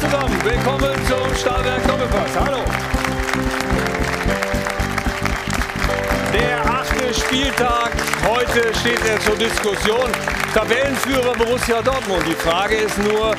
Zusammen. 0.00 0.44
Willkommen 0.44 0.94
zum 1.06 1.34
Stahlwerk 1.34 1.84
Doppelpass. 1.86 2.30
Hallo. 2.38 2.58
Der 6.32 6.64
achte 6.64 7.14
Spieltag. 7.14 7.90
Heute 8.24 8.74
steht 8.78 9.04
er 9.08 9.18
zur 9.20 9.36
Diskussion. 9.36 10.08
Tabellenführer 10.54 11.34
Borussia 11.34 11.82
Dortmund. 11.82 12.22
Die 12.28 12.34
Frage 12.34 12.76
ist 12.76 12.96
nur, 12.98 13.34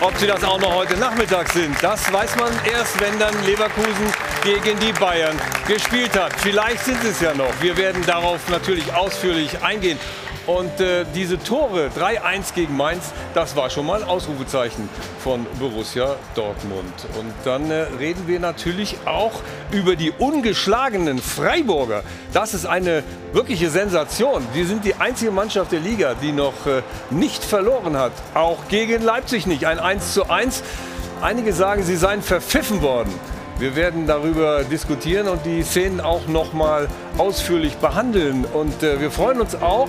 ob 0.00 0.16
sie 0.16 0.26
das 0.26 0.42
auch 0.42 0.58
noch 0.58 0.74
heute 0.74 0.96
Nachmittag 0.96 1.52
sind. 1.52 1.76
Das 1.82 2.10
weiß 2.10 2.36
man 2.36 2.52
erst, 2.64 2.98
wenn 3.00 3.18
dann 3.18 3.34
Leverkusen 3.44 4.12
gegen 4.42 4.78
die 4.78 4.92
Bayern 4.92 5.38
gespielt 5.66 6.18
hat. 6.18 6.32
Vielleicht 6.38 6.84
sind 6.84 7.04
es 7.04 7.20
ja 7.20 7.34
noch. 7.34 7.52
Wir 7.60 7.76
werden 7.76 8.02
darauf 8.06 8.48
natürlich 8.48 8.90
ausführlich 8.94 9.62
eingehen. 9.62 9.98
Und 10.46 10.78
äh, 10.78 11.06
diese 11.14 11.38
Tore, 11.38 11.90
3-1 11.98 12.52
gegen 12.54 12.76
Mainz, 12.76 13.12
das 13.32 13.56
war 13.56 13.70
schon 13.70 13.86
mal 13.86 14.02
ein 14.02 14.08
Ausrufezeichen 14.08 14.90
von 15.18 15.46
Borussia 15.58 16.16
Dortmund. 16.34 16.92
Und 17.18 17.32
dann 17.44 17.70
äh, 17.70 17.86
reden 17.98 18.24
wir 18.26 18.40
natürlich 18.40 18.98
auch 19.06 19.32
über 19.72 19.96
die 19.96 20.10
ungeschlagenen 20.10 21.18
Freiburger. 21.18 22.02
Das 22.34 22.52
ist 22.52 22.66
eine 22.66 23.04
wirkliche 23.32 23.70
Sensation. 23.70 24.46
Die 24.54 24.64
sind 24.64 24.84
die 24.84 24.96
einzige 24.96 25.30
Mannschaft 25.30 25.72
der 25.72 25.80
Liga, 25.80 26.14
die 26.14 26.32
noch 26.32 26.66
äh, 26.66 26.82
nicht 27.08 27.42
verloren 27.42 27.96
hat. 27.96 28.12
Auch 28.34 28.68
gegen 28.68 29.02
Leipzig 29.02 29.46
nicht. 29.46 29.64
Ein 29.64 29.78
1-1. 29.78 30.62
Einige 31.22 31.54
sagen, 31.54 31.84
sie 31.84 31.96
seien 31.96 32.20
verpfiffen 32.20 32.82
worden. 32.82 33.12
Wir 33.58 33.76
werden 33.76 34.06
darüber 34.06 34.64
diskutieren 34.64 35.28
und 35.28 35.46
die 35.46 35.62
Szenen 35.62 36.00
auch 36.00 36.26
noch 36.26 36.52
mal 36.52 36.88
ausführlich 37.16 37.76
behandeln. 37.76 38.44
Und 38.44 38.82
äh, 38.82 39.00
wir 39.00 39.10
freuen 39.10 39.40
uns 39.40 39.54
auch, 39.54 39.88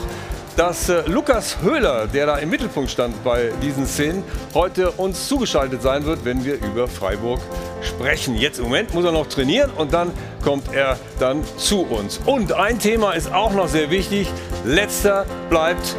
dass 0.55 0.89
äh, 0.89 1.03
Lukas 1.07 1.57
Höhler, 1.61 2.07
der 2.07 2.25
da 2.27 2.37
im 2.37 2.49
Mittelpunkt 2.49 2.89
stand 2.89 3.23
bei 3.23 3.51
diesen 3.61 3.85
Szenen, 3.85 4.23
heute 4.53 4.91
uns 4.91 5.27
zugeschaltet 5.27 5.81
sein 5.81 6.05
wird, 6.05 6.23
wenn 6.23 6.45
wir 6.45 6.55
über 6.55 6.87
Freiburg 6.87 7.41
sprechen. 7.81 8.35
Jetzt 8.35 8.59
im 8.59 8.65
Moment 8.65 8.93
muss 8.93 9.05
er 9.05 9.11
noch 9.11 9.27
trainieren 9.27 9.71
und 9.71 9.93
dann 9.93 10.11
kommt 10.43 10.73
er 10.73 10.97
dann 11.19 11.43
zu 11.57 11.81
uns. 11.81 12.19
Und 12.25 12.53
ein 12.53 12.79
Thema 12.79 13.11
ist 13.11 13.31
auch 13.33 13.51
noch 13.53 13.67
sehr 13.67 13.89
wichtig. 13.89 14.27
Letzter 14.63 15.25
bleibt 15.49 15.95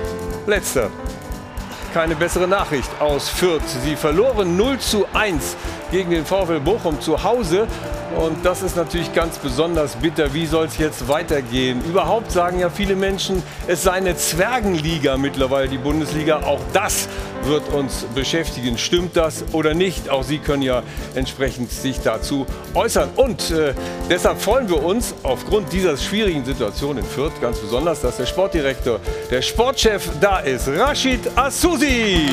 letzter. 0.46 0.90
Keine 1.92 2.14
bessere 2.14 2.48
Nachricht 2.48 2.90
aus 3.00 3.28
Fürth. 3.28 3.62
Sie 3.82 3.96
verloren 3.96 4.56
0 4.56 4.78
zu 4.78 5.06
1 5.12 5.56
gegen 5.90 6.10
den 6.10 6.24
VfL 6.24 6.60
Bochum 6.60 7.00
zu 7.00 7.22
Hause. 7.22 7.66
Und 8.16 8.44
das 8.44 8.62
ist 8.62 8.76
natürlich 8.76 9.12
ganz 9.12 9.38
besonders 9.38 9.96
bitter. 9.96 10.32
Wie 10.32 10.46
soll 10.46 10.66
es 10.66 10.78
jetzt 10.78 11.06
weitergehen? 11.06 11.82
Überhaupt 11.84 12.32
sagen 12.32 12.58
ja 12.58 12.70
viele 12.70 12.96
Menschen, 12.96 13.42
es 13.66 13.82
sei 13.82 13.92
eine 13.92 14.16
Zwergenliga 14.16 15.18
mittlerweile, 15.18 15.68
die 15.68 15.76
Bundesliga. 15.76 16.40
Auch 16.42 16.60
das 16.72 17.08
wird 17.44 17.68
uns 17.72 18.06
beschäftigen. 18.14 18.78
Stimmt 18.78 19.16
das 19.16 19.44
oder 19.52 19.74
nicht? 19.74 20.08
Auch 20.08 20.22
Sie 20.22 20.38
können 20.38 20.62
ja 20.62 20.82
entsprechend 21.14 21.70
sich 21.70 22.00
dazu 22.00 22.46
äußern. 22.74 23.10
Und 23.16 23.50
äh, 23.50 23.74
deshalb 24.08 24.40
freuen 24.40 24.68
wir 24.68 24.82
uns 24.82 25.14
aufgrund 25.22 25.72
dieser 25.72 25.96
schwierigen 25.98 26.44
Situation 26.44 26.96
in 26.96 27.04
Fürth 27.04 27.38
ganz 27.42 27.58
besonders, 27.58 28.00
dass 28.00 28.16
der 28.16 28.26
Sportdirektor, 28.26 28.98
der 29.30 29.42
Sportchef 29.42 30.08
da 30.20 30.38
ist, 30.38 30.68
Rashid 30.68 31.20
Assouzi. 31.36 32.30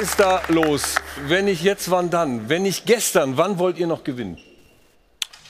Ist 0.00 0.18
da 0.20 0.40
los? 0.48 0.94
Wenn 1.26 1.46
nicht 1.46 1.62
jetzt, 1.62 1.90
wann 1.90 2.10
dann? 2.10 2.48
Wenn 2.48 2.62
nicht 2.62 2.86
gestern, 2.86 3.36
wann 3.36 3.58
wollt 3.58 3.78
ihr 3.78 3.86
noch 3.86 4.04
gewinnen? 4.04 4.38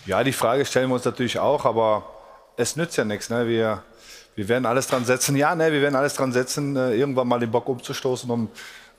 Ja, 0.06 0.24
die 0.24 0.32
Frage 0.32 0.64
stellen 0.64 0.88
wir 0.88 0.94
uns 0.94 1.04
natürlich 1.04 1.38
auch, 1.38 1.64
aber 1.64 2.04
es 2.56 2.76
nützt 2.76 2.96
ja 2.96 3.04
nichts. 3.04 3.28
Ne? 3.30 3.46
Wir, 3.46 3.82
wir 4.36 4.48
werden 4.48 4.64
alles 4.66 4.86
dran 4.86 5.04
setzen. 5.04 5.36
Ja, 5.36 5.54
ne, 5.54 5.70
wir 5.72 5.82
werden 5.82 5.96
alles 5.96 6.14
dran 6.14 6.32
setzen, 6.32 6.76
äh, 6.76 6.94
irgendwann 6.94 7.28
mal 7.28 7.38
den 7.40 7.50
Bock 7.50 7.68
umzustoßen, 7.68 8.30
um, 8.30 8.48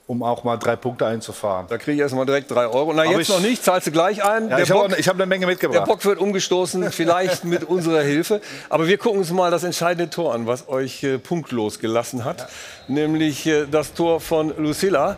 um 0.06 0.22
auch 0.22 0.44
mal 0.44 0.56
drei 0.56 0.76
Punkte 0.76 1.06
einzufahren. 1.06 1.66
Da 1.68 1.78
kriege 1.78 1.92
ich 1.96 1.98
erstmal 2.00 2.26
direkt 2.26 2.50
drei 2.50 2.66
Euro. 2.68 2.92
Na, 2.92 3.02
Aber 3.02 3.10
jetzt 3.12 3.22
ich- 3.22 3.28
noch 3.28 3.40
nicht, 3.40 3.64
zahlst 3.64 3.88
du 3.88 3.90
gleich 3.90 4.22
ein. 4.24 4.48
Ja, 4.48 4.56
Der 4.56 4.64
ich 4.64 4.70
habe 4.70 4.94
hab 4.96 5.14
eine 5.14 5.26
Menge 5.26 5.46
Der 5.46 5.48
mitgebracht. 5.48 5.84
Bock 5.86 6.04
wird 6.04 6.18
umgestoßen, 6.20 6.92
vielleicht 6.92 7.44
mit 7.44 7.64
unserer 7.64 8.02
Hilfe. 8.02 8.40
Aber 8.68 8.86
wir 8.86 8.98
gucken 8.98 9.18
uns 9.18 9.30
mal 9.32 9.50
das 9.50 9.64
entscheidende 9.64 10.10
Tor 10.10 10.32
an, 10.34 10.46
was 10.46 10.68
euch 10.68 11.02
äh, 11.02 11.18
punktlos 11.18 11.80
gelassen 11.80 12.24
hat. 12.24 12.48
Nämlich 12.86 13.46
äh, 13.46 13.66
das 13.68 13.94
Tor 13.94 14.20
von 14.20 14.54
Lucilla. 14.58 15.16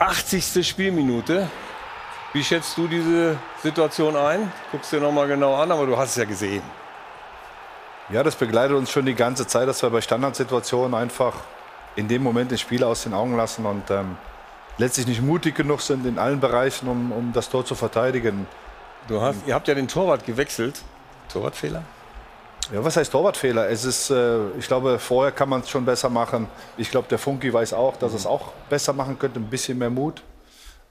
80. 0.00 0.66
Spielminute. 0.66 1.46
Wie 2.32 2.42
schätzt 2.42 2.76
du 2.78 2.88
diese 2.88 3.36
Situation 3.62 4.16
ein? 4.16 4.50
Guckst 4.72 4.90
dir 4.92 4.98
noch 4.98 5.12
mal 5.12 5.28
genau 5.28 5.54
an, 5.56 5.70
aber 5.70 5.84
du 5.84 5.94
hast 5.94 6.10
es 6.10 6.16
ja 6.16 6.24
gesehen. 6.24 6.62
Ja, 8.08 8.22
das 8.22 8.34
begleitet 8.34 8.78
uns 8.78 8.90
schon 8.90 9.04
die 9.04 9.14
ganze 9.14 9.46
Zeit, 9.46 9.68
dass 9.68 9.82
wir 9.82 9.90
bei 9.90 10.00
Standardsituationen 10.00 10.94
einfach 10.94 11.34
in 11.96 12.08
dem 12.08 12.22
Moment 12.22 12.50
den 12.50 12.56
Spieler 12.56 12.86
aus 12.86 13.02
den 13.02 13.12
Augen 13.12 13.36
lassen 13.36 13.66
und 13.66 13.90
ähm, 13.90 14.16
letztlich 14.78 15.06
nicht 15.06 15.20
mutig 15.20 15.54
genug 15.54 15.82
sind 15.82 16.06
in 16.06 16.18
allen 16.18 16.40
Bereichen, 16.40 16.88
um, 16.88 17.12
um 17.12 17.32
das 17.34 17.50
Tor 17.50 17.66
zu 17.66 17.74
verteidigen. 17.74 18.46
Du 19.06 19.20
hast, 19.20 19.46
ihr 19.46 19.54
habt 19.54 19.68
ja 19.68 19.74
den 19.74 19.86
Torwart 19.86 20.24
gewechselt. 20.24 20.80
Torwartfehler? 21.30 21.82
Ja, 22.72 22.84
was 22.84 22.96
heißt 22.96 23.10
Torwartfehler? 23.10 23.68
Es 23.68 23.84
ist, 23.84 24.10
äh, 24.10 24.48
ich 24.58 24.68
glaube, 24.68 24.98
vorher 24.98 25.32
kann 25.32 25.48
man 25.48 25.60
es 25.60 25.68
schon 25.68 25.84
besser 25.84 26.08
machen. 26.08 26.46
Ich 26.76 26.90
glaube, 26.90 27.08
der 27.08 27.18
Funky 27.18 27.52
weiß 27.52 27.72
auch, 27.72 27.96
dass 27.96 28.14
es 28.14 28.26
auch 28.26 28.52
besser 28.68 28.92
machen 28.92 29.18
könnte, 29.18 29.40
ein 29.40 29.50
bisschen 29.50 29.76
mehr 29.78 29.90
Mut. 29.90 30.22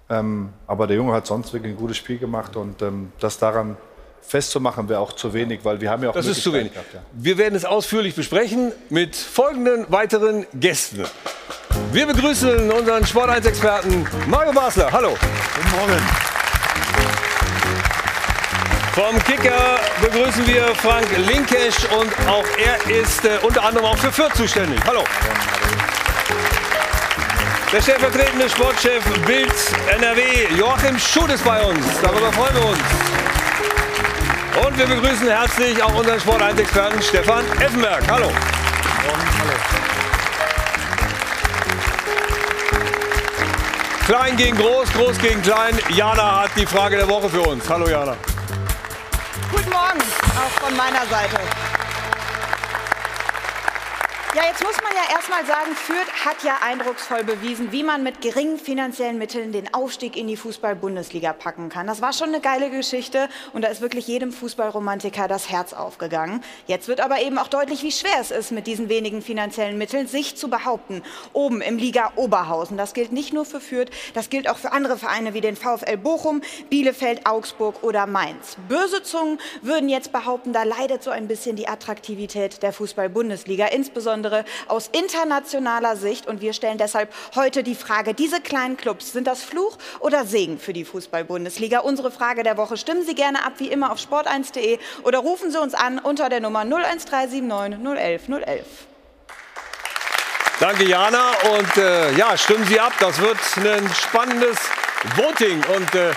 Ähm, 0.09 0.49
aber 0.67 0.87
der 0.87 0.97
Junge 0.97 1.13
hat 1.13 1.25
sonst 1.25 1.53
wirklich 1.53 1.73
ein 1.73 1.77
gutes 1.77 1.95
Spiel 1.97 2.17
gemacht 2.17 2.55
und 2.55 2.81
ähm, 2.81 3.13
das 3.19 3.37
daran 3.37 3.77
festzumachen 4.21 4.89
wäre 4.89 4.99
auch 4.99 5.13
zu 5.13 5.33
wenig, 5.33 5.61
weil 5.63 5.79
wir 5.79 5.89
haben 5.89 6.03
ja 6.03 6.09
auch 6.09 6.13
Das 6.13 6.25
ist 6.25 6.43
zu 6.43 6.51
wenig. 6.51 6.73
Gehabt, 6.73 6.89
Wir 7.13 7.37
werden 7.37 7.55
es 7.55 7.63
ausführlich 7.63 8.15
besprechen 8.15 8.73
mit 8.89 9.15
folgenden 9.15 9.85
weiteren 9.89 10.45
Gästen. 10.53 11.05
Wir 11.93 12.07
begrüßen 12.07 12.71
unseren 12.71 13.05
Sport 13.05 13.29
1 13.29 13.45
Experten 13.45 14.05
Mario 14.27 14.51
Basler. 14.51 14.91
Hallo. 14.91 15.15
Guten 15.55 15.75
Morgen. 15.77 16.28
Vom 18.99 19.17
Kicker 19.23 19.79
begrüßen 20.01 20.45
wir 20.45 20.75
Frank 20.75 21.07
Linkesch 21.15 21.85
und 21.97 22.11
auch 22.27 22.43
er 22.57 22.93
ist 22.93 23.23
äh, 23.23 23.37
unter 23.43 23.63
anderem 23.63 23.85
auch 23.85 23.97
für 23.97 24.11
Fürth 24.11 24.35
zuständig. 24.35 24.77
Hallo. 24.85 25.05
Der 27.71 27.81
stellvertretende 27.81 28.49
Sportchef 28.49 29.01
Bild 29.25 29.53
NRW, 29.87 30.53
Joachim 30.53 30.99
Schutt 30.99 31.31
ist 31.31 31.45
bei 31.45 31.63
uns. 31.63 31.79
Darüber 32.01 32.29
freuen 32.33 32.53
wir 32.55 32.65
uns. 32.65 32.79
Und 34.67 34.77
wir 34.77 34.85
begrüßen 34.85 35.29
herzlich 35.29 35.81
auch 35.81 35.95
unseren 35.95 36.19
Sport 36.19 36.41
1 36.41 36.59
Experten 36.59 37.01
Stefan 37.01 37.45
Effenberg. 37.61 38.03
Hallo. 38.11 38.29
Klein 44.05 44.35
gegen 44.35 44.57
Groß, 44.57 44.91
Groß 44.91 45.17
gegen 45.19 45.41
Klein. 45.41 45.79
Jana 45.87 46.41
hat 46.41 46.51
die 46.57 46.65
Frage 46.65 46.97
der 46.97 47.07
Woche 47.07 47.29
für 47.29 47.41
uns. 47.43 47.69
Hallo 47.69 47.87
Jana. 47.87 48.17
Von 50.59 50.75
meiner 50.75 51.05
Seite. 51.07 51.58
Ja, 54.39 54.45
jetzt 54.47 54.63
muss 54.63 54.77
man 54.81 54.93
ja 54.93 55.13
erstmal 55.13 55.45
sagen, 55.45 55.75
Fürth 55.75 56.25
hat 56.25 56.43
ja 56.43 56.59
eindrucksvoll 56.61 57.25
bewiesen, 57.25 57.73
wie 57.73 57.83
man 57.83 58.03
mit 58.03 58.21
geringen 58.21 58.57
finanziellen 58.57 59.17
Mitteln 59.17 59.51
den 59.51 59.73
Aufstieg 59.73 60.15
in 60.15 60.27
die 60.27 60.37
Fußball-Bundesliga 60.37 61.33
packen 61.33 61.67
kann. 61.67 61.87
Das 61.87 62.01
war 62.01 62.13
schon 62.13 62.29
eine 62.29 62.39
geile 62.39 62.69
Geschichte 62.69 63.27
und 63.51 63.63
da 63.63 63.67
ist 63.67 63.81
wirklich 63.81 64.07
jedem 64.07 64.31
Fußballromantiker 64.31 65.27
das 65.27 65.49
Herz 65.49 65.73
aufgegangen. 65.73 66.41
Jetzt 66.67 66.87
wird 66.87 67.01
aber 67.01 67.21
eben 67.21 67.37
auch 67.37 67.49
deutlich, 67.49 67.83
wie 67.83 67.91
schwer 67.91 68.15
es 68.21 68.31
ist, 68.31 68.53
mit 68.53 68.65
diesen 68.65 68.87
wenigen 68.87 69.21
finanziellen 69.21 69.77
Mitteln 69.77 70.07
sich 70.07 70.37
zu 70.37 70.49
behaupten. 70.49 71.03
Oben 71.33 71.59
im 71.59 71.77
Liga 71.77 72.13
Oberhausen. 72.15 72.77
Das 72.77 72.93
gilt 72.93 73.11
nicht 73.11 73.33
nur 73.33 73.43
für 73.43 73.59
Fürth, 73.59 73.91
das 74.13 74.29
gilt 74.29 74.47
auch 74.47 74.57
für 74.57 74.71
andere 74.71 74.97
Vereine 74.97 75.33
wie 75.33 75.41
den 75.41 75.57
VfL 75.57 75.97
Bochum, 75.97 76.39
Bielefeld, 76.69 77.25
Augsburg 77.25 77.83
oder 77.83 78.07
Mainz. 78.07 78.55
Böse 78.69 79.03
Zungen 79.03 79.37
würden 79.61 79.89
jetzt 79.89 80.13
behaupten, 80.13 80.53
da 80.53 80.63
leidet 80.63 81.03
so 81.03 81.11
ein 81.11 81.27
bisschen 81.27 81.57
die 81.57 81.67
Attraktivität 81.67 82.63
der 82.63 82.71
Fußball-Bundesliga, 82.71 83.65
insbesondere 83.67 84.28
aus 84.67 84.89
internationaler 84.91 85.95
Sicht. 85.95 86.27
Und 86.27 86.41
wir 86.41 86.53
stellen 86.53 86.77
deshalb 86.77 87.13
heute 87.35 87.63
die 87.63 87.75
Frage, 87.75 88.13
diese 88.13 88.41
kleinen 88.41 88.77
Clubs, 88.77 89.11
sind 89.11 89.27
das 89.27 89.43
Fluch 89.43 89.77
oder 89.99 90.25
Segen 90.25 90.59
für 90.59 90.73
die 90.73 90.85
Fußball-Bundesliga? 90.85 91.79
Unsere 91.79 92.11
Frage 92.11 92.43
der 92.43 92.57
Woche. 92.57 92.77
Stimmen 92.77 93.05
Sie 93.05 93.15
gerne 93.15 93.45
ab, 93.45 93.53
wie 93.57 93.67
immer, 93.67 93.91
auf 93.91 93.99
sport1.de 93.99 94.79
oder 95.03 95.19
rufen 95.19 95.51
Sie 95.51 95.59
uns 95.59 95.73
an 95.73 95.99
unter 95.99 96.29
der 96.29 96.39
Nummer 96.39 96.61
01379 96.61 97.87
011 97.97 98.21
011. 98.29 98.65
Danke, 100.59 100.83
Jana. 100.83 101.31
Und 101.53 101.77
äh, 101.77 102.11
ja, 102.13 102.37
stimmen 102.37 102.65
Sie 102.65 102.79
ab. 102.79 102.91
Das 102.99 103.19
wird 103.21 103.37
ein 103.57 103.89
spannendes 103.93 104.57
Voting. 105.15 105.63
Und 105.75 105.95
äh, 105.95 106.11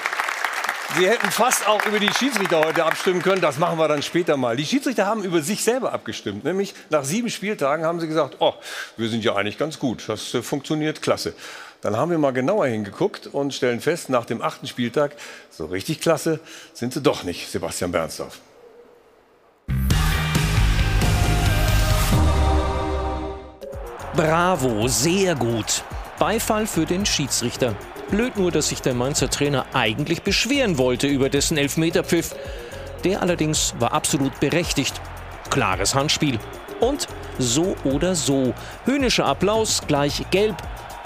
Sie 0.99 1.09
hätten 1.09 1.31
fast 1.31 1.67
auch 1.67 1.85
über 1.87 1.99
die 1.99 2.13
Schiedsrichter 2.13 2.61
heute 2.61 2.85
abstimmen 2.85 3.23
können. 3.23 3.41
Das 3.41 3.59
machen 3.59 3.79
wir 3.79 3.89
dann 3.89 4.03
später 4.03 4.37
mal. 4.37 4.57
Die 4.57 4.67
Schiedsrichter 4.67 5.07
haben 5.07 5.25
über 5.25 5.41
sich 5.41 5.65
selber 5.65 5.93
abgestimmt. 5.93 6.45
Nämlich 6.45 6.75
nach 6.91 7.05
sieben 7.05 7.31
Spieltagen 7.31 7.87
haben 7.87 7.99
sie 7.99 8.09
gesagt, 8.09 8.37
oh, 8.41 8.53
wir 8.99 9.09
sind 9.09 9.25
ja 9.25 9.35
eigentlich 9.35 9.57
ganz 9.57 9.79
gut. 9.79 10.05
Das 10.07 10.35
äh, 10.35 10.43
funktioniert 10.43 11.01
klasse. 11.01 11.33
Dann 11.81 11.97
haben 11.97 12.11
wir 12.11 12.19
mal 12.19 12.33
genauer 12.33 12.67
hingeguckt 12.67 13.27
und 13.27 13.55
stellen 13.55 13.81
fest, 13.81 14.11
nach 14.11 14.27
dem 14.27 14.43
achten 14.43 14.67
Spieltag, 14.67 15.13
so 15.51 15.65
richtig 15.65 16.01
klasse 16.01 16.41
sind 16.75 16.93
sie 16.93 17.01
doch 17.01 17.25
nicht, 17.25 17.51
Sebastian 17.51 17.91
Bernsdorf. 17.91 18.41
Bravo, 24.15 24.87
sehr 24.89 25.35
gut. 25.35 25.83
Beifall 26.19 26.67
für 26.67 26.85
den 26.85 27.07
Schiedsrichter. 27.07 27.75
Blöd 28.13 28.37
nur, 28.37 28.53
dass 28.53 28.69
sich 28.69 28.83
der 28.83 28.93
Mainzer 28.93 29.31
Trainer 29.31 29.65
eigentlich 29.73 30.21
beschweren 30.23 30.77
wollte 30.77 31.07
über 31.07 31.31
dessen 31.31 31.57
Elfmeterpfiff. 31.57 32.35
Der 33.05 33.23
allerdings 33.23 33.75
war 33.79 33.93
absolut 33.93 34.39
berechtigt. 34.39 35.01
Klares 35.49 35.95
Handspiel. 35.95 36.39
Und 36.79 37.09
so 37.39 37.75
oder 37.85 38.15
so. 38.15 38.53
Höhnischer 38.85 39.25
Applaus 39.25 39.81
gleich 39.87 40.27
gelb. 40.31 40.57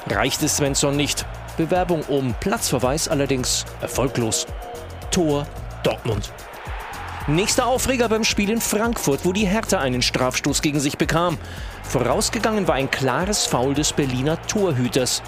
Reicht 0.08 0.42
es 0.42 0.56
Svensson 0.56 0.96
nicht. 0.96 1.24
Bewerbung 1.56 2.02
um 2.08 2.34
Platzverweis 2.40 3.06
allerdings 3.06 3.66
erfolglos. 3.80 4.44
Tor 5.12 5.46
Dortmund. 5.84 6.32
Nächster 7.28 7.68
Aufreger 7.68 8.08
beim 8.08 8.24
Spiel 8.24 8.50
in 8.50 8.60
Frankfurt, 8.60 9.24
wo 9.24 9.32
die 9.32 9.46
Hertha 9.46 9.78
einen 9.78 10.02
Strafstoß 10.02 10.60
gegen 10.60 10.80
sich 10.80 10.98
bekam. 10.98 11.38
Vorausgegangen 11.84 12.66
war 12.66 12.74
ein 12.74 12.90
klares 12.90 13.46
Foul 13.46 13.74
des 13.74 13.92
Berliner 13.92 14.42
Torhüters. 14.48 15.22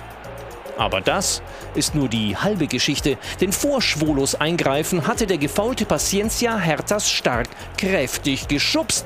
Aber 0.78 1.00
das 1.00 1.42
ist 1.74 1.96
nur 1.96 2.08
die 2.08 2.36
halbe 2.36 2.68
Geschichte, 2.68 3.18
denn 3.40 3.52
vor 3.52 3.82
Schwolos 3.82 4.36
Eingreifen 4.36 5.08
hatte 5.08 5.26
der 5.26 5.36
gefaulte 5.36 5.84
Paciencia 5.84 6.56
Herthas 6.56 7.10
stark 7.10 7.48
kräftig 7.76 8.46
geschubst 8.46 9.04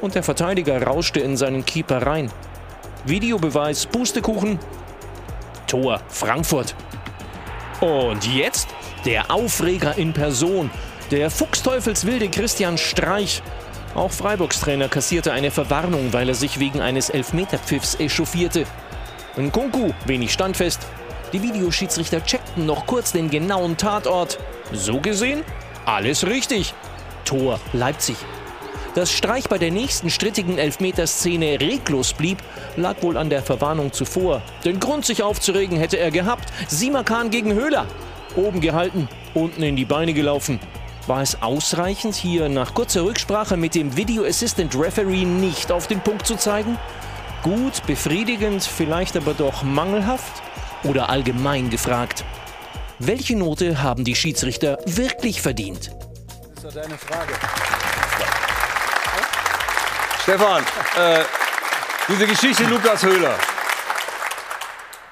und 0.00 0.14
der 0.14 0.22
Verteidiger 0.22 0.80
rauschte 0.82 1.18
in 1.18 1.36
seinen 1.36 1.66
Keeper 1.66 2.06
rein. 2.06 2.30
Videobeweis 3.04 3.86
Pustekuchen. 3.86 4.60
Tor 5.66 6.00
Frankfurt. 6.08 6.74
Und 7.80 8.24
jetzt 8.26 8.68
der 9.04 9.30
Aufreger 9.32 9.98
in 9.98 10.12
Person. 10.12 10.70
Der 11.10 11.28
Fuchsteufelswilde 11.30 12.28
Christian 12.28 12.78
Streich. 12.78 13.42
Auch 13.96 14.12
Freiburgs 14.12 14.60
Trainer 14.60 14.88
kassierte 14.88 15.32
eine 15.32 15.50
Verwarnung, 15.50 16.12
weil 16.12 16.28
er 16.28 16.34
sich 16.36 16.60
wegen 16.60 16.80
eines 16.80 17.10
Elfmeterpfiffs 17.10 17.98
echauffierte. 17.98 18.64
Nkunku 19.36 19.92
wenig 20.06 20.32
standfest, 20.32 20.86
die 21.32 21.42
Videoschiedsrichter 21.42 22.24
checkten 22.24 22.66
noch 22.66 22.86
kurz 22.86 23.12
den 23.12 23.30
genauen 23.30 23.76
Tatort. 23.76 24.38
So 24.72 25.00
gesehen, 25.00 25.42
alles 25.84 26.26
richtig. 26.26 26.74
Tor 27.24 27.60
Leipzig. 27.72 28.16
Dass 28.94 29.12
Streich 29.12 29.48
bei 29.48 29.58
der 29.58 29.70
nächsten 29.70 30.10
strittigen 30.10 30.58
Elfmeterszene 30.58 31.60
reglos 31.60 32.12
blieb, 32.12 32.38
lag 32.76 32.96
wohl 33.02 33.16
an 33.16 33.30
der 33.30 33.42
Verwarnung 33.42 33.92
zuvor. 33.92 34.42
Den 34.64 34.80
Grund, 34.80 35.06
sich 35.06 35.22
aufzuregen, 35.22 35.78
hätte 35.78 35.98
er 35.98 36.10
gehabt. 36.10 36.52
Simakan 36.68 37.30
gegen 37.30 37.52
Höhler. 37.54 37.86
Oben 38.34 38.60
gehalten, 38.60 39.08
unten 39.34 39.62
in 39.62 39.76
die 39.76 39.84
Beine 39.84 40.12
gelaufen. 40.12 40.58
War 41.06 41.22
es 41.22 41.40
ausreichend, 41.40 42.14
hier 42.14 42.48
nach 42.48 42.74
kurzer 42.74 43.04
Rücksprache 43.04 43.56
mit 43.56 43.74
dem 43.74 43.96
Video 43.96 44.24
Assistant 44.24 44.74
Referee 44.76 45.24
nicht 45.24 45.70
auf 45.70 45.86
den 45.86 46.00
Punkt 46.00 46.26
zu 46.26 46.36
zeigen? 46.36 46.76
Gut, 47.42 47.86
befriedigend, 47.86 48.62
vielleicht 48.62 49.16
aber 49.16 49.34
doch 49.34 49.62
mangelhaft? 49.62 50.42
Oder 50.84 51.10
allgemein 51.10 51.68
gefragt, 51.68 52.24
welche 52.98 53.36
Note 53.36 53.82
haben 53.82 54.04
die 54.04 54.14
Schiedsrichter 54.14 54.78
wirklich 54.86 55.42
verdient? 55.42 55.90
Das 56.54 56.64
ist 56.64 56.74
ja 56.74 56.82
deine 56.82 56.96
Frage. 56.96 57.32
Stefan, 60.22 60.62
äh, 60.98 61.24
diese 62.08 62.26
Geschichte 62.26 62.64
Lukas 62.64 63.02
Höhler. 63.02 63.34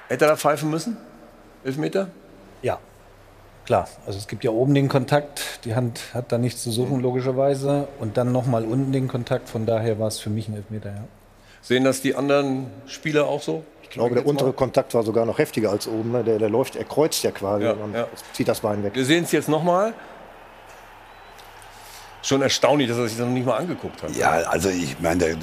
Hätte 0.07 0.25
er 0.25 0.31
da 0.31 0.37
pfeifen 0.37 0.69
müssen? 0.69 0.97
Elfmeter? 1.63 2.09
Ja, 2.61 2.79
klar. 3.65 3.87
Also 4.07 4.17
es 4.17 4.27
gibt 4.27 4.43
ja 4.43 4.51
oben 4.51 4.73
den 4.73 4.89
Kontakt, 4.89 5.65
die 5.65 5.75
Hand 5.75 6.01
hat 6.13 6.31
da 6.31 6.37
nichts 6.37 6.63
zu 6.63 6.71
suchen, 6.71 6.99
logischerweise. 7.01 7.87
Und 7.99 8.17
dann 8.17 8.31
nochmal 8.31 8.65
unten 8.65 8.91
den 8.91 9.07
Kontakt, 9.07 9.49
von 9.49 9.65
daher 9.65 9.99
war 9.99 10.07
es 10.07 10.19
für 10.19 10.29
mich 10.29 10.47
ein 10.47 10.55
Elfmeter, 10.55 10.89
ja. 10.89 11.03
Sehen 11.61 11.83
das 11.83 12.01
die 12.01 12.15
anderen 12.15 12.67
Spieler 12.87 13.27
auch 13.27 13.41
so? 13.41 13.63
Ich 13.89 13.95
glaube, 13.95 14.13
der 14.13 14.25
untere 14.25 14.53
Kontakt 14.53 14.93
war 14.93 15.01
sogar 15.01 15.25
noch 15.25 15.39
heftiger 15.39 15.71
als 15.71 15.87
oben. 15.87 16.11
Ne? 16.11 16.23
Der, 16.23 16.37
der 16.37 16.49
läuft, 16.49 16.75
er 16.75 16.83
kreuzt 16.83 17.23
ja 17.23 17.31
quasi 17.31 17.65
Ja, 17.65 17.71
und 17.71 17.93
ja. 17.93 18.07
zieht 18.33 18.47
das 18.47 18.59
Bein 18.59 18.83
weg. 18.83 18.93
Wir 18.93 19.03
sehen 19.05 19.23
es 19.23 19.31
jetzt 19.31 19.49
nochmal. 19.49 19.93
Schon 22.21 22.41
erstaunlich, 22.41 22.87
dass 22.87 22.97
er 22.97 23.07
sich 23.07 23.17
das 23.17 23.25
noch 23.25 23.33
nicht 23.33 23.47
mal 23.47 23.57
angeguckt 23.57 24.03
hat. 24.03 24.15
Ja, 24.15 24.29
also 24.29 24.69
ich 24.69 24.99
meine, 24.99 25.35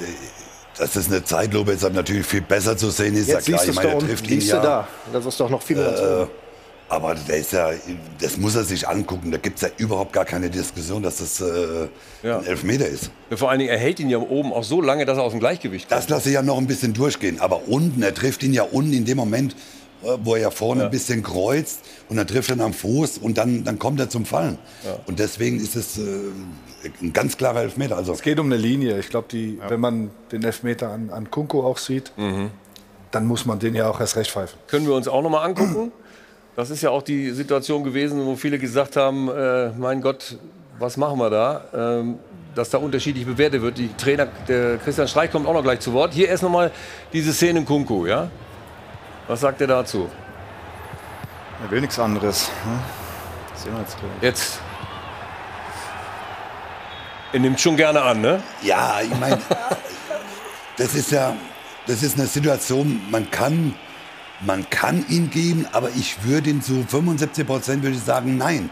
dass 0.77 0.93
das 0.93 1.07
eine 1.07 1.23
Zeitlupe 1.23 1.71
ist, 1.71 1.91
natürlich 1.91 2.25
viel 2.25 2.41
besser 2.41 2.77
zu 2.77 2.89
sehen 2.89 3.15
ist. 3.15 3.27
Jetzt 3.27 3.47
ja 3.47 3.57
klar, 3.57 3.59
siehst 3.59 3.67
du 3.67 3.71
ich 3.71 3.75
meine, 3.75 3.89
da 3.89 3.95
unten, 3.95 4.07
trifft 4.07 4.27
ihn 4.27 4.39
siehst 4.39 4.53
du 4.53 4.57
ja. 4.57 4.63
da. 4.63 4.87
Das 5.11 5.25
ist 5.25 5.39
doch 5.39 5.49
noch 5.49 5.61
viel 5.61 5.75
mehr 5.75 5.87
als 5.89 6.01
oben. 6.01 6.29
Aber 6.89 7.15
der 7.15 7.37
ist 7.37 7.51
ja, 7.51 7.71
das 8.21 8.37
muss 8.37 8.55
er 8.55 8.63
sich 8.63 8.87
angucken. 8.87 9.29
Da 9.31 9.37
gibt 9.37 9.57
es 9.57 9.61
ja 9.63 9.69
überhaupt 9.77 10.13
gar 10.13 10.23
keine 10.23 10.49
Diskussion, 10.49 11.03
dass 11.03 11.17
das 11.17 11.41
äh, 11.41 11.87
Ja. 12.23 12.39
ein 12.39 12.45
Elfmeter 12.45 12.87
ist. 12.87 13.11
Vor 13.35 13.49
allen 13.49 13.59
Dingen, 13.59 13.71
er 13.71 13.77
hält 13.77 13.99
ihn 13.99 14.09
ja 14.09 14.19
oben 14.19 14.53
auch 14.53 14.63
so 14.63 14.81
lange, 14.81 15.05
dass 15.05 15.17
er 15.17 15.23
aus 15.25 15.31
dem 15.33 15.39
Gleichgewicht 15.41 15.89
kommt. 15.89 15.99
Das 16.01 16.07
lasse 16.09 16.29
ich 16.29 16.35
ja 16.35 16.41
noch 16.41 16.57
ein 16.57 16.67
bisschen 16.67 16.93
durchgehen. 16.93 17.41
Aber 17.41 17.67
unten, 17.67 18.01
er 18.01 18.13
trifft 18.13 18.41
ihn 18.43 18.53
ja 18.53 18.63
unten 18.63 18.93
in 18.93 19.03
dem 19.03 19.17
Moment, 19.17 19.53
äh, 20.03 20.17
wo 20.23 20.35
er 20.35 20.41
ja 20.43 20.49
vorne 20.51 20.85
ein 20.85 20.89
bisschen 20.91 21.23
kreuzt 21.23 21.81
und 22.07 22.15
dann 22.15 22.25
trifft 22.27 22.51
er 22.51 22.55
ihn 22.55 22.61
am 22.61 22.71
Fuß 22.73 23.17
und 23.17 23.37
dann, 23.37 23.65
dann 23.65 23.79
kommt 23.79 23.99
er 23.99 24.09
zum 24.09 24.25
Fallen. 24.25 24.57
Und 25.07 25.19
deswegen 25.19 25.57
ist 25.59 25.75
es 25.75 25.97
äh, 25.97 26.01
ein 27.01 27.11
ganz 27.11 27.35
klarer 27.35 27.63
Elfmeter. 27.63 27.97
Also 27.97 28.13
Es 28.13 28.21
geht 28.21 28.39
um 28.39 28.45
eine 28.45 28.55
Linie. 28.55 28.97
Ich 28.99 29.09
glaube, 29.09 29.27
die, 29.29 29.59
wenn 29.67 29.81
man 29.81 30.09
den 30.31 30.41
Elfmeter 30.43 30.89
an, 30.91 31.09
an 31.09 31.29
Kunko 31.31 31.65
auch 31.67 31.79
sieht, 31.79 32.13
dann 33.11 33.25
muss 33.25 33.45
man 33.45 33.59
den 33.59 33.75
ja 33.75 33.89
auch 33.89 33.99
erst 33.99 34.15
recht 34.15 34.31
pfeifen. 34.31 34.57
Können 34.67 34.87
wir 34.87 34.93
uns 34.95 35.09
auch 35.09 35.21
noch 35.21 35.29
mal 35.29 35.43
angucken. 35.43 35.91
Das 36.57 36.71
ist 36.71 36.81
ja 36.81 36.89
auch 36.89 37.03
die 37.03 37.29
Situation 37.29 37.83
gewesen, 37.83 38.25
wo 38.25 38.35
viele 38.35 38.57
gesagt 38.57 38.95
haben, 38.95 39.29
äh, 39.29 39.69
mein 39.77 40.01
Gott, 40.01 40.39
was 40.79 40.97
machen 40.97 41.19
wir 41.19 41.29
da? 41.29 41.63
Ähm, 41.71 42.17
dass 42.55 42.71
da 42.71 42.79
unterschiedlich 42.79 43.27
bewertet 43.27 43.61
wird. 43.61 43.77
Die 43.77 43.95
Trainer, 43.95 44.25
der 44.47 44.79
Christian 44.79 45.07
Streich 45.07 45.31
kommt 45.31 45.45
auch 45.45 45.53
noch 45.53 45.61
gleich 45.61 45.81
zu 45.81 45.93
Wort. 45.93 46.15
Hier 46.15 46.29
erst 46.29 46.41
noch 46.41 46.49
mal 46.49 46.71
diese 47.13 47.31
Szene 47.31 47.59
in 47.59 47.65
Kunku, 47.65 48.07
ja? 48.07 48.31
Was 49.27 49.41
sagt 49.41 49.61
er 49.61 49.67
dazu? 49.67 50.09
Er 51.63 51.69
will 51.69 51.79
nichts 51.79 51.99
anderes. 51.99 52.49
Ne? 52.65 52.79
Das 53.51 53.61
sehen 53.61 53.73
wir 53.73 53.81
jetzt 53.81 53.99
gleich. 53.99 54.11
Jetzt. 54.21 54.59
Er 57.33 57.39
nimmt 57.39 57.61
schon 57.61 57.77
gerne 57.77 58.01
an, 58.01 58.19
ne? 58.19 58.41
Ja, 58.63 58.99
ich 59.03 59.15
meine, 59.19 59.39
das 60.75 60.95
ist 60.95 61.11
ja, 61.11 61.35
das 61.85 62.01
ist 62.01 62.17
eine 62.17 62.25
Situation, 62.25 62.99
man 63.11 63.29
kann, 63.29 63.75
man 64.45 64.69
kann 64.69 65.05
ihn 65.09 65.29
geben, 65.29 65.65
aber 65.71 65.89
ich 65.95 66.23
würde 66.23 66.49
ihn 66.49 66.61
zu 66.61 66.83
75 66.87 67.45
Prozent 67.45 67.83
würde 67.83 67.95
ich 67.95 68.03
sagen, 68.03 68.37
nein. 68.37 68.69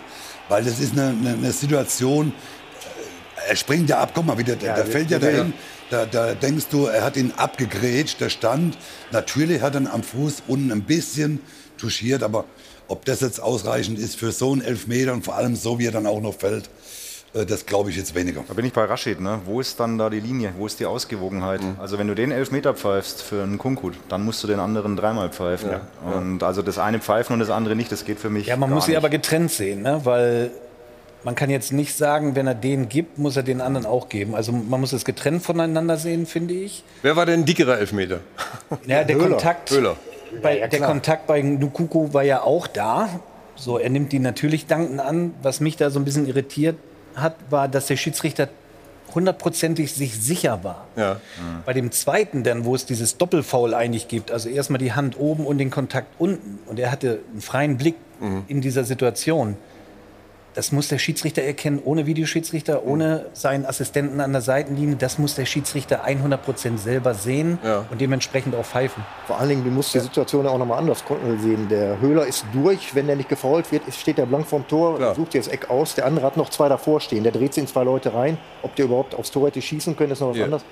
Weil 0.49 0.63
das 0.63 0.79
ist 0.79 0.93
eine, 0.93 1.09
eine, 1.09 1.33
eine 1.33 1.51
Situation, 1.51 2.29
äh, 2.29 3.49
er 3.49 3.55
springt 3.55 3.89
ja 3.89 3.99
ab, 3.99 4.11
guck 4.13 4.25
mal, 4.25 4.37
wie 4.37 4.43
der, 4.43 4.57
der, 4.57 4.75
der 4.75 4.85
fällt 4.85 5.09
ja 5.09 5.19
dahin. 5.19 5.53
Da, 5.89 6.05
da 6.05 6.33
denkst 6.33 6.65
du, 6.71 6.85
er 6.85 7.03
hat 7.03 7.15
ihn 7.15 7.31
abgegrätscht, 7.37 8.19
der 8.19 8.29
stand. 8.29 8.77
Natürlich 9.11 9.61
hat 9.61 9.75
er 9.75 9.91
am 9.93 10.03
Fuß 10.03 10.43
unten 10.47 10.71
ein 10.71 10.83
bisschen 10.83 11.39
touchiert, 11.77 12.23
aber 12.23 12.45
ob 12.87 13.05
das 13.05 13.21
jetzt 13.21 13.39
ausreichend 13.39 13.99
ist 13.99 14.15
für 14.15 14.31
so 14.31 14.51
einen 14.51 14.61
Elfmeter 14.61 15.13
und 15.13 15.23
vor 15.23 15.35
allem 15.35 15.55
so, 15.55 15.79
wie 15.79 15.87
er 15.87 15.91
dann 15.91 16.05
auch 16.05 16.21
noch 16.21 16.35
fällt, 16.35 16.69
das 17.43 17.65
glaube 17.65 17.89
ich 17.89 17.97
jetzt 17.97 18.15
weniger. 18.15 18.43
Da 18.47 18.53
bin 18.53 18.65
ich 18.65 18.71
bei 18.71 18.85
Rashid. 18.85 19.19
Ne? 19.19 19.41
Wo 19.45 19.59
ist 19.59 19.77
dann 19.79 19.97
da 19.97 20.09
die 20.09 20.21
Linie? 20.21 20.53
Wo 20.57 20.65
ist 20.65 20.79
die 20.79 20.85
Ausgewogenheit? 20.85 21.61
Mhm. 21.61 21.75
Also 21.79 21.97
wenn 21.99 22.07
du 22.07 22.15
den 22.15 22.31
Elfmeter 22.31 22.73
pfeifst 22.73 23.21
für 23.21 23.43
einen 23.43 23.57
Kunkut, 23.57 23.95
dann 24.07 24.23
musst 24.23 24.41
du 24.43 24.47
den 24.47 24.59
anderen 24.59 24.95
dreimal 24.95 25.29
pfeifen. 25.29 25.71
Und 26.13 26.43
also 26.43 26.61
das 26.61 26.77
eine 26.77 26.99
pfeifen 26.99 27.33
und 27.33 27.39
das 27.39 27.49
andere 27.49 27.75
nicht, 27.75 27.91
das 27.91 28.05
geht 28.05 28.19
für 28.19 28.29
mich 28.29 28.47
Ja, 28.47 28.55
man 28.55 28.69
gar 28.69 28.75
muss 28.75 28.85
sie 28.85 28.91
nicht. 28.91 28.97
aber 28.97 29.09
getrennt 29.09 29.51
sehen, 29.51 29.81
ne? 29.81 29.99
weil 30.05 30.51
man 31.25 31.35
kann 31.35 31.49
jetzt 31.49 31.73
nicht 31.73 31.97
sagen, 31.97 32.35
wenn 32.35 32.47
er 32.47 32.55
den 32.55 32.87
gibt, 32.87 33.17
muss 33.17 33.35
er 33.35 33.43
den 33.43 33.59
anderen 33.59 33.85
auch 33.85 34.07
geben. 34.09 34.33
Also 34.35 34.51
man 34.51 34.79
muss 34.79 34.93
es 34.93 35.03
getrennt 35.03 35.43
voneinander 35.43 35.97
sehen, 35.97 36.27
finde 36.27 36.53
ich. 36.53 36.83
Wer 37.01 37.15
war 37.15 37.25
denn 37.25 37.41
ein 37.41 37.45
dickerer 37.45 37.79
Elfmeter? 37.79 38.19
Ja, 38.87 39.03
der 39.03 39.17
Kontakt, 39.17 39.71
Höhler. 39.71 39.95
Bei, 40.41 40.67
der 40.67 40.79
Kontakt 40.81 41.27
bei 41.27 41.41
Nukuku 41.41 42.13
war 42.13 42.23
ja 42.23 42.41
auch 42.43 42.67
da. 42.67 43.09
So, 43.55 43.77
er 43.77 43.89
nimmt 43.89 44.11
die 44.11 44.19
natürlich 44.19 44.67
dankend 44.67 44.99
an. 44.99 45.33
Was 45.41 45.59
mich 45.59 45.77
da 45.77 45.89
so 45.89 45.99
ein 45.99 46.05
bisschen 46.05 46.27
irritiert 46.27 46.75
hat, 47.15 47.35
war, 47.49 47.67
dass 47.67 47.87
der 47.87 47.97
Schiedsrichter 47.97 48.49
hundertprozentig 49.13 49.93
sich 49.93 50.19
sicher 50.19 50.63
war. 50.63 50.87
Ja. 50.95 51.21
Bei 51.65 51.73
dem 51.73 51.91
zweiten 51.91 52.43
dann, 52.43 52.65
wo 52.65 52.75
es 52.75 52.85
dieses 52.85 53.17
Doppelfoul 53.17 53.73
eigentlich 53.73 54.07
gibt, 54.07 54.31
also 54.31 54.49
erstmal 54.49 54.79
die 54.79 54.93
Hand 54.93 55.17
oben 55.17 55.45
und 55.45 55.57
den 55.57 55.69
Kontakt 55.69 56.07
unten 56.19 56.59
und 56.65 56.79
er 56.79 56.91
hatte 56.91 57.19
einen 57.31 57.41
freien 57.41 57.77
Blick 57.77 57.95
in 58.47 58.61
dieser 58.61 58.83
Situation, 58.83 59.57
das 60.55 60.71
muss 60.71 60.87
der 60.87 60.97
Schiedsrichter 60.97 61.41
erkennen, 61.41 61.81
ohne 61.83 62.05
Videoschiedsrichter, 62.05 62.85
ohne 62.85 63.25
seinen 63.33 63.65
Assistenten 63.65 64.21
an 64.21 64.31
der 64.31 64.41
Seitenlinie. 64.41 64.95
Das 64.95 65.17
muss 65.17 65.35
der 65.35 65.45
Schiedsrichter 65.45 66.03
100 66.05 66.43
Prozent 66.43 66.79
selber 66.79 67.13
sehen 67.13 67.59
Ja. 67.63 67.85
und 67.91 67.99
dementsprechend 67.99 68.55
auch 68.55 68.63
pfeifen. 68.65 69.03
Vor 69.27 69.37
allen 69.37 69.49
Dingen, 69.49 69.63
du 69.65 69.69
musst 69.69 69.93
die 69.93 69.99
Situation 69.99 70.47
auch 70.47 70.57
nochmal 70.57 70.79
anders 70.79 71.03
sehen. 71.41 71.67
Der 71.69 71.99
Höhler 71.99 72.25
ist 72.25 72.45
durch, 72.53 72.95
wenn 72.95 73.07
der 73.07 73.17
nicht 73.17 73.27
gefault 73.27 73.69
wird, 73.71 73.83
steht 73.93 74.17
der 74.17 74.25
blank 74.25 74.47
vorm 74.47 74.65
Tor, 74.67 74.95
Klar. 74.97 75.13
sucht 75.15 75.33
jetzt 75.33 75.51
Eck 75.51 75.69
aus. 75.69 75.93
Der 75.95 76.05
andere 76.05 76.25
hat 76.25 76.37
noch 76.37 76.49
zwei 76.49 76.69
davor 76.69 77.01
stehen. 77.01 77.23
Der 77.23 77.33
dreht 77.33 77.53
sich 77.53 77.61
in 77.63 77.67
zwei 77.67 77.83
Leute 77.83 78.13
rein. 78.13 78.37
Ob 78.63 78.75
der 78.75 78.85
überhaupt 78.85 79.13
aufs 79.13 79.31
Tor 79.31 79.47
hätte 79.47 79.61
schießen 79.61 79.97
können, 79.97 80.11
ist 80.13 80.21
noch 80.21 80.29
was 80.29 80.37
Ja. 80.37 80.45
anderes. 80.45 80.63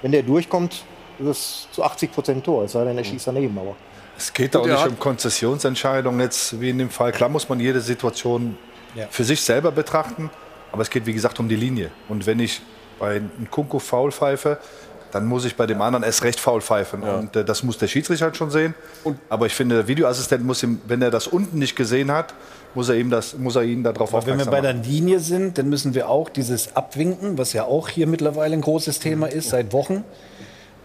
Wenn 0.00 0.12
der 0.12 0.22
durchkommt, 0.22 0.82
ist 1.18 1.26
es 1.26 1.68
zu 1.72 1.82
80 1.84 2.10
Prozent 2.12 2.44
Tor, 2.44 2.64
es 2.64 2.72
sei 2.72 2.84
denn, 2.84 2.96
er 2.96 3.04
schießt 3.04 3.26
daneben. 3.26 3.58
Aber 3.58 3.74
Es 4.16 4.32
geht 4.32 4.56
auch 4.56 4.66
nicht 4.66 4.86
um 4.86 4.98
Konzessionsentscheidungen 4.98 6.20
jetzt 6.20 6.58
wie 6.58 6.70
in 6.70 6.78
dem 6.78 6.88
Fall. 6.90 7.12
Klar 7.12 7.28
muss 7.28 7.48
man 7.50 7.60
jede 7.60 7.80
Situation 7.80 8.56
Ja. 8.96 9.06
für 9.10 9.24
sich 9.24 9.42
selber 9.42 9.70
betrachten, 9.70 10.30
aber 10.72 10.82
es 10.82 10.90
geht 10.90 11.06
wie 11.06 11.12
gesagt 11.12 11.38
um 11.38 11.48
die 11.48 11.56
Linie. 11.56 11.90
Und 12.08 12.26
wenn 12.26 12.40
ich 12.40 12.62
bei 12.98 13.16
einem 13.16 13.50
Kunku 13.50 13.78
faul 13.78 14.10
pfeife, 14.10 14.58
dann 15.12 15.26
muss 15.26 15.44
ich 15.44 15.56
bei 15.56 15.66
dem 15.66 15.80
anderen 15.80 16.02
erst 16.02 16.24
recht 16.24 16.40
faul 16.40 16.60
pfeifen. 16.60 17.02
Und 17.02 17.36
äh, 17.36 17.44
das 17.44 17.62
muss 17.62 17.78
der 17.78 17.86
Schiedsrichter 17.86 18.26
halt 18.26 18.36
schon 18.36 18.50
sehen. 18.50 18.74
aber 19.28 19.46
ich 19.46 19.54
finde, 19.54 19.76
der 19.76 19.88
Videoassistent 19.88 20.44
muss 20.44 20.62
ihm, 20.62 20.80
wenn 20.86 21.00
er 21.00 21.10
das 21.10 21.26
unten 21.26 21.58
nicht 21.58 21.76
gesehen 21.76 22.10
hat, 22.10 22.34
muss 22.74 22.88
er 22.88 22.96
ihm 22.96 23.08
das, 23.08 23.36
muss 23.38 23.56
er 23.56 23.62
ihn 23.62 23.82
darauf 23.82 24.12
Aber 24.12 24.26
wenn 24.26 24.38
wir 24.38 24.42
aufmerksam 24.42 24.50
bei 24.52 24.60
der 24.60 24.74
machen. 24.74 24.90
Linie 24.90 25.20
sind, 25.20 25.58
dann 25.58 25.68
müssen 25.68 25.94
wir 25.94 26.08
auch 26.08 26.28
dieses 26.28 26.76
Abwinken, 26.76 27.38
was 27.38 27.52
ja 27.52 27.64
auch 27.64 27.88
hier 27.88 28.06
mittlerweile 28.06 28.54
ein 28.54 28.60
großes 28.60 28.98
Thema 28.98 29.26
ist, 29.26 29.48
seit 29.50 29.72
Wochen, 29.72 30.04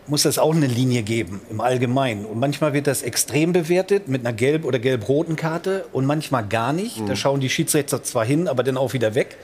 muss 0.07 0.25
es 0.25 0.37
auch 0.39 0.53
eine 0.53 0.67
Linie 0.67 1.03
geben 1.03 1.41
im 1.49 1.61
Allgemeinen. 1.61 2.25
Und 2.25 2.39
manchmal 2.39 2.73
wird 2.73 2.87
das 2.87 3.01
extrem 3.03 3.53
bewertet 3.53 4.07
mit 4.07 4.25
einer 4.25 4.35
gelb- 4.35 4.65
oder 4.65 4.79
gelb-roten 4.79 5.35
Karte 5.35 5.85
und 5.93 6.05
manchmal 6.05 6.45
gar 6.45 6.73
nicht. 6.73 7.01
Da 7.07 7.15
schauen 7.15 7.39
die 7.39 7.49
Schiedsrichter 7.49 8.03
zwar 8.03 8.25
hin, 8.25 8.47
aber 8.47 8.63
dann 8.63 8.77
auch 8.77 8.93
wieder 8.93 9.15
weg. 9.15 9.37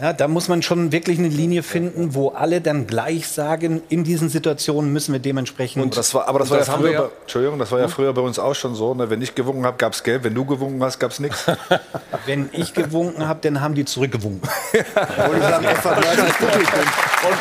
Ja, 0.00 0.14
da 0.14 0.28
muss 0.28 0.48
man 0.48 0.62
schon 0.62 0.92
wirklich 0.92 1.18
eine 1.18 1.28
Linie 1.28 1.62
finden, 1.62 2.14
wo 2.14 2.30
alle 2.30 2.62
dann 2.62 2.86
gleich 2.86 3.28
sagen, 3.28 3.82
in 3.90 4.02
diesen 4.02 4.30
Situationen 4.30 4.94
müssen 4.94 5.12
wir 5.12 5.18
dementsprechend. 5.20 5.94
Das 5.94 6.14
war, 6.14 6.26
aber 6.26 6.38
das 6.38 6.48
Und 6.48 6.52
war 6.52 6.58
das 6.60 6.68
ja 6.68 6.74
früher, 6.74 6.84
wir 6.84 6.92
ja- 6.92 7.00
bei, 7.02 7.08
Entschuldigung, 7.20 7.58
das 7.58 7.70
war 7.70 7.80
ja 7.80 7.88
früher 7.88 8.14
bei 8.14 8.22
uns 8.22 8.38
auch 8.38 8.54
schon 8.54 8.74
so. 8.74 8.94
Ne? 8.94 9.10
Wenn 9.10 9.20
ich 9.20 9.34
gewunken 9.34 9.66
habe, 9.66 9.76
gab 9.76 9.92
es 9.92 10.02
gelb. 10.02 10.24
Wenn 10.24 10.34
du 10.34 10.46
gewunken 10.46 10.82
hast, 10.82 10.98
gab 11.00 11.10
es 11.10 11.20
nichts. 11.20 11.44
wenn 12.26 12.48
ich 12.52 12.72
gewunken 12.72 13.28
habe, 13.28 13.40
dann 13.42 13.60
haben 13.60 13.74
die 13.74 13.84
zurückgewunken. 13.84 14.40
wollte 14.72 15.36
ich 15.36 15.42
sagen, 15.42 15.64
extra 15.66 15.94
30 15.94 16.38
Publikum. 16.38 16.80
Und 17.28 17.38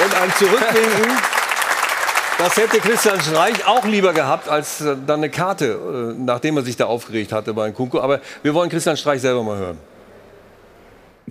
ein 0.00 0.32
Zurückwinken, 0.38 1.12
das 2.38 2.56
hätte 2.56 2.78
Christian 2.78 3.20
Streich 3.20 3.66
auch 3.66 3.84
lieber 3.84 4.12
gehabt, 4.12 4.48
als 4.48 4.80
äh, 4.80 4.96
dann 5.06 5.20
eine 5.20 5.28
Karte, 5.28 6.14
äh, 6.16 6.22
nachdem 6.22 6.56
er 6.56 6.62
sich 6.62 6.76
da 6.76 6.86
aufgeregt 6.86 7.32
hatte 7.32 7.52
bei 7.52 7.72
Kunko. 7.72 8.00
Aber 8.00 8.20
wir 8.42 8.54
wollen 8.54 8.70
Christian 8.70 8.96
Streich 8.96 9.20
selber 9.20 9.42
mal 9.42 9.58
hören. 9.58 9.78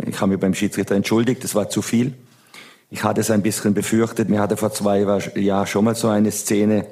Ich 0.06 0.20
habe 0.20 0.32
mich 0.32 0.40
beim 0.40 0.54
Schiedsrichter 0.54 0.96
entschuldigt, 0.96 1.44
das 1.44 1.56
war 1.56 1.70
zu 1.70 1.82
viel. 1.82 2.14
Ich 2.90 3.04
hatte 3.04 3.22
es 3.22 3.32
ein 3.32 3.42
bisschen 3.42 3.74
befürchtet. 3.74 4.30
Mir 4.30 4.42
hatte 4.42 4.58
vor 4.58 4.72
zwei 4.72 5.00
Jahren 5.36 5.68
schon 5.68 5.86
mal 5.86 5.96
so 5.96 6.10
eine 6.10 6.32
Szene. 6.32 6.86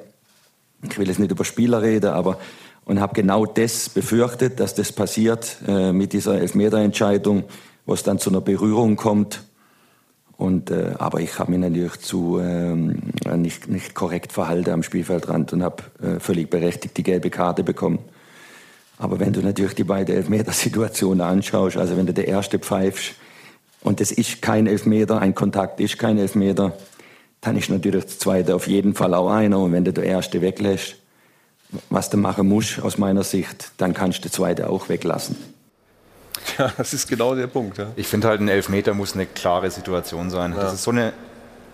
Ich 0.82 0.98
will 0.98 1.08
jetzt 1.08 1.18
nicht 1.18 1.30
über 1.30 1.44
Spieler 1.44 1.82
reden, 1.82 2.10
aber 2.10 2.38
und 2.86 3.00
habe 3.00 3.14
genau 3.14 3.44
das 3.44 3.88
befürchtet, 3.88 4.60
dass 4.60 4.74
das 4.74 4.92
passiert 4.92 5.56
äh, 5.66 5.92
mit 5.92 6.12
dieser 6.12 6.40
Elfmeterentscheidung, 6.40 7.44
wo 7.84 7.94
es 7.94 8.02
dann 8.02 8.18
zu 8.18 8.30
einer 8.30 8.40
Berührung 8.40 8.96
kommt. 8.96 9.42
Und, 10.38 10.70
äh, 10.70 10.94
aber 10.98 11.20
ich 11.20 11.38
habe 11.38 11.50
mich 11.50 11.60
natürlich 11.60 11.98
zu 12.00 12.38
ähm, 12.40 12.98
nicht, 13.36 13.68
nicht 13.68 13.94
korrekt 13.94 14.32
verhalten 14.32 14.70
am 14.70 14.82
Spielfeldrand 14.82 15.52
und 15.54 15.62
habe 15.62 15.82
äh, 16.02 16.20
völlig 16.20 16.50
berechtigt 16.50 16.96
die 16.96 17.02
gelbe 17.02 17.30
Karte 17.30 17.64
bekommen. 17.64 18.00
Aber 18.98 19.18
wenn 19.18 19.32
du 19.32 19.40
natürlich 19.40 19.74
die 19.74 19.84
beiden 19.84 20.14
Elfmetersituationen 20.14 21.20
anschaust, 21.20 21.76
also 21.76 21.96
wenn 21.96 22.06
du 22.06 22.12
der 22.12 22.28
erste 22.28 22.58
pfeifst 22.58 23.14
und 23.82 24.00
das 24.00 24.10
ist 24.10 24.42
kein 24.42 24.66
Elfmeter, 24.66 25.20
ein 25.20 25.34
Kontakt 25.34 25.80
ist 25.80 25.98
kein 25.98 26.18
Elfmeter, 26.18 26.72
dann 27.40 27.56
ist 27.56 27.70
natürlich 27.70 28.04
der 28.04 28.18
zweite 28.18 28.54
auf 28.54 28.66
jeden 28.66 28.94
Fall 28.94 29.14
auch 29.14 29.30
einer. 29.30 29.58
Und 29.58 29.72
wenn 29.72 29.84
du 29.84 29.92
der 29.92 30.04
erste 30.04 30.40
weglässt, 30.42 30.96
was 31.90 32.10
du 32.10 32.16
machen 32.16 32.48
musst 32.48 32.80
aus 32.80 32.98
meiner 32.98 33.22
Sicht, 33.22 33.72
dann 33.78 33.94
kannst 33.94 34.18
du 34.18 34.22
der 34.22 34.32
zweite 34.32 34.68
auch 34.68 34.88
weglassen. 34.88 35.36
Ja, 36.58 36.72
das 36.76 36.92
ist 36.92 37.08
genau 37.08 37.34
der 37.34 37.46
Punkt. 37.46 37.78
Ja. 37.78 37.88
Ich 37.96 38.06
finde 38.06 38.28
halt, 38.28 38.40
ein 38.40 38.48
Elfmeter 38.48 38.94
muss 38.94 39.14
eine 39.14 39.26
klare 39.26 39.70
Situation 39.70 40.30
sein. 40.30 40.54
Das 40.54 40.72
ist 40.72 40.82
so 40.82 40.90
eine 40.90 41.12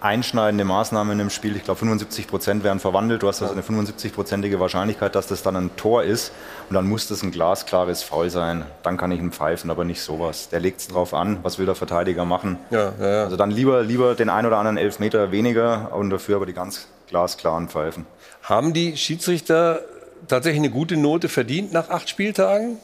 einschneidende 0.00 0.64
Maßnahme 0.64 1.12
in 1.12 1.21
einem 1.21 1.31
Spiel. 1.31 1.54
Ich 1.54 1.62
glaube, 1.62 1.78
75 1.78 2.26
Prozent 2.26 2.64
werden 2.64 2.81
verwandelt. 2.81 3.23
Du 3.23 3.28
hast 3.28 3.40
also 3.40 3.54
eine 3.54 3.62
75-prozentige 3.62 4.59
Wahrscheinlichkeit, 4.59 5.14
dass 5.14 5.28
das 5.28 5.45
dann 5.45 5.54
ein 5.54 5.76
Tor 5.76 6.02
ist. 6.02 6.33
Und 6.69 6.75
dann 6.75 6.88
muss 6.88 7.07
das 7.07 7.23
ein 7.23 7.31
glasklares 7.31 8.02
Foul 8.02 8.28
sein. 8.28 8.64
Dann 8.83 8.97
kann 8.97 9.12
ich 9.12 9.21
ihn 9.21 9.31
pfeifen, 9.31 9.71
aber 9.71 9.85
nicht 9.85 10.02
sowas. 10.02 10.49
Der 10.49 10.59
legt 10.59 10.81
es 10.81 10.88
drauf 10.88 11.14
an. 11.14 11.38
Was 11.42 11.59
will 11.59 11.66
der 11.66 11.76
Verteidiger 11.76 12.25
machen? 12.25 12.59
Ja, 12.71 12.92
ja, 12.99 13.09
ja. 13.09 13.25
Also 13.25 13.37
dann 13.37 13.52
lieber, 13.52 13.85
lieber 13.85 14.16
den 14.16 14.28
ein 14.28 14.45
oder 14.45 14.59
anderen 14.59 14.76
Elfmeter 14.76 15.31
weniger 15.31 15.95
und 15.95 16.11
dafür 16.11 16.37
aber 16.37 16.47
die 16.47 16.52
ganz 16.52 16.88
glasklaren 17.09 17.69
Pfeifen. 17.69 18.07
Haben 18.42 18.73
die 18.73 18.97
Schiedsrichter 18.97 19.83
tatsächlich 20.26 20.62
eine 20.62 20.71
gute 20.71 20.97
Note 20.97 21.28
verdient 21.28 21.73
nach 21.73 21.90
acht 21.90 22.09
Spieltagen? 22.09 22.78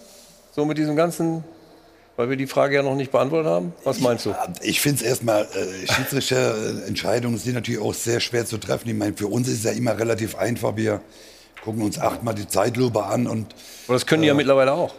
So 0.52 0.64
mit 0.64 0.78
diesem 0.78 0.94
ganzen, 0.94 1.42
weil 2.18 2.28
wir 2.30 2.36
die 2.36 2.48
Frage 2.48 2.74
ja 2.74 2.82
noch 2.82 2.96
nicht 2.96 3.12
beantwortet 3.12 3.48
haben? 3.48 3.72
Was 3.84 4.00
meinst 4.00 4.26
du? 4.26 4.34
Ich 4.62 4.80
finde 4.80 4.96
es 4.96 5.02
erstmal, 5.02 5.42
äh, 5.44 5.86
Schiedsrichterentscheidungen 5.86 7.38
sind 7.38 7.54
natürlich 7.54 7.80
auch 7.80 7.94
sehr 7.94 8.18
schwer 8.18 8.44
zu 8.44 8.58
treffen. 8.58 8.88
Ich 8.88 8.96
meine, 8.96 9.16
für 9.16 9.28
uns 9.28 9.46
ist 9.46 9.58
es 9.58 9.64
ja 9.64 9.70
immer 9.70 9.96
relativ 9.96 10.34
einfach. 10.36 10.74
Wir 10.74 11.00
gucken 11.62 11.80
uns 11.80 11.96
achtmal 11.96 12.34
die 12.34 12.48
Zeitlupe 12.48 13.04
an 13.04 13.28
und 13.28 13.54
Aber 13.86 13.94
das 13.94 14.04
können 14.04 14.22
die 14.22 14.28
ja 14.28 14.34
mittlerweile 14.34 14.72
auch. 14.72 14.92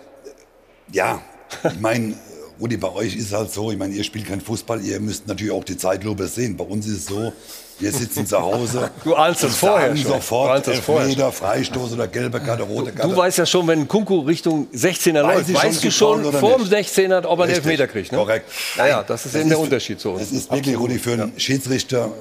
ja, 0.93 1.21
ich 1.65 1.79
meine, 1.81 2.15
Rudi, 2.57 2.77
bei 2.77 2.89
euch 2.89 3.17
ist 3.17 3.25
es 3.25 3.33
halt 3.33 3.51
so, 3.51 3.69
ich 3.69 3.77
meine, 3.77 3.93
ihr 3.93 4.05
spielt 4.05 4.25
kein 4.25 4.39
Fußball, 4.39 4.81
ihr 4.81 5.01
müsst 5.01 5.27
natürlich 5.27 5.51
auch 5.51 5.65
die 5.65 5.75
Zeitlupe 5.77 6.25
sehen. 6.27 6.55
Bei 6.55 6.63
uns 6.63 6.87
ist 6.87 6.99
es 6.99 7.05
so, 7.07 7.33
wir 7.79 7.91
sitzen 7.91 8.25
zu 8.27 8.39
Hause. 8.39 8.91
Du 9.03 9.15
ahnst 9.15 9.43
das 9.43 9.51
und 9.51 9.57
vorher 9.57 9.95
schon. 9.95 10.05
Sofort 10.05 10.67
das 10.67 10.75
Elfmeter, 10.75 11.31
Freistoß 11.31 11.93
oder 11.93 12.07
gelbe 12.07 12.39
Karte, 12.39 12.63
rote 12.63 12.91
Karte. 12.91 13.09
Du 13.09 13.15
weißt 13.17 13.37
ja 13.37 13.45
schon, 13.45 13.67
wenn 13.67 13.87
Kunku 13.87 14.19
Richtung 14.19 14.67
16er 14.73 15.23
Weiß 15.23 15.47
läuft, 15.47 15.53
weißt 15.53 15.83
du 15.83 15.91
schon 15.91 16.23
vor 16.33 16.57
dem 16.57 16.67
nicht? 16.69 16.89
16er, 16.93 17.25
ob 17.25 17.39
er 17.39 17.45
Richtig, 17.45 17.57
Elfmeter 17.65 17.87
kriegt. 17.87 18.11
Ne? 18.11 18.17
Korrekt. 18.17 18.49
Naja, 18.77 19.03
das 19.03 19.25
ist 19.25 19.33
Das 19.35 19.41
eben 19.41 19.49
der 19.49 19.57
ist- 19.57 19.63
Unterschied 19.63 19.99
zu 19.99 20.11
uns. 20.11 20.21
Es 20.23 20.31
ist 20.31 20.51
wirklich, 20.51 20.77
Rudi, 20.77 20.99
für 20.99 21.13
einen 21.13 21.39
Schiedsrichter, 21.39 22.11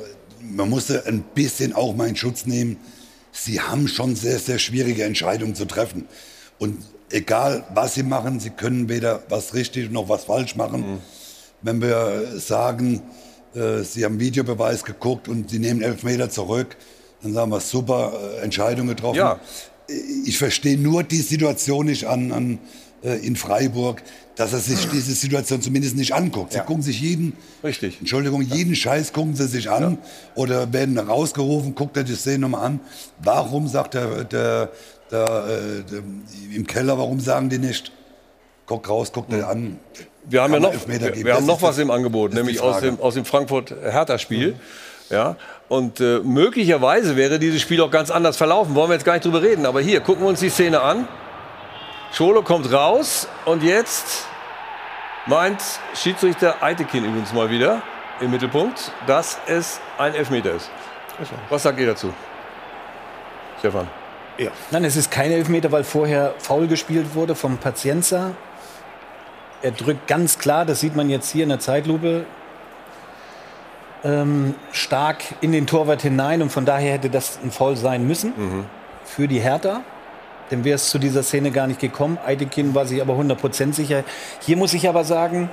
man 0.40 0.68
musste 0.70 1.04
ein 1.06 1.22
bisschen 1.34 1.74
auch 1.74 1.94
mal 1.94 2.08
in 2.08 2.16
Schutz 2.16 2.46
nehmen. 2.46 2.76
Sie 3.32 3.60
haben 3.60 3.88
schon 3.88 4.14
sehr, 4.16 4.38
sehr 4.38 4.58
schwierige 4.58 5.04
Entscheidungen 5.04 5.54
zu 5.54 5.64
treffen. 5.64 6.06
Und 6.58 6.78
egal, 7.10 7.64
was 7.74 7.94
sie 7.94 8.02
machen, 8.02 8.40
sie 8.40 8.50
können 8.50 8.88
weder 8.88 9.22
was 9.28 9.54
richtig 9.54 9.90
noch 9.90 10.08
was 10.08 10.24
falsch 10.24 10.56
machen. 10.56 10.80
Mhm. 10.94 10.98
Wenn 11.62 11.80
wir 11.82 12.38
sagen, 12.38 13.02
äh, 13.54 13.82
sie 13.82 14.04
haben 14.04 14.20
Videobeweis 14.20 14.84
geguckt 14.84 15.28
und 15.28 15.50
sie 15.50 15.58
nehmen 15.58 15.82
elf 15.82 16.02
Meter 16.02 16.30
zurück, 16.30 16.76
dann 17.22 17.32
sagen 17.34 17.50
wir, 17.50 17.60
super 17.60 18.12
äh, 18.38 18.42
Entscheidung 18.42 18.86
getroffen. 18.86 19.18
Ja. 19.18 19.40
Ich 20.24 20.36
verstehe 20.36 20.78
nur 20.78 21.02
die 21.02 21.22
Situation 21.22 21.86
nicht 21.86 22.06
an, 22.06 22.30
an 22.32 22.58
äh, 23.02 23.24
in 23.26 23.36
Freiburg, 23.36 24.02
dass 24.36 24.52
er 24.52 24.58
sich 24.58 24.88
diese 24.88 25.12
Situation 25.12 25.62
zumindest 25.62 25.96
nicht 25.96 26.14
anguckt. 26.14 26.52
Sie 26.52 26.60
gucken 26.60 26.82
sich 26.82 27.00
jeden, 27.00 27.32
Richtig. 27.64 27.98
Entschuldigung, 27.98 28.42
jeden 28.42 28.76
Scheiß 28.76 29.12
gucken 29.12 29.34
sie 29.34 29.48
sich 29.48 29.70
an 29.70 29.98
oder 30.34 30.72
werden 30.72 30.98
rausgerufen, 30.98 31.74
guckt 31.74 31.96
er 31.96 32.04
die 32.04 32.14
Szene 32.14 32.40
nochmal 32.40 32.66
an. 32.66 32.80
Warum 33.22 33.66
sagt 33.66 33.94
der, 33.94 34.24
der, 34.24 34.70
der, 35.10 35.26
äh, 35.26 35.90
der 35.90 36.02
im 36.54 36.66
Keller, 36.66 36.98
warum 36.98 37.18
sagen 37.20 37.48
die 37.48 37.58
nicht? 37.58 37.92
Guck 38.66 38.88
raus, 38.88 39.10
guck 39.12 39.28
dir 39.28 39.48
an. 39.48 39.78
Wir 40.28 40.42
haben 40.42 40.52
ja 40.52 40.60
noch, 40.60 40.74
wir, 40.86 41.24
wir 41.24 41.34
haben 41.34 41.46
noch 41.46 41.62
was 41.62 41.78
im 41.78 41.90
Angebot, 41.90 42.34
nämlich 42.34 42.60
aus 42.60 42.80
dem, 42.80 43.00
aus 43.00 43.14
dem 43.14 43.24
Frankfurt-Hertha-Spiel. 43.24 44.56
Ja, 45.10 45.36
und 45.68 46.00
äh, 46.00 46.20
möglicherweise 46.20 47.16
wäre 47.16 47.38
dieses 47.38 47.62
Spiel 47.62 47.80
auch 47.80 47.90
ganz 47.90 48.10
anders 48.10 48.36
verlaufen. 48.36 48.74
Wollen 48.74 48.90
wir 48.90 48.94
jetzt 48.94 49.04
gar 49.04 49.14
nicht 49.14 49.24
drüber 49.24 49.40
reden. 49.40 49.64
Aber 49.64 49.80
hier, 49.80 50.00
gucken 50.00 50.22
wir 50.22 50.28
uns 50.28 50.40
die 50.40 50.50
Szene 50.50 50.82
an. 50.82 51.08
Scholo 52.12 52.42
kommt 52.42 52.70
raus 52.70 53.26
und 53.46 53.62
jetzt 53.62 54.26
meint 55.26 55.62
Schiedsrichter 55.94 56.62
Eitekin 56.62 57.04
übrigens 57.04 57.32
mal 57.32 57.50
wieder 57.50 57.82
im 58.20 58.30
Mittelpunkt, 58.30 58.92
dass 59.06 59.38
es 59.46 59.80
ein 59.96 60.14
Elfmeter 60.14 60.52
ist. 60.54 60.70
Was 61.48 61.62
sagt 61.62 61.78
ihr 61.80 61.86
dazu? 61.86 62.12
Stefan. 63.58 63.88
Nein, 64.70 64.84
es 64.84 64.96
ist 64.96 65.10
kein 65.10 65.32
Elfmeter, 65.32 65.72
weil 65.72 65.84
vorher 65.84 66.34
faul 66.38 66.66
gespielt 66.66 67.14
wurde 67.14 67.34
vom 67.34 67.58
Pazienza. 67.58 68.32
Er 69.62 69.72
drückt 69.72 70.06
ganz 70.06 70.38
klar, 70.38 70.64
das 70.64 70.80
sieht 70.80 70.94
man 70.94 71.10
jetzt 71.10 71.30
hier 71.30 71.42
in 71.42 71.48
der 71.48 71.58
Zeitlupe, 71.58 72.24
ähm, 74.04 74.54
stark 74.70 75.22
in 75.40 75.50
den 75.50 75.66
Torwart 75.66 76.02
hinein 76.02 76.42
und 76.42 76.50
von 76.50 76.64
daher 76.64 76.92
hätte 76.92 77.10
das 77.10 77.40
ein 77.42 77.50
Foul 77.50 77.76
sein 77.76 78.06
müssen 78.06 78.32
für 79.04 79.26
die 79.26 79.40
Hertha. 79.40 79.82
Dann 80.50 80.64
wäre 80.64 80.76
es 80.76 80.88
zu 80.88 80.98
dieser 80.98 81.22
Szene 81.22 81.50
gar 81.50 81.66
nicht 81.66 81.80
gekommen. 81.80 82.18
Eidekin 82.24 82.74
war 82.74 82.86
sich 82.86 83.02
aber 83.02 83.14
100% 83.14 83.72
sicher. 83.74 84.04
Hier 84.40 84.56
muss 84.56 84.72
ich 84.74 84.88
aber 84.88 85.04
sagen, 85.04 85.50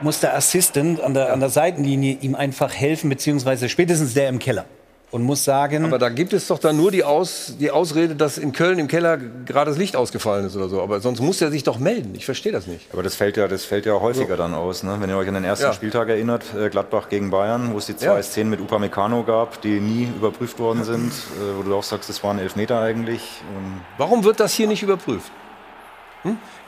muss 0.00 0.20
der 0.20 0.36
Assistent 0.36 1.00
an 1.00 1.14
der, 1.14 1.32
an 1.32 1.40
der 1.40 1.48
Seitenlinie 1.48 2.18
ihm 2.20 2.34
einfach 2.34 2.72
helfen, 2.72 3.08
beziehungsweise 3.08 3.68
spätestens 3.68 4.14
der 4.14 4.28
im 4.28 4.38
Keller. 4.38 4.66
Und 5.10 5.22
muss 5.22 5.42
sagen, 5.42 5.86
Aber 5.86 5.98
da 5.98 6.10
gibt 6.10 6.32
es 6.34 6.48
doch 6.48 6.58
dann 6.58 6.76
nur 6.76 6.90
die, 6.90 7.02
Aus, 7.02 7.54
die 7.58 7.70
Ausrede, 7.70 8.14
dass 8.14 8.36
in 8.36 8.52
Köln 8.52 8.78
im 8.78 8.88
Keller 8.88 9.16
gerade 9.16 9.70
das 9.70 9.78
Licht 9.78 9.96
ausgefallen 9.96 10.44
ist 10.46 10.54
oder 10.56 10.68
so. 10.68 10.82
Aber 10.82 11.00
sonst 11.00 11.20
muss 11.20 11.40
er 11.40 11.50
sich 11.50 11.62
doch 11.62 11.78
melden. 11.78 12.12
Ich 12.14 12.26
verstehe 12.26 12.52
das 12.52 12.66
nicht. 12.66 12.92
Aber 12.92 13.02
das 13.02 13.14
fällt 13.14 13.38
ja, 13.38 13.48
das 13.48 13.64
fällt 13.64 13.86
ja 13.86 13.98
häufiger 14.00 14.36
dann 14.36 14.52
aus. 14.52 14.82
Ne? 14.82 14.96
Wenn 15.00 15.08
ihr 15.08 15.16
euch 15.16 15.28
an 15.28 15.34
den 15.34 15.44
ersten 15.44 15.64
Ja. 15.64 15.72
Spieltag 15.72 16.10
erinnert, 16.10 16.44
äh, 16.54 16.68
Gladbach 16.68 17.08
gegen 17.08 17.30
Bayern, 17.30 17.72
wo 17.72 17.78
es 17.78 17.86
die 17.86 17.96
zwei 17.96 18.16
Ja. 18.16 18.22
Szenen 18.22 18.50
mit 18.50 18.60
Upamecano 18.60 19.22
gab, 19.24 19.62
die 19.62 19.80
nie 19.80 20.04
überprüft 20.04 20.58
worden 20.58 20.84
sind, 20.84 21.10
äh, 21.10 21.58
wo 21.58 21.62
du 21.62 21.74
auch 21.74 21.82
sagst, 21.82 22.10
das 22.10 22.22
waren 22.22 22.38
Elfmeter 22.38 22.78
eigentlich. 22.80 23.22
Ähm, 23.56 23.80
Warum 23.96 24.24
wird 24.24 24.40
das 24.40 24.52
hier 24.52 24.66
nicht 24.68 24.82
überprüft? 24.82 25.32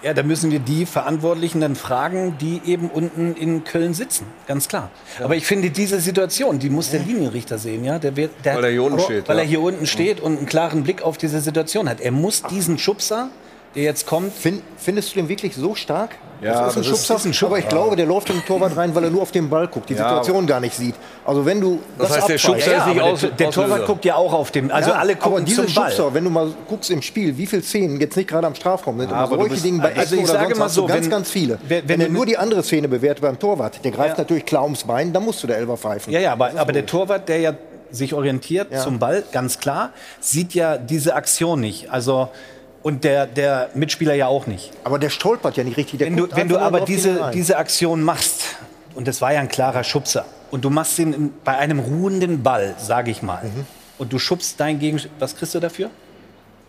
Ja, 0.02 0.14
da 0.14 0.22
müssen 0.22 0.50
wir 0.50 0.58
die 0.60 0.86
Verantwortlichen 0.86 1.60
dann 1.60 1.76
fragen, 1.76 2.36
die 2.40 2.60
eben 2.64 2.88
unten 2.88 3.34
in 3.34 3.64
Köln 3.64 3.92
sitzen, 3.94 4.26
ganz 4.46 4.68
klar. 4.68 4.90
Aber 5.22 5.36
ich 5.36 5.44
finde 5.46 5.70
diese 5.70 6.00
Situation, 6.00 6.58
die 6.58 6.70
muss 6.70 6.90
der 6.90 7.00
Linienrichter 7.00 7.58
sehen, 7.58 7.84
ja, 7.84 7.98
der 7.98 8.16
wird, 8.16 8.30
der 8.44 8.56
Weil 8.56 8.64
er 8.64 8.70
hier 8.70 8.82
unten 8.82 9.00
steht, 9.00 9.28
weil 9.28 9.36
ja. 9.36 9.42
er 9.42 9.48
hier 9.48 9.60
unten 9.60 9.86
steht 9.86 10.20
und 10.20 10.38
einen 10.38 10.46
klaren 10.46 10.82
Blick 10.84 11.02
auf 11.02 11.18
diese 11.18 11.40
Situation 11.40 11.88
hat. 11.88 12.00
Er 12.00 12.12
muss 12.12 12.42
diesen 12.42 12.78
Schubser, 12.78 13.28
der 13.74 13.82
jetzt 13.84 14.06
kommt, 14.06 14.32
Fin- 14.32 14.62
Findest 14.78 15.10
du 15.12 15.16
den 15.20 15.28
wirklich 15.28 15.54
so 15.54 15.74
stark? 15.74 16.16
Ja, 16.42 16.52
das 16.64 16.70
ist 16.72 16.76
ein 16.76 16.82
das 16.82 16.86
Schubser, 16.98 17.16
ist 17.16 17.24
ein 17.26 17.34
Schub- 17.34 17.48
aber 17.50 17.58
ich 17.58 17.68
glaube, 17.68 17.96
der 17.96 18.06
läuft 18.06 18.30
in 18.30 18.36
den 18.36 18.44
Torwart 18.46 18.76
rein, 18.76 18.94
weil 18.94 19.04
er 19.04 19.10
nur 19.10 19.22
auf 19.22 19.30
den 19.30 19.48
Ball 19.50 19.68
guckt, 19.68 19.90
die 19.90 19.94
Ja, 19.94 20.08
Situation 20.08 20.46
gar 20.46 20.60
nicht 20.60 20.74
sieht. 20.74 20.94
Also 21.24 21.44
wenn 21.44 21.60
du 21.60 21.80
Das 21.98 22.10
heißt, 22.16 22.28
der 22.30 22.38
Schubser 22.38 22.58
ist 22.78 22.86
nicht 22.86 23.00
aber 23.00 23.10
aus- 23.12 23.20
der, 23.20 23.30
der 23.30 23.48
Auslöser. 23.48 23.68
Torwart 23.68 23.86
guckt 23.86 24.04
ja 24.06 24.14
auch 24.16 24.32
auf 24.32 24.50
dem, 24.50 24.70
also 24.70 24.90
Ja, 24.90 24.96
alle 24.96 25.12
aber 25.12 25.20
gucken 25.20 25.44
diese 25.44 25.66
zum 25.66 25.74
Ball. 25.74 25.90
Schubser, 25.90 26.14
wenn 26.14 26.24
du 26.24 26.30
mal 26.30 26.50
guckst 26.68 26.90
im 26.90 27.02
Spiel, 27.02 27.36
wie 27.36 27.46
viele 27.46 27.62
Szenen 27.62 28.00
jetzt 28.00 28.16
nicht 28.16 28.28
gerade 28.28 28.46
am 28.46 28.54
Strafraum 28.54 28.98
sind, 29.00 29.10
aber 29.12 29.20
aber 29.22 29.36
solche 29.36 29.50
bist- 29.50 29.64
Dinge 29.64 29.82
bei 29.82 29.88
also 29.96 30.14
Ecken 30.14 30.24
ich 30.24 30.30
oder 30.30 30.32
sage 30.38 30.44
sonst 30.46 30.58
mal 30.58 30.68
so, 30.70 30.86
ganz, 30.86 31.04
wenn- 31.04 31.10
ganz 31.10 31.30
viele. 31.30 31.58
wenn- 31.68 31.68
Wenn, 31.82 31.88
wenn 31.88 32.00
er 32.00 32.06
du 32.06 32.12
nur 32.14 32.26
die 32.26 32.38
andere 32.38 32.62
Szene 32.62 32.88
bewertet 32.88 33.20
beim 33.22 33.38
Torwart, 33.38 33.84
der 33.84 33.90
greift 33.90 34.16
Ja. 34.16 34.22
natürlich 34.22 34.46
klar 34.46 34.64
ums 34.64 34.84
Bein, 34.84 35.12
dann 35.12 35.24
musst 35.24 35.42
du 35.42 35.46
der 35.46 35.58
Elfer 35.58 35.76
pfeifen. 35.76 36.12
Ja, 36.12 36.20
ja, 36.20 36.32
aber, 36.32 36.50
aber 36.56 36.72
der 36.72 36.86
Torwart, 36.86 37.28
der 37.28 37.38
ja 37.40 37.52
sich 37.90 38.14
orientiert 38.14 38.68
Ja. 38.70 38.78
zum 38.80 38.98
Ball, 38.98 39.24
ganz 39.32 39.58
klar, 39.58 39.90
sieht 40.20 40.54
ja 40.54 40.78
diese 40.78 41.14
Aktion 41.16 41.60
nicht. 41.60 41.90
Also 41.90 42.28
und 42.82 43.04
der, 43.04 43.26
der 43.26 43.70
Mitspieler 43.74 44.14
ja 44.14 44.26
auch 44.26 44.46
nicht. 44.46 44.70
Aber 44.84 44.98
der 44.98 45.10
stolpert 45.10 45.56
ja 45.56 45.64
nicht 45.64 45.76
richtig. 45.76 45.98
Der 45.98 46.08
Wenn 46.08 46.16
du, 46.16 46.28
wenn 46.34 46.48
du 46.48 46.58
aber 46.58 46.80
diese, 46.82 47.30
diese 47.34 47.56
Aktion 47.58 48.02
machst, 48.02 48.56
und 48.94 49.06
das 49.08 49.20
war 49.20 49.32
ja 49.32 49.40
ein 49.40 49.48
klarer 49.48 49.84
Schubser, 49.84 50.24
und 50.50 50.64
du 50.64 50.70
machst 50.70 50.98
ihn 50.98 51.32
bei 51.44 51.56
einem 51.58 51.78
ruhenden 51.78 52.42
Ball, 52.42 52.74
sage 52.78 53.10
ich 53.10 53.22
mal, 53.22 53.44
Mhm. 53.44 53.66
und 53.98 54.12
du 54.12 54.18
schubst 54.18 54.58
dein 54.58 54.78
Gegenspieler, 54.78 55.14
was 55.18 55.36
kriegst 55.36 55.54
du 55.54 55.60
dafür? 55.60 55.90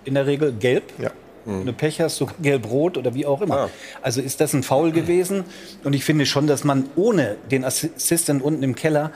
In 0.05 0.13
der 0.15 0.25
Regel 0.27 0.51
gelb. 0.53 0.91
Ja. 0.99 1.11
Wenn 1.43 1.65
du 1.65 1.73
Pech 1.73 1.99
hast, 1.99 2.17
sogar 2.17 2.35
gelb-rot 2.39 2.97
oder 2.99 3.15
wie 3.15 3.25
auch 3.25 3.41
immer. 3.41 3.69
Also 4.03 4.21
ist 4.21 4.39
das 4.41 4.53
ein 4.53 4.61
Foul 4.61 4.91
gewesen. 4.91 5.43
Und 5.83 5.93
ich 5.93 6.03
finde 6.03 6.27
schon, 6.27 6.45
dass 6.45 6.63
man 6.63 6.87
ohne 6.95 7.35
den 7.49 7.65
Assistent 7.65 8.43
unten 8.43 8.61
im 8.61 8.75
Keller 8.75 9.09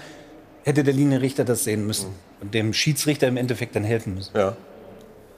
hätte 0.64 0.84
der 0.84 0.96
Linienrichter 0.96 1.44
das 1.46 1.64
sehen 1.66 1.86
müssen. 1.86 2.08
Und 2.42 2.56
dem 2.56 2.74
Schiedsrichter 2.74 3.28
im 3.28 3.38
Endeffekt 3.38 3.75
dann 3.75 3.84
helfen 3.84 4.16
müssen. 4.16 4.36
Ja. 4.36 4.56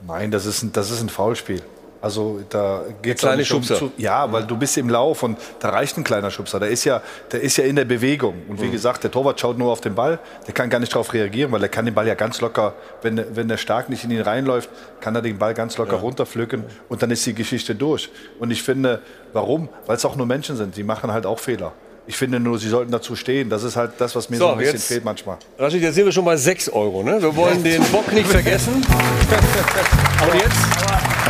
Nein, 0.06 0.32
das 0.32 0.46
ist 0.46 0.64
ein, 0.64 0.72
das 0.72 0.92
ist 0.92 1.02
ein 1.02 1.10
Foulspiel. 1.10 1.62
Also 2.02 2.42
da 2.50 2.84
geht 3.02 3.18
Kleine 3.18 3.44
Schubser. 3.44 3.90
ja, 3.98 4.32
weil 4.32 4.44
du 4.44 4.56
bist 4.56 4.78
im 4.78 4.90
Lauf 4.90 5.24
und 5.24 5.38
da 5.60 5.70
reicht 5.70 5.98
ein 5.98 6.04
kleiner 6.04 6.30
Schubser. 6.30 6.60
Der 6.60 6.70
ist 6.70 6.84
ja, 6.84 7.02
der 7.32 7.42
ist 7.42 7.58
ja 7.58 7.64
in 7.64 7.76
der 7.76 7.86
Bewegung. 7.86 8.44
Und 8.48 8.62
wie 8.62 8.70
gesagt, 8.70 9.04
der 9.04 9.12
Torwart 9.12 9.40
schaut 9.40 9.58
nur 9.58 9.72
auf 9.72 9.82
den 9.82 9.96
Ball. 9.96 10.20
Der 10.46 10.54
kann 10.54 10.70
gar 10.70 10.80
nicht 10.80 10.94
darauf 10.94 11.14
reagieren, 11.14 11.52
weil 11.52 11.64
er 11.64 11.70
kann 11.70 11.86
den 11.86 11.96
Ball 11.96 12.08
ja 12.08 12.14
ganz 12.14 12.40
locker, 12.40 12.76
wenn, 13.02 13.36
wenn 13.36 13.48
der 13.48 13.58
stark 13.58 13.90
nicht 13.90 14.04
in 14.04 14.12
ihn 14.12 14.22
reinläuft, 14.22 14.70
kann 15.02 15.16
er 15.16 15.22
den 15.22 15.40
Ball 15.40 15.54
ganz 15.54 15.78
locker 15.78 15.98
runterpflücken 15.98 16.66
und 16.88 17.02
dann 17.02 17.10
ist 17.10 17.26
die 17.26 17.34
Geschichte 17.34 17.74
durch. 17.74 18.10
Und 18.40 18.52
ich 18.52 18.62
finde, 18.62 19.02
warum? 19.34 19.68
Weil 19.88 19.96
es 19.98 20.06
auch 20.06 20.16
nur 20.16 20.28
Menschen 20.28 20.56
sind. 20.56 20.78
Die 20.78 20.84
machen 20.84 21.12
halt 21.12 21.26
auch 21.26 21.40
Fehler. 21.40 21.74
Ich 22.10 22.16
finde 22.16 22.40
nur, 22.40 22.58
sie 22.58 22.70
sollten 22.70 22.92
dazu 22.92 23.16
stehen. 23.18 23.50
Das 23.50 23.64
ist 23.64 23.76
halt 23.76 23.92
das, 23.98 24.16
was 24.16 24.30
mir 24.30 24.38
so, 24.38 24.46
So, 24.46 24.52
ein 24.54 24.58
bisschen 24.60 24.76
jetzt- 24.76 24.88
fehlt 24.88 25.04
manchmal. 25.04 25.38
Rashid, 25.60 25.82
jetzt 25.82 25.96
sind 25.96 26.06
wir 26.06 26.12
schon 26.14 26.24
bei 26.24 26.38
6 26.38 26.70
Euro. 26.70 27.04
Ne? 27.04 27.22
Wir 27.22 27.36
wollen 27.36 27.62
den 27.64 27.84
Bock 27.92 28.12
nicht 28.14 28.28
vergessen. 28.30 28.76
Und 28.82 30.34
jetzt? 30.34 30.56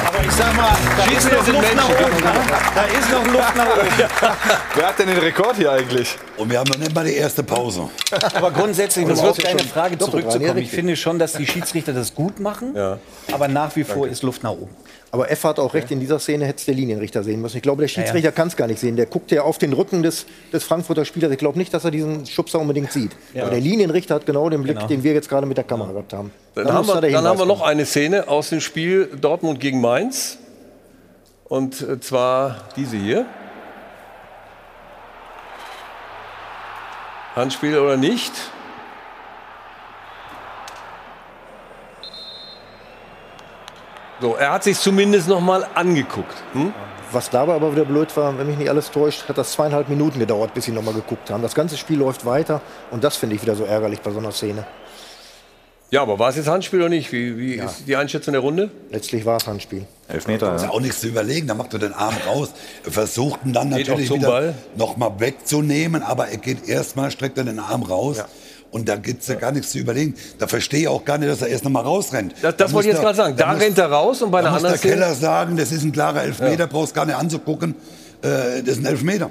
Aber 0.05 0.23
ich 0.23 0.31
sag 0.31 0.55
mal, 0.55 0.77
da 0.97 1.03
ist 1.17 1.31
noch 1.31 1.43
sind 1.43 1.53
Luft 1.55 1.75
nach 1.75 1.89
oben. 1.89 2.15
ne? 2.23 2.31
Da 2.75 2.83
ist 2.83 3.11
noch 3.11 3.25
Luft 3.25 3.55
nach 3.55 3.65
oben. 3.77 3.87
Wer 4.75 4.87
hat 4.87 4.99
denn 4.99 5.07
den 5.07 5.17
Rekord 5.17 5.55
hier 5.57 5.71
eigentlich? 5.71 6.15
Und 6.37 6.49
wir 6.51 6.59
haben 6.59 6.69
noch 6.69 6.77
nicht 6.77 6.93
mal 6.93 7.03
die 7.05 7.15
erste 7.15 7.43
Pause. 7.43 7.89
Aber 8.35 8.51
grundsätzlich, 8.51 9.03
um 9.03 9.09
das 9.09 9.19
auf 9.19 9.37
wird 9.37 9.47
deine 9.47 9.59
Frage 9.63 9.97
zurückzukommen, 9.97 10.57
ich 10.59 10.69
finde 10.69 10.95
schon, 10.95 11.17
dass 11.19 11.33
die 11.33 11.47
Schiedsrichter 11.47 11.91
das 11.93 12.13
gut 12.13 12.39
machen. 12.39 12.73
Ja. 12.75 12.99
Aber 13.31 13.47
nach 13.47 13.75
wie 13.75 13.83
vor 13.83 14.07
ist 14.07 14.21
Luft 14.23 14.43
nach 14.43 14.51
oben. 14.51 14.69
Aber 15.09 15.31
F 15.31 15.45
hat 15.45 15.57
auch 15.57 15.73
recht, 15.73 15.89
in 15.91 15.99
dieser 16.01 16.19
Szene 16.19 16.45
hätte 16.45 16.59
es 16.59 16.65
der 16.65 16.75
Linienrichter 16.75 17.23
sehen 17.23 17.41
müssen. 17.41 17.55
Ich 17.57 17.63
glaube, 17.63 17.81
der 17.81 17.87
Schiedsrichter 17.87 18.31
kann 18.33 18.49
es 18.49 18.57
gar 18.57 18.67
nicht 18.67 18.79
sehen. 18.79 18.97
Der 18.97 19.05
guckt 19.05 19.31
ja 19.31 19.43
auf 19.43 19.57
den 19.57 19.71
Rücken 19.71 20.03
des, 20.03 20.25
des 20.51 20.65
Frankfurter 20.65 21.05
Spielers. 21.05 21.31
Ich 21.31 21.37
glaube 21.37 21.57
nicht, 21.57 21.73
dass 21.73 21.85
er 21.85 21.91
diesen 21.91 22.25
Schubser 22.25 22.59
unbedingt 22.59 22.91
sieht. 22.91 23.11
Aber 23.39 23.49
der 23.49 23.61
Linienrichter 23.61 24.15
hat 24.15 24.25
genau 24.25 24.49
den 24.49 24.63
Blick, 24.63 24.75
Genau. 24.75 24.87
den 24.87 25.03
wir 25.03 25.13
jetzt 25.13 25.29
gerade 25.29 25.47
mit 25.47 25.55
der 25.57 25.63
Kamera 25.63 25.91
gehabt 25.93 26.11
haben. 26.13 26.31
Dann, 26.55 26.67
Da 26.67 26.73
haben, 26.73 26.87
wir, 26.87 26.99
dann 27.01 27.25
haben 27.25 27.39
wir 27.39 27.45
noch 27.45 27.61
eine 27.61 27.85
Szene 27.85 28.27
aus 28.27 28.49
dem 28.49 28.59
Spiel 28.59 29.05
Dortmund 29.19 29.59
gegen 29.61 29.79
Mainz. 29.79 30.37
Und 31.45 31.79
äh, 31.81 31.99
zwar 32.01 32.65
diese 32.75 32.97
hier. 32.97 33.25
Handspiel 37.35 37.77
oder 37.77 37.97
nicht? 37.97 38.33
So, 44.19 44.35
er 44.35 44.51
hat 44.51 44.63
sich 44.63 44.79
zumindest 44.79 45.27
noch 45.27 45.41
mal 45.41 45.67
angeguckt. 45.75 46.33
Hm? 46.53 46.73
Was 47.11 47.29
dabei 47.29 47.53
aber 47.53 47.71
wieder 47.71 47.85
blöd 47.85 48.15
war, 48.17 48.37
wenn 48.37 48.47
mich 48.47 48.57
nicht 48.57 48.69
alles 48.69 48.91
täuscht, 48.91 49.29
hat 49.29 49.37
das 49.37 49.53
zweieinhalb 49.53 49.87
Minuten 49.87 50.19
gedauert, 50.19 50.53
bis 50.53 50.65
sie 50.65 50.71
nochmal 50.71 50.93
geguckt 50.93 51.29
haben. 51.29 51.41
Das 51.41 51.55
ganze 51.55 51.77
Spiel 51.77 51.99
läuft 51.99 52.25
weiter 52.25 52.61
und 52.91 53.03
das 53.03 53.15
finde 53.15 53.35
ich 53.35 53.41
wieder 53.41 53.55
so 53.55 53.63
ärgerlich 53.63 54.01
bei 54.01 54.11
so 54.11 54.19
einer 54.19 54.31
Szene. 54.31 54.65
Ja, 55.89 56.01
aber 56.01 56.19
war 56.19 56.29
es 56.29 56.35
jetzt 56.35 56.49
Handspiel 56.49 56.79
oder 56.81 56.89
nicht? 56.89 57.13
Wie, 57.13 57.37
wie 57.37 57.53
ist 57.53 57.87
die 57.87 57.95
Einschätzung 57.95 58.33
der 58.33 58.41
Runde? 58.41 58.69
Letztlich 58.89 59.25
war 59.25 59.37
es 59.37 59.47
Handspiel. 59.47 59.85
Elfmeter, 60.09 60.55
Ist 60.55 60.63
ja. 60.63 60.67
ja 60.67 60.73
auch 60.73 60.81
nichts 60.81 60.99
zu 60.99 61.07
überlegen, 61.07 61.47
da 61.47 61.53
macht 61.53 61.71
er 61.71 61.79
den 61.79 61.93
Arm 61.93 62.13
raus. 62.27 62.49
Er 62.83 62.91
versucht 62.91 63.45
ihn 63.45 63.53
dann 63.53 63.69
natürlich 63.69 64.11
wieder 64.11 64.27
Ball. 64.27 64.53
nochmal 64.75 65.13
wegzunehmen, 65.19 66.03
aber 66.03 66.27
er 66.27 66.37
geht 66.37 66.67
erstmal, 66.67 67.09
streckt 67.09 67.37
er 67.37 67.45
den 67.45 67.59
Arm 67.59 67.83
raus. 67.83 68.17
Und 68.69 68.89
da 68.89 68.95
gibt 68.97 69.21
es 69.21 69.27
ja 69.27 69.35
gar 69.35 69.51
nichts 69.51 69.71
zu 69.71 69.79
überlegen. 69.79 70.13
Da 70.39 70.47
verstehe 70.47 70.81
ich 70.81 70.87
auch 70.87 71.05
gar 71.05 71.17
nicht, 71.17 71.29
dass 71.31 71.41
er 71.41 71.47
erst 71.47 71.63
nochmal 71.63 71.83
rausrennt. 71.83 72.33
Das, 72.33 72.41
Da 72.41 72.51
das 72.51 72.67
muss 72.71 72.73
wollte 72.75 72.89
ich 72.89 72.93
jetzt 72.95 73.01
gerade 73.03 73.15
sagen. 73.17 73.35
Da 73.37 73.53
muss- 73.53 73.61
rennt 73.61 73.77
er 73.77 73.91
raus 73.91 74.21
und 74.21 74.29
bei 74.31 74.41
Da 74.41 74.47
einer 74.49 74.53
muss 74.55 74.61
der 74.63 74.71
anderen. 74.73 74.89
Keller 74.91 75.15
sagen, 75.15 75.57
das 75.57 75.71
ist 75.71 75.83
ein 75.83 75.91
klarer 75.93 76.23
Elfmeter, 76.23 76.67
brauchst 76.67 76.93
gar 76.93 77.05
nicht 77.05 77.15
anzugucken. 77.15 77.75
Äh, 78.21 78.61
das 78.63 78.75
ist 78.75 78.79
ein 78.79 78.85
Elfmeter. 78.85 79.29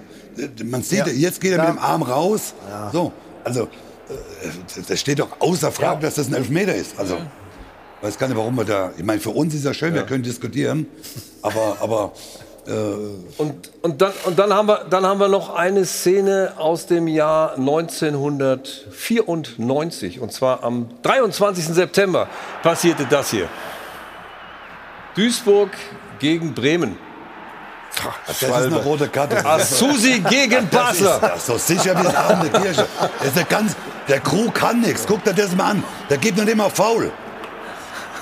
Man 0.64 0.82
sieht, 0.82 1.06
jetzt 1.08 1.40
geht 1.40 1.52
er 1.52 1.58
mit 1.60 1.68
dem 1.68 1.78
Arm 1.78 2.02
raus. 2.02 2.54
So, 2.92 3.12
also, 3.44 3.64
äh, 3.64 3.66
das 4.88 5.00
steht 5.00 5.18
doch 5.18 5.28
außer 5.40 5.70
Frage, 5.72 6.00
dass 6.02 6.14
das 6.14 6.28
ein 6.28 6.34
Elfmeter 6.34 6.74
ist. 6.74 6.98
Also, 6.98 7.18
weiß 8.02 8.18
gar 8.18 8.28
nicht, 8.28 8.36
warum 8.36 8.54
wir 8.56 8.64
da. 8.64 8.92
Ich 8.96 9.04
meine, 9.04 9.20
für 9.20 9.30
uns 9.30 9.54
ist 9.54 9.64
ja 9.64 9.74
schön, 9.74 9.92
wir 9.94 10.02
können 10.04 10.22
diskutieren. 10.22 10.86
Aber, 11.42 11.76
aber 11.80 12.12
Und, 12.66 13.70
und, 13.82 14.02
dann, 14.02 14.12
und 14.24 14.36
dann, 14.38 14.52
haben 14.52 14.66
wir, 14.66 14.84
dann 14.90 15.06
haben 15.06 15.20
wir 15.20 15.28
noch 15.28 15.54
eine 15.54 15.84
Szene 15.84 16.54
aus 16.56 16.86
dem 16.86 17.06
Jahr 17.06 17.52
1994. 17.54 20.18
Und 20.20 20.32
zwar 20.32 20.64
am 20.64 20.88
23. 21.02 21.66
September 21.66 22.26
passierte 22.62 23.06
das 23.08 23.30
hier. 23.30 23.48
Duisburg 25.14 25.70
gegen 26.18 26.54
Bremen. 26.54 26.98
das 28.26 28.42
ist 28.42 28.52
eine 28.52 28.82
rote 28.82 29.08
Karte. 29.08 29.46
Asusi 29.46 30.18
gegen 30.28 30.68
Das 30.68 31.00
ist, 31.00 31.06
das 31.06 31.36
ist 31.36 31.46
so 31.46 31.56
sicher 31.56 31.96
wie 31.96 32.02
der 32.02 32.50
Kirche. 32.60 32.84
Das 33.18 33.28
ist 33.28 33.36
eine 33.36 33.46
ganz, 33.46 33.76
der 34.08 34.18
Crew 34.20 34.50
kann 34.50 34.80
nichts. 34.80 35.06
Guck 35.06 35.22
dir 35.22 35.34
das 35.34 35.54
mal 35.54 35.70
an. 35.70 35.84
Der 36.10 36.18
gibt 36.18 36.36
noch 36.36 36.46
immer 36.46 36.68
faul. 36.68 37.12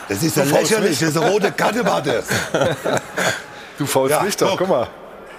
Das 0.08 0.22
ist 0.22 0.36
ja 0.36 0.44
lächerlich. 0.44 0.98
Das 0.98 1.08
ist 1.08 1.16
eine 1.16 1.30
rote 1.30 1.50
Karte, 1.50 1.82
war 1.84 2.02
das. 2.02 2.26
Du 3.78 3.86
faulst 3.86 4.14
Ja, 4.16 4.22
nicht 4.22 4.40
doch, 4.40 4.56
guck. 4.56 4.68
mal. 4.68 4.86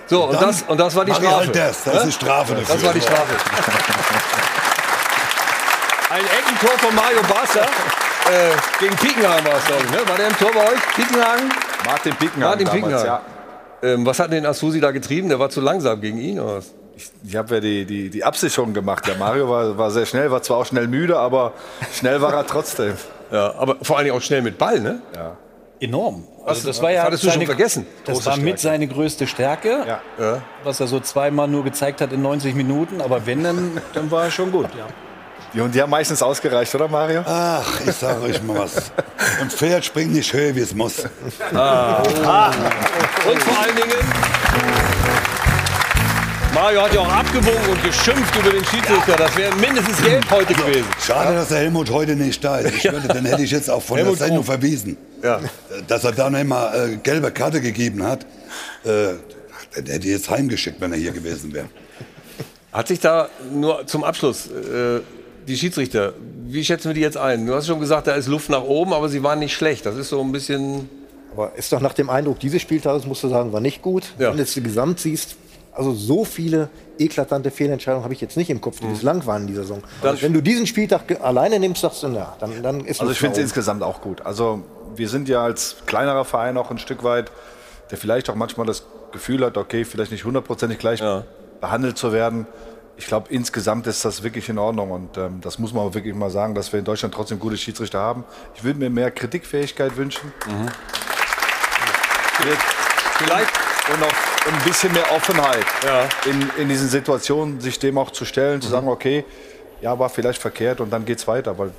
So, 0.08 0.26
und 0.26 0.34
Dann 0.34 0.41
das, 0.48 0.62
und 0.63 0.78
das 0.80 0.95
war 0.95 1.04
die 1.06 1.13
Strafe. 1.13 1.36
Halt 1.38 1.56
das. 1.56 1.84
das 1.84 2.06
ist 2.06 2.15
Strafe 2.15 2.54
dafür. 2.56 2.76
Das 2.76 2.84
war 2.86 2.93
die 2.93 3.02
Strafe. 3.02 3.34
Ein 6.10 6.21
Eckentor 6.26 6.78
von 6.80 6.95
Mario 6.95 7.21
Basler. 7.24 7.63
Äh, 7.63 8.52
gegen 8.80 8.95
Piekenhagen 8.95 9.45
war 9.45 9.58
es, 9.58 9.65
glaube 9.65 9.84
ich. 9.84 9.91
Ne? 9.91 9.98
War 10.08 10.17
der 10.17 10.28
im 10.28 10.38
Tor 10.38 10.52
bei 10.54 10.62
euch? 10.71 10.95
Piekenhagen? 10.95 11.50
Martin 11.86 12.15
Pickenhagen 12.15 12.39
Martin 12.41 12.65
damals, 12.65 12.82
Piekenhagen. 12.84 13.06
ja. 13.08 13.21
Ähm, 13.89 14.06
was 14.06 14.19
hat 14.19 14.32
denn 14.32 14.45
Asusi 14.45 14.80
da 14.80 14.91
getrieben? 14.91 15.30
Der 15.30 15.39
war 15.39 15.50
zu 15.50 15.62
langsam 15.62 16.00
gegen 16.02 16.17
ihn? 16.17 16.39
Oder 16.39 16.58
was? 16.58 16.71
Ich, 16.95 17.12
ich 17.28 17.36
habe 17.36 17.56
ja 17.56 17.60
die, 17.62 17.86
die, 17.86 18.10
die 18.10 18.24
Absicherung 18.24 18.74
gemacht. 18.74 19.06
Der 19.08 19.15
Mario 19.15 19.50
war, 19.50 19.78
war 19.78 19.91
sehr 19.91 20.06
schnell, 20.06 20.32
war 20.32 20.41
zwar 20.41 20.58
auch 20.58 20.65
schnell 20.65 20.88
müde, 20.88 21.17
aber 21.19 21.52
schnell 21.93 22.21
war 22.21 22.34
er 22.34 22.48
trotzdem. 22.48 22.93
Ja, 23.32 23.54
aber 23.58 23.76
vor 23.82 23.98
allen 23.98 24.06
Dingen 24.06 24.17
auch 24.17 24.21
schnell 24.21 24.41
mit 24.41 24.58
Ball, 24.58 24.80
ne? 24.80 25.02
Enorm. 25.79 26.23
Also 26.45 26.67
das 26.67 26.77
das 26.77 26.81
war 26.83 26.91
ja 26.91 27.03
hattest 27.03 27.23
du 27.23 27.27
schon 27.27 27.33
seine- 27.35 27.45
vergessen. 27.45 27.85
Das 28.05 28.15
Große 28.15 28.25
war 28.29 28.38
mit 28.38 28.59
Stärke. 28.59 28.61
seine 28.61 28.88
größte 28.88 29.27
Stärke, 29.27 29.85
Ja. 30.17 30.41
was 30.63 30.79
er 30.79 30.88
so 30.88 30.99
zweimal 30.99 31.47
nur 31.47 31.63
gezeigt 31.63 32.01
hat 32.01 32.13
in 32.13 32.21
90 32.21 32.55
Minuten. 32.55 33.01
Aber 33.01 33.25
wenn, 33.25 33.43
dann, 33.43 33.81
dann 33.93 34.09
war 34.11 34.25
er 34.25 34.31
schon 34.31 34.51
gut. 34.51 34.67
Ja. 34.77 34.85
Die, 35.53 35.61
und 35.61 35.73
die 35.73 35.81
haben 35.81 35.89
meistens 35.89 36.21
ausgereicht, 36.21 36.73
oder 36.75 36.88
Mario? 36.88 37.21
Ach, 37.25 37.79
ich 37.85 37.93
sage 37.95 38.21
euch 38.23 38.41
mal 38.43 38.57
was. 38.59 38.91
Ein 39.39 39.49
Pferd 39.49 39.85
springt 39.85 40.11
nicht 40.13 40.31
höher, 40.33 40.53
wie 40.55 40.59
es 40.61 40.73
muss. 40.73 40.99
Und 40.99 41.11
vor 41.53 41.59
allen 43.61 43.75
Dingen 43.75 43.93
Mario 46.56 46.84
hat 46.84 46.94
ja 46.94 47.02
auch 47.02 47.12
abgewunken 47.12 47.70
und 47.70 47.84
geschimpft 47.84 48.34
über 48.39 48.50
den 48.50 48.63
Schiedsrichter. 48.63 49.18
Das 49.18 49.36
wäre 49.36 49.54
mindestens 49.58 50.02
gelb 50.02 50.32
heute 50.32 50.54
gewesen. 50.54 50.86
Schade, 51.06 51.36
dass 51.36 51.50
der 51.50 51.58
Helmut 51.58 51.89
heute 51.89 52.15
nicht 52.15 52.41
da 52.41 52.60
ist. 52.60 52.78
Ich 52.78 52.89
würde, 52.89 53.10
dann 53.10 53.26
hätte 53.26 53.44
ich 53.44 53.52
jetzt 53.52 53.70
auch 53.70 53.82
von 53.82 53.98
Helmut 53.98 54.18
der 54.22 54.28
Sendung 54.28 54.46
verwiesen. 54.46 54.96
Ja. 55.22 55.41
Dass 55.89 56.06
er 56.06 56.13
da 56.13 56.30
nicht 56.30 56.46
mal 56.46 56.94
äh, 56.94 56.96
gelbe 56.96 57.30
Karte 57.32 57.60
gegeben 57.60 58.04
hat. 58.04 58.24
Äh, 58.86 59.15
der 59.82 59.96
hätte 59.96 60.08
jetzt 60.08 60.30
heimgeschickt, 60.30 60.80
wenn 60.80 60.94
er 60.94 60.98
hier 60.98 61.12
gewesen 61.12 61.52
wäre. 61.52 61.65
Hat 62.72 62.88
sich 62.88 63.02
da 63.02 63.28
nur 63.52 63.86
zum 63.86 64.06
Abschluss 64.06 64.48
äh, 64.48 65.02
die 65.46 65.58
Schiedsrichter, 65.58 66.13
wie 66.48 66.63
schätzen 66.63 66.88
wir 66.88 66.94
die 66.94 67.02
jetzt 67.02 67.18
ein? 67.18 67.46
Du 67.46 67.54
hast 67.54 67.68
schon 67.68 67.82
gesagt, 67.82 68.08
da 68.08 68.13
ist 68.13 68.28
Luft 68.28 68.50
nach 68.50 68.63
oben, 68.63 68.94
aber 68.94 69.10
sie 69.10 69.22
waren 69.24 69.39
nicht 69.39 69.56
schlecht. 69.56 69.86
Das 69.86 69.98
ist 69.98 70.08
so 70.08 70.22
ein 70.22 70.32
bisschen. 70.32 70.89
Aber 71.34 71.52
ist 71.58 71.74
doch 71.74 71.82
nach 71.82 71.94
dem 71.94 72.10
Eindruck 72.10 72.39
dieses 72.39 72.62
Spieltages, 72.62 73.06
musst 73.06 73.24
du 73.24 73.28
sagen, 73.28 73.52
war 73.52 73.60
nicht 73.60 73.82
gut. 73.82 74.13
Ja. 74.18 74.30
Wenn 74.30 74.38
du 74.38 74.44
jetzt 74.44 74.56
gesamt 74.56 75.02
siehst, 75.02 75.36
also 75.75 75.93
so 75.93 76.23
viele 76.25 76.69
eklatante 76.97 77.51
Fehlentscheidungen 77.51 78.03
habe 78.03 78.13
ich 78.13 78.21
jetzt 78.21 78.38
nicht 78.38 78.49
im 78.49 78.61
Kopf, 78.61 78.79
die 78.79 78.88
bislang 78.88 79.25
waren 79.25 79.41
in 79.43 79.47
dieser 79.47 79.63
Saison. 79.63 79.81
Dann- 80.01 80.21
Wenn 80.21 80.33
du 80.33 80.41
diesen 80.41 80.65
Spieltag 80.67 81.19
alleine 81.21 81.59
nimmst, 81.59 81.81
sagst 81.81 82.03
du, 82.03 82.07
na, 82.07 82.35
dann, 82.39 82.63
dann 82.63 82.81
ist 82.85 83.01
Also 83.01 83.11
ich 83.11 83.19
finde 83.19 83.33
es 83.33 83.39
insgesamt 83.43 83.83
auch 83.83 84.01
gut. 84.01 84.21
Also 84.25 84.63
wir 84.95 85.09
sind 85.09 85.27
ja 85.27 85.43
als 85.43 85.75
kleinerer 85.85 86.23
Verein 86.25 86.57
auch 86.57 86.71
ein 86.71 86.77
Stück 86.79 87.03
weit, 87.03 87.31
der 87.91 87.97
vielleicht 87.97 88.29
auch 88.29 88.35
manchmal 88.35 88.65
das 88.65 88.83
Gefühl 89.11 89.45
hat, 89.45 89.57
okay, 89.57 89.83
vielleicht 89.85 90.11
nicht 90.11 90.23
hundertprozentig 90.25 90.79
gleich 90.79 90.99
Ja. 91.01 91.23
behandelt 91.61 91.97
zu 91.97 92.11
werden. 92.13 92.47
Ich 92.97 93.07
glaube, 93.07 93.27
insgesamt 93.29 93.88
ist 93.88 94.05
das 94.05 94.23
wirklich 94.23 94.47
in 94.47 94.57
Ordnung 94.57 94.89
und 94.91 95.17
ähm, 95.17 95.41
das 95.41 95.59
muss 95.59 95.73
man 95.73 95.93
wirklich 95.93 96.15
mal 96.15 96.29
sagen, 96.29 96.55
dass 96.55 96.71
wir 96.71 96.79
in 96.79 96.85
Deutschland 96.85 97.13
trotzdem 97.13 97.39
gute 97.39 97.57
Schiedsrichter 97.57 97.99
haben. 97.99 98.23
Ich 98.55 98.63
würde 98.63 98.79
mir 98.79 98.89
mehr 98.89 99.11
Kritikfähigkeit 99.11 99.97
wünschen 99.97 100.31
Vielleicht. 103.17 103.49
Und 103.93 104.04
auch 104.04 104.54
ein 104.54 104.63
bisschen 104.63 104.91
mehr 104.93 105.12
Offenheit 105.15 105.65
Ja. 105.84 106.08
in, 106.30 106.50
in 106.62 106.69
diesen 106.69 106.88
Situationen, 106.89 107.60
sich 107.62 107.80
dem 107.80 107.98
auch 107.98 108.12
zu 108.12 108.26
stellen, 108.26 108.62
zu 108.62 108.69
sagen, 108.69 108.88
okay, 108.88 109.24
ja, 109.82 109.98
war 110.00 110.10
vielleicht 110.10 110.41
verkehrt 110.41 110.82
und 110.82 110.91
dann 110.91 111.06
geht's 111.06 111.28
weiter, 111.28 111.58
weil 111.58 111.71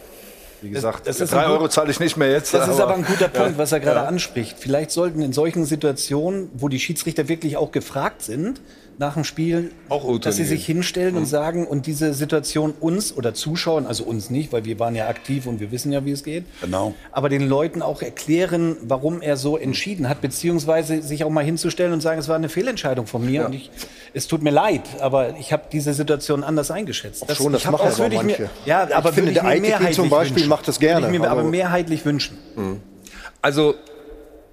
wie 0.62 0.70
gesagt, 0.70 1.06
das 1.06 1.20
ist 1.20 1.32
drei 1.32 1.46
Euro 1.46 1.68
zahle 1.68 1.90
ich 1.90 2.00
nicht 2.00 2.16
mehr 2.16 2.30
jetzt. 2.30 2.54
Das 2.54 2.66
ist 2.66 2.80
aber 2.80 2.94
ein 2.94 3.04
guter 3.04 3.28
Punkt, 3.40 3.58
was 3.58 3.72
er 3.72 3.80
gerade 3.80 4.00
anspricht. 4.08 4.56
Vielleicht 4.58 4.90
sollten 4.90 5.20
in 5.20 5.32
solchen 5.34 5.66
Situationen, 5.66 6.50
wo 6.54 6.68
die 6.68 6.80
Schiedsrichter 6.80 7.28
wirklich 7.28 7.56
auch 7.58 7.72
gefragt 7.72 8.22
sind, 8.22 8.60
nach 8.98 9.14
dem 9.14 9.24
Spiel, 9.24 9.72
Auch 9.90 10.18
dass 10.20 10.36
sie 10.36 10.44
sich 10.44 10.64
hinstellen 10.64 11.16
und 11.16 11.26
sagen 11.26 11.66
und 11.66 11.86
diese 11.86 12.14
Situation 12.14 12.72
uns 12.80 13.14
oder 13.14 13.34
Zuschauern, 13.34 13.86
also 13.86 14.04
uns 14.04 14.30
nicht, 14.30 14.52
weil 14.52 14.64
wir 14.64 14.78
waren 14.78 14.94
ja 14.94 15.06
aktiv 15.08 15.46
und 15.46 15.60
wir 15.60 15.70
wissen 15.70 15.92
ja, 15.92 16.04
wie 16.06 16.12
es 16.12 16.24
geht, 16.24 16.44
Genau. 16.62 16.94
aber 17.12 17.28
den 17.28 17.46
Leuten 17.46 17.82
auch 17.82 18.00
erklären, 18.00 18.76
warum 18.82 19.20
er 19.20 19.36
so 19.36 19.58
entschieden 19.58 20.08
hat, 20.08 20.22
beziehungsweise 20.22 21.02
sich 21.02 21.24
auch 21.24 21.30
mal 21.30 21.44
hinzustellen 21.44 21.92
und 21.92 22.00
sagen, 22.00 22.18
es 22.20 22.28
war 22.28 22.36
eine 22.36 22.48
Fehlentscheidung 22.48 23.06
von 23.06 23.24
mir 23.24 23.44
und 23.46 23.54
ich, 23.54 23.70
es 24.14 24.28
tut 24.28 24.42
mir 24.42 24.50
leid, 24.50 24.82
aber 25.00 25.36
ich 25.38 25.52
habe 25.52 25.64
diese 25.70 25.92
Situation 25.92 26.42
anders 26.42 26.70
eingeschätzt. 26.70 27.24
schon, 27.34 27.52
das 27.52 27.64
machen 27.66 27.86
aber 27.88 27.98
würde 27.98 28.14
ich 28.16 28.22
mir, 28.22 28.28
manche. 28.38 28.50
ja, 28.64 28.88
aber 28.94 29.12
finde, 29.12 29.32
ich 29.32 29.34
der 29.34 29.44
mir 29.44 29.50
ITP 29.56 29.60
mehrheitlich 29.68 29.96
zum 29.96 30.08
Beispiel 30.08 30.36
wünschen. 30.36 30.48
macht 30.48 30.68
das 30.68 30.80
gerne, 30.80 31.02
Würde 31.06 31.14
ich 31.16 31.20
mir 31.20 31.30
aber 31.30 31.40
aber- 31.42 31.50
mehrheitlich 31.50 32.04
wünschen. 32.06 32.38
Also 33.42 33.74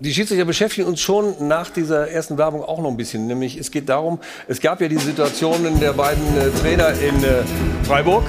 die 0.04 0.13
Schiedsrichter 0.13 0.44
beschäftigen 0.44 0.86
uns 0.86 1.00
schon 1.00 1.48
nach 1.48 1.70
dieser 1.70 2.10
ersten 2.10 2.38
Werbung 2.38 2.62
auch 2.62 2.82
noch 2.82 2.89
ein 2.89 2.98
bisschen. 2.98 3.26
Nämlich 3.26 3.58
es 3.58 3.72
geht 3.72 3.88
darum, 3.88 4.20
es 4.50 4.60
gab 4.60 4.82
ja 4.82 4.89
die 4.89 4.98
Situationen 4.98 5.80
der 5.80 5.94
beiden 5.94 6.24
äh, 6.38 6.50
Trainer 6.60 6.89
in 6.89 7.24
äh, 7.24 7.44
Freiburg 7.84 8.24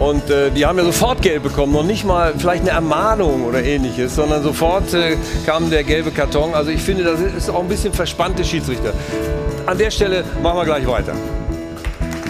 und 0.00 0.28
äh, 0.28 0.50
die 0.50 0.66
haben 0.66 0.76
ja 0.78 0.84
sofort 0.84 1.22
Geld 1.22 1.44
bekommen. 1.44 1.72
Noch 1.72 1.84
nicht 1.84 2.04
mal 2.04 2.34
vielleicht 2.36 2.62
eine 2.62 2.70
Ermahnung 2.70 3.44
oder 3.44 3.62
ähnliches, 3.62 4.16
sondern 4.16 4.42
sofort 4.42 4.92
äh, 4.92 5.16
kam 5.46 5.70
der 5.70 5.84
gelbe 5.84 6.10
Karton. 6.10 6.52
Also 6.52 6.72
ich 6.72 6.82
finde, 6.82 7.04
das 7.04 7.20
ist 7.20 7.48
auch 7.48 7.62
ein 7.62 7.68
bisschen 7.68 7.92
verspannte 7.92 8.44
Schiedsrichter. 8.44 8.92
An 9.66 9.78
der 9.78 9.92
Stelle 9.92 10.24
machen 10.42 10.58
wir 10.58 10.64
gleich 10.64 10.86
weiter. 10.88 11.14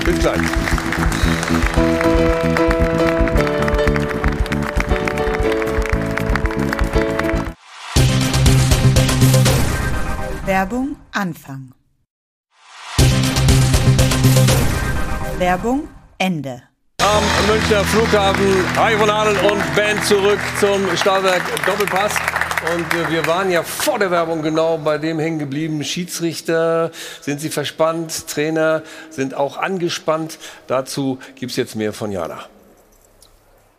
Bis 0.04 0.18
gleich. 0.18 0.40
Werbung 10.50 10.96
Anfang. 11.12 11.74
Werbung 15.38 15.88
Ende. 16.18 16.64
Am 17.00 17.22
Münchner 17.46 17.84
Flughafen 17.84 18.64
Harry 18.74 18.96
von 18.96 19.10
Adel 19.10 19.36
und 19.48 19.76
Band 19.76 20.04
zurück 20.04 20.40
zum 20.58 20.96
Stahlwerk 20.96 21.42
Doppelpass. 21.64 22.16
Und 22.74 22.92
äh, 22.94 23.12
wir 23.12 23.24
waren 23.28 23.52
ja 23.52 23.62
vor 23.62 24.00
der 24.00 24.10
Werbung 24.10 24.42
genau 24.42 24.76
bei 24.78 24.98
dem 24.98 25.20
hängen 25.20 25.38
geblieben. 25.38 25.84
Schiedsrichter, 25.84 26.90
sind 27.20 27.40
sie 27.40 27.50
verspannt? 27.50 28.26
Trainer 28.26 28.82
sind 29.08 29.34
auch 29.34 29.56
angespannt? 29.56 30.40
Dazu 30.66 31.20
gibt 31.36 31.52
es 31.52 31.56
jetzt 31.58 31.76
mehr 31.76 31.92
von 31.92 32.10
Jana. 32.10 32.40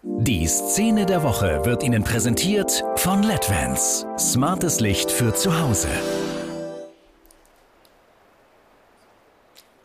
Die 0.04 0.48
Szene 0.48 1.06
der 1.06 1.22
Woche 1.22 1.66
wird 1.66 1.84
Ihnen 1.84 2.06
präsentiert 2.06 2.86
von 2.96 3.24
LEDVANCE. 3.24 4.06
Smartes 4.18 4.80
Licht 4.80 5.12
für 5.12 5.34
zu 5.36 5.60
Hause. 5.60 5.90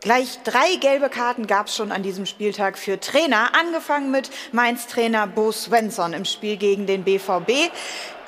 Gleich 0.07 0.39
drei 0.45 0.77
gelbe 0.79 1.09
Karten 1.09 1.47
gab 1.47 1.67
es 1.67 1.75
schon 1.75 1.91
an 1.91 2.01
diesem 2.01 2.25
Spieltag 2.25 2.77
für 2.77 2.97
Trainer, 2.97 3.49
angefangen 3.59 4.09
mit 4.09 4.29
Mainz-Trainer 4.53 5.27
Bo 5.27 5.51
Svensson 5.51 6.13
im 6.13 6.23
Spiel 6.23 6.55
gegen 6.55 6.87
den 6.87 7.03
BVB. 7.03 7.69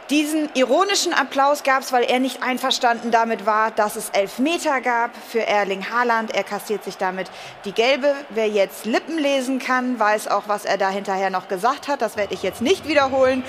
Diesen 0.09 0.49
ironischen 0.55 1.13
Applaus 1.13 1.63
gab 1.63 1.83
es, 1.83 1.93
weil 1.93 2.03
er 2.03 2.19
nicht 2.19 2.43
einverstanden 2.43 3.11
damit 3.11 3.45
war, 3.45 3.71
dass 3.71 3.95
es 3.95 4.09
Elfmeter 4.09 4.81
gab 4.81 5.11
für 5.29 5.47
Erling 5.47 5.89
Haaland. 5.89 6.35
Er 6.35 6.43
kassiert 6.43 6.83
sich 6.83 6.97
damit 6.97 7.31
die 7.63 7.71
gelbe. 7.71 8.13
Wer 8.31 8.49
jetzt 8.49 8.85
Lippen 8.85 9.17
lesen 9.17 9.59
kann, 9.59 9.97
weiß 9.97 10.27
auch, 10.27 10.49
was 10.49 10.65
er 10.65 10.77
da 10.77 10.89
hinterher 10.89 11.29
noch 11.29 11.47
gesagt 11.47 11.87
hat. 11.87 12.01
Das 12.01 12.17
werde 12.17 12.33
ich 12.33 12.43
jetzt 12.43 12.61
nicht 12.61 12.89
wiederholen. 12.89 13.41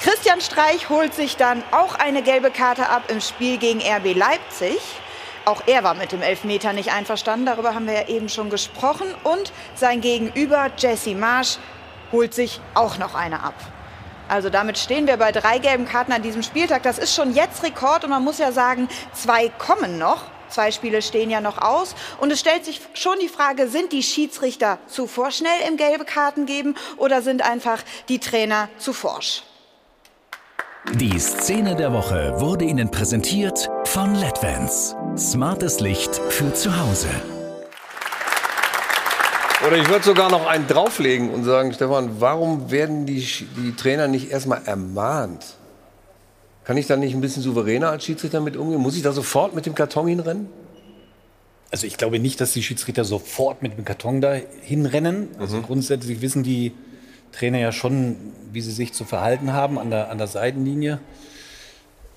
Christian 0.00 0.40
Streich 0.40 0.88
holt 0.88 1.12
sich 1.12 1.36
dann 1.36 1.62
auch 1.72 1.96
eine 1.96 2.22
gelbe 2.22 2.50
Karte 2.50 2.88
ab 2.88 3.02
im 3.08 3.20
Spiel 3.20 3.58
gegen 3.58 3.80
RB 3.80 4.16
Leipzig. 4.16 4.78
Auch 5.48 5.62
er 5.64 5.82
war 5.82 5.94
mit 5.94 6.12
dem 6.12 6.20
Elfmeter 6.20 6.74
nicht 6.74 6.92
einverstanden, 6.92 7.46
darüber 7.46 7.74
haben 7.74 7.86
wir 7.86 7.94
ja 7.94 8.08
eben 8.08 8.28
schon 8.28 8.50
gesprochen. 8.50 9.06
Und 9.24 9.50
sein 9.74 10.02
Gegenüber, 10.02 10.70
Jesse 10.76 11.14
Marsch, 11.14 11.56
holt 12.12 12.34
sich 12.34 12.60
auch 12.74 12.98
noch 12.98 13.14
eine 13.14 13.42
ab. 13.42 13.54
Also 14.28 14.50
damit 14.50 14.76
stehen 14.76 15.06
wir 15.06 15.16
bei 15.16 15.32
drei 15.32 15.58
gelben 15.58 15.86
Karten 15.88 16.12
an 16.12 16.20
diesem 16.20 16.42
Spieltag. 16.42 16.82
Das 16.82 16.98
ist 16.98 17.14
schon 17.14 17.32
jetzt 17.32 17.62
Rekord 17.62 18.04
und 18.04 18.10
man 18.10 18.22
muss 18.24 18.36
ja 18.36 18.52
sagen, 18.52 18.90
zwei 19.14 19.48
kommen 19.48 19.96
noch. 19.96 20.24
Zwei 20.50 20.70
Spiele 20.70 21.00
stehen 21.00 21.30
ja 21.30 21.40
noch 21.40 21.56
aus. 21.56 21.94
Und 22.20 22.30
es 22.30 22.40
stellt 22.40 22.66
sich 22.66 22.82
schon 22.92 23.18
die 23.18 23.28
Frage, 23.28 23.68
sind 23.68 23.92
die 23.92 24.02
Schiedsrichter 24.02 24.78
zu 24.86 25.06
vorschnell 25.06 25.66
im 25.66 25.78
gelbe 25.78 26.04
Karten 26.04 26.44
geben 26.44 26.76
oder 26.98 27.22
sind 27.22 27.40
einfach 27.40 27.82
die 28.10 28.18
Trainer 28.18 28.68
zu 28.76 28.92
forsch? 28.92 29.44
Die 30.94 31.18
Szene 31.18 31.76
der 31.76 31.92
Woche 31.92 32.32
wurde 32.40 32.64
Ihnen 32.64 32.90
präsentiert 32.90 33.68
von 33.84 34.14
LEDVANCE. 34.14 34.96
Smartes 35.18 35.80
Licht 35.80 36.16
für 36.30 36.52
zu 36.54 36.80
Hause. 36.80 37.08
Oder 39.66 39.76
ich 39.76 39.88
würde 39.90 40.04
sogar 40.04 40.30
noch 40.30 40.46
einen 40.46 40.66
drauflegen 40.66 41.28
und 41.28 41.44
sagen, 41.44 41.74
Stefan, 41.74 42.20
warum 42.20 42.70
werden 42.70 43.04
die, 43.04 43.20
die 43.20 43.76
Trainer 43.76 44.08
nicht 44.08 44.30
erstmal 44.30 44.62
ermahnt? 44.64 45.44
Kann 46.64 46.78
ich 46.78 46.86
da 46.86 46.96
nicht 46.96 47.14
ein 47.14 47.20
bisschen 47.20 47.42
souveräner 47.42 47.90
als 47.90 48.04
Schiedsrichter 48.04 48.40
mit 48.40 48.56
umgehen? 48.56 48.80
Muss 48.80 48.96
ich 48.96 49.02
da 49.02 49.12
sofort 49.12 49.54
mit 49.54 49.66
dem 49.66 49.74
Karton 49.74 50.08
hinrennen? 50.08 50.48
Also 51.70 51.86
ich 51.86 51.98
glaube 51.98 52.18
nicht, 52.18 52.40
dass 52.40 52.54
die 52.54 52.62
Schiedsrichter 52.62 53.04
sofort 53.04 53.62
mit 53.62 53.76
dem 53.76 53.84
Karton 53.84 54.22
da 54.22 54.32
hinrennen. 54.62 55.28
Also 55.38 55.60
grundsätzlich 55.60 56.22
wissen 56.22 56.42
die 56.42 56.72
Trainer 57.32 57.58
ja 57.58 57.72
schon, 57.72 58.16
wie 58.52 58.60
sie 58.60 58.72
sich 58.72 58.92
zu 58.92 59.04
verhalten 59.04 59.52
haben 59.52 59.78
an 59.78 59.90
der, 59.90 60.10
an 60.10 60.18
der 60.18 60.26
Seitenlinie. 60.26 60.98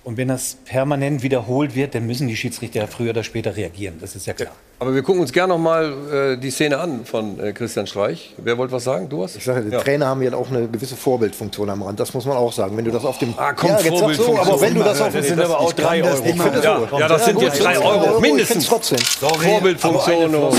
Und 0.03 0.17
wenn 0.17 0.29
das 0.29 0.57
permanent 0.65 1.21
wiederholt 1.21 1.75
wird, 1.75 1.93
dann 1.93 2.07
müssen 2.07 2.27
die 2.27 2.35
Schiedsrichter 2.35 2.79
ja 2.79 2.87
früher 2.87 3.11
oder 3.11 3.23
später 3.23 3.55
reagieren. 3.55 3.97
Das 4.01 4.15
ist 4.15 4.25
ja 4.25 4.33
klar. 4.33 4.51
Aber 4.79 4.95
wir 4.95 5.03
gucken 5.03 5.21
uns 5.21 5.31
gerne 5.31 5.53
noch 5.53 5.59
mal 5.59 5.93
äh, 6.11 6.37
die 6.37 6.49
Szene 6.49 6.79
an 6.79 7.05
von 7.05 7.39
äh, 7.39 7.53
Christian 7.53 7.85
Streich. 7.85 8.33
Wer 8.37 8.57
wollte 8.57 8.73
was 8.73 8.83
sagen? 8.83 9.09
Du 9.09 9.21
hast? 9.23 9.35
Ich 9.35 9.43
sage, 9.43 9.61
die 9.61 9.69
Ja. 9.71 9.79
Trainer 9.79 10.07
haben 10.07 10.23
ja 10.23 10.33
auch 10.33 10.49
eine 10.49 10.67
gewisse 10.67 10.95
Vorbildfunktion 10.95 11.69
am 11.69 11.83
Rand. 11.83 11.99
Das 11.99 12.15
muss 12.15 12.25
man 12.25 12.35
auch 12.35 12.51
sagen. 12.51 12.75
Wenn 12.77 12.85
du 12.85 12.89
das 12.89 13.05
auf 13.05 13.19
dem 13.19 13.35
Ah, 13.37 13.53
komm, 13.53 13.69
ja, 13.69 13.75
jetzt 13.75 13.83
sag 13.85 13.91
so, 13.93 13.97
Vorbildfunktion. 13.99 14.39
aber 14.47 14.61
wenn 14.61 14.73
du 14.73 14.83
das 14.83 15.01
auf 15.01 15.05
Das 15.13 15.13
dem 15.13 15.23
sind 15.35 15.39
aber 15.45 15.59
auch 15.59 15.73
drei 15.73 16.03
Euro. 16.03 16.17
Ich 16.25 16.31
finde 16.31 16.51
das 16.51 16.63
Ja, 16.65 16.79
so. 16.89 16.97
ja, 16.99 17.07
das 17.07 17.25
sind 17.25 17.41
jetzt 17.43 17.63
drei 17.63 17.77
Euro, 17.79 18.15
Ich 18.15 18.21
mindestens. 18.21 18.65
trotzdem. 18.65 18.97
Vorbildfunktion. 18.97 20.33
und- 20.33 20.53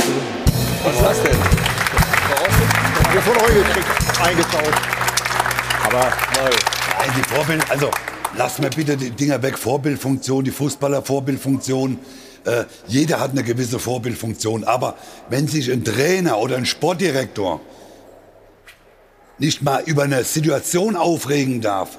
Was 0.84 0.94
ist 0.94 1.02
das 1.04 1.22
denn? 1.24 1.38
Wir 3.12 3.20
von 3.22 3.36
euch 3.36 3.54
gekriegt, 3.66 3.86
eingetauscht. 4.22 4.82
Aber 5.84 6.12
nein, 6.34 7.12
die 7.16 7.34
Vorbild, 7.34 7.70
also 7.70 7.90
lass 8.36 8.58
mir 8.58 8.70
bitte 8.70 8.96
die 8.96 9.10
Dinger 9.10 9.42
weg. 9.42 9.58
Vorbildfunktion, 9.58 10.44
die 10.44 10.50
Fußballer 10.50 11.02
Vorbildfunktion. 11.02 11.98
Äh, 12.44 12.64
jeder 12.86 13.20
hat 13.20 13.32
eine 13.32 13.42
gewisse 13.42 13.78
Vorbildfunktion. 13.78 14.64
Aber 14.64 14.96
wenn 15.28 15.48
sich 15.48 15.70
ein 15.70 15.84
Trainer 15.84 16.38
oder 16.38 16.56
ein 16.56 16.66
Sportdirektor 16.66 17.60
nicht 19.38 19.62
mal 19.62 19.82
über 19.86 20.04
eine 20.04 20.24
Situation 20.24 20.94
aufregen 20.96 21.60
darf, 21.60 21.98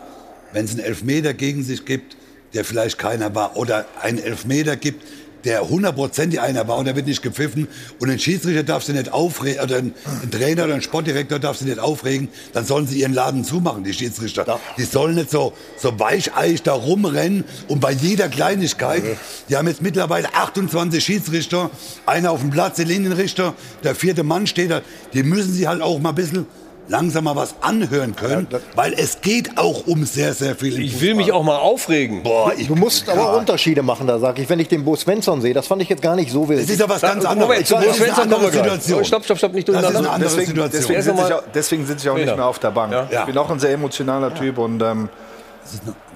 wenn 0.54 0.66
es 0.66 0.72
einen 0.72 0.82
Elfmeter 0.82 1.34
gegen 1.34 1.64
sich 1.64 1.86
gibt, 1.86 2.16
der 2.54 2.64
vielleicht 2.64 2.98
keiner 2.98 3.34
war, 3.36 3.58
oder 3.58 3.86
einen 4.02 4.20
Elfmeter 4.20 4.76
gibt, 4.76 5.04
der 5.46 5.68
hundertprozentig 5.70 6.40
einer 6.40 6.68
war 6.68 6.78
und 6.78 6.86
der 6.86 6.96
wird 6.96 7.08
nicht 7.08 7.22
gepfiffen. 7.22 7.68
Und 8.00 8.10
ein 8.10 8.20
Schiedsrichter 8.20 8.64
darf 8.64 8.84
sie 8.84 8.94
nicht 8.94 9.12
aufregen, 9.12 9.64
oder 9.64 9.78
ein, 9.78 9.94
ein 10.22 10.32
Trainer 10.32 10.66
oder 10.66 10.76
ein 10.76 10.82
Sportdirektor 10.82 11.40
darf 11.40 11.58
sie 11.58 11.66
nicht 11.66 11.80
aufregen, 11.80 12.30
dann 12.54 12.66
sollen 12.66 12.88
sie 12.88 13.00
ihren 13.00 13.14
Laden 13.14 13.44
zumachen, 13.44 13.84
die 13.84 13.94
Schiedsrichter. 13.94 14.60
Die 14.78 14.84
sollen 14.84 15.16
nicht 15.16 15.32
so, 15.32 15.54
so 15.78 16.00
weicheich 16.00 16.64
da 16.64 16.74
rumrennen 16.74 17.44
und 17.68 17.80
bei 17.80 17.92
jeder 17.92 18.30
Kleinigkeit, 18.30 19.04
die 19.50 19.56
haben 19.56 19.68
jetzt 19.68 19.82
mittlerweile 19.82 20.34
28 20.34 21.04
Schiedsrichter, 21.04 21.70
einer 22.06 22.32
auf 22.32 22.42
dem 22.42 22.50
Platz, 22.50 22.78
der 22.78 22.86
Linienrichter, 22.86 23.54
der 23.84 23.96
vierte 23.96 24.24
Mann 24.24 24.48
steht 24.48 24.72
da, 24.72 24.82
die 25.14 25.24
müssen 25.24 25.54
sie 25.54 25.68
halt 25.68 25.82
auch 25.82 26.00
mal 26.00 26.10
ein 26.10 26.16
bisschen 26.16 26.46
langsam 26.88 27.24
mal 27.24 27.36
was 27.36 27.56
anhören 27.62 28.16
können, 28.16 28.48
weil 28.76 28.94
es 28.94 29.22
geht 29.22 29.58
auch 29.58 29.88
um 29.88 30.06
sehr, 30.06 30.34
sehr 30.34 30.56
viel. 30.56 30.80
Ich 30.82 31.00
will 31.02 31.16
mich 31.16 31.32
auch 31.32 31.44
mal 31.44 31.58
aufregen. 31.58 32.24
Boah, 32.24 32.52
ich, 32.58 32.68
Du 32.68 32.76
musst 32.76 33.10
aber 33.10 33.22
ja. 33.22 33.32
Unterschiede 33.34 33.84
machen, 33.84 34.06
da 34.08 34.20
sag 34.20 34.38
ich. 34.40 34.50
Wenn 34.50 34.60
ich 34.60 34.68
den 34.68 34.84
Bo 34.84 34.96
Svensson 34.96 35.42
sehe, 35.42 35.54
das 35.54 35.68
fand 35.68 35.82
ich 35.82 35.90
jetzt 35.90 36.02
gar 36.02 36.16
nicht 36.16 36.32
so 36.32 36.48
wild. 36.50 36.62
Das 36.64 36.70
ist 36.70 36.80
ja 36.80 36.90
was 36.90 37.02
ganz 37.02 37.24
anderes. 37.26 37.48
Moment, 37.50 37.68
zu 37.68 37.76
Das 37.76 37.86
Bo 37.86 37.94
Svensson 37.94 38.16
kommen 38.16 38.30
wir 38.30 38.36
andere 38.36 38.52
gleich. 38.52 38.64
Situation. 38.64 39.00
Oh, 39.00 39.04
Stopp, 39.04 39.24
stopp, 39.26 39.38
stopp, 39.38 39.54
nicht 39.54 39.68
Das 39.68 39.76
ist 39.76 39.82
durcheinander. 39.82 40.10
eine 40.10 40.16
andere 40.16 40.30
Deswegen, 40.30 40.48
Situation. 40.52 40.82
deswegen, 40.96 41.18
sitze 41.18 41.38
auch, 41.38 41.44
deswegen 41.54 41.86
sitze 41.86 42.06
ich 42.06 42.10
auch 42.10 42.18
nicht 42.18 42.36
mehr 42.36 42.46
auf 42.46 42.60
der 42.60 42.72
Bank. 42.72 42.94
Ja. 42.94 43.22
Ich 43.22 43.26
bin 43.28 43.38
auch 43.38 43.50
ein 43.50 43.60
sehr 43.60 43.72
emotionaler 43.72 44.34
Typ 44.34 44.58
und 44.58 44.82
ähm, 44.82 45.10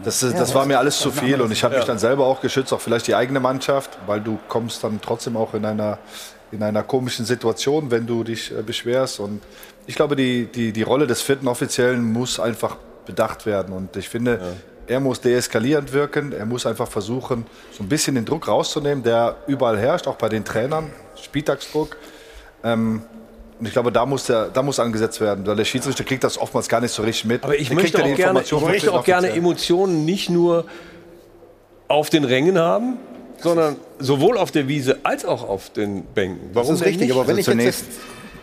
das, 0.03 0.23
ist, 0.23 0.37
das 0.37 0.53
war 0.53 0.65
mir 0.65 0.77
alles 0.77 0.99
zu 0.99 1.11
viel 1.11 1.39
und 1.41 1.51
ich 1.51 1.63
habe 1.63 1.77
mich 1.77 1.85
dann 1.85 1.97
selber 1.99 2.25
auch 2.25 2.41
geschützt, 2.41 2.73
auch 2.73 2.81
vielleicht 2.81 3.07
die 3.07 3.15
eigene 3.15 3.39
Mannschaft, 3.39 3.97
weil 4.05 4.19
du 4.19 4.37
kommst 4.49 4.83
dann 4.83 4.99
trotzdem 5.01 5.37
auch 5.37 5.53
in 5.53 5.63
einer, 5.65 5.97
in 6.51 6.63
einer 6.63 6.83
komischen 6.83 7.25
Situation, 7.25 7.91
wenn 7.91 8.07
du 8.07 8.23
dich 8.23 8.51
äh, 8.51 8.61
beschwerst 8.61 9.19
und 9.19 9.41
ich 9.85 9.95
glaube, 9.95 10.15
die, 10.15 10.45
die, 10.45 10.73
die 10.73 10.83
Rolle 10.83 11.07
des 11.07 11.21
vierten 11.21 11.47
Offiziellen 11.47 12.03
muss 12.03 12.39
einfach 12.39 12.75
bedacht 13.05 13.45
werden 13.45 13.73
und 13.73 13.95
ich 13.95 14.09
finde, 14.09 14.57
er 14.87 14.99
muss 14.99 15.21
deeskalierend 15.21 15.93
wirken, 15.93 16.31
er 16.31 16.45
muss 16.45 16.65
einfach 16.65 16.87
versuchen, 16.87 17.45
so 17.71 17.83
ein 17.83 17.89
bisschen 17.89 18.15
den 18.15 18.25
Druck 18.25 18.47
rauszunehmen, 18.47 19.03
der 19.03 19.35
überall 19.47 19.77
herrscht, 19.77 20.07
auch 20.07 20.15
bei 20.15 20.29
den 20.29 20.43
Trainern, 20.43 20.91
Spieltagsdruck. 21.21 21.97
Ähm, 22.63 23.03
und 23.59 23.65
ich 23.65 23.73
glaube, 23.73 23.91
da 23.91 24.05
muss, 24.05 24.25
der, 24.25 24.49
da 24.49 24.61
muss 24.61 24.79
angesetzt 24.79 25.19
werden, 25.19 25.45
weil 25.47 25.55
der 25.55 25.65
Schiedsrichter 25.65 26.03
kriegt 26.03 26.23
das 26.23 26.37
oftmals 26.37 26.69
gar 26.69 26.79
nicht 26.79 26.91
so 26.91 27.01
richtig 27.01 27.25
mit. 27.25 27.43
Aber 27.43 27.57
ich 27.57 27.69
Der 27.69 27.75
möchte 27.75 27.97
ja 27.97 28.05
auch 28.05 28.15
gerne, 28.15 28.41
ich 28.41 28.51
möchte 28.51 28.93
auch 28.93 29.03
gerne. 29.03 29.31
Emotionen 29.31 30.05
nicht 30.05 30.29
nur 30.29 30.65
auf 31.87 32.09
den 32.09 32.23
Rängen 32.23 32.57
haben, 32.59 32.97
sondern 33.39 33.75
sowohl 33.99 34.37
auf 34.37 34.51
der 34.51 34.67
Wiese 34.67 34.99
als 35.03 35.25
auch 35.25 35.47
auf 35.47 35.69
den 35.71 36.03
Bänken. 36.05 36.49
Warum 36.53 36.73
ist 36.73 36.79
denn 36.79 36.87
richtig, 36.89 37.07
nicht? 37.07 37.17
aber 37.17 37.27
wenn 37.27 37.37
Also 37.37 37.51
ich 37.51 37.57
jetzt 37.65 37.85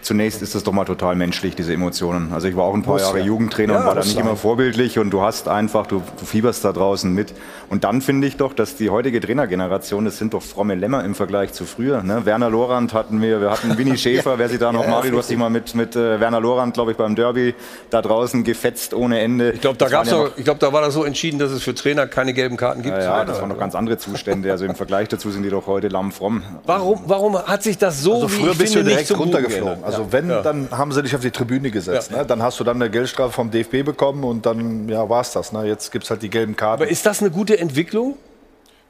zunächst, 0.04 0.42
ist 0.42 0.54
es 0.54 0.62
doch 0.62 0.72
mal 0.72 0.84
total 0.84 1.16
menschlich, 1.16 1.56
diese 1.56 1.72
Emotionen. 1.72 2.32
Also 2.32 2.46
ich 2.48 2.56
war 2.56 2.64
auch 2.64 2.74
ein 2.74 2.82
paar 2.82 3.00
Jahre 3.00 3.18
ja. 3.18 3.24
Jugendtrainer 3.24 3.74
und 3.74 3.80
Ja, 3.80 3.86
war 3.86 3.94
da 3.94 4.00
muss 4.00 4.06
nicht 4.06 4.16
sein. 4.16 4.24
immer 4.26 4.36
vorbildlich 4.36 4.98
und 4.98 5.10
du 5.10 5.22
hast 5.22 5.48
einfach, 5.48 5.86
du, 5.86 6.02
du 6.18 6.24
fieberst 6.24 6.64
da 6.64 6.72
draußen 6.72 7.12
mit. 7.12 7.32
Und 7.70 7.84
dann 7.84 8.00
finde 8.02 8.26
ich 8.26 8.36
doch, 8.36 8.52
dass 8.52 8.76
die 8.76 8.90
heutige 8.90 9.20
Trainergeneration, 9.20 10.04
das 10.04 10.18
sind 10.18 10.34
doch 10.34 10.42
fromme 10.42 10.74
Lämmer 10.74 11.04
im 11.04 11.14
Vergleich 11.14 11.52
zu 11.52 11.64
früher. 11.64 12.02
Ne? 12.02 12.24
Werner 12.26 12.50
Lorand 12.50 12.92
hatten 12.92 13.20
wir, 13.22 13.40
wir 13.40 13.50
hatten 13.50 13.76
Winnie 13.78 13.96
Schäfer, 13.98 14.38
wer 14.38 14.48
sich 14.48 14.58
da 14.58 14.72
noch, 14.72 14.86
Mari, 14.86 15.10
du 15.10 15.18
hast 15.18 15.30
dich 15.30 15.38
mal 15.38 15.50
mit, 15.50 15.74
mit 15.74 15.96
äh, 15.96 16.20
Werner 16.20 16.40
Lorand, 16.40 16.74
glaube 16.74 16.90
ich, 16.92 16.96
beim 16.96 17.14
Derby 17.16 17.54
da 17.90 18.02
draußen 18.02 18.44
gefetzt 18.44 18.94
ohne 18.94 19.20
Ende. 19.20 19.52
Ich 19.52 19.60
glaube, 19.60 19.78
da, 19.78 19.86
Das 19.86 19.92
gab's 19.92 20.10
ja 20.10 20.18
noch- 20.18 20.30
ich 20.36 20.44
glaub, 20.44 20.58
da 20.58 20.72
war 20.72 20.82
das 20.82 20.94
so 20.94 21.04
entschieden, 21.04 21.38
dass 21.38 21.50
es 21.50 21.62
für 21.62 21.74
Trainer 21.74 22.06
keine 22.06 22.34
gelben 22.34 22.56
Karten 22.56 22.82
gibt. 22.82 22.96
ja, 22.96 23.02
ja, 23.02 23.24
das 23.24 23.40
waren 23.40 23.48
noch 23.48 23.58
ganz 23.58 23.74
andere 23.74 23.98
Zustände. 23.98 24.50
Also 24.52 24.64
im 24.66 24.74
Vergleich 24.74 25.08
dazu 25.08 25.30
sind 25.30 25.42
die 25.42 25.50
doch 25.50 25.66
heute 25.66 25.88
lammfromm. 25.88 26.42
Warum, 26.66 27.00
warum 27.06 27.38
hat 27.38 27.62
sich 27.62 27.78
das 27.78 28.02
so, 28.02 28.14
Also 28.14 28.30
wie 28.30 28.34
früher 28.42 28.52
ich 28.52 28.58
bist 28.58 28.74
finde, 28.74 28.90
du 28.90 28.96
nicht 28.96 29.08
direkt 29.08 29.20
runtergeflogen. 29.20 29.84
Also 29.94 30.02
Ja. 30.06 30.12
wenn, 30.12 30.30
Ja. 30.30 30.42
dann 30.42 30.68
haben 30.70 30.92
sie 30.92 31.02
dich 31.02 31.14
auf 31.14 31.20
die 31.22 31.30
Tribüne 31.30 31.70
gesetzt. 31.70 32.10
Ja. 32.10 32.18
Ne? 32.18 32.26
Dann 32.26 32.42
hast 32.42 32.60
du 32.60 32.64
dann 32.64 32.76
eine 32.76 32.90
Geldstrafe 32.90 33.32
vom 33.32 33.50
DFB 33.50 33.82
bekommen 33.84 34.24
und 34.24 34.46
dann 34.46 34.88
ja, 34.88 35.08
war 35.08 35.20
es 35.20 35.32
das. 35.32 35.52
Ne? 35.52 35.64
Jetzt 35.66 35.90
gibt 35.92 36.04
es 36.04 36.10
halt 36.10 36.22
die 36.22 36.30
gelben 36.30 36.56
Karten. 36.56 36.82
Aber 36.82 36.90
ist 36.90 37.04
das 37.06 37.20
eine 37.20 37.30
gute 37.30 37.58
Entwicklung? 37.58 38.16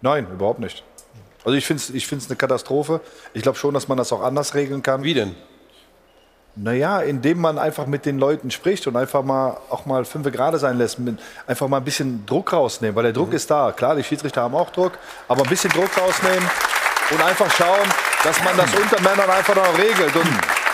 Nein, 0.01 0.27
überhaupt 0.33 0.61
nicht. 0.61 0.83
Also 1.45 1.57
ich 1.57 1.67
finde 1.67 1.83
es 1.83 1.91
ich 1.91 2.07
find's 2.07 2.27
eine 2.29 2.37
Katastrophe. 2.37 3.01
Ich 3.35 3.43
glaube 3.43 3.59
schon, 3.59 3.75
dass 3.75 3.89
man 3.89 3.99
das 3.99 4.13
auch 4.13 4.23
anders 4.23 4.55
regeln 4.55 4.83
kann. 4.83 5.03
Wie 5.03 5.15
denn? 5.15 5.35
Naja, 6.57 7.01
indem 7.01 7.41
man 7.41 7.59
einfach 7.59 7.87
mit 7.87 8.07
den 8.07 8.19
Leuten 8.19 8.51
spricht 8.53 8.87
und 8.87 8.97
einfach 8.97 9.25
mal 9.25 9.57
auch 9.71 9.87
mal 9.87 10.05
fünf 10.05 10.31
gerade 10.31 10.59
sein 10.59 10.79
lässt. 10.79 10.99
Einfach 11.49 11.67
mal 11.67 11.79
ein 11.79 11.85
bisschen 11.85 12.25
Druck 12.27 12.53
rausnehmen, 12.53 12.95
weil 12.95 13.03
der 13.03 13.13
Druck 13.13 13.33
ist 13.33 13.51
da. 13.51 13.73
Klar, 13.73 13.97
die 13.97 14.05
Schiedsrichter 14.05 14.43
haben 14.43 14.55
auch 14.55 14.71
Druck, 14.71 14.93
aber 15.27 15.43
ein 15.43 15.49
bisschen 15.49 15.71
Druck 15.71 15.91
rausnehmen 16.01 16.49
und 17.11 17.23
einfach 17.23 17.51
schauen, 17.57 17.89
dass 18.23 18.43
man 18.43 18.57
das 18.57 18.75
unter 18.75 19.01
Männern 19.01 19.31
einfach 19.31 19.55
noch 19.55 19.79
regelt. 19.79 20.15
Und 20.17 20.29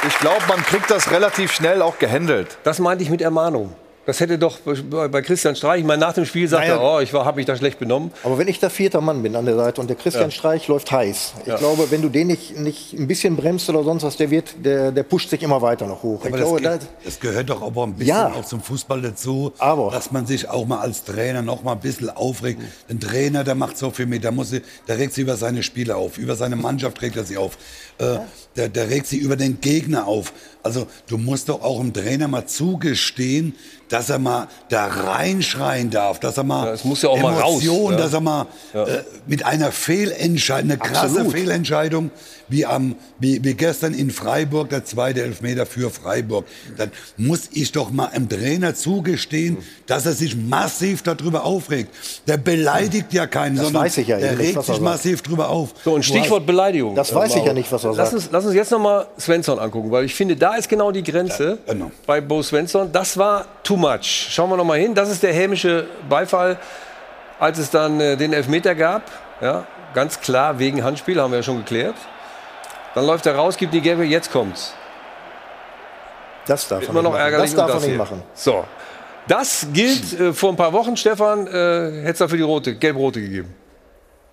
ich 0.06 0.18
glaube, 0.18 0.42
man 0.48 0.64
kriegt 0.64 0.90
das 0.90 1.10
relativ 1.10 1.52
schnell 1.52 1.82
auch 1.82 1.98
gehandelt. 1.98 2.58
Das 2.64 2.78
meinte 2.78 3.04
ich 3.04 3.10
mit 3.10 3.20
Ermahnung. 3.20 3.74
Das 4.10 4.18
hätte 4.18 4.38
doch 4.38 4.58
bei 4.58 5.22
Christian 5.22 5.54
Streich, 5.54 5.82
ich 5.82 5.86
meine, 5.86 6.00
nach 6.00 6.12
dem 6.12 6.24
Spiel 6.24 6.48
sagt 6.48 6.66
Naja. 6.66 6.80
er, 6.82 6.94
oh, 6.96 6.98
ich 6.98 7.12
habe 7.12 7.36
mich 7.36 7.46
da 7.46 7.54
schlecht 7.54 7.78
benommen. 7.78 8.10
Aber 8.24 8.38
wenn 8.38 8.48
ich 8.48 8.58
der 8.58 8.68
vierter 8.68 9.00
Mann 9.00 9.22
bin 9.22 9.36
an 9.36 9.44
der 9.46 9.54
Seite 9.54 9.80
und 9.80 9.86
der 9.86 9.94
Christian 9.96 10.24
Ja. 10.24 10.30
Streich 10.32 10.66
läuft 10.66 10.90
heiß, 10.90 11.34
ich 11.42 11.46
Ja. 11.46 11.56
glaube, 11.58 11.88
wenn 11.92 12.02
du 12.02 12.08
den 12.08 12.26
nicht, 12.26 12.58
nicht 12.58 12.92
ein 12.94 13.06
bisschen 13.06 13.36
bremst 13.36 13.70
oder 13.70 13.84
sonst 13.84 14.02
was, 14.02 14.16
der 14.16 14.32
wird, 14.32 14.64
der, 14.64 14.90
der 14.90 15.04
pusht 15.04 15.30
sich 15.30 15.44
immer 15.44 15.62
weiter 15.62 15.86
noch 15.86 16.02
hoch. 16.02 16.22
Ich 16.24 16.26
Aber 16.32 16.38
das, 16.38 16.48
glaube, 16.48 16.60
ge- 16.60 16.70
da, 16.70 16.78
das 17.04 17.20
gehört 17.20 17.50
doch 17.50 17.62
aber 17.62 17.84
ein 17.84 17.92
bisschen 17.94 18.08
Ja. 18.08 18.32
auch 18.32 18.44
zum 18.44 18.60
Fußball 18.60 19.00
dazu, 19.00 19.52
Aber- 19.58 19.92
dass 19.92 20.10
man 20.10 20.26
sich 20.26 20.48
auch 20.50 20.66
mal 20.66 20.80
als 20.80 21.04
Trainer 21.04 21.42
noch 21.42 21.62
mal 21.62 21.72
ein 21.74 21.80
bisschen 21.80 22.10
aufregt. 22.10 22.60
Ein 22.88 22.98
Trainer, 22.98 23.44
der 23.44 23.54
macht 23.54 23.78
so 23.78 23.90
viel 23.92 24.06
mit, 24.06 24.24
der, 24.24 24.32
muss, 24.32 24.50
der 24.50 24.98
regt 24.98 25.14
sich 25.14 25.22
über 25.22 25.36
seine 25.36 25.62
Spieler 25.62 25.98
auf, 25.98 26.18
über 26.18 26.34
seine 26.34 26.56
Mannschaft 26.56 27.00
regt 27.00 27.14
er 27.16 27.22
sich 27.22 27.38
auf, 27.38 27.56
äh, 28.00 28.18
der, 28.56 28.68
der 28.68 28.90
regt 28.90 29.06
sich 29.06 29.20
über 29.20 29.36
den 29.36 29.60
Gegner 29.60 30.06
auf. 30.06 30.32
Also 30.62 30.86
du 31.06 31.18
musst 31.18 31.48
doch 31.48 31.62
auch 31.62 31.80
dem 31.80 31.92
Trainer 31.92 32.28
mal 32.28 32.46
zugestehen, 32.46 33.54
dass 33.88 34.10
er 34.10 34.18
mal 34.18 34.48
da 34.68 34.86
reinschreien 34.86 35.90
darf, 35.90 36.20
dass 36.20 36.36
er 36.36 36.44
mal 36.44 36.66
Ja, 36.66 36.72
es 36.72 36.84
muss 36.84 37.02
ja 37.02 37.10
auch 37.10 37.20
mal 37.20 37.34
raus, 37.34 37.62
ja. 37.62 37.96
dass 37.96 38.12
er 38.12 38.20
mal 38.20 38.46
äh, 38.72 38.98
mit 39.26 39.44
einer 39.44 39.72
Fehlentscheidung, 39.72 40.70
eine 40.70 40.78
krasse 40.78 41.20
Absolut. 41.20 41.32
Fehlentscheidung, 41.32 42.10
wie, 42.50 42.66
am, 42.66 42.96
wie, 43.18 43.42
wie 43.44 43.54
gestern 43.54 43.94
in 43.94 44.10
Freiburg, 44.10 44.68
der 44.70 44.84
zweite 44.84 45.22
Elfmeter 45.22 45.66
für 45.66 45.90
Freiburg. 45.90 46.44
Dann 46.76 46.90
muss 47.16 47.48
ich 47.52 47.72
doch 47.72 47.90
mal 47.90 48.06
einem 48.08 48.28
Trainer 48.28 48.74
zugestehen, 48.74 49.58
dass 49.86 50.04
er 50.06 50.12
sich 50.12 50.36
massiv 50.36 51.02
darüber 51.02 51.44
aufregt. 51.44 51.94
Der 52.26 52.36
beleidigt 52.36 53.12
ja 53.12 53.26
keinen, 53.26 53.56
Das 53.56 53.66
sondern 53.66 53.84
weiß 53.84 53.98
ich 53.98 54.08
ja 54.08 54.18
der 54.18 54.32
nicht, 54.32 54.40
regt 54.40 54.56
was 54.56 54.68
er 54.68 54.74
sich 54.74 54.82
sagt. 54.82 54.94
massiv 54.94 55.22
drüber 55.22 55.48
auf. 55.48 55.70
So, 55.84 55.94
und 55.94 56.04
Stichwort 56.04 56.46
Beleidigung. 56.46 56.94
das 56.94 57.14
weiß 57.14 57.36
ich 57.36 57.44
ja 57.44 57.52
nicht, 57.52 57.70
was 57.72 57.84
er 57.84 57.90
Lass 57.94 58.10
sagt. 58.10 58.12
uns, 58.14 58.28
lass 58.32 58.44
uns 58.44 58.54
jetzt 58.54 58.70
noch 58.70 58.78
mal 58.80 59.06
Svensson 59.18 59.58
angucken, 59.58 59.90
weil 59.90 60.04
ich 60.04 60.14
finde, 60.14 60.36
da 60.36 60.54
ist 60.56 60.68
genau 60.68 60.90
die 60.92 61.02
Grenze 61.02 61.58
Ja, 61.66 61.72
genau. 61.72 61.90
bei 62.06 62.20
Bo 62.20 62.42
Svensson. 62.42 62.90
Das 62.92 63.16
war 63.16 63.46
too 63.62 63.76
much. 63.76 64.28
Schauen 64.30 64.50
wir 64.50 64.56
noch 64.56 64.64
mal 64.64 64.78
hin. 64.78 64.94
Das 64.94 65.10
ist 65.10 65.22
der 65.22 65.32
hämische 65.32 65.86
Beifall, 66.08 66.58
als 67.38 67.58
es 67.58 67.70
dann 67.70 68.00
äh, 68.00 68.16
den 68.16 68.32
Elfmeter 68.32 68.74
gab. 68.74 69.02
Ja, 69.40 69.66
ganz 69.94 70.20
klar 70.20 70.58
wegen 70.58 70.84
Handspiel, 70.84 71.20
haben 71.20 71.30
wir 71.30 71.38
ja 71.38 71.42
schon 71.42 71.58
geklärt. 71.58 71.94
Dann 72.94 73.06
läuft 73.06 73.26
er 73.26 73.34
raus, 73.36 73.56
gibt 73.56 73.72
die 73.74 73.80
gelbe, 73.80 74.04
jetzt 74.04 74.30
kommt's. 74.32 74.74
Das 76.46 76.66
darf 76.68 76.82
er 76.82 76.88
Immer 76.88 76.94
nicht 77.00 77.04
noch 77.04 77.12
machen. 77.12 77.20
ärgerlich. 77.22 77.50
Das 77.54 77.56
darf 77.66 77.74
und 77.76 77.82
er 77.82 77.88
nicht 77.88 77.98
machen. 77.98 78.22
So. 78.34 78.64
Das 79.28 79.66
gilt 79.72 80.18
äh, 80.18 80.32
vor 80.32 80.50
ein 80.50 80.56
paar 80.56 80.72
Wochen, 80.72 80.96
Stefan, 80.96 81.46
äh, 81.46 81.50
hätte 81.50 82.10
es 82.12 82.18
dafür 82.18 82.38
die 82.38 82.42
rote, 82.42 82.74
gelb-rote 82.74 83.20
gegeben. 83.20 83.54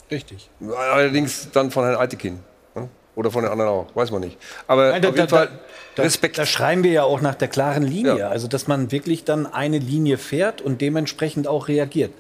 Richtig. 0.10 0.50
Allerdings 0.76 1.52
dann 1.52 1.70
von 1.70 1.84
Herrn 1.84 1.98
Eitekin. 1.98 2.40
ne? 2.74 2.88
Oder 3.16 3.30
von 3.30 3.44
den 3.44 3.52
anderen 3.52 3.70
auch, 3.70 3.88
weiß 3.94 4.10
man 4.12 4.22
nicht. 4.22 4.38
Aber 4.66 4.92
Nein, 4.92 5.02
da- 5.02 5.10
auf 5.10 5.16
jeden 5.16 5.28
da- 5.28 5.36
Fall 5.38 5.50
Da, 5.96 6.04
Respekt. 6.04 6.38
da 6.38 6.46
schreiben 6.46 6.84
wir 6.84 6.92
ja 6.92 7.04
auch 7.04 7.22
nach 7.22 7.36
der 7.36 7.48
klaren 7.50 7.84
Linie. 7.84 8.18
Ja. 8.20 8.30
Also, 8.30 8.48
dass 8.48 8.68
man 8.68 8.92
wirklich 8.92 9.24
dann 9.26 9.46
eine 9.52 9.80
Linie 9.80 10.18
fährt 10.18 10.62
und 10.62 10.80
dementsprechend 10.82 11.48
auch 11.48 11.68
reagiert. 11.68 12.14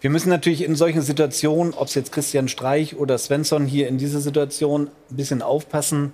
Wir 0.00 0.10
müssen 0.10 0.28
natürlich 0.28 0.62
in 0.62 0.76
solchen 0.76 1.02
Situationen, 1.02 1.74
ob 1.74 1.88
es 1.88 1.94
jetzt 1.94 2.12
Christian 2.12 2.48
Streich 2.48 2.96
oder 2.96 3.16
Svensson 3.18 3.66
hier 3.66 3.88
in 3.88 3.98
dieser 3.98 4.20
Situation, 4.20 4.90
ein 5.10 5.16
bisschen 5.16 5.42
aufpassen, 5.42 6.12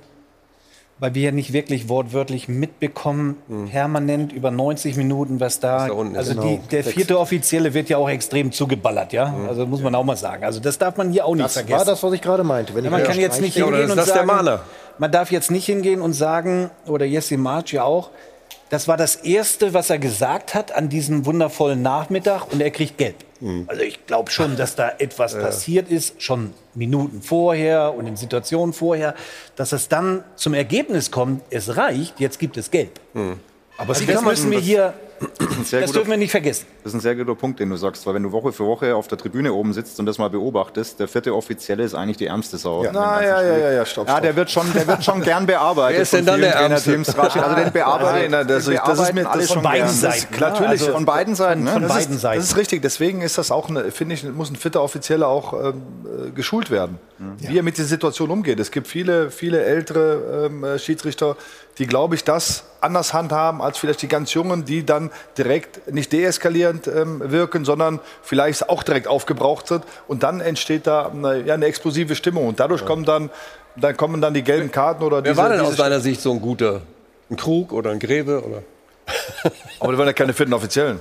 weil 0.98 1.14
wir 1.16 1.22
ja 1.22 1.30
nicht 1.32 1.52
wirklich 1.52 1.88
wortwörtlich 1.88 2.46
mitbekommen, 2.48 3.36
permanent 3.72 4.32
über 4.32 4.52
90 4.52 4.94
Minuten, 4.96 5.40
was 5.40 5.58
da. 5.58 5.84
Mhm. 5.84 5.88
da 5.88 5.94
unten 5.94 6.12
ist. 6.14 6.18
also 6.18 6.34
Genau. 6.34 6.46
die, 6.62 6.68
der 6.70 6.84
vierte 6.84 7.18
Offizielle 7.18 7.74
wird 7.74 7.88
ja 7.88 7.96
auch 7.96 8.08
extrem 8.08 8.52
zugeballert, 8.52 9.12
ja. 9.12 9.26
Mhm. 9.30 9.48
Also 9.48 9.66
muss 9.66 9.82
man 9.82 9.94
auch 9.96 10.04
mal 10.04 10.16
sagen. 10.16 10.44
Also 10.44 10.60
das 10.60 10.78
darf 10.78 10.96
man 10.96 11.10
hier 11.10 11.26
auch 11.26 11.34
nicht 11.34 11.46
Das 11.46 11.54
vergessen. 11.54 11.78
war 11.78 11.84
das, 11.84 12.02
was 12.04 12.12
ich 12.12 12.22
gerade 12.22 12.44
meinte. 12.44 12.74
Wenn 12.74 12.84
Ja, 12.84 12.90
ich 12.90 12.96
man 12.96 13.02
kann 13.02 13.18
jetzt 13.18 13.40
nicht 13.40 13.56
Ja, 13.56 13.64
oder 13.64 13.78
hingehen 13.78 13.86
ist 13.86 13.90
und 13.92 13.96
das 13.96 14.06
der 14.06 14.14
sagen, 14.14 14.26
Mahner? 14.28 14.60
man 14.98 15.10
darf 15.10 15.32
jetzt 15.32 15.50
nicht 15.50 15.66
hingehen 15.66 16.00
und 16.00 16.12
sagen, 16.12 16.70
oder 16.86 17.04
Jesse 17.04 17.36
March 17.36 17.72
ja 17.72 17.82
auch, 17.82 18.10
das 18.70 18.86
war 18.86 18.96
das 18.96 19.16
Erste, 19.16 19.74
was 19.74 19.90
er 19.90 19.98
gesagt 19.98 20.54
hat 20.54 20.72
an 20.72 20.88
diesem 20.88 21.26
wundervollen 21.26 21.82
Nachmittag 21.82 22.52
und 22.52 22.62
er 22.62 22.70
kriegt 22.70 22.96
gelb. 22.96 23.16
Mhm. 23.42 23.64
Also 23.66 23.82
ich 23.82 24.06
glaube 24.06 24.30
schon, 24.30 24.56
dass 24.56 24.76
da 24.76 24.92
etwas 24.98 25.34
passiert 25.34 25.90
ist, 25.90 26.22
schon 26.22 26.54
Minuten 26.74 27.22
vorher 27.22 27.94
und 27.94 28.06
in 28.06 28.16
Situationen 28.16 28.72
vorher, 28.72 29.14
dass 29.56 29.72
es 29.72 29.88
dann 29.88 30.22
zum 30.36 30.54
Ergebnis 30.54 31.10
kommt, 31.10 31.42
es 31.50 31.76
reicht, 31.76 32.20
jetzt 32.20 32.38
gibt 32.38 32.56
es 32.56 32.70
gelb. 32.70 33.00
Mhm. 33.14 33.40
Aber 33.76 33.94
Also 33.94 34.04
das 34.04 34.22
müssen 34.22 34.50
wir 34.50 34.60
hier 34.60 34.94
das 35.38 35.70
guter- 35.70 35.92
dürfen 35.92 36.10
wir 36.10 36.16
nicht 36.16 36.30
vergessen. 36.30 36.66
Das 36.82 36.92
ist 36.92 36.98
ein 36.98 37.00
sehr 37.00 37.14
guter 37.16 37.34
Punkt, 37.34 37.60
den 37.60 37.70
du 37.70 37.76
sagst, 37.76 38.06
weil 38.06 38.14
wenn 38.14 38.22
du 38.22 38.32
Woche 38.32 38.52
für 38.52 38.64
Woche 38.64 38.94
auf 38.94 39.08
der 39.08 39.18
Tribüne 39.18 39.52
oben 39.52 39.72
sitzt 39.72 39.98
und 40.00 40.06
das 40.06 40.18
mal 40.18 40.28
beobachtest, 40.30 41.00
der 41.00 41.08
vierte 41.08 41.34
Offizielle 41.34 41.82
ist 41.84 41.94
eigentlich 41.94 42.16
die 42.16 42.26
ärmste 42.26 42.58
Sau. 42.58 42.84
Ja. 42.84 42.90
Na, 42.92 43.22
ja, 43.22 43.42
ja, 43.42 43.56
ja, 43.58 43.72
ja, 43.72 43.86
stopp, 43.86 44.06
Ja, 44.08 44.12
stopp. 44.14 44.22
der 44.22 44.36
wird 44.36 44.50
schon, 44.50 44.72
der 44.72 44.86
wird 44.86 45.04
schon 45.04 45.20
gern 45.22 45.46
bearbeitet. 45.46 45.96
Wer 45.96 46.02
ist 46.02 46.12
denn 46.12 46.18
von 46.20 46.26
dann 46.26 46.40
der 46.40 46.52
vielen 46.52 46.70
Ärmste? 46.72 47.18
Also 47.42 47.54
den 47.56 47.72
bearbeiten, 47.72 48.30
Nein, 48.30 48.30
nein, 48.30 48.48
das- 48.48 48.64
den 48.66 48.74
das 48.84 48.98
ist 49.00 49.14
mir- 49.14 49.24
das 49.24 49.32
von 49.46 49.46
schon 49.46 49.62
beiden 49.62 49.86
gern. 49.86 49.94
Seiten. 49.94 50.26
Das- 50.32 50.40
Natürlich, 50.40 50.68
Also 50.70 50.92
von 50.92 51.04
beiden 51.04 51.34
Seiten. 51.34 51.66
von 51.66 51.82
ne? 51.82 51.88
Das 51.88 51.96
beiden 51.96 52.14
ist, 52.16 52.20
Seiten. 52.22 52.40
Das 52.40 52.48
ist 52.48 52.56
richtig. 52.56 52.82
Deswegen 52.82 53.20
ist 53.22 53.38
das 53.38 53.50
auch, 53.50 53.68
finde 53.90 54.14
ich, 54.14 54.24
muss 54.24 54.50
ein 54.50 54.56
fitter 54.56 54.82
Offizieller 54.82 55.28
auch 55.28 55.52
ähm, 55.52 55.82
äh, 56.28 56.30
geschult 56.30 56.70
werden, 56.70 56.98
wie 57.38 57.56
er 57.58 57.62
mit 57.62 57.78
der 57.78 57.84
Situation 57.84 58.30
umgeht. 58.30 58.58
Es 58.60 58.70
gibt 58.70 58.86
viele, 58.88 59.30
viele 59.30 59.62
ältere 59.62 60.46
ähm, 60.46 60.64
äh, 60.64 60.78
Schiedsrichter, 60.78 61.36
die, 61.78 61.86
glaube 61.86 62.14
ich, 62.14 62.24
das 62.24 62.64
anders 62.82 63.12
handhaben 63.14 63.62
als 63.62 63.78
vielleicht 63.78 64.02
die 64.02 64.08
ganz 64.08 64.34
Jungen, 64.34 64.64
die 64.64 64.84
dann 64.84 65.10
direkt 65.38 65.92
nicht 65.92 66.12
deeskalierend 66.12 66.86
ähm, 66.86 67.22
wirken, 67.24 67.64
sondern 67.64 68.00
vielleicht 68.22 68.68
auch 68.68 68.82
direkt 68.82 69.08
aufgebraucht 69.08 69.68
sind. 69.68 69.84
Und 70.08 70.22
dann 70.22 70.40
entsteht 70.40 70.86
da 70.86 71.06
eine, 71.06 71.42
ja, 71.42 71.54
eine 71.54 71.66
explosive 71.66 72.14
Stimmung. 72.14 72.46
Und 72.46 72.60
dadurch 72.60 72.84
kommen 72.84 73.04
dann, 73.04 73.30
dann 73.76 73.96
kommen 73.96 74.20
dann 74.20 74.34
die 74.34 74.42
gelben 74.42 74.70
Karten 74.70 75.02
oder 75.02 75.24
Wer 75.24 75.32
diese, 75.32 75.36
war 75.42 75.48
denn 75.48 75.60
aus 75.60 75.76
deiner 75.76 76.00
Sicht 76.00 76.20
so 76.20 76.32
ein 76.32 76.40
guter? 76.40 76.82
Ein 77.30 77.36
Krug 77.36 77.72
oder 77.72 77.90
ein 77.90 77.98
Grebe? 77.98 78.42
Oder? 78.44 78.62
Aber 79.80 79.92
das 79.92 79.98
waren 79.98 80.06
ja 80.06 80.12
keine 80.12 80.32
vierten 80.32 80.52
Offiziellen. 80.52 81.00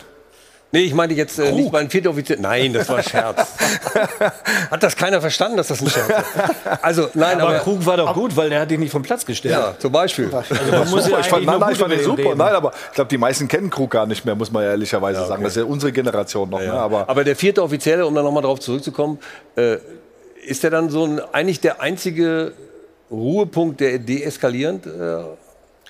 Nee, 0.74 0.82
ich 0.84 0.94
meinte 0.94 1.16
jetzt 1.16 1.38
äh, 1.38 1.52
nicht 1.52 1.72
mein 1.72 1.90
vierter 1.90 2.12
Offizier. 2.12 2.38
Nein, 2.40 2.72
das 2.72 2.88
war 2.88 2.98
ein 2.98 3.04
Scherz. 3.04 3.56
Hat 4.72 4.82
das 4.82 4.96
keiner 4.96 5.20
verstanden, 5.20 5.58
dass 5.58 5.68
das 5.68 5.82
ein 5.82 5.90
Scherz 5.90 6.10
ist? 6.10 6.82
Also, 6.82 7.10
nein, 7.14 7.42
Aber 7.42 7.50
aber. 7.50 7.60
Krug 7.60 7.86
war 7.86 7.98
doch 7.98 8.14
gut, 8.14 8.38
weil 8.38 8.50
der 8.50 8.62
hat 8.62 8.72
dich 8.72 8.80
nicht 8.80 8.92
vom 8.92 9.02
Platz 9.02 9.26
gestellt. 9.26 9.54
ja, 9.54 9.74
zum 9.78 9.92
Beispiel. 9.92 10.30
Also 10.34 10.96
muss 10.96 11.10
ja 11.10 11.20
ich 11.20 11.26
fand, 11.28 11.46
nein, 11.46 11.60
nein, 11.60 11.72
ich 11.74 11.78
fand 11.78 11.92
den 11.92 12.04
super. 12.04 12.24
reden. 12.24 12.38
Nein, 12.38 12.54
aber 12.54 12.72
ich 12.90 12.96
glaube, 12.96 13.10
die 13.10 13.18
meisten 13.18 13.48
kennen 13.50 13.70
Krug 13.70 13.92
gar 13.92 14.06
nicht 14.06 14.24
mehr, 14.24 14.36
muss 14.36 14.50
man 14.52 14.64
ja 14.64 14.70
ehrlicherweise 14.72 15.18
Ja, 15.18 15.22
okay. 15.24 15.30
sagen. 15.30 15.44
Das 15.44 15.54
ist 15.58 15.58
ja 15.58 15.66
unsere 15.66 15.92
Generation 15.92 16.50
noch. 16.50 16.60
Ne? 16.60 16.68
Ja. 16.68 16.74
Aber, 16.76 17.10
Aber, 17.10 17.24
der 17.26 17.36
vierte 17.36 17.62
Offizielle, 17.64 18.06
um 18.06 18.16
dann 18.16 18.24
nochmal 18.24 18.44
darauf 18.44 18.60
zurückzukommen, 18.62 19.20
äh, 19.58 19.78
ist 20.46 20.64
der 20.64 20.70
dann 20.70 20.90
so 20.90 21.06
ein, 21.06 21.20
eigentlich 21.34 21.60
der 21.60 21.82
einzige 21.82 22.54
Ruhepunkt, 23.12 23.82
der 23.82 24.00
deeskalierend 24.00 24.86
äh, 24.86 24.90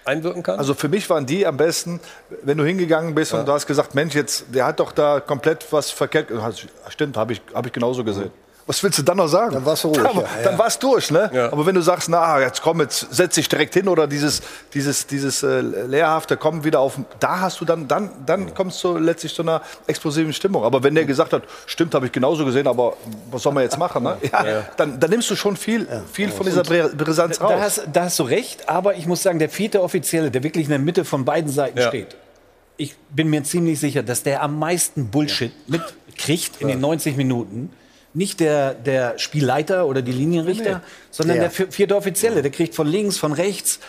einwirken 0.06 0.44
kann? 0.44 0.60
also 0.60 0.74
für 0.74 0.90
mich 0.90 1.10
waren 1.10 1.26
die 1.26 1.46
am 1.46 1.58
besten, 1.58 2.00
wenn 2.44 2.58
du 2.58 2.64
hingegangen 2.64 3.16
bist 3.16 3.34
und 3.34 3.48
du 3.48 3.52
hast 3.52 3.68
gesagt, 3.68 3.96
Mensch, 3.96 4.16
jetzt, 4.16 4.46
der 4.54 4.66
hat 4.66 4.80
doch 4.80 4.92
da 4.92 5.20
komplett 5.20 5.66
was 5.72 5.92
verkehrt. 5.92 6.28
gemacht. 6.28 6.68
Stimmt, 6.90 7.18
habe 7.18 7.34
ich, 7.34 7.42
hab 7.54 7.66
ich 7.66 7.72
genauso 7.72 8.04
gesehen. 8.04 8.32
Was 8.68 8.84
willst 8.84 9.00
du 9.00 9.04
dann 9.04 9.18
noch 9.18 9.28
sagen? 9.28 9.54
Dann 9.56 9.66
warst 9.66 9.84
du 9.84 9.88
ruhig, 9.90 10.02
Dann, 10.04 10.16
ja. 10.18 10.24
dann 10.44 10.58
warst 10.58 10.82
du 10.84 10.92
durch, 10.92 11.10
ne? 11.12 11.30
Ja. 11.34 11.52
Aber 11.52 11.66
wenn 11.66 11.76
du 11.76 11.82
sagst, 11.82 12.10
na, 12.10 12.40
jetzt 12.40 12.62
komm, 12.62 12.80
jetzt 12.80 13.08
setz 13.14 13.36
dich 13.36 13.50
direkt 13.50 13.74
hin 13.74 13.88
oder 13.88 14.08
dieses, 14.08 14.42
dieses, 14.74 15.08
dieses 15.08 15.42
äh, 15.44 15.62
lehrhafte, 15.62 16.38
komm 16.38 16.64
wieder 16.64 16.80
auf, 16.80 16.94
da 17.20 17.40
hast 17.42 17.60
du 17.60 17.66
dann, 17.66 17.88
dann, 17.88 18.12
dann 18.26 18.54
kommst 18.54 18.84
du 18.84 18.98
letztlich 18.98 19.34
zu 19.34 19.42
einer 19.42 19.62
explosiven 19.88 20.32
Stimmung. 20.32 20.64
Aber 20.64 20.84
wenn 20.84 20.94
der 20.96 21.06
gesagt 21.06 21.34
hat, 21.34 21.44
stimmt, 21.66 21.96
habe 21.96 22.06
ich 22.06 22.12
genauso 22.12 22.46
gesehen, 22.46 22.68
aber 22.68 22.94
was 23.32 23.42
soll 23.44 23.54
man 23.54 23.64
jetzt 23.64 23.78
machen, 23.80 24.04
ne? 24.04 24.18
Ja, 24.32 24.64
Dann, 24.78 25.00
dann 25.00 25.10
nimmst 25.10 25.30
du 25.32 25.36
schon 25.36 25.58
viel, 25.58 25.88
viel 26.14 26.30
von 26.30 26.46
dieser 26.46 26.62
Brä- 26.62 26.96
Brisanz 26.96 27.42
raus. 27.42 27.52
Da 27.52 27.60
hast, 27.60 27.82
da 27.92 28.04
hast 28.06 28.20
du 28.20 28.24
recht, 28.24 28.70
aber 28.70 28.96
ich 28.96 29.08
muss 29.08 29.24
sagen, 29.24 29.40
der 29.40 29.50
vierte 29.50 29.82
Offizielle, 29.82 30.30
der 30.32 30.44
wirklich 30.44 30.66
in 30.66 30.70
der 30.70 30.80
Mitte 30.80 31.04
von 31.04 31.26
beiden 31.26 31.52
Seiten 31.52 31.80
Ja. 31.80 31.88
steht, 31.88 32.16
ich 32.78 32.96
bin 33.10 33.30
mir 33.30 33.44
ziemlich 33.44 33.80
sicher, 33.80 34.02
dass 34.04 34.24
der 34.24 34.42
am 34.42 34.58
meisten 34.58 35.08
Bullshit 35.08 35.52
mitkriegt 35.68 36.62
in 36.62 36.68
den 36.68 36.80
90 36.80 37.18
Minuten. 37.18 37.72
Nicht 38.14 38.40
der, 38.42 38.74
der 38.74 39.18
Spielleiter 39.20 39.86
oder 39.88 40.02
die 40.02 40.12
Linienrichter, 40.12 40.82
sondern 41.12 41.38
Der. 41.40 41.48
der 41.50 41.52
vi- 41.68 41.72
vierte 41.72 41.96
Offizielle. 41.96 42.42
Der 42.42 42.52
kriegt 42.52 42.76
von 42.76 42.88
links, 42.88 43.18
von 43.18 43.32
rechts 43.32 43.80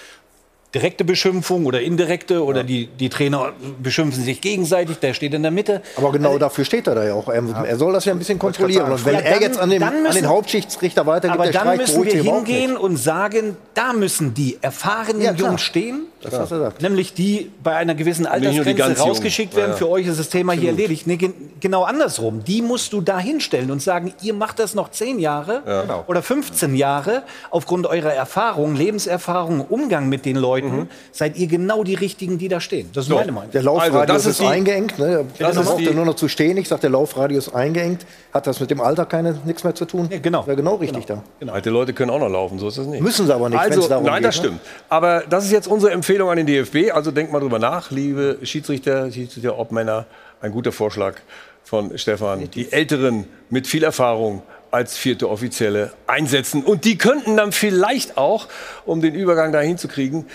direkte 0.74 1.04
Beschimpfung 1.04 1.66
oder 1.66 1.82
indirekte 1.82 2.42
oder 2.42 2.64
die, 2.64 2.86
die 2.86 3.10
Trainer 3.10 3.52
beschimpfen 3.82 4.22
sich 4.24 4.40
gegenseitig, 4.40 4.96
der 5.00 5.12
steht 5.12 5.34
in 5.34 5.42
der 5.42 5.50
Mitte. 5.50 5.82
Aber 5.98 6.12
genau 6.12 6.38
dafür 6.38 6.64
steht 6.64 6.86
er 6.86 6.94
da 6.94 7.04
ja 7.04 7.12
auch. 7.12 7.28
Er, 7.28 7.42
er 7.66 7.76
soll 7.76 7.92
das 7.92 8.06
ja 8.06 8.12
ein 8.14 8.18
bisschen 8.18 8.38
kontrollieren. 8.38 8.90
Und 8.90 9.04
wenn 9.04 9.14
Ja, 9.16 9.20
er 9.20 9.32
dann- 9.34 9.42
jetzt 9.42 9.58
an, 9.58 9.68
dem, 9.68 9.80
dann 9.80 9.96
an 9.96 10.02
müssen- 10.04 10.14
den 10.22 10.28
Hauptschiedsrichter 10.28 11.04
weitergibt, 11.06 11.34
Aber 11.34 11.44
der 11.44 11.52
dann 11.52 11.74
streicht, 11.74 11.96
müssen 11.98 12.04
wir 12.04 12.22
hingehen 12.22 12.76
und 12.78 12.96
sagen, 12.96 13.56
da 13.74 13.92
müssen 13.92 14.32
die 14.32 14.56
erfahrenen 14.62 15.20
Ja. 15.20 15.32
Jungs 15.32 15.60
stehen. 15.60 16.06
Das, 16.22 16.32
was 16.32 16.50
er 16.50 16.58
sagt. 16.60 16.82
Nämlich 16.82 17.14
die 17.14 17.50
bei 17.62 17.74
einer 17.76 17.94
gewissen 17.94 18.26
Altersgrenze 18.26 18.98
rausgeschickt 19.00 19.54
werden. 19.56 19.70
Ja, 19.70 19.72
ja. 19.72 19.76
Für 19.76 19.88
euch 19.90 20.06
ist 20.06 20.18
das 20.20 20.28
Thema 20.28 20.52
hier 20.52 20.70
erledigt. 20.70 21.06
Nee, 21.06 21.16
gen 21.16 21.34
genau 21.60 21.84
andersrum. 21.84 22.42
Die 22.44 22.62
musst 22.62 22.92
du 22.92 23.00
da 23.00 23.18
hinstellen 23.18 23.70
und 23.70 23.82
sagen, 23.82 24.14
ihr 24.22 24.34
macht 24.34 24.58
das 24.58 24.74
noch 24.74 24.90
10 24.90 25.18
Jahre 25.18 25.62
oder 26.06 26.22
15 26.22 26.74
Jahre. 26.74 27.22
Aufgrund 27.50 27.86
eurer 27.86 28.12
Erfahrung, 28.12 28.74
Lebenserfahrung, 28.76 29.60
Umgang 29.68 30.08
mit 30.08 30.24
den 30.24 30.36
Leuten, 30.36 30.88
seid 31.12 31.36
ihr 31.36 31.46
genau 31.46 31.84
die 31.84 31.94
Richtigen, 31.94 32.38
die 32.38 32.48
da 32.48 32.60
stehen. 32.60 32.90
Das 32.94 33.04
ist 33.06 33.10
meine 33.10 33.32
Meinung. 33.32 33.50
Der 33.50 33.62
Laufradius 33.62 33.94
Also, 34.00 34.12
das 34.12 34.26
ist, 34.26 34.32
ist 34.32 34.40
die- 34.40 34.46
eingeengt. 34.46 34.98
Ne? 34.98 35.24
das 35.38 35.38
Der 35.38 35.48
ist 35.62 35.66
braucht 35.68 35.80
die- 35.80 35.84
ja 35.84 35.92
nur 35.92 36.04
noch 36.04 36.14
zu 36.14 36.28
stehen. 36.28 36.56
Ich 36.56 36.68
sage, 36.68 36.82
der 36.82 36.90
Laufradius 36.90 37.48
ist 37.48 37.54
eingeengt. 37.54 38.06
Hat 38.32 38.46
das 38.46 38.60
mit 38.60 38.70
dem 38.70 38.80
Alter 38.80 39.04
keine 39.04 39.38
nichts 39.44 39.62
mehr 39.64 39.74
zu 39.74 39.84
tun? 39.84 40.08
Ja, 40.10 40.18
genau. 40.18 40.46
Wäre 40.46 40.56
genau 40.56 40.76
richtig 40.76 41.04
da. 41.06 41.22
Alte 41.52 41.70
Leute 41.70 41.92
können 41.92 42.10
auch 42.10 42.18
noch 42.20 42.28
laufen, 42.30 42.58
so 42.58 42.68
ist 42.68 42.78
das 42.78 42.86
nicht. 42.86 43.02
Müssen 43.02 43.26
sie 43.26 43.34
aber 43.34 43.48
nicht, 43.48 43.58
wenn 43.60 43.68
Also, 43.70 43.82
es 43.82 43.88
darum 43.88 44.04
nein, 44.06 44.16
geht. 44.16 44.24
das 44.28 44.36
ne? 44.36 44.42
stimmt. 44.42 44.60
Aber 44.88 45.22
das 45.28 45.44
ist 45.44 45.52
jetzt 45.52 45.66
unsere 45.68 45.92
Empfehlung 45.92 46.11
an 46.20 46.36
den 46.36 46.46
DFB. 46.46 46.92
Also 46.92 47.10
denkt 47.10 47.32
mal 47.32 47.40
drüber 47.40 47.58
nach, 47.58 47.90
liebe 47.90 48.38
Schiedsrichter, 48.42 49.10
Schiedsrichter, 49.10 49.58
Obmänner. 49.58 50.06
Ein 50.40 50.52
guter 50.52 50.72
Vorschlag 50.72 51.16
von 51.64 51.96
Stefan. 51.96 52.50
Die 52.50 52.72
Älteren 52.72 53.26
mit 53.50 53.66
viel 53.66 53.84
Erfahrung 53.84 54.42
als 54.70 54.96
vierte 54.96 55.28
Offizielle 55.28 55.92
einsetzen. 56.06 56.64
Und 56.64 56.84
die 56.84 56.98
könnten 56.98 57.36
dann 57.36 57.52
vielleicht 57.52 58.16
auch, 58.16 58.48
um 58.84 59.00
den 59.00 59.14
Übergang 59.14 59.52
dahin 59.52 59.78
zu 59.78 59.88
kriegen, 59.88 60.26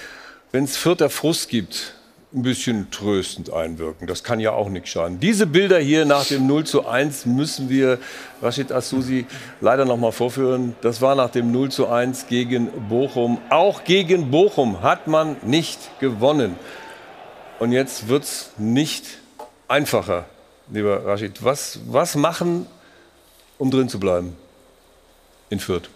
wenn 0.52 0.64
es 0.64 0.78
vierter 0.78 1.10
Frust 1.10 1.50
gibt, 1.50 1.97
ein 2.38 2.44
bisschen 2.44 2.92
tröstend 2.92 3.52
einwirken. 3.52 4.08
Das 4.08 4.24
kann 4.24 4.40
ja 4.40 4.52
auch 4.52 4.70
nicht 4.70 4.88
schaden. 4.88 5.20
Diese 5.20 5.48
Bilder 5.48 5.80
hier 5.80 6.06
nach 6.06 6.26
dem 6.26 6.46
0 6.46 6.66
zu 6.66 6.88
1 6.88 7.26
müssen 7.26 7.70
wir 7.70 7.98
Rashid 8.42 8.72
Assouzi 8.72 9.26
leider 9.60 9.86
noch 9.86 9.98
mal 9.98 10.12
vorführen. 10.12 10.76
Das 10.82 11.02
war 11.02 11.16
nach 11.16 11.32
dem 11.32 11.52
0 11.52 11.72
zu 11.72 11.88
1 11.88 12.28
gegen 12.28 12.70
Bochum. 12.90 13.40
Auch 13.50 13.84
gegen 13.84 14.30
Bochum 14.30 14.84
hat 14.84 15.08
man 15.08 15.38
nicht 15.42 15.80
gewonnen. 16.00 16.56
Und 17.60 17.72
jetzt 17.72 18.08
wird 18.08 18.24
es 18.24 18.52
nicht 18.58 19.06
einfacher, 19.68 20.26
lieber 20.72 21.06
Rashid. 21.06 21.44
Was, 21.44 21.80
was 21.88 22.16
machen, 22.16 22.68
um 23.58 23.72
drin 23.72 23.90
zu 23.90 24.00
bleiben 24.00 24.38
in 25.50 25.60
Fürth? 25.60 25.90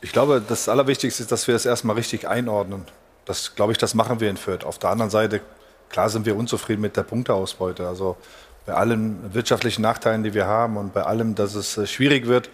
Ich 0.00 0.12
glaube, 0.12 0.42
das 0.46 0.68
Allerwichtigste 0.68 1.22
ist, 1.22 1.30
dass 1.30 1.46
wir 1.46 1.54
es 1.54 1.64
erstmal 1.64 1.94
richtig 1.94 2.26
einordnen. 2.26 2.84
Das, 3.26 3.54
glaube 3.54 3.72
ich, 3.72 3.78
das 3.78 3.94
machen 3.94 4.20
wir 4.20 4.30
in 4.30 4.36
Fürth. 4.36 4.64
Auf 4.64 4.78
der 4.78 4.90
anderen 4.90 5.10
Seite, 5.10 5.40
klar 5.90 6.08
sind 6.08 6.24
wir 6.26 6.36
unzufrieden 6.36 6.80
mit 6.80 6.96
der 6.96 7.02
Punkteausbeute. 7.02 7.86
Also 7.86 8.16
bei 8.64 8.74
allen 8.74 9.34
wirtschaftlichen 9.34 9.82
Nachteilen, 9.82 10.22
die 10.22 10.32
wir 10.34 10.46
haben 10.46 10.76
und 10.76 10.94
bei 10.94 11.02
allem, 11.02 11.34
dass 11.34 11.54
es 11.54 11.76
äh, 11.76 11.86
schwierig 11.86 12.26
wird, 12.26 12.48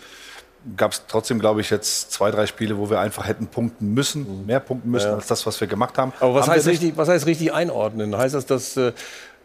gab 0.76 0.92
es 0.92 1.02
trotzdem, 1.08 1.38
glaube 1.38 1.60
ich, 1.60 1.70
jetzt 1.70 2.12
zwei, 2.12 2.30
drei 2.30 2.46
Spiele, 2.46 2.78
wo 2.78 2.88
wir 2.88 3.00
einfach 3.00 3.26
hätten 3.26 3.46
punkten 3.46 3.94
müssen, 3.94 4.46
mehr 4.46 4.60
punkten 4.60 4.90
müssen 4.90 5.10
als 5.10 5.26
das, 5.26 5.46
was 5.46 5.60
wir 5.60 5.66
gemacht 5.66 5.98
haben. 5.98 6.12
Aber 6.20 6.34
was 6.34 6.46
Haben 6.46 6.54
heißt, 6.54 6.66
richtig, 6.68 6.96
was 6.96 7.08
heißt 7.08 7.26
richtig 7.26 7.52
einordnen? 7.52 8.16
Heißt 8.16 8.34
das, 8.34 8.46
dass 8.46 8.76
äh, 8.76 8.92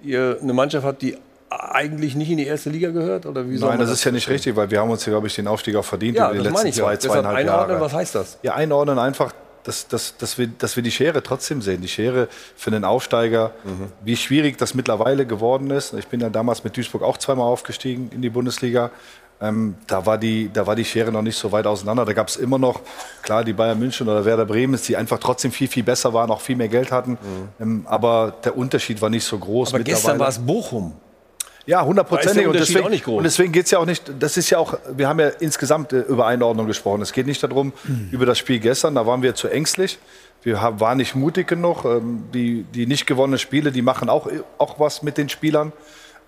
ihr 0.04 0.38
eine 0.42 0.54
Mannschaft 0.54 0.86
habt, 0.86 1.02
die 1.02 1.18
eigentlich 1.50 2.16
nicht 2.16 2.30
in 2.30 2.38
die 2.38 2.46
erste 2.46 2.70
Liga 2.70 2.92
gehört? 2.92 3.26
Oder 3.26 3.50
wie 3.50 3.58
Nein, 3.58 3.70
man 3.70 3.80
das 3.80 3.90
ist 3.90 4.04
ja 4.04 4.12
nicht 4.12 4.30
richtig, 4.30 4.56
weil 4.56 4.70
wir 4.70 4.80
haben 4.80 4.90
uns 4.92 5.04
hier, 5.06 5.12
glaube 5.14 5.28
ich, 5.28 5.36
den 5.36 5.48
Aufstieg 5.48 5.76
auch 5.76 5.86
verdient 5.86 6.18
Ja, 6.18 6.30
über 6.30 6.40
die 6.40 6.44
das 6.44 6.54
letzten 6.64 6.68
ja. 6.68 6.74
zwei, 6.74 6.96
Deshalb 6.96 7.14
zweieinhalb 7.14 7.38
einordnen, 7.38 7.70
Jahre. 7.70 7.82
was 7.82 7.94
heißt 7.94 8.16
das? 8.16 8.38
Ja, 8.44 8.54
einordnen 8.56 9.00
einfach, 9.00 9.34
dass, 9.68 9.88
dass, 9.88 10.16
dass, 10.18 10.38
wir, 10.38 10.48
dass 10.48 10.76
wir 10.76 10.84
die 10.84 10.92
Schere 10.92 11.22
trotzdem 11.22 11.62
sehen. 11.62 11.82
Die 11.82 11.88
Schere 11.88 12.28
für 12.56 12.72
den 12.72 12.84
Aufsteiger, 12.86 13.52
Mhm. 13.64 13.92
wie 14.04 14.16
schwierig 14.16 14.58
das 14.58 14.74
mittlerweile 14.74 15.26
geworden 15.26 15.70
ist. 15.72 15.94
Ich 15.94 16.08
bin 16.08 16.20
ja 16.22 16.30
damals 16.30 16.64
mit 16.64 16.76
Duisburg 16.78 17.04
auch 17.04 17.18
zweimal 17.18 17.46
aufgestiegen 17.48 18.10
in 18.14 18.22
die 18.22 18.30
Bundesliga. 18.30 18.92
Ähm, 19.40 19.76
da, 19.86 20.06
war 20.06 20.18
die, 20.18 20.50
da 20.52 20.66
war 20.66 20.76
die 20.76 20.84
Schere 20.86 21.12
noch 21.12 21.22
nicht 21.22 21.38
so 21.38 21.52
weit 21.52 21.68
auseinander. 21.68 22.06
Da 22.06 22.14
gab 22.14 22.28
es 22.28 22.38
immer 22.38 22.58
noch, 22.58 22.82
klar, 23.22 23.44
die 23.44 23.54
Bayern 23.54 23.78
München 23.78 24.08
oder 24.08 24.26
Werder 24.26 24.46
Bremen, 24.46 24.80
die 24.88 24.98
einfach 24.98 25.20
trotzdem 25.20 25.52
viel, 25.52 25.68
viel 25.68 25.84
besser 25.84 26.12
waren, 26.14 26.32
auch 26.32 26.42
viel 26.42 26.56
mehr 26.56 26.70
Geld 26.70 26.92
hatten. 26.92 27.18
Ähm, 27.60 27.86
aber 27.88 28.34
der 28.44 28.58
Unterschied 28.58 29.00
war 29.02 29.10
nicht 29.12 29.26
so 29.26 29.38
groß. 29.38 29.72
Mhm. 29.72 29.76
Aber 29.76 29.84
gestern 29.84 30.18
war 30.20 30.30
es 30.30 30.40
Bochum. 30.40 30.94
Ja, 31.68 31.84
hundertprozentig. 31.86 32.42
der 32.44 32.50
Und 32.50 32.60
deswegen, 32.60 32.86
auch 32.86 32.90
nicht 32.90 33.04
groß. 33.06 33.18
und 33.18 33.24
deswegen 33.24 33.52
geht 33.52 33.66
es 33.66 33.72
ja 33.72 33.80
auch 33.80 33.86
nicht, 33.86 34.12
das 34.20 34.38
ist 34.38 34.50
ja 34.50 34.58
auch, 34.58 34.78
wir 34.96 35.08
haben 35.08 35.20
ja 35.20 35.28
insgesamt 35.40 35.94
äh, 35.94 36.00
über 36.00 36.26
Einordnung 36.26 36.66
gesprochen. 36.66 37.02
Es 37.02 37.12
geht 37.14 37.28
nicht 37.28 37.44
darum, 37.44 37.74
Hm. 37.86 38.10
über 38.12 38.26
das 38.26 38.38
Spiel 38.40 38.60
gestern, 38.60 38.96
da 38.96 39.06
waren 39.06 39.22
wir 39.22 39.36
zu 39.36 39.48
ängstlich. 39.50 40.00
Wir 40.44 40.62
haben, 40.62 40.80
waren 40.80 40.98
nicht 40.98 41.14
mutig 41.16 41.48
genug. 41.48 41.84
Ähm, 41.86 42.24
Die, 42.34 42.64
die 42.64 42.88
nicht 42.88 43.06
gewonnenen 43.06 43.38
Spiele, 43.40 43.72
die 43.72 43.82
machen 43.82 44.10
auch, 44.10 44.28
auch 44.58 44.80
was 44.80 45.04
mit 45.04 45.18
den 45.18 45.28
Spielern. 45.30 45.74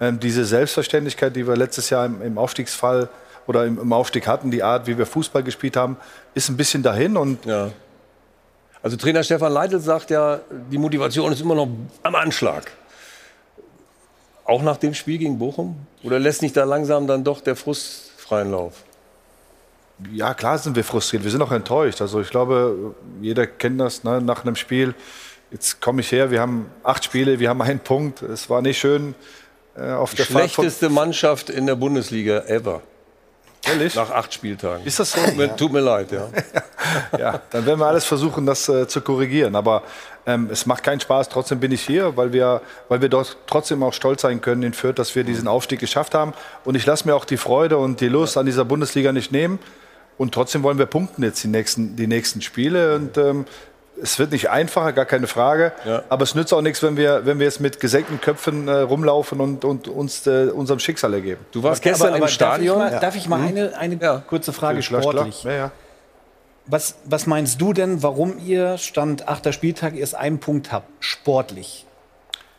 Ähm, 0.01 0.19
Diese 0.19 0.43
Selbstverständlichkeit, 0.45 1.35
die 1.35 1.47
wir 1.47 1.55
letztes 1.55 1.89
Jahr 1.89 2.05
im, 2.05 2.21
im 2.21 2.37
Aufstiegsfall 2.37 3.07
oder 3.47 3.65
im, 3.65 3.79
im 3.79 3.93
Aufstieg 3.93 4.27
hatten, 4.27 4.51
die 4.51 4.61
Art, 4.61 4.87
wie 4.87 4.97
wir 4.97 5.05
Fußball 5.05 5.43
gespielt 5.43 5.77
haben, 5.77 5.95
ist 6.33 6.49
ein 6.49 6.57
bisschen 6.57 6.83
dahin. 6.83 7.15
Und 7.17 7.45
Ja. 7.45 7.71
Also 8.81 8.95
Trainer 8.97 9.23
Stefan 9.23 9.51
Leitl 9.51 9.79
sagt 9.79 10.09
ja, 10.09 10.39
die 10.71 10.77
Motivation 10.77 11.31
ist 11.33 11.41
immer 11.41 11.55
noch 11.55 11.67
am 12.03 12.15
Anschlag. 12.15 12.71
Auch 14.49 14.63
nach 14.63 14.77
dem 14.77 14.95
Spiel 14.95 15.19
gegen 15.19 15.37
Bochum? 15.37 15.75
Oder 16.03 16.17
lässt 16.17 16.41
nicht 16.41 16.57
da 16.57 16.63
langsam 16.63 17.05
dann 17.05 17.23
doch 17.23 17.39
der 17.41 17.55
Frust 17.55 18.11
freien 18.17 18.49
Lauf? 18.49 18.73
Ja, 20.11 20.33
klar 20.33 20.57
sind 20.57 20.75
wir 20.75 20.83
frustriert. 20.83 21.23
Wir 21.23 21.29
sind 21.29 21.41
auch 21.41 21.51
enttäuscht. 21.51 22.01
Also 22.01 22.19
ich 22.21 22.29
glaube, 22.31 22.95
jeder 23.21 23.45
kennt 23.45 23.79
das 23.79 24.03
ne? 24.03 24.21
nach 24.21 24.43
einem 24.43 24.55
Spiel. 24.55 24.95
jetzt 25.51 25.81
komme 25.81 26.01
ich 26.01 26.11
her, 26.11 26.31
wir 26.31 26.41
haben 26.41 26.65
acht 26.83 27.03
Spiele, 27.03 27.39
wir 27.39 27.49
haben 27.49 27.61
einen 27.61 27.79
Punkt. 27.79 28.23
Es 28.23 28.49
war 28.49 28.61
nicht 28.63 28.79
schön 28.79 29.13
äh, 29.77 29.91
auf 29.91 30.15
der 30.15 30.25
Fahrt 30.25 30.49
von- 30.51 30.63
Schlechteste 30.63 30.89
Mannschaft 30.89 31.49
in 31.51 31.67
der 31.67 31.75
Bundesliga 31.75 32.39
ever. 32.47 32.81
Ehrlich? 33.65 33.93
Nach 33.93 34.09
acht 34.09 34.33
Spieltagen. 34.33 34.85
Ist 34.85 34.99
das 34.99 35.11
so? 35.11 35.19
Mir- 35.35 35.55
Tut 35.55 35.73
mir 35.73 35.81
leid, 35.81 36.11
ja. 36.11 36.29
ja, 37.19 37.41
dann 37.51 37.65
werden 37.65 37.79
wir 37.79 37.87
alles 37.87 38.05
versuchen, 38.05 38.45
das 38.45 38.67
äh, 38.69 38.87
zu 38.87 39.01
korrigieren. 39.01 39.55
Aber 39.55 39.83
ähm, 40.29 40.49
es 40.51 40.65
macht 40.65 40.83
keinen 40.83 40.99
Spaß. 40.99 41.29
Trotzdem 41.29 41.59
bin 41.59 41.71
ich 41.71 41.81
hier, 41.81 42.15
weil 42.15 42.31
wir, 42.33 42.61
weil 42.87 43.01
wir 43.01 43.09
dort 43.09 43.37
trotzdem 43.47 43.81
auch 43.81 43.93
stolz 43.93 44.21
sein 44.21 44.41
können 44.41 44.61
in 44.61 44.73
Fürth, 44.73 44.99
dass 44.99 45.15
wir 45.15 45.23
diesen 45.23 45.47
Aufstieg 45.47 45.79
geschafft 45.79 46.13
haben. 46.13 46.33
Und 46.65 46.75
ich 46.75 46.85
lasse 46.85 47.07
mir 47.07 47.15
auch 47.15 47.25
die 47.25 47.37
Freude 47.37 47.77
und 47.77 47.99
die 47.99 48.09
Lust 48.09 48.37
an 48.37 48.45
dieser 48.45 48.63
Bundesliga 48.63 49.11
nicht 49.11 49.31
nehmen. 49.31 49.57
Und 50.17 50.33
trotzdem 50.33 50.61
wollen 50.63 50.77
wir 50.77 50.85
punkten 50.85 51.23
jetzt 51.23 51.43
die 51.43 51.47
nächsten, 51.47 51.95
die 51.95 52.05
nächsten 52.05 52.41
Spiele. 52.41 52.95
Und 52.95 53.17
ähm, 53.17 53.45
es 54.01 54.19
wird 54.19 54.31
nicht 54.31 54.49
einfacher, 54.49 54.93
gar 54.93 55.05
keine 55.05 55.25
Frage. 55.27 55.71
Aber 56.09 56.23
es 56.23 56.35
nützt 56.35 56.53
auch 56.53 56.61
nichts, 56.61 56.83
wenn 56.83 56.95
wir, 56.95 57.25
wenn 57.25 57.39
wir 57.39 57.45
jetzt 57.45 57.59
mit 57.59 57.79
gesenkten 57.79 58.21
Köpfen 58.21 58.67
äh, 58.67 58.71
rumlaufen 58.71 59.41
und, 59.41 59.65
und 59.65 59.87
uns 59.87 60.27
äh, 60.27 60.49
unserem 60.53 60.79
Schicksal 60.79 61.13
ergeben. 61.13 61.43
Du 61.51 61.63
warst 61.63 61.81
gestern 61.81 62.13
im 62.15 62.27
Stadion. 62.27 62.77
Darf 62.79 62.87
ich 62.87 62.93
mal, 62.93 62.99
darf 62.99 63.15
ich 63.15 63.27
mal 63.27 63.41
eine, 63.41 63.77
eine 63.77 64.23
kurze 64.27 64.53
Frage 64.53 64.83
sportlich? 64.83 65.43
Ja, 65.43 65.51
ja. 65.51 65.71
Was, 66.69 66.95
was 67.05 67.25
meinst 67.25 67.59
du 67.59 67.73
denn, 67.73 68.03
warum 68.03 68.37
ihr 68.45 68.77
Stand 68.77 69.27
achter 69.27 69.53
Spieltag 69.53 69.95
erst 69.95 70.13
einen 70.15 70.39
Punkt 70.39 70.71
habt, 70.71 70.87
sportlich? 70.99 71.85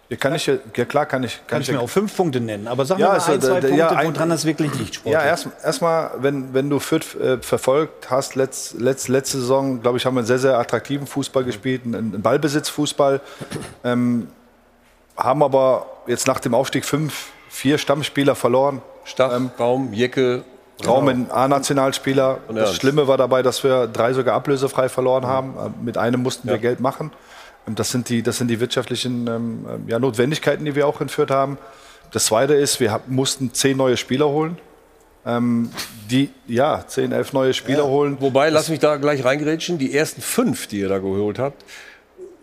Ja, 0.09 0.17
kann 0.17 0.35
ich, 0.35 0.47
ja 0.47 0.85
klar 0.85 1.07
kann 1.07 1.23
ich. 1.23 1.41
Kann 1.47 1.63
ich 1.63 1.71
mir 1.71 1.79
auch 1.81 1.89
fünf 1.89 2.17
Punkte 2.17 2.41
nennen, 2.41 2.67
aber 2.67 2.85
sag 2.85 2.99
Ja, 2.99 3.07
mir 3.07 3.13
mal 3.13 3.19
also, 3.21 3.33
ein, 3.33 3.41
zwei 3.41 3.47
da- 3.47 3.69
Punkte, 3.69 3.77
ja, 3.79 3.89
ein- 3.91 4.13
woran 4.17 4.29
das 4.31 4.45
wirklich 4.45 4.75
liegt, 4.75 4.97
sportlich. 4.97 5.13
Ja, 5.23 5.25
erst- 5.25 5.47
erstmal, 5.63 6.11
wenn, 6.19 6.53
wenn 6.53 6.69
du 6.69 6.81
Fürth 6.81 7.15
äh, 7.15 7.39
verfolgt 7.41 8.11
hast, 8.11 8.35
letz, 8.35 8.75
letz, 8.77 9.07
letzte 9.07 9.39
Saison, 9.39 9.81
glaube 9.81 9.99
ich, 9.99 10.07
haben 10.07 10.15
wir 10.15 10.21
einen 10.21 10.27
sehr, 10.27 10.41
sehr 10.41 10.59
attraktiven 10.59 11.07
Fußball 11.07 11.45
gespielt, 11.45 11.83
einen, 11.85 11.95
einen 11.95 12.23
Ballbesitzfußball. 12.23 13.21
Ähm, 13.85 14.27
haben 15.17 15.43
aber 15.45 15.87
jetzt 16.09 16.27
nach 16.27 16.41
dem 16.41 16.55
Aufstieg 16.55 16.85
fünf, 16.85 17.29
vier 17.49 17.79
Stammspieler 17.79 18.35
verloren. 18.35 18.83
Stach, 19.05 19.41
Raum, 19.61 19.93
Jecke. 19.93 20.43
Raum 20.87 21.09
in 21.09 21.31
A-Nationalspieler. 21.31 22.39
Das. 22.55 22.77
Schlimme 22.77 23.09
war 23.09 23.17
dabei, 23.17 23.43
dass 23.43 23.63
wir 23.65 23.87
drei 23.87 24.13
sogar 24.13 24.35
ablösefrei 24.35 24.89
verloren 24.89 25.27
haben. 25.27 25.55
Mit 25.83 25.99
einem 25.99 26.23
mussten 26.23 26.49
wir 26.49 26.55
Ja. 26.57 26.61
Geld 26.61 26.81
machen. 26.81 27.13
Das 27.67 27.91
sind 27.91 28.09
die, 28.09 28.23
das 28.23 28.39
sind 28.39 28.49
die 28.49 28.59
wirtschaftlichen 28.59 29.27
ähm, 29.27 29.67
ähm, 29.69 29.85
ja, 29.87 29.99
Notwendigkeiten, 29.99 30.65
die 30.65 30.75
wir 30.75 30.87
auch 30.87 31.01
entführt 31.01 31.31
haben. 31.31 31.59
Das 32.11 32.27
Zweite 32.27 32.55
ist, 32.55 32.81
wir 32.81 32.91
hab, 32.91 33.09
mussten 33.09 33.53
zehn 33.55 33.77
neue 33.77 33.97
Spieler 33.97 34.29
holen. 34.29 34.59
Ähm, 35.25 35.71
die, 36.11 36.31
ja, 36.47 36.85
zehn, 36.87 37.13
elf 37.13 37.33
neue 37.33 37.53
Spieler 37.55 37.87
holen. 37.87 38.17
Wobei, 38.21 38.49
lass 38.49 38.71
mich 38.71 38.81
da 38.81 38.97
gleich 38.97 39.25
reingerätschen, 39.25 39.79
die 39.79 39.95
ersten 39.95 40.23
fünf, 40.23 40.67
die 40.67 40.81
ihr 40.81 40.89
da 40.89 40.99
geholt 40.99 41.39
habt, 41.39 41.63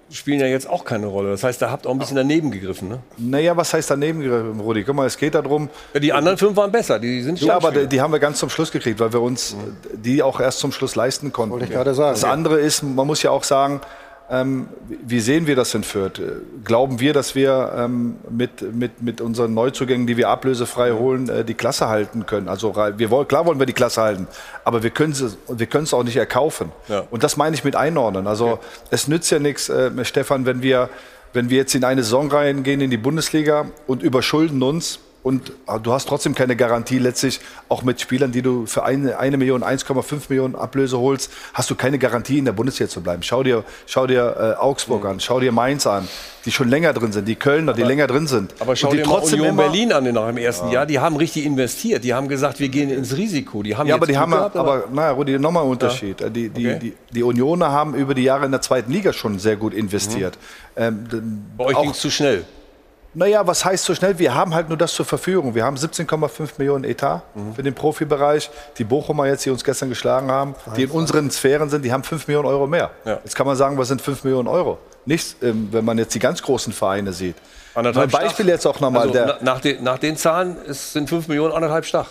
spielen 0.10 0.40
ja 0.40 0.48
jetzt 0.48 0.70
auch 0.70 0.86
keine 0.86 1.08
Rolle. 1.08 1.32
Das 1.32 1.44
heißt, 1.44 1.62
da 1.62 1.70
habt 1.70 1.86
ihr 1.86 1.90
auch 1.90 1.94
ein 1.94 2.00
bisschen 2.00 2.16
daneben 2.16 2.52
gegriffen. 2.52 2.88
Ne? 2.90 3.00
Naja, 3.18 3.58
was 3.58 3.74
heißt 3.74 3.90
daneben, 3.92 4.22
gegriffen, 4.22 4.60
Rudi? 4.60 4.84
Guck 4.84 4.96
mal, 4.96 5.06
es 5.06 5.18
geht 5.18 5.36
darum. 5.36 5.70
Ja, 5.94 6.00
die 6.00 6.14
anderen 6.14 6.38
fünf 6.38 6.56
waren 6.56 6.72
besser, 6.72 7.00
die 7.00 7.22
sind 7.22 7.42
Ja, 7.42 7.56
aber 7.56 7.72
die, 7.72 7.88
die 7.88 8.02
haben 8.02 8.12
wir 8.12 8.20
ganz 8.20 8.40
zum 8.40 8.50
Schluss 8.50 8.72
gekriegt, 8.72 9.00
weil 9.00 9.12
wir 9.12 9.22
uns 9.22 9.54
äh, 9.54 9.56
die 9.94 10.24
auch 10.24 10.40
erst 10.40 10.60
zum 10.60 10.72
Schluss 10.72 10.96
leisten 10.96 11.34
konnten. 11.34 11.52
Wollte 11.52 11.66
ich 11.66 11.72
gerade 11.72 11.94
sagen. 11.94 12.14
Das 12.14 12.24
andere 12.24 12.60
ist, 12.60 12.84
man 12.84 13.06
muss 13.06 13.22
ja 13.24 13.32
auch 13.32 13.44
sagen, 13.44 13.82
ähm, 14.30 14.68
wie 14.88 15.22
sehen 15.22 15.48
wir 15.48 15.56
das 15.56 15.74
in 15.74 15.84
Fürth? 15.84 16.22
Glauben 16.66 17.00
wir, 17.00 17.14
dass 17.14 17.34
wir 17.34 17.74
ähm, 17.78 18.18
mit, 18.30 18.62
mit, 18.74 19.02
mit 19.02 19.22
unseren 19.22 19.54
Neuzugängen, 19.54 20.06
die 20.06 20.18
wir 20.18 20.28
ablösefrei 20.28 20.92
holen, 20.92 21.30
äh, 21.30 21.46
die 21.46 21.54
Klasse 21.54 21.88
halten 21.88 22.26
können? 22.26 22.50
Also 22.50 22.76
wir 22.76 23.10
wollen, 23.10 23.28
klar 23.28 23.46
wollen 23.46 23.60
wir 23.60 23.66
die 23.66 23.74
Klasse 23.74 24.02
halten, 24.02 24.28
aber 24.66 24.84
wir 24.84 24.90
können 24.90 25.14
es 25.14 25.38
wir 25.48 25.94
auch 25.94 26.04
nicht 26.04 26.18
erkaufen. 26.18 26.74
Ja. 26.90 27.06
Und 27.10 27.24
das 27.24 27.38
meine 27.38 27.56
ich 27.56 27.64
mit 27.64 27.78
einordnen. 27.78 28.28
Also 28.28 28.60
es 28.92 29.08
nützt 29.08 29.32
ja 29.32 29.40
nichts, 29.40 29.70
äh, 29.70 29.92
Stefan, 30.04 30.46
wenn 30.46 30.62
wir, 30.62 30.90
wenn 31.32 31.50
wir 31.50 31.58
jetzt 31.58 31.74
in 31.76 31.86
eine 31.86 32.04
Saison 32.04 32.30
reingehen 32.30 32.82
in 32.82 32.90
die 32.90 32.98
Bundesliga 32.98 33.68
und 33.88 34.04
überschulden 34.04 34.62
uns 34.62 35.00
und 35.24 35.50
äh, 35.68 35.80
du 35.82 35.92
hast 35.92 36.08
trotzdem 36.08 36.36
keine 36.36 36.56
Garantie 36.56 37.00
letztlich, 37.00 37.40
auch 37.70 37.84
mit 37.84 38.00
Spielern, 38.00 38.32
die 38.32 38.42
du 38.42 38.66
für 38.66 38.84
eine, 38.84 39.18
eine 39.20 39.38
Million, 39.38 39.64
1,5 39.64 40.22
Millionen 40.30 40.56
Ablöse 40.56 40.98
holst, 41.00 41.32
hast 41.54 41.70
du 41.70 41.76
keine 41.76 42.00
Garantie 42.00 42.38
in 42.38 42.46
der 42.46 42.54
Bundesliga 42.54 42.90
zu 42.90 43.02
bleiben. 43.02 43.24
Schau 43.24 43.44
dir, 43.44 43.64
schau 43.86 44.08
dir 44.08 44.56
äh, 44.58 44.62
Augsburg 44.62 45.06
an, 45.06 45.20
schau 45.20 45.40
dir 45.40 45.52
Mainz 45.52 45.86
an, 45.86 46.08
die 46.46 46.52
schon 46.52 46.70
länger 46.70 46.94
drin 46.94 47.12
sind, 47.12 47.28
die 47.28 47.36
Kölner, 47.36 47.74
die 47.74 47.84
länger 47.84 48.08
drin 48.08 48.26
sind. 48.28 48.54
Aber 48.60 48.76
schau 48.78 48.92
dir 48.94 49.06
mal 49.06 49.20
Union 49.22 49.48
immer- 49.48 49.64
Berlin 49.64 49.92
an 49.92 50.06
nach 50.14 50.28
dem 50.28 50.38
ersten 50.38 50.70
Jahr. 50.72 50.86
Die 50.86 51.00
haben 51.00 51.18
richtig 51.18 51.46
investiert. 51.46 52.06
Die 52.06 52.14
haben 52.14 52.30
gesagt, 52.30 52.60
wir 52.62 52.70
gehen 52.70 52.90
ins 52.90 53.18
Risiko. 53.18 53.64
Die 53.64 53.76
haben 53.76 53.88
Ja, 53.88 53.96
aber 53.96 54.08
die 54.08 54.18
haben 54.18 54.32
ja, 54.32 54.38
gehabt, 54.38 54.56
aber 54.56 54.86
naja, 54.94 55.12
Rudi, 55.12 55.38
nochmal 55.40 55.64
ein 55.64 55.70
Unterschied. 55.72 56.22
Die, 56.34 56.48
die, 56.50 56.68
Okay. 56.68 56.80
die, 56.80 56.94
die 57.14 57.24
Unioner 57.24 57.72
haben 57.72 57.96
über 57.96 58.14
die 58.14 58.24
Jahre 58.24 58.46
in 58.46 58.52
der 58.52 58.62
zweiten 58.62 58.92
Liga 58.94 59.12
schon 59.12 59.40
sehr 59.40 59.58
gut 59.58 59.74
investiert. 59.74 60.38
Ähm, 60.78 61.06
d- 61.12 61.22
bei 61.58 61.66
euch 61.66 61.82
ging 61.82 61.90
es 61.90 62.00
zu 62.00 62.10
schnell. 62.10 62.46
Naja, 63.18 63.48
was 63.48 63.66
heißt 63.66 63.84
so 63.84 63.96
schnell? 63.96 64.20
Wir 64.20 64.36
haben 64.36 64.54
halt 64.54 64.70
nur 64.70 64.78
das 64.78 64.94
zur 64.94 65.04
Verfügung. 65.04 65.56
Wir 65.56 65.66
haben 65.66 65.76
17,5 65.76 66.50
Millionen 66.60 66.84
Etat 66.84 67.24
Mhm. 67.34 67.56
für 67.56 67.64
den 67.64 67.74
Profibereich. 67.74 68.52
Die 68.78 68.84
Bochumer 68.84 69.26
jetzt, 69.26 69.44
die 69.44 69.50
uns 69.50 69.64
gestern 69.64 69.90
geschlagen 69.90 70.30
haben, 70.30 70.54
die 70.76 70.84
in 70.84 70.92
unseren 70.92 71.32
Sphären 71.32 71.68
sind, 71.72 71.84
die 71.84 71.92
haben 71.92 72.04
5 72.04 72.28
Millionen 72.28 72.48
Euro 72.48 72.68
mehr. 72.68 72.92
Ja. 73.06 73.14
Jetzt 73.24 73.36
kann 73.36 73.48
man 73.48 73.56
sagen, 73.56 73.76
was 73.76 73.88
sind 73.88 74.04
5 74.04 74.24
Millionen 74.24 74.48
Euro? 74.48 74.78
Nichts, 75.06 75.36
ähm, 75.42 75.70
wenn 75.72 75.84
man 75.84 75.98
jetzt 75.98 76.14
die 76.14 76.20
ganz 76.20 76.44
großen 76.44 76.72
Vereine 76.74 77.12
sieht. 77.12 77.36
Anderthalb 77.74 78.06
Ein 78.06 78.12
Beispiel 78.12 78.46
Stach. 78.46 78.54
jetzt 78.54 78.68
auch 78.68 78.80
nochmal. 78.80 79.02
Also, 79.04 79.14
der, 79.14 79.26
na, 79.42 79.54
nach, 79.54 79.62
den, 79.62 79.84
nach 79.84 79.98
den 79.98 80.16
Zahlen 80.16 80.56
es 80.68 80.94
sind 80.94 81.10
5 81.10 81.28
Millionen 81.28 81.54
anderthalb 81.54 81.86
Stach. 81.86 82.10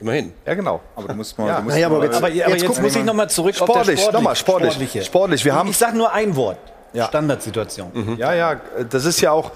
Immerhin. 0.00 0.32
ja, 0.46 0.54
genau. 0.54 0.80
Aber 0.94 1.08
du 1.08 1.14
musst 1.14 1.36
mal. 1.38 1.48
Ja. 1.48 1.56
Du 1.56 1.62
musst 1.64 1.74
Naja, 1.74 1.86
aber 1.88 1.98
mal 1.98 2.04
jetzt- 2.04 2.16
Aber, 2.16 2.26
aber 2.28 2.56
jetzt, 2.56 2.80
muss 2.82 2.96
ich 2.96 3.04
noch 3.04 3.12
mal 3.14 3.28
zurück 3.28 3.50
auf 3.60 3.68
Sportlich, 3.68 3.98
Sportlich, 4.00 4.12
nochmal, 4.14 4.36
sportlich. 4.36 4.72
Sportliche. 4.72 5.04
Sportlich, 5.04 5.44
wir 5.44 5.54
haben- 5.54 5.68
ich 5.68 5.76
sage 5.76 5.98
nur 5.98 6.10
ein 6.12 6.34
Wort. 6.34 6.56
Ja. 6.94 7.06
Standardsituation. 7.08 7.90
Mhm. 7.92 8.16
Ja, 8.16 8.32
ja, 8.32 8.60
das 8.88 9.04
ist 9.04 9.20
ja 9.20 9.30
auch, 9.32 9.50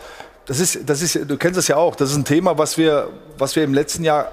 das 0.51 0.59
ist, 0.59 0.81
das 0.85 1.01
ist, 1.01 1.15
du 1.31 1.37
kennst 1.37 1.57
es 1.61 1.69
ja 1.69 1.77
auch, 1.77 1.95
das 1.95 2.11
ist 2.11 2.17
ein 2.17 2.25
Thema, 2.25 2.59
was 2.59 2.77
wir, 2.77 3.09
was 3.39 3.55
wir 3.55 3.63
im 3.63 3.73
letzten 3.73 4.03
Jahr 4.03 4.33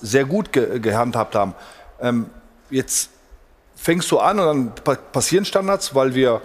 sehr 0.00 0.24
gut 0.24 0.52
ge 0.52 0.78
gehandhabt 0.78 1.34
haben. 1.34 1.54
Ähm, 2.00 2.26
jetzt 2.70 3.10
fängst 3.74 4.08
du 4.12 4.20
an 4.20 4.38
und 4.38 4.46
dann 4.46 4.72
pa 4.84 4.94
passieren 4.94 5.44
Standards, 5.44 5.92
weil 5.92 6.14
wir, 6.14 6.40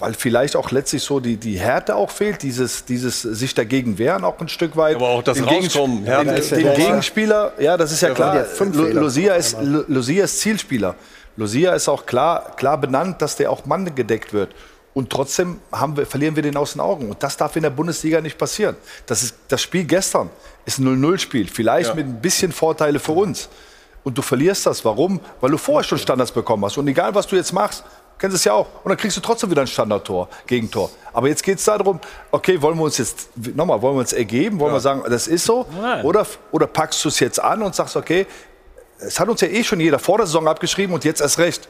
weil 0.00 0.14
vielleicht 0.14 0.56
auch 0.56 0.72
letztlich 0.72 1.04
so 1.04 1.20
die, 1.20 1.36
die 1.36 1.60
Härte 1.60 1.94
auch 1.94 2.10
fehlt, 2.10 2.42
dieses, 2.42 2.84
dieses 2.84 3.22
sich 3.22 3.54
dagegen 3.54 3.98
wehren 3.98 4.24
auch 4.24 4.40
ein 4.40 4.48
Stück 4.48 4.76
weit. 4.76 4.96
Aber 4.96 5.10
auch 5.10 5.22
das 5.22 5.36
Den 5.36 5.44
Rauskommen, 5.44 5.98
Gegens- 6.04 6.08
Härte 6.08 6.24
Den, 6.30 6.36
ist 6.36 6.50
ja 6.50 6.56
den 6.56 6.66
der- 6.66 6.74
Gegenspieler, 6.74 7.52
ja, 7.60 7.76
das 7.76 7.92
ist 7.92 8.00
ja 8.00 8.10
klar. 8.10 8.44
Lucia 8.72 9.34
ist, 9.36 9.56
Lu- 9.62 9.84
Lucia 9.86 10.24
ist 10.24 10.40
Zielspieler. 10.40 10.96
Lucia 11.36 11.72
ist 11.74 11.88
auch 11.88 12.04
klar, 12.04 12.56
klar 12.56 12.78
benannt, 12.78 13.22
dass 13.22 13.36
der 13.36 13.52
auch 13.52 13.64
Mann 13.64 13.94
gedeckt 13.94 14.32
wird. 14.32 14.50
Und 14.94 15.10
trotzdem 15.10 15.60
wir, 15.72 16.06
verlieren 16.06 16.36
wir 16.36 16.42
den 16.44 16.56
aus 16.56 16.72
den 16.72 16.80
Augen. 16.80 17.10
Und 17.10 17.22
das 17.22 17.36
darf 17.36 17.56
in 17.56 17.62
der 17.62 17.70
Bundesliga 17.70 18.20
nicht 18.20 18.38
passieren. 18.38 18.76
Das, 19.06 19.22
ist, 19.24 19.34
das 19.48 19.60
Spiel 19.60 19.84
gestern 19.84 20.30
ist 20.64 20.78
ein 20.78 20.86
0-0-Spiel. 20.86 21.48
Vielleicht 21.48 21.90
Ja. 21.90 21.94
mit 21.96 22.06
ein 22.06 22.20
bisschen 22.20 22.52
Vorteile 22.52 23.00
für 23.00 23.12
uns. 23.12 23.48
Und 24.04 24.16
du 24.16 24.22
verlierst 24.22 24.66
das. 24.66 24.84
Warum? 24.84 25.20
Weil 25.40 25.50
du 25.50 25.58
vorher 25.58 25.82
schon 25.82 25.98
Standards 25.98 26.30
bekommen 26.30 26.64
hast. 26.64 26.78
Und 26.78 26.86
egal, 26.86 27.12
was 27.14 27.26
du 27.26 27.34
jetzt 27.34 27.52
machst, 27.52 27.82
kennst 28.18 28.36
es 28.36 28.44
ja 28.44 28.52
auch. 28.52 28.66
Und 28.84 28.90
dann 28.90 28.96
kriegst 28.96 29.16
du 29.16 29.20
trotzdem 29.20 29.50
wieder 29.50 29.62
ein 29.62 29.66
Standardtor, 29.66 30.28
Gegentor. 30.46 30.90
Aber 31.12 31.26
jetzt 31.26 31.42
geht 31.42 31.58
es 31.58 31.64
darum, 31.64 31.98
okay, 32.30 32.62
wollen 32.62 32.76
wir 32.78 32.84
uns 32.84 32.98
jetzt, 32.98 33.30
nochmal, 33.56 33.82
wollen 33.82 33.96
wir 33.96 34.00
uns 34.00 34.12
ergeben? 34.12 34.60
Wollen 34.60 34.74
wir 34.74 34.80
sagen, 34.80 35.02
das 35.08 35.26
ist 35.26 35.44
so? 35.44 35.66
Nein. 35.80 36.04
Oder, 36.04 36.24
oder 36.52 36.68
packst 36.68 37.04
du 37.04 37.08
es 37.08 37.18
jetzt 37.18 37.40
an 37.42 37.62
und 37.62 37.74
sagst, 37.74 37.96
okay, 37.96 38.26
es 38.98 39.18
hat 39.18 39.28
uns 39.28 39.40
ja 39.40 39.48
eh 39.48 39.64
schon 39.64 39.80
jeder 39.80 39.98
vor 39.98 40.18
der 40.18 40.26
Saison 40.26 40.46
abgeschrieben 40.46 40.94
und 40.94 41.04
jetzt 41.04 41.20
erst 41.20 41.38
recht. 41.38 41.68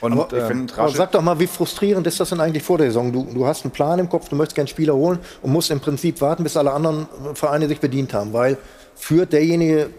Und, 0.00 0.12
Aber 0.12 0.26
Ich 0.36 0.42
ähm, 0.42 0.46
finde, 0.48 0.74
Aber 0.76 0.90
sag 0.90 1.12
doch 1.12 1.22
mal, 1.22 1.38
wie 1.38 1.46
frustrierend 1.46 2.06
ist 2.06 2.20
das 2.20 2.30
denn 2.30 2.40
eigentlich 2.40 2.62
vor 2.62 2.78
der 2.78 2.88
Saison? 2.88 3.12
Du, 3.12 3.26
du 3.32 3.46
hast 3.46 3.64
einen 3.64 3.72
Plan 3.72 3.98
im 3.98 4.08
Kopf, 4.08 4.28
du 4.28 4.36
möchtest 4.36 4.54
gerne 4.54 4.68
Spieler 4.68 4.94
holen 4.94 5.18
und 5.42 5.52
musst 5.52 5.70
im 5.70 5.80
Prinzip 5.80 6.20
warten, 6.20 6.42
bis 6.42 6.56
alle 6.56 6.72
anderen 6.72 7.06
Vereine 7.34 7.68
sich 7.68 7.80
bedient 7.80 8.12
haben, 8.12 8.32
weil 8.32 8.58
Fürth 8.94 9.32
derjenige 9.32 9.90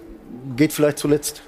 geht 0.56 0.74
vielleicht 0.74 1.00
zuletzt 1.00 1.42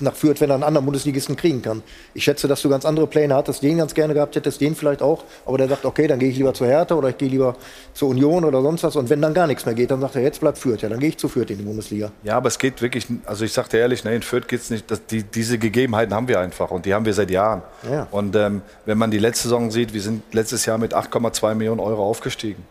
nach 0.00 0.14
Fürth, 0.14 0.40
wenn 0.40 0.50
er 0.50 0.54
einen 0.54 0.62
anderen 0.62 0.84
Bundesligisten 0.84 1.36
kriegen 1.36 1.62
kann. 1.62 1.82
Ich 2.14 2.24
schätze, 2.24 2.48
dass 2.48 2.62
du 2.62 2.68
ganz 2.68 2.84
andere 2.84 3.06
Pläne 3.06 3.34
hattest, 3.34 3.62
den 3.62 3.78
ganz 3.78 3.94
gerne 3.94 4.14
gehabt 4.14 4.36
hättest, 4.36 4.60
den 4.60 4.74
vielleicht 4.74 5.02
auch, 5.02 5.24
aber 5.46 5.58
der 5.58 5.68
sagt, 5.68 5.84
okay, 5.84 6.06
dann 6.06 6.18
gehe 6.18 6.30
ich 6.30 6.36
lieber 6.36 6.54
zur 6.54 6.66
Hertha 6.66 6.94
oder 6.94 7.08
ich 7.08 7.18
gehe 7.18 7.28
lieber 7.28 7.56
zur 7.92 8.08
Union 8.08 8.44
oder 8.44 8.62
sonst 8.62 8.82
was 8.84 8.96
und 8.96 9.10
wenn 9.10 9.20
dann 9.20 9.34
gar 9.34 9.46
nichts 9.46 9.66
mehr 9.66 9.74
geht, 9.74 9.90
dann 9.90 10.00
sagt 10.00 10.16
er, 10.16 10.22
jetzt 10.22 10.40
bleibt 10.40 10.58
Fürth, 10.58 10.82
ja, 10.82 10.88
dann 10.88 11.00
gehe 11.00 11.10
ich 11.10 11.18
zu 11.18 11.28
Fürth 11.28 11.50
in 11.50 11.58
die 11.58 11.64
Bundesliga. 11.64 12.10
Ja, 12.22 12.36
aber 12.36 12.48
es 12.48 12.58
geht 12.58 12.82
wirklich, 12.82 13.06
also 13.26 13.44
ich 13.44 13.52
sag 13.52 13.68
dir 13.68 13.78
ehrlich, 13.78 14.04
ne, 14.04 14.14
in 14.14 14.22
Fürth 14.22 14.48
geht's 14.48 14.70
nicht, 14.70 14.90
das, 14.90 15.04
die, 15.06 15.22
diese 15.22 15.58
Gegebenheiten 15.58 16.14
haben 16.14 16.28
wir 16.28 16.40
einfach 16.40 16.70
und 16.70 16.86
die 16.86 16.94
haben 16.94 17.04
wir 17.04 17.14
seit 17.14 17.30
Jahren. 17.30 17.62
Ja. 17.90 18.06
Und 18.10 18.36
ähm, 18.36 18.62
wenn 18.86 18.98
man 18.98 19.10
die 19.10 19.18
letzte 19.18 19.44
Saison 19.44 19.70
sieht, 19.70 19.94
wir 19.94 20.02
sind 20.02 20.22
letztes 20.32 20.66
Jahr 20.66 20.78
mit 20.78 20.94
8,2 20.94 21.54
Millionen 21.54 21.80
Euro 21.80 22.04
aufgestiegen. 22.04 22.64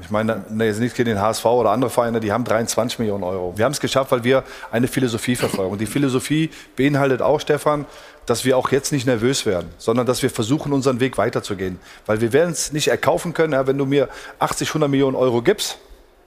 Ich 0.00 0.10
meine, 0.10 0.44
ne, 0.48 0.64
jetzt 0.64 0.80
nicht 0.80 0.96
gegen 0.96 1.10
den 1.10 1.20
HSV 1.20 1.44
oder 1.44 1.70
andere 1.70 1.90
Vereine, 1.90 2.20
die 2.20 2.32
haben 2.32 2.44
23 2.44 2.98
Millionen 2.98 3.22
Euro. 3.22 3.52
Wir 3.56 3.64
haben 3.64 3.72
es 3.72 3.80
geschafft, 3.80 4.10
weil 4.10 4.24
wir 4.24 4.42
eine 4.72 4.88
Philosophie 4.88 5.36
verfolgen. 5.36 5.72
Und 5.72 5.80
die 5.80 5.86
Philosophie 5.86 6.50
beinhaltet 6.74 7.20
auch, 7.20 7.38
Stefan, 7.38 7.84
dass 8.26 8.44
wir 8.44 8.56
auch 8.56 8.70
jetzt 8.70 8.92
nicht 8.92 9.06
nervös 9.06 9.46
werden, 9.46 9.70
sondern 9.78 10.06
dass 10.06 10.22
wir 10.22 10.30
versuchen, 10.30 10.72
unseren 10.72 11.00
Weg 11.00 11.18
weiterzugehen. 11.18 11.78
Weil 12.06 12.20
wir 12.20 12.32
werden 12.32 12.50
es 12.50 12.72
nicht 12.72 12.88
erkaufen 12.88 13.34
können, 13.34 13.52
ja, 13.52 13.66
wenn 13.66 13.78
du 13.78 13.86
mir 13.86 14.08
80, 14.38 14.68
100 14.68 14.90
Millionen 14.90 15.16
Euro 15.16 15.42
gibst, 15.42 15.78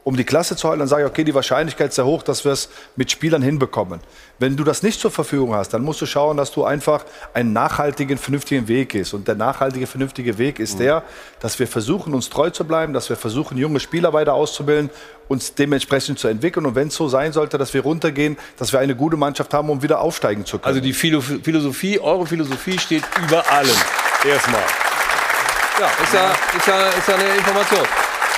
um 0.04 0.18
die 0.18 0.24
Klasse 0.24 0.56
zu 0.56 0.68
halten, 0.68 0.80
dann 0.80 0.88
sage 0.88 1.04
ich, 1.04 1.10
okay, 1.10 1.24
die 1.24 1.36
Wahrscheinlichkeit 1.36 1.90
ist 1.90 1.96
sehr 1.96 2.06
hoch, 2.06 2.24
dass 2.24 2.44
wir 2.44 2.52
es 2.52 2.70
mit 2.96 3.12
Spielern 3.12 3.44
hinbekommen. 3.44 4.00
Wenn 4.40 4.56
du 4.56 4.64
das 4.64 4.82
nicht 4.82 5.00
zur 5.00 5.12
Verfügung 5.12 5.54
hast, 5.54 5.70
dann 5.70 5.84
musst 5.84 6.02
du 6.02 6.08
schauen, 6.08 6.38
dass 6.38 6.52
du 6.52 6.66
einfach 6.66 7.06
einen 7.36 7.54
nachhaltigen, 7.54 8.18
vernünftigen 8.18 8.68
Weg 8.68 8.90
gehst. 8.90 9.14
Und 9.14 9.28
der 9.28 9.36
nachhaltige, 9.36 9.86
vernünftige 9.86 10.40
Weg 10.40 10.60
ist 10.60 10.80
der, 10.80 11.04
dass 11.40 11.60
wir 11.60 11.68
versuchen, 11.68 12.16
uns 12.16 12.32
treu 12.32 12.50
zu 12.50 12.64
bleiben, 12.64 12.94
dass 12.94 13.10
wir 13.10 13.16
versuchen, 13.16 13.58
junge 13.58 13.80
Spieler 13.80 14.12
weiter 14.14 14.34
auszubilden, 14.34 14.90
uns 15.28 15.54
dementsprechend 15.54 16.18
zu 16.18 16.28
entwickeln. 16.28 16.66
Und 16.66 16.74
wenn 16.74 16.88
es 16.88 16.96
so 16.96 17.08
sein 17.08 17.32
sollte, 17.32 17.60
dass 17.60 17.74
wir 17.76 17.84
runtergehen, 17.84 18.38
dass 18.58 18.74
wir 18.74 18.80
eine 18.80 18.96
gute 18.96 19.18
Mannschaft 19.18 19.54
haben, 19.54 19.70
um 19.70 19.84
wieder 19.84 20.02
aufsteigen 20.02 20.46
zu 20.46 20.58
können. 20.58 20.66
Also 20.66 20.80
die 20.80 20.94
Philo- 20.94 21.22
Philosophie, 21.22 22.00
eure 22.00 22.26
Philosophie 22.26 22.80
steht 22.80 23.04
über 23.24 23.48
allem. 23.52 23.78
Erstmal. 24.28 24.62
Ja, 25.80 25.88
ist 26.04 26.14
ja, 26.14 26.32
ist 26.58 26.68
ja, 26.68 26.88
ist 26.90 27.08
ja 27.08 27.16
eine 27.16 27.36
Information. 27.38 27.86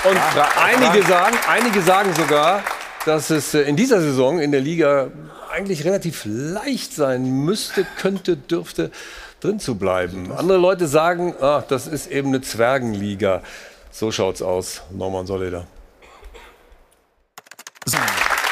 Und 0.04 0.18
einige, 0.62 1.06
sagen, 1.08 1.38
einige 1.48 1.82
sagen 1.82 2.14
sogar, 2.14 2.62
dass 3.06 3.30
es 3.30 3.54
äh, 3.54 3.62
in 3.62 3.76
dieser 3.76 4.02
Saison 4.02 4.40
in 4.40 4.52
der 4.52 4.60
Liga 4.60 5.08
eigentlich 5.52 5.86
relativ 5.86 6.24
leicht 6.26 6.94
sein 6.94 7.24
müsste, 7.24 7.86
könnte, 7.98 8.36
dürfte, 8.36 8.92
drin 9.40 9.60
zu 9.60 9.76
bleiben. 9.76 10.32
Andere 10.32 10.58
Leute 10.58 10.88
sagen, 10.88 11.36
ach, 11.40 11.64
das 11.64 11.88
ist 11.88 12.08
eben 12.08 12.30
eine 12.30 12.42
Zwergenliga. 12.42 13.44
So 13.92 14.12
schaut's 14.12 14.42
aus, 14.42 14.82
Norman 14.92 15.26
Soleder. 15.26 15.68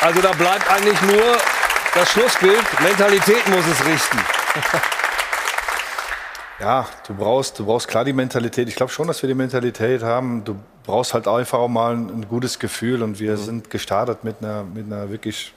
Also 0.02 0.22
da 0.22 0.32
bleibt 0.34 0.72
eigentlich 0.72 1.02
nur 1.02 1.38
das 1.96 2.12
Schlussbild. 2.12 2.64
Mentalität 2.82 3.48
muss 3.50 3.66
es 3.68 3.86
richten. 3.86 4.20
Ja, 6.60 6.86
du 7.08 7.16
brauchst, 7.16 7.58
du 7.58 7.66
brauchst 7.66 7.88
klar 7.88 8.06
die 8.06 8.14
Mentalität. 8.14 8.70
Ich 8.70 8.76
glaube 8.76 8.92
schon, 8.92 9.08
dass 9.08 9.24
wir 9.24 9.28
die 9.28 9.34
Mentalität 9.34 10.04
haben. 10.04 10.44
Du 10.44 10.60
brauchst 10.84 11.14
halt 11.14 11.28
einfach 11.28 11.60
auch 11.60 11.68
mal 11.68 11.96
ein, 11.96 12.26
gutes 12.30 12.60
Gefühl. 12.60 13.04
Und 13.04 13.20
wir 13.20 13.38
sind 13.38 13.70
gestartet 13.70 14.24
mit 14.24 14.38
einer, 14.42 14.64
mit 14.64 14.86
einer 14.86 15.10
wirklich 15.10 15.54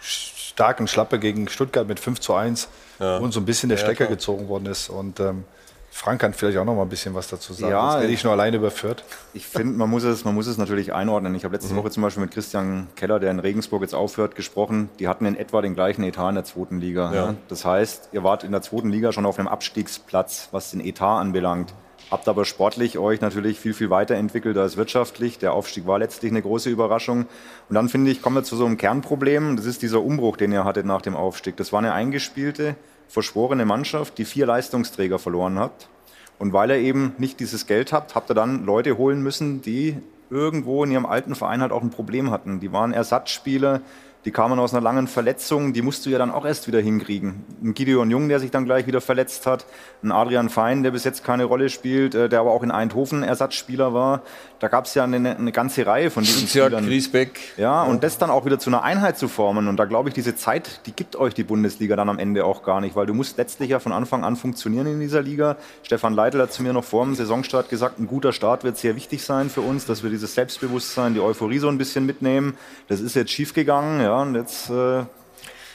starken 0.00 0.88
Schlappe 0.88 1.18
gegen 1.18 1.48
Stuttgart 1.48 1.86
mit 1.86 2.00
5 2.00 2.20
zu 2.20 2.34
1, 2.34 2.68
Ja. 2.98 3.20
wo 3.20 3.24
uns 3.24 3.34
so 3.34 3.40
ein 3.40 3.46
bisschen 3.46 3.68
der 3.68 3.78
Ja, 3.78 3.84
Stecker 3.84 4.06
klar. 4.06 4.10
gezogen 4.16 4.48
worden 4.48 4.66
ist. 4.66 4.88
Und 4.90 5.20
ähm, 5.20 5.44
Frank 5.90 6.20
kann 6.20 6.32
vielleicht 6.32 6.58
auch 6.58 6.64
noch 6.64 6.74
mal 6.76 6.82
ein 6.82 6.88
bisschen 6.88 7.14
was 7.14 7.28
dazu 7.28 7.52
sagen. 7.52 7.72
Ja, 7.72 7.94
rede 7.96 8.12
ich 8.12 8.22
nur 8.22 8.32
alleine 8.32 8.56
über 8.58 8.70
Fürth. 8.70 9.02
Ich 9.34 9.46
finde, 9.46 9.76
man, 9.76 9.90
muss 9.90 10.04
es- 10.04 10.24
man 10.24 10.34
muss 10.34 10.46
es 10.46 10.56
natürlich 10.58 10.92
einordnen. 10.92 11.34
Ich 11.34 11.44
habe 11.44 11.54
letzte 11.56 11.74
Woche 11.74 11.90
zum 11.90 12.02
Beispiel 12.04 12.22
mit 12.22 12.32
Christian 12.32 12.86
Keller, 12.94 13.18
der 13.18 13.30
in 13.32 13.40
Regensburg 13.40 13.82
jetzt 13.82 13.94
aufhört, 13.94 14.36
gesprochen. 14.36 14.90
Die 15.00 15.08
hatten 15.08 15.26
in 15.26 15.36
etwa 15.36 15.60
den 15.60 15.74
gleichen 15.74 16.04
Etat 16.04 16.28
in 16.28 16.34
der 16.36 16.44
zweiten 16.44 16.78
Liga. 16.80 17.12
Ja. 17.12 17.26
ne? 17.32 17.36
Das 17.48 17.64
heißt, 17.64 18.10
ihr 18.12 18.22
wart 18.22 18.44
in 18.44 18.52
der 18.52 18.62
zweiten 18.62 18.90
Liga 18.90 19.10
schon 19.12 19.26
auf 19.26 19.38
einem 19.38 19.48
Abstiegsplatz, 19.48 20.48
was 20.52 20.70
den 20.70 20.80
Etat 20.80 21.18
anbelangt. 21.20 21.72
Habt 22.10 22.26
aber 22.26 22.46
sportlich 22.46 22.96
euch 22.96 23.20
natürlich 23.20 23.60
viel, 23.60 23.74
viel 23.74 23.90
weiterentwickelt 23.90 24.56
als 24.56 24.78
wirtschaftlich. 24.78 25.38
Der 25.38 25.52
Aufstieg 25.52 25.86
war 25.86 25.98
letztlich 25.98 26.32
eine 26.32 26.40
große 26.40 26.70
Überraschung. 26.70 27.26
Und 27.68 27.74
dann 27.74 27.90
finde 27.90 28.10
ich, 28.10 28.22
kommen 28.22 28.36
wir 28.36 28.44
zu 28.44 28.56
so 28.56 28.64
einem 28.64 28.78
Kernproblem. 28.78 29.56
Das 29.56 29.66
ist 29.66 29.82
dieser 29.82 30.02
Umbruch, 30.02 30.38
den 30.38 30.50
ihr 30.50 30.64
hattet 30.64 30.86
nach 30.86 31.02
dem 31.02 31.14
Aufstieg. 31.14 31.58
Das 31.58 31.70
war 31.70 31.80
eine 31.80 31.92
eingespielte, 31.92 32.76
verschworene 33.08 33.66
Mannschaft, 33.66 34.16
die 34.16 34.24
vier 34.24 34.46
Leistungsträger 34.46 35.18
verloren 35.18 35.58
hat. 35.58 35.90
Und 36.38 36.54
weil 36.54 36.70
ihr 36.70 36.76
eben 36.76 37.14
nicht 37.18 37.40
dieses 37.40 37.66
Geld 37.66 37.92
habt, 37.92 38.14
habt 38.14 38.30
ihr 38.30 38.34
dann 38.34 38.64
Leute 38.64 38.96
holen 38.96 39.22
müssen, 39.22 39.60
die 39.60 39.98
irgendwo 40.30 40.84
in 40.84 40.90
ihrem 40.90 41.06
alten 41.06 41.34
Verein 41.34 41.60
halt 41.60 41.72
auch 41.72 41.82
ein 41.82 41.90
Problem 41.90 42.30
hatten. 42.30 42.60
Die 42.60 42.72
waren 42.72 42.94
Ersatzspieler, 42.94 43.82
die 44.28 44.32
kamen 44.32 44.58
aus 44.58 44.74
einer 44.74 44.82
langen 44.82 45.08
Verletzung, 45.08 45.72
die 45.72 45.80
musst 45.80 46.04
du 46.04 46.10
ja 46.10 46.18
dann 46.18 46.30
auch 46.30 46.44
erst 46.44 46.68
wieder 46.68 46.80
hinkriegen. 46.80 47.46
Ein 47.64 47.72
Gideon 47.72 48.10
Jung, 48.10 48.28
der 48.28 48.40
sich 48.40 48.50
dann 48.50 48.66
gleich 48.66 48.86
wieder 48.86 49.00
verletzt 49.00 49.46
hat, 49.46 49.64
ein 50.02 50.12
Adrian 50.12 50.50
Fein, 50.50 50.82
der 50.82 50.90
bis 50.90 51.04
jetzt 51.04 51.24
keine 51.24 51.44
Rolle 51.44 51.70
spielt, 51.70 52.14
äh, 52.14 52.28
der 52.28 52.40
aber 52.40 52.50
auch 52.50 52.62
in 52.62 52.70
Eindhoven 52.70 53.22
Ersatzspieler 53.22 53.94
war. 53.94 54.20
Da 54.58 54.68
gab 54.68 54.84
es 54.84 54.92
ja 54.92 55.04
eine, 55.04 55.36
eine 55.36 55.50
ganze 55.50 55.86
Reihe 55.86 56.10
von 56.10 56.24
diesen 56.24 56.46
Jörg 56.46 56.66
Spielern. 56.66 56.84
Griesbeck. 56.84 57.40
Ja, 57.56 57.84
und 57.84 58.04
das 58.04 58.18
dann 58.18 58.28
auch 58.28 58.44
wieder 58.44 58.58
zu 58.58 58.68
einer 58.68 58.82
Einheit 58.82 59.16
zu 59.16 59.28
formen. 59.28 59.66
Und 59.66 59.78
da 59.78 59.86
glaube 59.86 60.10
ich, 60.10 60.14
diese 60.14 60.36
Zeit, 60.36 60.84
die 60.84 60.92
gibt 60.92 61.16
euch 61.16 61.32
die 61.32 61.44
Bundesliga 61.44 61.96
dann 61.96 62.10
am 62.10 62.18
Ende 62.18 62.44
auch 62.44 62.62
gar 62.62 62.82
nicht, 62.82 62.96
weil 62.96 63.06
du 63.06 63.14
musst 63.14 63.38
letztlich 63.38 63.70
ja 63.70 63.78
von 63.78 63.92
Anfang 63.92 64.24
an 64.24 64.36
funktionieren 64.36 64.88
in 64.88 65.00
dieser 65.00 65.22
Liga. 65.22 65.56
Stefan 65.84 66.12
Leitl 66.12 66.38
hat 66.42 66.52
zu 66.52 66.62
mir 66.62 66.74
noch 66.74 66.84
vor 66.84 67.06
dem 67.06 67.14
Saisonstart 67.14 67.70
gesagt, 67.70 67.98
ein 67.98 68.06
guter 68.06 68.34
Start 68.34 68.62
wird 68.62 68.76
sehr 68.76 68.94
wichtig 68.94 69.24
sein 69.24 69.48
für 69.48 69.62
uns, 69.62 69.86
dass 69.86 70.02
wir 70.02 70.10
dieses 70.10 70.34
Selbstbewusstsein, 70.34 71.14
die 71.14 71.20
Euphorie 71.20 71.60
so 71.60 71.68
ein 71.68 71.78
bisschen 71.78 72.04
mitnehmen. 72.04 72.58
Das 72.88 73.00
ist 73.00 73.14
jetzt 73.14 73.30
schiefgegangen, 73.30 74.02
ja, 74.02 74.17
und 74.22 74.34
jetzt 74.34 74.70
äh, 74.70 75.02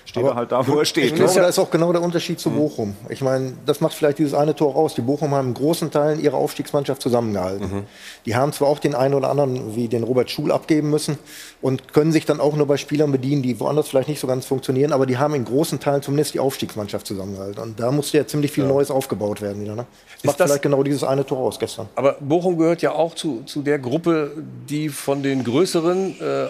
steht 0.05 0.23
er 0.25 0.35
halt 0.35 0.51
da, 0.51 0.67
wo 0.67 0.77
er 0.77 0.85
steht. 0.85 1.05
Ich 1.05 1.15
glaube, 1.15 1.33
da 1.33 1.47
ist 1.47 1.57
auch 1.57 1.71
genau 1.71 1.91
der 1.93 2.01
Unterschied 2.01 2.39
zu 2.39 2.51
Bochum. 2.51 2.95
Ich 3.09 3.21
meine, 3.21 3.53
das 3.65 3.79
macht 3.81 3.93
vielleicht 3.95 4.19
dieses 4.19 4.33
eine 4.33 4.53
Tor 4.55 4.75
aus. 4.75 4.93
Die 4.95 5.01
Bochum 5.01 5.33
haben 5.33 5.47
in 5.49 5.53
großen 5.53 5.89
Teilen 5.91 6.19
ihre 6.19 6.35
Aufstiegsmannschaft 6.35 7.01
zusammengehalten. 7.01 7.83
Die 8.25 8.35
haben 8.35 8.51
zwar 8.53 8.67
auch 8.67 8.79
den 8.79 8.93
einen 8.95 9.13
oder 9.15 9.29
anderen, 9.29 9.75
wie 9.75 9.87
den 9.87 10.03
Robert 10.03 10.29
Schul, 10.29 10.51
abgeben 10.51 10.89
müssen 10.89 11.17
und 11.61 11.93
können 11.93 12.11
sich 12.11 12.25
dann 12.25 12.39
auch 12.41 12.55
nur 12.55 12.67
bei 12.67 12.77
Spielern 12.77 13.11
bedienen, 13.11 13.41
die 13.41 13.59
woanders 13.59 13.87
vielleicht 13.87 14.09
nicht 14.09 14.19
so 14.19 14.27
ganz 14.27 14.45
funktionieren, 14.45 14.91
aber 14.91 15.05
die 15.05 15.17
haben 15.17 15.33
in 15.35 15.45
großen 15.45 15.79
Teilen 15.79 16.01
zumindest 16.01 16.33
die 16.33 16.39
Aufstiegsmannschaft 16.41 17.07
zusammengehalten. 17.07 17.63
Und 17.63 17.79
da 17.79 17.89
musste 17.91 18.17
ja 18.17 18.27
ziemlich 18.27 18.51
viel 18.51 18.65
Neues 18.65 18.91
aufgebaut 18.91 19.41
werden 19.41 19.63
wieder. 19.63 19.75
Ne? 19.75 19.85
Das 20.17 20.23
macht 20.25 20.39
das- 20.41 20.49
vielleicht 20.49 20.63
genau 20.63 20.83
dieses 20.83 21.03
eine 21.05 21.25
Tor 21.25 21.39
aus 21.39 21.57
gestern. 21.59 21.87
Aber 21.95 22.17
Bochum 22.19 22.57
gehört 22.57 22.81
ja 22.81 22.91
auch 22.91 23.15
zu, 23.15 23.41
zu 23.45 23.61
der 23.61 23.79
Gruppe, 23.79 24.31
die 24.69 24.89
von 24.89 25.23
den 25.23 25.43
Größeren 25.45 26.19
äh, 26.19 26.47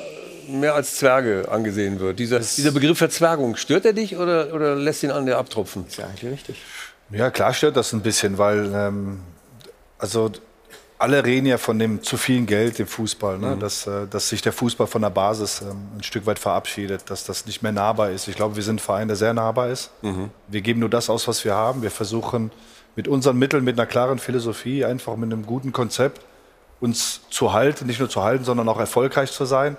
mehr 0.48 0.76
als 0.76 0.98
Zwerge 0.98 1.48
angesehen 1.50 2.00
wird. 2.00 2.20
Dieser, 2.20 2.40
dieser 2.40 2.72
Begriff 2.72 2.98
Verzwergung, 2.98 3.56
stört 3.56 3.86
er 3.86 3.94
dich 3.94 4.18
oder, 4.18 4.54
oder 4.54 4.76
lässt 4.76 5.04
ihn 5.04 5.12
an 5.12 5.26
dir 5.26 5.38
abtropfen? 5.38 5.86
Ist 5.88 5.98
ja 5.98 6.06
eigentlich 6.06 6.32
richtig. 6.32 6.62
Ja, 7.12 7.30
klar 7.30 7.54
stört 7.54 7.78
das 7.78 7.94
ein 7.94 8.02
bisschen, 8.02 8.38
weil 8.38 8.72
ähm, 8.74 9.20
also 9.98 10.32
alle 10.98 11.26
reden 11.26 11.46
ja 11.48 11.58
von 11.58 11.78
dem 11.78 12.02
zu 12.02 12.18
vielen 12.18 12.46
Geld 12.46 12.80
im 12.80 12.88
Fußball, 12.88 13.38
ne? 13.38 13.58
dass, 13.58 13.86
äh, 13.88 14.08
dass 14.08 14.30
sich 14.30 14.42
der 14.42 14.54
Fußball 14.54 14.88
von 14.88 15.02
der 15.02 15.10
Basis 15.10 15.62
ähm, 15.62 15.98
ein 15.98 16.04
Stück 16.04 16.26
weit 16.26 16.40
verabschiedet, 16.40 17.10
dass 17.10 17.26
das 17.26 17.46
nicht 17.46 17.62
mehr 17.62 17.74
nahbar 17.74 18.12
ist. 18.12 18.28
Ich 18.28 18.36
glaube, 18.36 18.56
wir 18.56 18.64
sind 18.64 18.76
ein 18.76 18.80
Verein, 18.80 19.08
der 19.08 19.18
sehr 19.18 19.34
nahbar 19.34 19.70
ist. 19.70 19.92
Wir 20.48 20.62
geben 20.62 20.80
nur 20.80 20.90
das 20.90 21.10
aus, 21.10 21.28
was 21.28 21.44
wir 21.44 21.56
haben. 21.56 21.82
Wir 21.82 21.92
versuchen 21.92 22.52
mit 22.96 23.08
unseren 23.08 23.38
Mitteln, 23.38 23.64
mit 23.64 23.78
einer 23.78 23.88
klaren 23.88 24.20
Philosophie, 24.20 24.86
einfach 24.86 25.16
mit 25.16 25.32
einem 25.32 25.46
guten 25.46 25.72
Konzept 25.72 26.22
uns 26.80 27.22
zu 27.30 27.54
halten, 27.54 27.86
nicht 27.86 28.00
nur 28.00 28.10
zu 28.10 28.24
halten, 28.24 28.44
sondern 28.44 28.68
auch 28.68 28.80
erfolgreich 28.80 29.32
zu 29.32 29.46
sein. 29.46 29.78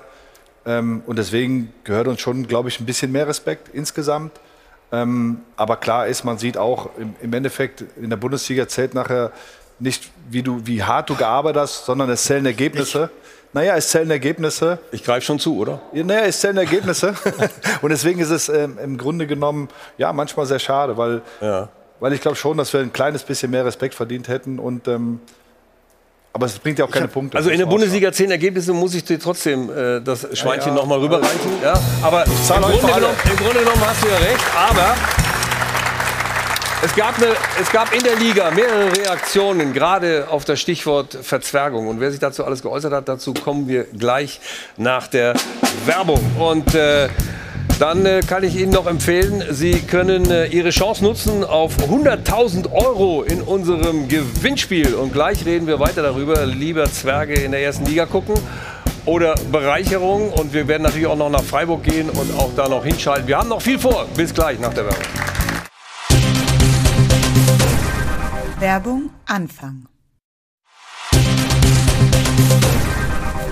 Ähm, 0.66 1.02
und 1.06 1.18
deswegen 1.18 1.72
gehört 1.84 2.08
uns 2.08 2.20
schon, 2.20 2.46
glaube 2.46 2.68
ich, 2.68 2.80
ein 2.80 2.86
bisschen 2.86 3.12
mehr 3.12 3.26
Respekt 3.26 3.68
insgesamt. 3.72 4.32
Ähm, 4.92 5.40
aber 5.56 5.76
klar 5.76 6.06
ist, 6.06 6.24
man 6.24 6.38
sieht 6.38 6.56
auch 6.56 6.90
im, 7.20 7.32
Endeffekt 7.32 7.84
in 8.00 8.10
der 8.10 8.16
Bundesliga 8.16 8.68
zählt 8.68 8.94
nachher 8.94 9.32
nicht, 9.78 10.10
wie, 10.30 10.42
du, 10.42 10.66
wie 10.66 10.82
hart 10.82 11.10
du 11.10 11.16
gearbeitet 11.16 11.62
hast, 11.62 11.84
sondern 11.84 12.08
es 12.10 12.24
zählen 12.24 12.46
Ergebnisse. 12.46 13.10
Naja, 13.52 13.76
es 13.76 13.88
zählen 13.88 14.10
Ergebnisse. 14.10 14.78
Ich 14.92 15.04
greife 15.04 15.26
schon 15.26 15.38
zu, 15.38 15.56
oder? 15.56 15.80
Ja, 15.92 16.04
naja, 16.04 16.22
es 16.22 16.40
zählen 16.40 16.56
Ergebnisse. 16.56 17.14
und 17.82 17.90
deswegen 17.90 18.20
ist 18.20 18.30
es 18.30 18.48
ähm, 18.48 18.78
im 18.82 18.98
Grunde 18.98 19.26
genommen 19.26 19.68
ja 19.98 20.12
manchmal 20.12 20.46
sehr 20.46 20.58
schade, 20.58 20.96
weil, 20.96 21.22
Ja. 21.40 21.68
weil 22.00 22.12
ich 22.12 22.20
glaube 22.20 22.36
schon, 22.36 22.56
dass 22.56 22.72
wir 22.72 22.80
ein 22.80 22.92
kleines 22.92 23.22
bisschen 23.24 23.50
mehr 23.50 23.64
Respekt 23.64 23.94
verdient 23.94 24.28
hätten. 24.28 24.58
Und, 24.58 24.88
aber 26.34 26.46
es 26.46 26.58
bringt 26.58 26.80
ja 26.80 26.84
auch 26.84 26.90
keine 26.90 27.06
Punkte. 27.06 27.36
Also 27.36 27.48
in 27.50 27.58
der 27.58 27.66
Bundesliga 27.66 28.10
10 28.12 28.32
Ergebnisse 28.32 28.72
muss 28.72 28.92
ich 28.94 29.04
dir 29.04 29.20
trotzdem 29.20 29.70
äh, 29.70 30.00
das 30.00 30.26
Schweinchen 30.36 30.74
ja. 30.74 30.74
noch 30.74 30.86
mal 30.86 30.98
rüberreichen. 30.98 31.62
Ja, 31.62 31.80
aber 32.02 32.24
im 32.24 32.32
Grunde, 32.32 32.92
genommen, 32.92 33.16
im 33.30 33.36
Grunde 33.36 33.58
genommen 33.60 33.82
hast 33.86 34.02
du 34.02 34.08
ja 34.08 34.16
recht. 34.16 34.44
Aber 34.56 34.96
es 36.82 36.96
gab, 36.96 37.16
eine, 37.18 37.28
es 37.62 37.70
gab 37.70 37.94
in 37.94 38.02
der 38.02 38.16
Liga 38.16 38.50
mehrere 38.50 38.96
Reaktionen, 38.96 39.72
gerade 39.72 40.26
auf 40.28 40.44
das 40.44 40.60
Stichwort 40.60 41.16
Verzwergung. 41.22 41.86
Und 41.86 42.00
wer 42.00 42.10
sich 42.10 42.18
dazu 42.18 42.44
alles 42.44 42.62
geäußert 42.62 42.92
hat, 42.92 43.08
dazu 43.08 43.32
kommen 43.32 43.68
wir 43.68 43.84
gleich 43.84 44.40
nach 44.76 45.06
der 45.06 45.34
Werbung. 45.86 46.20
Und 46.40 46.74
äh, 46.74 47.10
dann 47.78 48.06
äh, 48.06 48.20
kann 48.20 48.44
ich 48.44 48.56
Ihnen 48.56 48.72
noch 48.72 48.86
empfehlen, 48.86 49.42
Sie 49.50 49.80
können 49.80 50.30
äh, 50.30 50.46
Ihre 50.46 50.70
Chance 50.70 51.02
nutzen 51.02 51.44
auf 51.44 51.76
100.000 51.76 52.72
Euro 52.72 53.22
in 53.22 53.42
unserem 53.42 54.08
Gewinnspiel. 54.08 54.94
Und 54.94 55.12
gleich 55.12 55.44
reden 55.44 55.66
wir 55.66 55.80
weiter 55.80 56.02
darüber, 56.02 56.46
lieber 56.46 56.84
Zwerge 56.84 57.34
in 57.34 57.50
der 57.52 57.62
ersten 57.62 57.84
Liga 57.86 58.06
gucken 58.06 58.34
oder 59.06 59.34
Bereicherung. 59.50 60.32
Und 60.32 60.52
wir 60.52 60.68
werden 60.68 60.84
natürlich 60.84 61.06
auch 61.06 61.16
noch 61.16 61.30
nach 61.30 61.42
Freiburg 61.42 61.82
gehen 61.82 62.10
und 62.10 62.38
auch 62.38 62.50
da 62.54 62.68
noch 62.68 62.84
hinschalten. 62.84 63.26
Wir 63.26 63.38
haben 63.38 63.48
noch 63.48 63.62
viel 63.62 63.78
vor. 63.78 64.06
Bis 64.16 64.32
gleich 64.32 64.58
nach 64.60 64.72
der 64.72 64.84
Werbung. 64.84 65.04
Werbung 68.60 69.10
Anfang. 69.26 69.86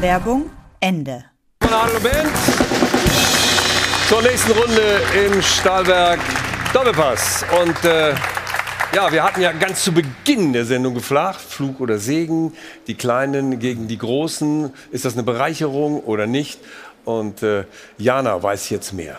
Werbung 0.00 0.50
Ende. 0.80 1.24
Hallo 1.62 2.00
Band. 2.00 3.11
Zur 4.12 4.20
nächsten 4.20 4.52
Runde 4.52 5.00
im 5.24 5.40
Stahlberg 5.40 6.20
Doppelpass. 6.74 7.46
Und 7.62 7.82
äh, 7.82 8.10
ja, 8.94 9.10
wir 9.10 9.24
hatten 9.24 9.40
ja 9.40 9.52
ganz 9.52 9.84
zu 9.84 9.92
Beginn 9.92 10.52
der 10.52 10.66
Sendung 10.66 10.92
gefragt, 10.92 11.40
Flug 11.40 11.80
oder 11.80 11.96
Segen, 11.96 12.52
die 12.88 12.94
Kleinen 12.94 13.58
gegen 13.58 13.88
die 13.88 13.96
Großen. 13.96 14.70
Ist 14.90 15.06
das 15.06 15.14
eine 15.14 15.22
Bereicherung 15.22 16.00
oder 16.00 16.26
nicht? 16.26 16.60
Und 17.06 17.42
äh, 17.42 17.64
Jana 17.96 18.42
weiß 18.42 18.68
jetzt 18.68 18.92
mehr. 18.92 19.18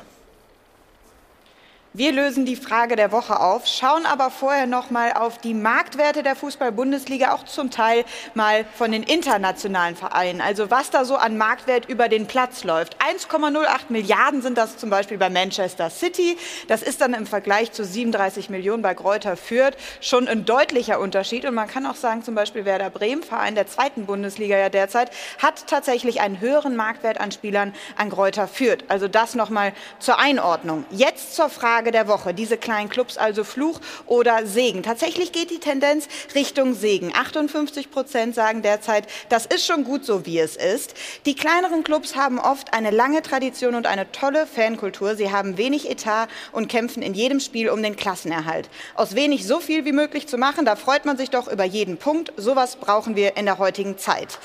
Wir 1.95 2.11
lösen 2.11 2.43
die 2.43 2.55
Frage 2.55 2.95
der 2.95 3.11
Woche 3.11 3.39
auf, 3.39 3.67
schauen 3.67 4.07
aber 4.07 4.31
vorher 4.31 4.65
noch 4.65 4.89
mal 4.89 5.13
auf 5.13 5.37
die 5.37 5.53
Marktwerte 5.53 6.23
der 6.23 6.35
Fußball-Bundesliga, 6.35 7.33
auch 7.33 7.45
zum 7.45 7.69
Teil 7.69 8.03
mal 8.33 8.65
von 8.73 8.91
den 8.91 9.03
internationalen 9.03 9.95
Vereinen. 9.95 10.41
Also 10.41 10.71
was 10.71 10.89
da 10.89 11.05
so 11.05 11.17
an 11.17 11.37
Marktwert 11.37 11.87
über 11.87 12.09
den 12.09 12.25
Platz 12.25 12.63
läuft. 12.63 12.97
1,08 12.97 13.67
Milliarden 13.89 14.41
sind 14.41 14.57
das 14.57 14.77
zum 14.77 14.89
Beispiel 14.89 15.19
bei 15.19 15.29
Manchester 15.29 15.91
City. 15.91 16.35
Das 16.67 16.81
ist 16.81 16.99
dann 16.99 17.13
im 17.13 17.27
Vergleich 17.27 17.71
zu 17.73 17.85
37 17.85 18.49
Millionen 18.49 18.81
bei 18.81 18.95
Greuther 18.95 19.37
Fürth 19.37 19.77
schon 20.01 20.27
ein 20.27 20.45
deutlicher 20.45 20.99
Unterschied. 20.99 21.45
Und 21.45 21.53
man 21.53 21.67
kann 21.67 21.85
auch 21.85 21.95
sagen, 21.95 22.23
zum 22.23 22.33
Beispiel 22.33 22.65
Werder 22.65 22.89
Bremen, 22.89 23.21
Verein 23.21 23.53
der 23.53 23.67
zweiten 23.67 24.07
Bundesliga 24.07 24.57
ja 24.57 24.69
derzeit, 24.69 25.11
hat 25.37 25.67
tatsächlich 25.67 26.21
einen 26.21 26.39
höheren 26.39 26.75
Marktwert 26.75 27.21
an 27.21 27.31
Spielern 27.31 27.71
an 27.97 28.09
Greuther 28.09 28.47
Fürth. 28.47 28.83
Also 28.87 29.07
das 29.07 29.35
noch 29.35 29.51
mal 29.51 29.73
zur 29.99 30.17
Einordnung. 30.17 30.85
Jetzt 30.89 31.35
zur 31.35 31.49
Frage 31.49 31.82
der 31.91 32.07
Woche. 32.07 32.33
Diese 32.33 32.57
kleinen 32.57 32.89
Clubs, 32.89 33.17
also 33.17 33.43
Fluch 33.43 33.79
oder 34.05 34.45
Segen. 34.45 34.83
Tatsächlich 34.83 35.31
geht 35.31 35.51
die 35.51 35.59
Tendenz 35.59 36.07
Richtung 36.35 36.73
Segen. 36.73 37.13
58 37.13 37.91
Prozent 37.91 38.35
sagen 38.35 38.61
derzeit, 38.61 39.07
das 39.29 39.45
ist 39.45 39.65
schon 39.65 39.83
gut 39.83 40.05
so, 40.05 40.25
wie 40.25 40.39
es 40.39 40.55
ist. 40.55 40.93
Die 41.25 41.35
kleineren 41.35 41.83
Clubs 41.83 42.15
haben 42.15 42.39
oft 42.39 42.73
eine 42.73 42.91
lange 42.91 43.21
Tradition 43.21 43.75
und 43.75 43.87
eine 43.87 44.11
tolle 44.11 44.47
Fankultur. 44.47 45.15
Sie 45.15 45.31
haben 45.31 45.57
wenig 45.57 45.89
Etat 45.89 46.27
und 46.51 46.67
kämpfen 46.67 47.03
in 47.03 47.13
jedem 47.13 47.39
Spiel 47.39 47.69
um 47.69 47.81
den 47.81 47.95
Klassenerhalt. 47.95 48.69
Aus 48.95 49.15
wenig 49.15 49.45
so 49.47 49.59
viel 49.59 49.85
wie 49.85 49.91
möglich 49.91 50.27
zu 50.27 50.37
machen, 50.37 50.65
da 50.65 50.75
freut 50.75 51.05
man 51.05 51.17
sich 51.17 51.29
doch 51.29 51.47
über 51.47 51.63
jeden 51.63 51.97
Punkt. 51.97 52.33
Sowas 52.37 52.75
brauchen 52.75 53.15
wir 53.15 53.37
in 53.37 53.45
der 53.45 53.57
heutigen 53.57 53.97
Zeit. 53.97 54.39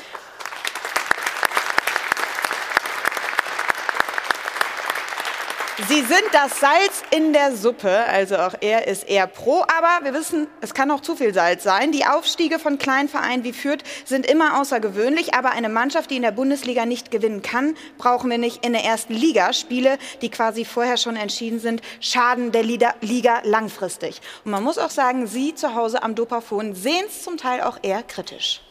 Sie 5.86 6.02
sind 6.02 6.24
das 6.32 6.58
Salz 6.58 7.04
in 7.12 7.32
der 7.32 7.54
Suppe, 7.54 7.88
also 8.06 8.36
auch 8.36 8.54
er 8.60 8.88
ist 8.88 9.08
eher 9.08 9.28
pro, 9.28 9.60
aber 9.60 10.04
wir 10.04 10.12
wissen, 10.12 10.48
es 10.60 10.74
kann 10.74 10.90
auch 10.90 11.00
zu 11.00 11.14
viel 11.14 11.32
Salz 11.32 11.62
sein. 11.62 11.92
Die 11.92 12.04
Aufstiege 12.04 12.58
von 12.58 12.78
kleinen 12.78 13.08
Vereinen 13.08 13.44
wie 13.44 13.52
Fürth 13.52 13.84
sind 14.04 14.26
immer 14.26 14.60
außergewöhnlich, 14.60 15.34
aber 15.34 15.50
eine 15.50 15.68
Mannschaft, 15.68 16.10
die 16.10 16.16
in 16.16 16.22
der 16.22 16.32
Bundesliga 16.32 16.84
nicht 16.84 17.12
gewinnen 17.12 17.42
kann, 17.42 17.76
brauchen 17.96 18.28
wir 18.28 18.38
nicht 18.38 18.66
in 18.66 18.72
der 18.72 18.84
ersten 18.84 19.14
Liga. 19.14 19.52
Spiele, 19.52 19.98
die 20.20 20.30
quasi 20.30 20.64
vorher 20.64 20.96
schon 20.96 21.14
entschieden 21.14 21.60
sind, 21.60 21.80
schaden 22.00 22.50
der 22.50 22.64
Liga 22.64 23.40
langfristig. 23.44 24.20
Und 24.44 24.50
man 24.50 24.64
muss 24.64 24.78
auch 24.78 24.90
sagen, 24.90 25.28
Sie 25.28 25.54
zu 25.54 25.76
Hause 25.76 26.02
am 26.02 26.16
Dopafon 26.16 26.74
sehen 26.74 27.04
es 27.06 27.22
zum 27.22 27.36
Teil 27.36 27.60
auch 27.60 27.78
eher 27.82 28.02
kritisch. 28.02 28.62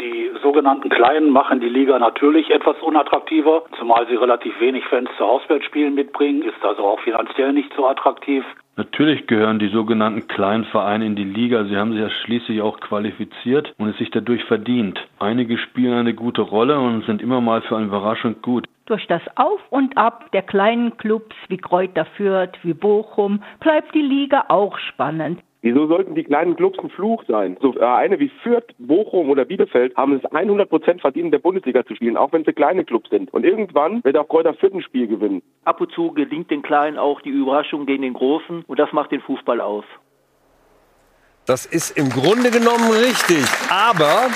Die 0.00 0.30
sogenannten 0.42 0.90
Kleinen 0.90 1.30
machen 1.30 1.60
die 1.60 1.68
Liga 1.68 1.98
natürlich 1.98 2.50
etwas 2.50 2.76
unattraktiver, 2.82 3.64
zumal 3.78 4.06
sie 4.06 4.14
relativ 4.14 4.60
wenig 4.60 4.84
Fans 4.84 5.10
zu 5.16 5.24
Auswärtsspielen 5.24 5.94
mitbringen, 5.94 6.42
ist 6.42 6.64
also 6.64 6.84
auch 6.84 7.00
finanziell 7.00 7.52
nicht 7.52 7.72
so 7.74 7.86
attraktiv. 7.86 8.44
Natürlich 8.76 9.26
gehören 9.26 9.58
die 9.58 9.70
sogenannten 9.70 10.28
kleinen 10.28 10.64
Vereine 10.66 11.04
in 11.04 11.16
die 11.16 11.24
Liga. 11.24 11.64
Sie 11.64 11.76
haben 11.76 11.90
sich 11.90 12.00
ja 12.00 12.10
schließlich 12.10 12.62
auch 12.62 12.78
qualifiziert 12.78 13.74
und 13.76 13.88
es 13.88 13.98
sich 13.98 14.12
dadurch 14.12 14.44
verdient. 14.44 15.00
Einige 15.18 15.58
spielen 15.58 15.94
eine 15.94 16.14
gute 16.14 16.42
Rolle 16.42 16.78
und 16.78 17.04
sind 17.04 17.20
immer 17.20 17.40
mal 17.40 17.60
für 17.62 17.76
eine 17.76 17.86
Überraschung 17.86 18.40
gut. 18.40 18.68
Durch 18.86 19.04
das 19.08 19.22
Auf 19.34 19.60
und 19.70 19.98
Ab 19.98 20.30
der 20.32 20.42
kleinen 20.42 20.96
Clubs 20.96 21.34
wie 21.48 21.56
Kräuter 21.56 22.04
Fürth, 22.16 22.56
wie 22.62 22.72
Bochum 22.72 23.42
bleibt 23.58 23.92
die 23.96 24.00
Liga 24.00 24.44
auch 24.48 24.78
spannend. 24.78 25.40
Wieso 25.60 25.88
sollten 25.88 26.14
die 26.14 26.22
kleinen 26.22 26.54
Clubs 26.54 26.78
ein 26.78 26.90
Fluch 26.90 27.24
sein? 27.26 27.56
So 27.60 27.74
eine 27.80 28.20
wie 28.20 28.30
Fürth, 28.42 28.74
Bochum 28.78 29.28
oder 29.28 29.44
Bielefeld 29.44 29.96
haben 29.96 30.14
es 30.14 30.24
100 30.24 30.68
Prozent 30.68 31.00
verdient, 31.00 31.26
in 31.26 31.30
der 31.32 31.40
Bundesliga 31.40 31.84
zu 31.84 31.96
spielen, 31.96 32.16
auch 32.16 32.32
wenn 32.32 32.44
sie 32.44 32.52
kleine 32.52 32.84
Clubs 32.84 33.10
sind. 33.10 33.32
Und 33.34 33.44
irgendwann 33.44 34.04
wird 34.04 34.16
auch 34.16 34.28
Kräuter 34.28 34.54
Fürth 34.54 34.74
ein 34.74 34.82
Spiel 34.82 35.08
gewinnen. 35.08 35.42
Ab 35.64 35.80
und 35.80 35.90
zu 35.90 36.12
gelingt 36.12 36.50
den 36.52 36.62
Kleinen 36.62 36.96
auch 36.96 37.20
die 37.22 37.30
Überraschung 37.30 37.86
gegen 37.86 38.02
den 38.02 38.14
Großen 38.14 38.64
und 38.66 38.78
das 38.78 38.92
macht 38.92 39.10
den 39.10 39.20
Fußball 39.20 39.60
aus. 39.60 39.84
Das 41.44 41.66
ist 41.66 41.96
im 41.96 42.10
Grunde 42.10 42.50
genommen 42.50 42.90
richtig, 42.92 43.42
aber 43.70 44.28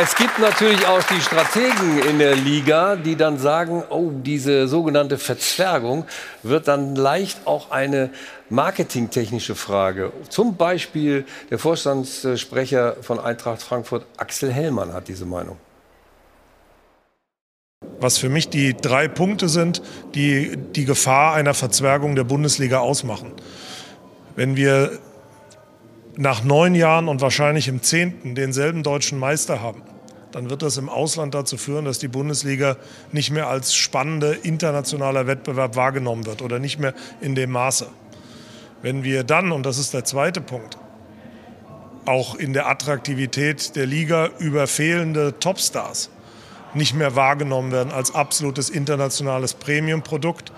es 0.00 0.14
gibt 0.14 0.38
natürlich 0.38 0.86
auch 0.86 1.02
die 1.02 1.20
Strategen 1.20 1.98
in 2.08 2.18
der 2.20 2.36
Liga, 2.36 2.94
die 2.94 3.16
dann 3.16 3.38
sagen, 3.38 3.82
oh, 3.90 4.10
diese 4.12 4.68
sogenannte 4.68 5.18
Verzwergung 5.18 6.04
wird 6.44 6.68
dann 6.68 6.94
leicht 6.94 7.46
auch 7.46 7.72
eine 7.72 8.10
marketingtechnische 8.48 9.56
Frage. 9.56 10.12
Zum 10.28 10.56
Beispiel 10.56 11.24
der 11.50 11.58
Vorstandssprecher 11.58 12.96
von 13.02 13.18
Eintracht 13.18 13.60
Frankfurt, 13.60 14.06
Axel 14.16 14.52
Hellmann, 14.52 14.92
hat 14.92 15.08
diese 15.08 15.26
Meinung. 15.26 15.56
Was 17.98 18.18
für 18.18 18.28
mich 18.28 18.48
die 18.48 18.76
drei 18.76 19.08
Punkte 19.08 19.48
sind, 19.48 19.82
die 20.14 20.56
die 20.56 20.84
Gefahr 20.84 21.34
einer 21.34 21.54
Verzwergung 21.54 22.14
der 22.14 22.24
Bundesliga 22.24 22.78
ausmachen. 22.78 23.32
Wenn 24.36 24.54
wir 24.54 25.00
nach 26.18 26.42
neun 26.42 26.74
Jahren 26.74 27.08
und 27.08 27.20
wahrscheinlich 27.20 27.68
im 27.68 27.80
zehnten 27.80 28.34
denselben 28.34 28.82
deutschen 28.82 29.18
Meister 29.18 29.62
haben, 29.62 29.82
dann 30.32 30.50
wird 30.50 30.62
das 30.62 30.76
im 30.76 30.88
Ausland 30.88 31.32
dazu 31.32 31.56
führen, 31.56 31.84
dass 31.84 32.00
die 32.00 32.08
Bundesliga 32.08 32.76
nicht 33.12 33.30
mehr 33.30 33.46
als 33.46 33.74
spannender 33.74 34.44
internationaler 34.44 35.28
Wettbewerb 35.28 35.76
wahrgenommen 35.76 36.26
wird 36.26 36.42
oder 36.42 36.58
nicht 36.58 36.80
mehr 36.80 36.92
in 37.20 37.36
dem 37.36 37.52
Maße. 37.52 37.86
Wenn 38.82 39.04
wir 39.04 39.22
dann, 39.22 39.52
und 39.52 39.64
das 39.64 39.78
ist 39.78 39.94
der 39.94 40.04
zweite 40.04 40.40
Punkt, 40.40 40.76
auch 42.04 42.34
in 42.34 42.52
der 42.52 42.68
Attraktivität 42.68 43.76
der 43.76 43.86
Liga 43.86 44.28
über 44.40 44.66
fehlende 44.66 45.38
Topstars 45.38 46.10
nicht 46.74 46.94
mehr 46.94 47.14
wahrgenommen 47.14 47.70
werden 47.70 47.92
als 47.92 48.14
absolutes 48.14 48.70
internationales 48.70 49.54
Premiumprodukt, 49.54 50.52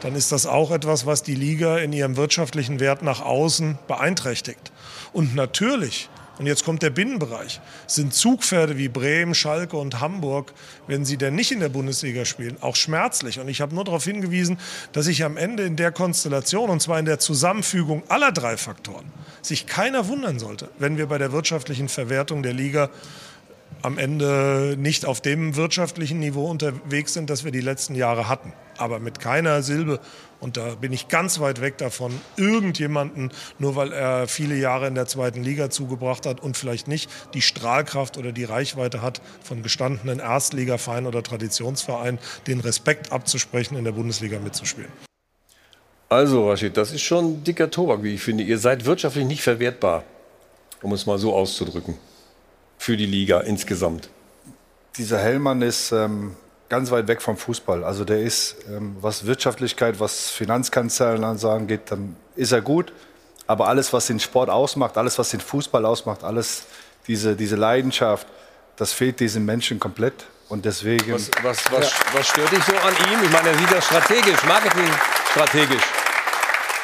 dann 0.00 0.16
ist 0.16 0.32
das 0.32 0.44
auch 0.46 0.72
etwas, 0.72 1.06
was 1.06 1.22
die 1.22 1.34
Liga 1.34 1.78
in 1.78 1.92
ihrem 1.92 2.16
wirtschaftlichen 2.16 2.80
Wert 2.80 3.02
nach 3.02 3.22
außen 3.22 3.78
beeinträchtigt. 3.86 4.72
Und 5.14 5.36
natürlich, 5.36 6.08
und 6.40 6.46
jetzt 6.46 6.64
kommt 6.64 6.82
der 6.82 6.90
Binnenbereich, 6.90 7.60
sind 7.86 8.12
Zugpferde 8.12 8.76
wie 8.76 8.88
Bremen, 8.88 9.32
Schalke 9.32 9.76
und 9.76 10.00
Hamburg, 10.00 10.52
wenn 10.88 11.04
sie 11.04 11.16
denn 11.16 11.36
nicht 11.36 11.52
in 11.52 11.60
der 11.60 11.68
Bundesliga 11.68 12.24
spielen, 12.24 12.56
auch 12.60 12.74
schmerzlich. 12.74 13.38
Und 13.38 13.46
ich 13.46 13.60
habe 13.60 13.76
nur 13.76 13.84
darauf 13.84 14.02
hingewiesen, 14.04 14.58
dass 14.90 15.04
sich 15.04 15.22
am 15.22 15.36
Ende 15.36 15.62
in 15.62 15.76
der 15.76 15.92
Konstellation, 15.92 16.68
und 16.68 16.82
zwar 16.82 16.98
in 16.98 17.04
der 17.04 17.20
Zusammenfügung 17.20 18.02
aller 18.08 18.32
drei 18.32 18.56
Faktoren, 18.56 19.04
sich 19.40 19.66
keiner 19.68 20.08
wundern 20.08 20.40
sollte, 20.40 20.68
wenn 20.80 20.98
wir 20.98 21.06
bei 21.06 21.18
der 21.18 21.30
wirtschaftlichen 21.30 21.88
Verwertung 21.88 22.42
der 22.42 22.52
Liga 22.52 22.90
am 23.84 23.98
Ende 23.98 24.76
nicht 24.78 25.04
auf 25.04 25.20
dem 25.20 25.56
wirtschaftlichen 25.56 26.18
Niveau 26.18 26.50
unterwegs 26.50 27.12
sind, 27.12 27.28
das 27.28 27.44
wir 27.44 27.52
die 27.52 27.60
letzten 27.60 27.94
Jahre 27.94 28.30
hatten. 28.30 28.54
Aber 28.78 28.98
mit 28.98 29.20
keiner 29.20 29.62
Silbe, 29.62 30.00
und 30.40 30.56
da 30.56 30.74
bin 30.76 30.90
ich 30.92 31.08
ganz 31.08 31.38
weit 31.38 31.60
weg 31.60 31.76
davon, 31.76 32.18
irgendjemanden, 32.36 33.30
nur 33.58 33.76
weil 33.76 33.92
er 33.92 34.26
viele 34.26 34.56
Jahre 34.56 34.86
in 34.86 34.94
der 34.94 35.06
zweiten 35.06 35.44
Liga 35.44 35.68
zugebracht 35.68 36.24
hat 36.24 36.40
und 36.40 36.56
vielleicht 36.56 36.88
nicht 36.88 37.10
die 37.34 37.42
Strahlkraft 37.42 38.16
oder 38.16 38.32
die 38.32 38.44
Reichweite 38.44 39.02
hat 39.02 39.20
von 39.42 39.62
gestandenen 39.62 40.18
Erstligavereinen 40.18 41.06
oder 41.06 41.22
Traditionsvereinen, 41.22 42.18
den 42.46 42.60
Respekt 42.60 43.12
abzusprechen, 43.12 43.76
in 43.76 43.84
der 43.84 43.92
Bundesliga 43.92 44.38
mitzuspielen. 44.38 44.90
Also, 46.08 46.48
Rashid, 46.48 46.78
das 46.78 46.90
ist 46.90 47.02
schon 47.02 47.44
dicker 47.44 47.70
Tobak, 47.70 48.02
wie 48.02 48.14
ich 48.14 48.22
finde. 48.22 48.44
Ihr 48.44 48.58
seid 48.58 48.86
wirtschaftlich 48.86 49.26
nicht 49.26 49.42
verwertbar, 49.42 50.04
um 50.80 50.92
es 50.94 51.04
mal 51.04 51.18
so 51.18 51.34
auszudrücken 51.34 51.98
für 52.78 52.96
die 52.96 53.06
Liga 53.06 53.40
insgesamt? 53.40 54.08
Dieser 54.96 55.18
Hellmann 55.18 55.62
ist 55.62 55.92
ähm, 55.92 56.36
ganz 56.68 56.90
weit 56.90 57.08
weg 57.08 57.22
vom 57.22 57.36
Fußball. 57.36 57.84
Also 57.84 58.04
der 58.04 58.20
ist, 58.20 58.56
ähm, 58.68 58.96
was 59.00 59.26
Wirtschaftlichkeit, 59.26 60.00
was 60.00 60.30
Finanzkanzleien 60.30 61.24
angeht, 61.24 61.82
dann 61.86 62.16
ist 62.36 62.52
er 62.52 62.60
gut. 62.60 62.92
Aber 63.46 63.68
alles, 63.68 63.92
was 63.92 64.06
den 64.06 64.20
Sport 64.20 64.48
ausmacht, 64.48 64.96
alles, 64.96 65.18
was 65.18 65.30
den 65.30 65.40
Fußball 65.40 65.84
ausmacht, 65.84 66.24
alles, 66.24 66.64
diese, 67.06 67.36
diese 67.36 67.56
Leidenschaft, 67.56 68.26
das 68.76 68.92
fehlt 68.92 69.20
diesen 69.20 69.44
Menschen 69.44 69.78
komplett. 69.78 70.26
Und 70.48 70.64
deswegen. 70.64 71.12
Was, 71.12 71.30
was, 71.42 71.72
was, 71.72 71.90
ja. 71.90 72.06
was 72.12 72.28
stört 72.28 72.52
dich 72.52 72.64
so 72.64 72.72
an 72.72 72.94
ihm? 73.12 73.24
Ich 73.24 73.30
meine, 73.30 73.48
er 73.50 73.58
sieht 73.58 73.70
das 73.70 73.84
strategisch, 73.86 74.44
Marketing 74.44 74.88
strategisch. 75.30 75.82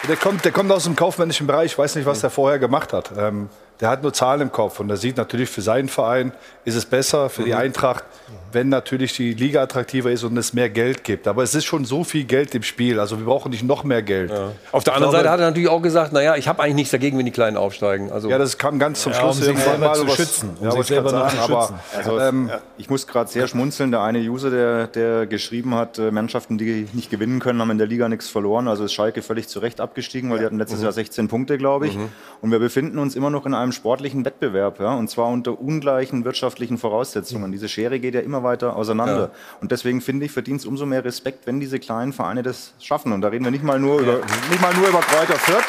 Der 0.08 0.16
kommt, 0.16 0.44
der 0.44 0.52
kommt 0.52 0.72
aus 0.72 0.84
dem 0.84 0.96
kaufmännischen 0.96 1.46
Bereich, 1.46 1.72
ich 1.72 1.78
weiß 1.78 1.94
nicht, 1.96 2.06
was 2.06 2.22
er 2.22 2.30
vorher 2.30 2.58
gemacht 2.58 2.92
hat. 2.92 3.12
Ähm, 3.16 3.50
der 3.80 3.88
hat 3.88 4.02
nur 4.02 4.12
Zahlen 4.12 4.42
im 4.42 4.52
Kopf 4.52 4.80
und 4.80 4.90
er 4.90 4.96
sieht 4.96 5.16
natürlich 5.16 5.48
für 5.48 5.62
seinen 5.62 5.88
Verein 5.88 6.32
ist 6.64 6.74
es 6.74 6.86
besser, 6.86 7.30
für 7.30 7.42
die 7.44 7.52
mhm. 7.52 7.58
Eintracht, 7.58 8.04
wenn 8.52 8.68
natürlich 8.68 9.12
die 9.14 9.34
Liga 9.34 9.62
attraktiver 9.62 10.10
ist 10.10 10.24
und 10.24 10.36
es 10.36 10.52
mehr 10.52 10.70
Geld 10.70 11.04
gibt. 11.04 11.28
Aber 11.28 11.42
es 11.42 11.54
ist 11.54 11.64
schon 11.64 11.84
so 11.84 12.04
viel 12.04 12.24
Geld 12.24 12.54
im 12.54 12.62
Spiel, 12.62 12.98
also 12.98 13.18
wir 13.18 13.26
brauchen 13.26 13.50
nicht 13.50 13.62
noch 13.62 13.84
mehr 13.84 14.02
Geld. 14.02 14.30
Ja. 14.30 14.52
Auf 14.72 14.84
der 14.84 14.94
anderen 14.94 15.12
glaube, 15.12 15.24
Seite 15.24 15.30
hat 15.30 15.40
er 15.40 15.46
natürlich 15.46 15.68
auch 15.68 15.82
gesagt, 15.82 16.12
naja, 16.12 16.36
ich 16.36 16.48
habe 16.48 16.62
eigentlich 16.62 16.74
nichts 16.74 16.90
dagegen, 16.90 17.18
wenn 17.18 17.24
die 17.24 17.32
Kleinen 17.32 17.56
aufsteigen. 17.56 18.10
Also 18.10 18.28
ja, 18.28 18.38
das 18.38 18.58
kam 18.58 18.78
ganz 18.78 19.02
zum 19.02 19.12
ja, 19.12 19.18
Schluss 19.18 19.38
um 19.40 19.44
irgendwann 19.44 19.80
mal 19.80 19.94
zu 19.94 20.08
schützen. 20.08 20.50
Um 20.58 20.64
ja, 20.64 20.72
sich 20.72 20.86
selber 20.86 21.10
sagen, 21.10 21.36
zu 21.36 21.42
aber, 21.42 21.80
also, 21.96 22.18
ähm, 22.18 22.50
ich 22.78 22.90
muss 22.90 23.06
gerade 23.06 23.30
sehr 23.30 23.46
schmunzeln. 23.48 23.90
Der 23.90 24.02
eine 24.02 24.18
User, 24.20 24.50
der, 24.50 24.86
der 24.86 25.26
geschrieben 25.26 25.74
hat, 25.74 25.98
äh, 25.98 26.10
Mannschaften, 26.10 26.58
die 26.58 26.88
nicht 26.92 27.10
gewinnen 27.10 27.40
können, 27.40 27.60
haben 27.60 27.70
in 27.70 27.78
der 27.78 27.86
Liga 27.86 28.08
nichts 28.08 28.28
verloren. 28.28 28.68
Also 28.68 28.84
ist 28.84 28.92
Schalke 28.92 29.22
völlig 29.22 29.48
zu 29.48 29.58
Recht 29.60 29.80
abgestiegen, 29.80 30.30
weil 30.30 30.38
die 30.38 30.44
hatten 30.44 30.58
letztes 30.58 30.78
mhm. 30.78 30.84
Jahr 30.84 30.92
16 30.92 31.28
Punkte, 31.28 31.58
glaube 31.58 31.86
ich. 31.86 31.96
Mhm. 31.96 32.08
Und 32.40 32.50
wir 32.50 32.58
befinden 32.58 32.98
uns 32.98 33.14
immer 33.14 33.30
noch 33.30 33.46
in 33.46 33.54
einem 33.54 33.72
sportlichen 33.72 34.24
Wettbewerb, 34.24 34.80
ja, 34.80 34.94
und 34.94 35.08
zwar 35.08 35.28
unter 35.28 35.60
ungleichen 35.60 36.24
wirtschaftlichen 36.24 36.78
Voraussetzungen. 36.78 37.52
Diese 37.52 37.68
Schere 37.68 38.00
geht 38.00 38.14
ja 38.14 38.20
immer 38.20 38.39
weiter 38.42 38.76
auseinander. 38.76 39.20
Ja. 39.20 39.30
Und 39.60 39.72
deswegen 39.72 40.00
finde 40.00 40.26
ich, 40.26 40.32
verdient 40.32 40.60
es 40.60 40.66
umso 40.66 40.86
mehr 40.86 41.04
Respekt, 41.04 41.46
wenn 41.46 41.60
diese 41.60 41.78
kleinen 41.78 42.12
Vereine 42.12 42.42
das 42.42 42.72
schaffen. 42.80 43.12
Und 43.12 43.20
da 43.20 43.28
reden 43.28 43.44
wir 43.44 43.50
nicht 43.50 43.64
mal 43.64 43.78
nur 43.78 44.00
über, 44.00 44.20
nicht 44.50 44.60
mal 44.60 44.74
nur 44.74 44.88
über 44.88 45.00
Kräuter 45.00 45.34
Fürth. 45.38 45.64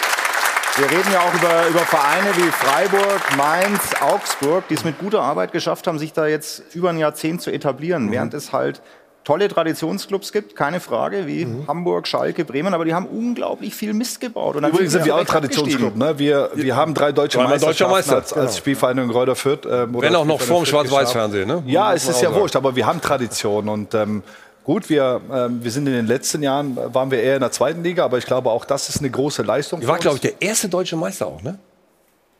Wir 0.77 0.89
reden 0.89 1.11
ja 1.11 1.19
auch 1.19 1.33
über, 1.33 1.67
über 1.67 1.79
Vereine 1.79 2.29
wie 2.37 2.49
Freiburg, 2.49 3.21
Mainz, 3.35 3.81
Augsburg, 3.99 4.67
die 4.69 4.75
es 4.75 4.85
mit 4.85 4.97
guter 4.99 5.21
Arbeit 5.21 5.51
geschafft 5.51 5.85
haben, 5.85 5.99
sich 5.99 6.13
da 6.13 6.27
jetzt 6.27 6.63
über 6.73 6.89
ein 6.91 6.97
Jahrzehnt 6.97 7.41
zu 7.41 7.51
etablieren, 7.51 8.05
Mhm. 8.05 8.11
während 8.11 8.33
es 8.33 8.53
halt 8.53 8.81
tolle 9.23 9.47
Traditionsclubs 9.47 10.31
gibt, 10.31 10.55
keine 10.55 10.79
Frage, 10.79 11.27
wie 11.27 11.47
Hamburg, 11.67 12.07
Schalke, 12.07 12.43
Bremen, 12.45 12.73
aber 12.73 12.85
die 12.85 12.93
haben 12.93 13.05
unglaublich 13.05 13.75
viel 13.75 13.93
Mist 13.93 14.19
gebaut. 14.19 14.55
Und 14.55 14.65
Übrigens 14.65 14.93
sind 14.93 15.05
wir 15.05 15.15
auch 15.15 15.19
ein. 15.19 15.25
Traditionsclub. 15.25 15.95
Ne? 15.95 16.17
Wir, 16.17 16.49
wir 16.55 16.75
haben 16.75 16.93
drei 16.93 17.11
deutsche 17.11 17.37
Dreimal 17.37 17.59
Meister, 17.59 18.15
als, 18.15 18.33
als 18.33 18.33
genau. 18.33 18.51
Spielvereinigung 18.51 19.11
Kräuter 19.11 19.35
Fürth. 19.35 19.65
Ähm, 19.65 19.95
oder 19.95 20.07
Wenn 20.07 20.15
auch 20.15 20.25
noch 20.25 20.41
vorm 20.41 20.65
Schwarz-Weiß-Fernsehen, 20.65 21.47
ne? 21.47 21.63
Ja, 21.65 21.93
es 21.93 22.07
ist 22.07 22.21
ja 22.21 22.33
wurscht, 22.33 22.55
aber 22.55 22.75
wir 22.75 22.85
haben 22.85 22.99
Tradition. 23.01 23.69
Und 23.69 23.93
ähm, 23.93 24.23
gut, 24.63 24.89
wir, 24.89 25.21
ähm, 25.31 25.63
wir 25.63 25.71
sind 25.71 25.87
in 25.87 25.93
den 25.93 26.07
letzten 26.07 26.41
Jahren, 26.43 26.77
äh, 26.77 26.93
waren 26.93 27.11
wir 27.11 27.21
eher 27.21 27.35
in 27.35 27.41
der 27.41 27.51
zweiten 27.51 27.83
Liga, 27.83 28.03
aber 28.03 28.17
ich 28.17 28.25
glaube 28.25 28.49
auch, 28.49 28.65
das 28.65 28.89
ist 28.89 28.99
eine 28.99 29.09
große 29.09 29.43
Leistung. 29.43 29.81
Ihr 29.81 29.87
war, 29.87 29.99
glaube 29.99 30.17
ich, 30.17 30.21
der 30.21 30.41
erste 30.41 30.67
deutsche 30.67 30.95
Meister 30.95 31.27
auch, 31.27 31.41
ne? 31.41 31.59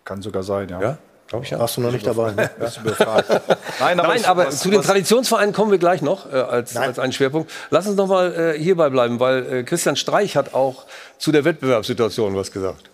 Kann 0.04 0.22
sogar 0.22 0.44
sein, 0.44 0.68
ja. 0.70 0.82
Ja, 0.82 0.98
glaube 1.32 1.46
ich 1.46 1.52
ja. 1.52 1.60
Warst 1.60 1.78
du 1.78 1.82
noch 1.82 1.94
nicht 1.94 2.06
dabei? 2.06 2.34
Ne? 2.34 2.50
Bist 2.60 2.78
du 2.78 2.82
befragt. 2.84 3.30
Nein, 3.80 4.00
aber, 4.02 4.10
Nein, 4.10 4.26
aber 4.26 4.48
was- 4.48 4.60
zu 4.60 4.70
den 4.70 4.82
Traditionsvereinen 4.82 5.54
kommen 5.54 5.72
wir 5.72 5.78
gleich 5.78 6.02
noch 6.02 6.32
äh, 6.32 6.36
als, 6.36 6.76
als 6.76 7.00
einen 7.00 7.14
Schwerpunkt. 7.14 7.50
Lass 7.70 7.88
uns 7.88 7.96
noch 7.96 8.08
mal 8.08 8.34
äh, 8.36 8.60
hierbei 8.60 8.90
bleiben, 8.90 9.22
weil 9.22 9.46
äh, 9.54 9.64
Christian 9.64 9.96
Streich 9.96 10.36
hat 10.36 10.54
auch 10.54 10.86
zu 11.18 11.32
der 11.32 11.46
Wettbewerbssituation 11.46 12.36
was 12.36 12.52
gesagt. 12.52 12.90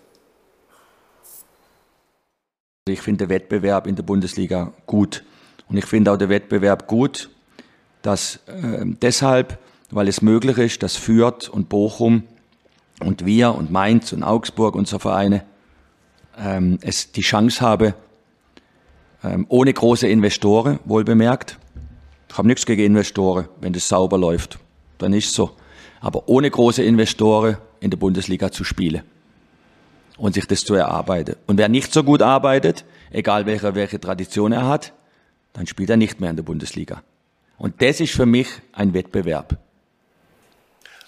Ich 2.87 3.01
finde 3.01 3.25
den 3.25 3.29
Wettbewerb 3.29 3.87
in 3.87 3.95
der 3.95 4.03
Bundesliga 4.03 4.71
gut. 4.85 5.23
Und 5.67 5.77
ich 5.77 5.85
finde 5.85 6.11
auch 6.11 6.17
den 6.17 6.29
Wettbewerb 6.29 6.87
gut, 6.87 7.29
dass 8.03 8.35
äh, 8.45 8.85
deshalb, 8.85 9.57
weil 9.89 10.07
es 10.07 10.21
möglich 10.21 10.59
ist, 10.59 10.83
dass 10.83 10.95
Fürth 10.95 11.49
und 11.49 11.69
Bochum 11.69 12.23
und 12.99 13.25
wir 13.25 13.55
und 13.55 13.71
Mainz 13.71 14.13
und 14.13 14.21
Augsburg, 14.21 14.75
unsere 14.75 14.99
Vereine, 14.99 15.43
ähm, 16.37 16.77
es 16.81 17.11
die 17.11 17.21
Chance 17.21 17.61
habe, 17.61 17.95
ähm, 19.23 19.45
ohne 19.49 19.73
große 19.73 20.07
Investoren, 20.07 20.79
wohl 20.85 21.03
bemerkt. 21.03 21.57
Ich 22.29 22.37
habe 22.37 22.47
nichts 22.47 22.65
gegen 22.65 22.83
Investoren, 22.83 23.47
wenn 23.61 23.73
das 23.73 23.87
sauber 23.87 24.17
läuft. 24.17 24.59
Dann 24.97 25.13
ist 25.13 25.33
so. 25.33 25.51
Aber 26.01 26.27
ohne 26.27 26.49
große 26.49 26.83
Investoren 26.83 27.57
in 27.79 27.89
der 27.89 27.97
Bundesliga 27.97 28.51
zu 28.51 28.63
spielen 28.63 29.03
und 30.17 30.33
sich 30.33 30.45
das 30.45 30.63
zu 30.63 30.73
erarbeiten. 30.73 31.35
Und 31.45 31.57
wer 31.57 31.69
nicht 31.69 31.93
so 31.93 32.03
gut 32.03 32.21
arbeitet, 32.21 32.85
egal 33.11 33.45
welche, 33.45 33.75
welche 33.75 33.99
Tradition 33.99 34.51
er 34.51 34.67
hat, 34.67 34.93
dann 35.53 35.67
spielt 35.67 35.89
er 35.89 35.97
nicht 35.97 36.19
mehr 36.19 36.29
in 36.29 36.35
der 36.35 36.43
Bundesliga. 36.43 37.01
Und 37.57 37.81
das 37.81 37.99
ist 37.99 38.13
für 38.13 38.25
mich 38.25 38.47
ein 38.73 38.93
Wettbewerb. 38.93 39.57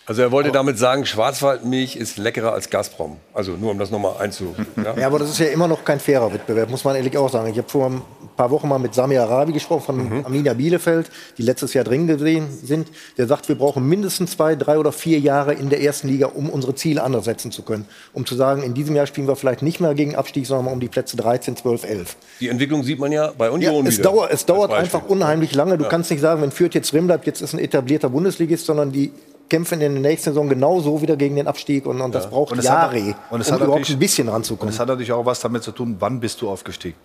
Also 0.10 0.24
er 0.24 0.32
wollte 0.32 0.52
damit 0.52 0.80
sagen, 0.80 1.06
Schwarzwaldmilch 1.06 1.96
ist 1.96 2.18
leckerer 2.18 2.52
als 2.54 2.72
Gazprom. 2.72 3.18
Also 3.32 3.52
nur 3.52 3.70
um 3.70 3.78
das 3.78 3.92
nochmal 3.92 4.14
einzu... 4.20 4.56
Ja? 4.84 4.96
Ja, 4.98 5.08
aber 5.08 5.20
das 5.20 5.30
ist 5.30 5.38
ja 5.40 5.48
immer 5.48 5.68
noch 5.68 5.84
kein 5.86 6.00
fairer 6.00 6.34
Wettbewerb, 6.34 6.70
muss 6.72 6.84
man 6.84 6.96
ehrlich 6.96 7.16
auch 7.18 7.30
sagen. 7.30 7.50
Ich 7.52 7.58
habe 7.58 7.70
vor 7.70 7.88
ein 7.90 8.02
paar 8.38 8.50
Wochen 8.50 8.68
mal 8.68 8.80
mit 8.80 8.94
Sami 8.96 9.18
Arabi 9.18 9.52
gesprochen 9.52 9.84
von 9.84 10.26
Arminia 10.26 10.54
Bielefeld, 10.54 11.12
die 11.38 11.44
letztes 11.44 11.74
Jahr 11.76 11.84
drin 11.84 12.08
gesehen 12.08 12.48
sind. 12.64 12.88
Der 13.18 13.28
sagt, 13.28 13.50
wir 13.50 13.56
brauchen 13.56 13.88
mindestens 13.88 14.32
zwei, 14.32 14.56
drei 14.56 14.80
oder 14.80 14.92
vier 14.92 15.20
Jahre 15.20 15.54
in 15.54 15.70
der 15.70 15.82
ersten 15.84 16.08
Liga, 16.08 16.28
um 16.28 16.50
unsere 16.50 16.74
Ziele 16.76 17.04
anders 17.04 17.26
setzen 17.26 17.52
zu 17.52 17.62
können. 17.62 17.86
Um 18.14 18.26
zu 18.26 18.34
sagen, 18.36 18.64
in 18.64 18.74
diesem 18.74 18.96
Jahr 18.96 19.06
spielen 19.06 19.28
wir 19.28 19.36
vielleicht 19.36 19.62
nicht 19.62 19.80
mehr 19.80 19.94
gegen 19.94 20.16
Abstieg, 20.16 20.48
sondern 20.48 20.66
mal 20.66 20.72
um 20.72 20.80
die 20.80 20.88
Plätze 20.88 21.18
13, 21.18 21.56
12, 21.58 21.84
11. 21.84 22.16
Die 22.40 22.48
Entwicklung 22.50 22.82
sieht 22.84 22.98
man 23.00 23.12
ja 23.12 23.32
bei 23.38 23.46
Ja, 23.46 23.52
Union 23.52 23.86
es, 23.86 24.00
wieder. 24.00 24.10
dauert, 24.10 24.32
es 24.32 24.46
dauert 24.48 24.72
einfach 24.74 25.04
unheimlich 25.08 25.54
lange. 25.54 25.78
Du 25.78 25.84
Ja. 25.84 25.90
kannst 25.90 26.10
nicht 26.10 26.22
sagen, 26.22 26.42
wenn 26.42 26.52
Fürth 26.52 26.74
jetzt 26.74 26.92
drin 26.94 27.06
bleibt, 27.06 27.28
jetzt 27.28 27.42
ist 27.42 27.54
ein 27.54 27.60
etablierter 27.60 28.10
Bundesligist, 28.10 28.66
sondern 28.66 28.92
die 28.92 29.12
kämpfen 29.50 29.82
in 29.82 29.94
der 29.94 30.02
nächsten 30.02 30.30
Saison 30.32 30.48
genauso 30.48 31.02
wieder 31.02 31.16
gegen 31.16 31.36
den 31.36 31.48
Abstieg 31.48 31.86
und, 31.86 32.00
und 32.02 32.14
das 32.14 32.30
braucht 32.30 32.52
Und 32.52 32.64
Jahre, 32.64 33.02
hat, 33.02 33.16
und 33.32 33.42
es 33.42 33.48
um 33.48 33.56
hat 33.56 33.62
überhaupt 33.62 33.90
ein 33.90 34.00
bisschen 34.00 34.28
Und 34.28 34.36
ranzukommen. 34.36 34.74
es 34.74 34.80
hat 34.80 34.88
natürlich 34.88 35.12
auch 35.12 35.26
was 35.26 35.40
damit 35.40 35.64
zu 35.64 35.72
tun, 35.72 35.98
wann 36.00 36.20
bist 36.20 36.42
du 36.42 36.50
aufgestiegen. 36.50 36.98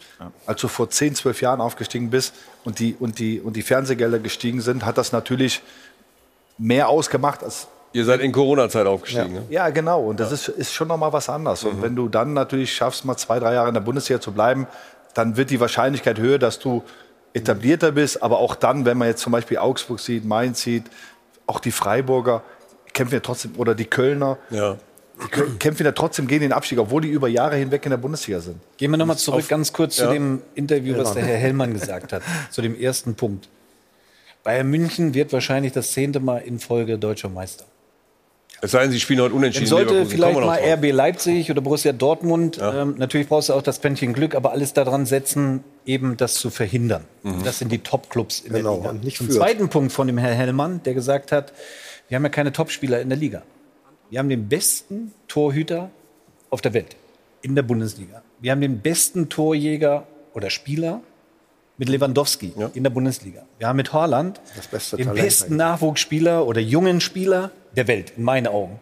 Als 0.47 0.61
du 0.61 0.68
vor 0.68 0.90
10, 0.90 1.14
12 1.14 1.40
Jahren 1.40 1.61
aufgestiegen 1.61 2.11
bist 2.11 2.34
und 2.64 2.78
die, 2.78 2.95
und, 2.99 3.18
die, 3.18 3.40
und 3.40 3.57
die 3.57 3.62
Fernsehgelder 3.62 4.18
gestiegen 4.18 4.61
sind, 4.61 4.84
hat 4.84 4.99
das 4.99 5.12
natürlich 5.12 5.62
mehr 6.59 6.88
ausgemacht 6.88 7.42
als. 7.42 7.68
Ihr 7.92 8.05
seid 8.05 8.20
in 8.20 8.32
Corona-Zeit 8.32 8.86
aufgestiegen. 8.86 9.34
Ne? 9.34 9.42
Ja, 9.51 9.70
genau. 9.70 10.03
Und 10.03 10.18
das 10.18 10.32
ist, 10.32 10.49
ist 10.49 10.72
schon 10.72 10.88
noch 10.88 10.97
mal 10.97 11.12
was 11.12 11.28
anderes. 11.28 11.62
Und 11.62 11.80
wenn 11.80 11.95
du 11.95 12.09
dann 12.09 12.32
natürlich 12.32 12.74
schaffst, 12.74 13.05
mal 13.05 13.16
zwei, 13.16 13.38
drei 13.38 13.55
Jahre 13.55 13.68
in 13.68 13.74
der 13.74 13.82
Bundesliga 13.82 14.20
zu 14.20 14.32
bleiben, 14.32 14.66
dann 15.14 15.36
wird 15.36 15.51
die 15.51 15.61
Wahrscheinlichkeit 15.61 16.18
höher, 16.18 16.38
dass 16.38 16.59
du 16.59 16.82
etablierter 17.34 17.92
bist. 17.92 18.20
Aber 18.20 18.38
auch 18.38 18.57
dann, 18.57 18.84
wenn 18.84 18.99
man 18.99 19.07
jetzt 19.07 19.22
zum 19.22 19.30
Beispiel 19.30 19.59
Augsburg 19.59 20.01
sieht, 20.01 20.24
Mainz 20.24 20.62
sieht, 20.62 20.86
auch 21.47 21.61
die 21.61 21.72
Freiburger 21.72 22.42
kämpfen 22.92 23.14
ja 23.14 23.20
trotzdem, 23.20 23.53
oder 23.57 23.74
die 23.74 23.84
Kölner, 23.86 24.38
Ja. 24.51 24.76
die 25.22 25.57
kämpfen 25.59 25.84
ja 25.84 25.92
trotzdem 25.92 26.26
gegen 26.26 26.42
den 26.42 26.53
Abstieg, 26.53 26.78
obwohl 26.78 27.03
die 27.03 27.09
über 27.09 27.28
Jahre 27.28 27.57
hinweg 27.57 27.84
in 27.86 27.90
der 27.90 27.97
Bundesliga 27.99 28.40
sind. 28.40 28.59
Gehen 28.76 28.90
wir 28.90 28.97
nochmal 28.97 29.16
zurück 29.16 29.40
Auf- 29.42 29.49
ganz 29.49 29.72
kurz 29.72 29.97
Ja. 29.99 30.07
zu 30.07 30.12
dem 30.12 30.42
Interview, 30.55 30.97
was 30.97 31.09
Ja. 31.09 31.14
der 31.16 31.24
Herr 31.24 31.38
Hellmann 31.38 31.72
gesagt 31.72 32.12
hat, 32.12 32.22
zu 32.51 32.62
dem 32.62 32.78
ersten 32.78 33.14
Punkt. 33.14 33.49
Bayern 34.42 34.68
München 34.68 35.14
wird 35.14 35.32
wahrscheinlich 35.32 35.72
das 35.72 35.92
zehnte 35.92 36.20
Mal 36.20 36.38
in 36.38 36.59
Folge 36.61 36.99
deutscher 36.99 37.28
Meister. 37.30 37.64
Es 38.61 38.70
sei 38.70 38.82
denn, 38.82 38.90
sie 38.92 39.00
spielen 39.00 39.20
heute 39.20 39.30
Dann 39.30 39.38
unentschieden. 39.38 39.66
sollte 39.66 39.90
Leverkusen. 39.92 40.16
vielleicht 40.16 40.34
mal 40.38 40.57
drauf. 40.59 40.72
RB 40.78 40.90
Leipzig 40.92 41.50
oder 41.50 41.61
Borussia 41.61 41.92
Dortmund, 41.92 42.59
ähm, 42.62 42.94
natürlich 42.96 43.28
brauchst 43.28 43.48
du 43.50 43.52
auch 43.55 43.62
das 43.62 43.78
Bändchen 43.78 44.12
Glück, 44.14 44.34
aber 44.34 44.52
alles 44.52 44.72
daran 44.72 45.05
setzen, 45.07 45.64
eben 45.84 46.16
das 46.16 46.34
zu 46.34 46.50
verhindern. 46.50 47.05
Mhm. 47.22 47.42
Das 47.44 47.59
sind 47.59 47.70
die 47.72 47.78
Top-Clubs 47.80 48.40
in 48.40 48.52
Genau, 48.55 48.70
der 48.72 48.78
Liga. 48.78 48.90
und 48.90 49.05
nicht 49.05 49.16
Zum 49.18 49.30
zweiten 49.30 49.68
Punkt 49.68 49.92
von 49.92 50.07
dem 50.07 50.16
Herrn 50.18 50.34
Hellmann, 50.36 50.82
der 50.84 50.94
gesagt 50.94 51.30
hat, 51.32 51.52
wir 52.09 52.16
haben 52.16 52.22
ja 52.24 52.30
keine 52.30 52.52
Topspieler 52.52 53.00
in 53.00 53.09
der 53.11 53.18
Liga. 53.18 53.42
Wir 54.11 54.18
haben 54.18 54.28
den 54.28 54.48
besten 54.48 55.12
Torhüter 55.28 55.90
auf 56.50 56.61
der 56.61 56.72
Welt 56.74 56.96
in 57.42 57.55
der 57.55 57.62
Bundesliga. 57.62 58.22
Wir 58.40 58.52
haben 58.52 58.61
den 58.61 58.80
besten 58.80 59.28
Torjäger 59.28 60.07
oder 60.34 60.48
Spieler 60.50 61.00
mit 61.77 61.89
Lewandowski 61.89 62.53
in 62.75 62.83
der 62.85 62.91
Bundesliga. 62.91 63.43
Wir 63.59 63.68
haben 63.68 63.77
mit 63.77 63.93
Haaland 63.93 64.41
beste 64.70 64.97
den 64.97 65.07
Talent 65.09 65.25
besten 65.25 65.57
Nachwuchsspieler 65.57 66.47
oder 66.47 66.61
jungen 66.61 67.01
Spieler 67.01 67.51
der 67.77 67.89
Welt, 67.89 68.12
in 68.16 68.22
meinen 68.22 68.47
Augen. 68.47 68.79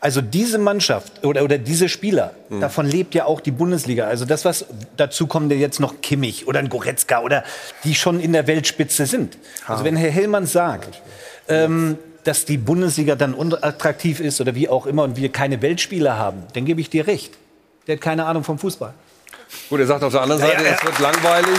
Also 0.00 0.20
diese 0.20 0.58
Mannschaft 0.58 1.24
oder, 1.24 1.44
oder 1.44 1.58
diese 1.58 1.88
Spieler, 1.88 2.32
Mhm. 2.48 2.60
davon 2.60 2.86
lebt 2.86 3.14
ja 3.14 3.24
auch 3.26 3.40
die 3.40 3.52
Bundesliga. 3.52 4.06
Also 4.06 4.24
das, 4.24 4.44
was 4.44 4.64
dazu 4.96 5.26
kommt, 5.28 5.52
ja 5.52 5.58
jetzt 5.58 5.78
noch 5.78 6.00
Kimmich 6.02 6.48
oder 6.48 6.58
ein 6.58 6.68
Goretzka 6.68 7.20
oder 7.20 7.44
die 7.84 7.94
schon 7.94 8.18
in 8.18 8.32
der 8.32 8.46
Weltspitze 8.48 9.06
sind. 9.06 9.38
Also 9.66 9.84
wenn 9.84 9.94
Herr 9.94 10.10
Hellmann 10.10 10.46
sagt, 10.46 11.00
ähm, 11.48 11.98
dass 12.24 12.44
die 12.46 12.56
Bundesliga 12.56 13.14
dann 13.14 13.34
unattraktiv 13.34 14.18
ist 14.20 14.40
oder 14.40 14.54
wie 14.56 14.68
auch 14.68 14.86
immer 14.86 15.02
und 15.04 15.16
wir 15.16 15.28
keine 15.30 15.60
Weltspieler 15.62 16.18
haben, 16.18 16.42
dann 16.54 16.64
gebe 16.64 16.80
ich 16.80 16.88
dir 16.90 17.06
recht. 17.06 17.34
Der 17.86 17.96
hat 17.96 18.00
keine 18.02 18.24
Ahnung 18.26 18.42
vom 18.42 18.58
Fußball. 18.58 18.94
Gut, 19.68 19.80
er 19.80 19.86
sagt 19.86 20.02
auf 20.02 20.12
der 20.12 20.22
anderen 20.22 20.40
Ja, 20.40 20.48
Seite, 20.48 20.62
ja, 20.64 20.70
ja. 20.70 20.76
es 20.78 20.84
wird 20.84 20.98
langweilig, 20.98 21.58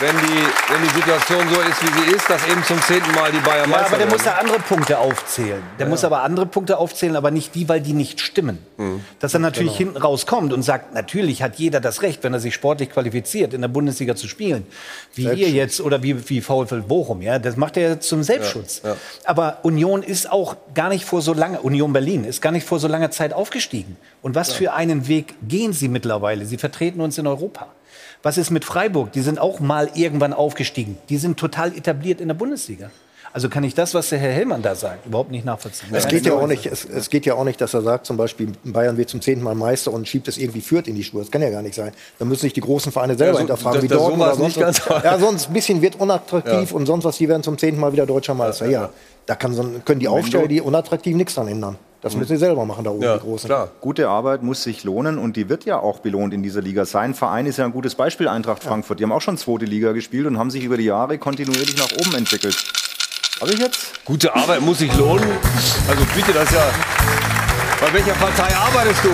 wenn 0.00 0.14
die, 0.18 0.72
wenn 0.72 0.82
die 0.82 0.94
Situation 0.94 1.40
so 1.48 1.60
ist, 1.62 1.82
wie 1.82 2.00
sie 2.10 2.16
ist, 2.16 2.28
dass 2.28 2.46
eben 2.46 2.62
zum 2.64 2.80
zehnten 2.82 3.10
Mal 3.14 3.32
die 3.32 3.38
Bayern 3.38 3.70
Ja, 3.70 3.76
Meister 3.78 3.86
aber 3.86 3.96
der 3.96 4.06
werden. 4.06 4.10
muss 4.18 4.24
ja 4.26 4.34
andere 4.34 4.58
Punkte 4.58 4.98
aufzählen. 4.98 5.62
Der 5.78 5.86
muss 5.86 6.04
aber 6.04 6.22
andere 6.22 6.44
Punkte 6.46 6.76
aufzählen, 6.78 7.16
aber 7.16 7.30
nicht 7.30 7.54
die, 7.54 7.66
weil 7.68 7.80
die 7.80 7.94
nicht 7.94 8.20
stimmen. 8.20 8.58
Mhm. 8.76 9.02
Dass 9.20 9.32
er 9.32 9.40
natürlich 9.40 9.78
Genau. 9.78 9.92
hinten 9.92 9.96
rauskommt 9.96 10.52
und 10.52 10.62
sagt, 10.62 10.92
natürlich 10.92 11.42
hat 11.42 11.56
jeder 11.56 11.80
das 11.80 12.02
Recht, 12.02 12.22
wenn 12.24 12.34
er 12.34 12.40
sich 12.40 12.52
sportlich 12.54 12.90
qualifiziert, 12.90 13.54
in 13.54 13.62
der 13.62 13.68
Bundesliga 13.68 14.14
zu 14.16 14.28
spielen. 14.28 14.66
Wie 15.14 15.24
ihr 15.30 15.48
jetzt 15.50 15.80
oder 15.80 16.02
wie, 16.02 16.28
wie 16.28 16.42
VfL 16.42 16.82
Bochum. 16.82 17.22
Ja, 17.22 17.38
das 17.38 17.56
macht 17.56 17.76
er 17.78 17.98
zum 18.00 18.22
Selbstschutz. 18.22 18.82
Ja, 18.84 18.90
ja. 18.90 18.96
Aber 19.24 19.58
Union 19.62 20.02
ist 20.02 20.30
auch 20.30 20.56
gar 20.74 20.90
nicht 20.90 21.06
vor 21.06 21.22
so 21.22 21.32
lange, 21.32 21.60
Union 21.60 21.92
Berlin 21.94 22.24
ist 22.24 22.42
gar 22.42 22.52
nicht 22.52 22.66
vor 22.66 22.78
so 22.80 22.86
langer 22.88 23.10
Zeit 23.10 23.32
aufgestiegen. 23.32 23.96
Und 24.20 24.34
was 24.34 24.52
für 24.52 24.74
einen 24.74 25.08
Weg 25.08 25.34
gehen 25.48 25.72
sie 25.72 25.88
mittlerweile? 25.88 26.44
Sie 26.44 26.58
vertreten 26.58 27.00
uns 27.00 27.16
in 27.16 27.26
Europa. 27.26 27.68
Was 28.26 28.38
ist 28.38 28.50
mit 28.50 28.64
Freiburg? 28.64 29.12
Die 29.12 29.20
sind 29.20 29.38
auch 29.38 29.60
mal 29.60 29.88
irgendwann 29.94 30.32
aufgestiegen. 30.32 30.98
Die 31.10 31.16
sind 31.16 31.38
total 31.38 31.72
etabliert 31.76 32.20
in 32.20 32.26
der 32.26 32.34
Bundesliga. 32.34 32.90
Also 33.32 33.48
kann 33.50 33.64
ich 33.64 33.74
das, 33.74 33.92
was 33.92 34.08
der 34.08 34.18
Herr 34.18 34.32
Hellmann 34.32 34.62
da 34.62 34.74
sagt, 34.74 35.06
überhaupt 35.06 35.30
nicht 35.30 35.44
nachvollziehen. 35.44 35.88
Es 35.92 36.08
geht, 36.08 36.24
ja 36.24 36.32
auch 36.34 36.46
nicht, 36.46 36.64
es, 36.66 36.84
es 36.86 37.10
geht 37.10 37.26
ja 37.26 37.34
auch 37.34 37.44
nicht, 37.44 37.60
dass 37.60 37.74
er 37.74 37.82
sagt, 37.82 38.06
zum 38.06 38.16
Beispiel 38.16 38.52
Bayern 38.64 38.96
wird 38.96 39.10
zum 39.10 39.20
zehnten 39.20 39.44
Mal 39.44 39.54
Meister 39.54 39.92
und 39.92 40.08
schiebt 40.08 40.26
es 40.28 40.38
irgendwie 40.38 40.60
Fürth 40.62 40.88
in 40.88 40.94
die 40.94 41.04
Schuhe. 41.04 41.20
Das 41.20 41.30
kann 41.30 41.42
ja 41.42 41.50
gar 41.50 41.60
nicht 41.62 41.74
sein. 41.74 41.92
Da 42.18 42.24
müssen 42.24 42.40
sich 42.42 42.52
die 42.54 42.60
großen 42.62 42.92
Vereine 42.92 43.14
selber 43.16 43.32
Ja, 43.32 43.34
so- 43.34 43.38
hinterfragen, 43.40 43.82
wie 43.82 43.88
Dortmund 43.88 44.22
oder 44.22 44.34
sonst 44.34 44.56
nicht 44.56 44.78
was. 44.88 45.02
Ja, 45.04 45.18
sonst 45.18 45.48
ein 45.48 45.52
bisschen 45.52 45.82
wird 45.82 46.00
unattraktiv 46.00 46.70
Ja. 46.70 46.76
und 46.76 46.86
sonst 46.86 47.04
was, 47.04 47.18
die 47.18 47.28
werden 47.28 47.42
zum 47.42 47.58
zehnten 47.58 47.80
Mal 47.80 47.92
wieder 47.92 48.06
deutscher 48.06 48.34
Meister. 48.34 48.66
Ja, 48.70 48.90
da 49.26 49.34
kann 49.34 49.52
so, 49.52 49.62
können 49.84 50.00
die 50.00 50.06
du- 50.06 50.46
die 50.48 50.60
unattraktiv 50.62 51.14
nichts 51.16 51.34
dran 51.34 51.48
ändern. 51.48 51.76
Das 52.02 52.14
müssen 52.14 52.28
sie 52.28 52.36
selber 52.36 52.64
machen, 52.64 52.84
da 52.84 52.90
oben 52.90 53.00
die 53.00 53.18
Großen. 53.20 53.50
Gute 53.80 54.08
Arbeit 54.08 54.42
muss 54.42 54.62
sich 54.62 54.84
lohnen 54.84 55.18
und 55.18 55.36
die 55.36 55.48
wird 55.48 55.64
ja 55.64 55.80
auch 55.80 55.98
belohnt 55.98 56.32
in 56.32 56.42
dieser 56.42 56.60
Liga. 56.62 56.84
Sein 56.84 57.14
Verein 57.14 57.46
ist 57.46 57.56
ja 57.56 57.64
ein 57.64 57.72
gutes 57.72 57.96
Beispiel, 57.96 58.28
Eintracht 58.28 58.62
Frankfurt. 58.62 59.00
Die 59.00 59.04
haben 59.04 59.12
auch 59.12 59.20
schon 59.22 59.36
zweite 59.38 59.64
Liga 59.64 59.90
gespielt 59.92 60.26
und 60.26 60.38
haben 60.38 60.50
sich 60.50 60.62
über 60.62 60.76
die 60.76 60.84
Jahre 60.84 61.18
kontinuierlich 61.18 61.76
nach 61.78 61.90
oben 61.98 62.14
entwickelt. 62.14 62.56
Habe 63.40 63.52
ich 63.52 63.58
jetzt? 63.58 64.04
Gute 64.06 64.34
Arbeit 64.34 64.62
muss 64.62 64.78
sich 64.78 64.94
lohnen. 64.96 65.28
Also 65.88 66.04
biete 66.14 66.32
das 66.32 66.50
ja. 66.52 66.70
Bei 67.80 67.92
welcher 67.92 68.14
Partei 68.14 68.56
arbeitest 68.56 69.04
du? 69.04 69.10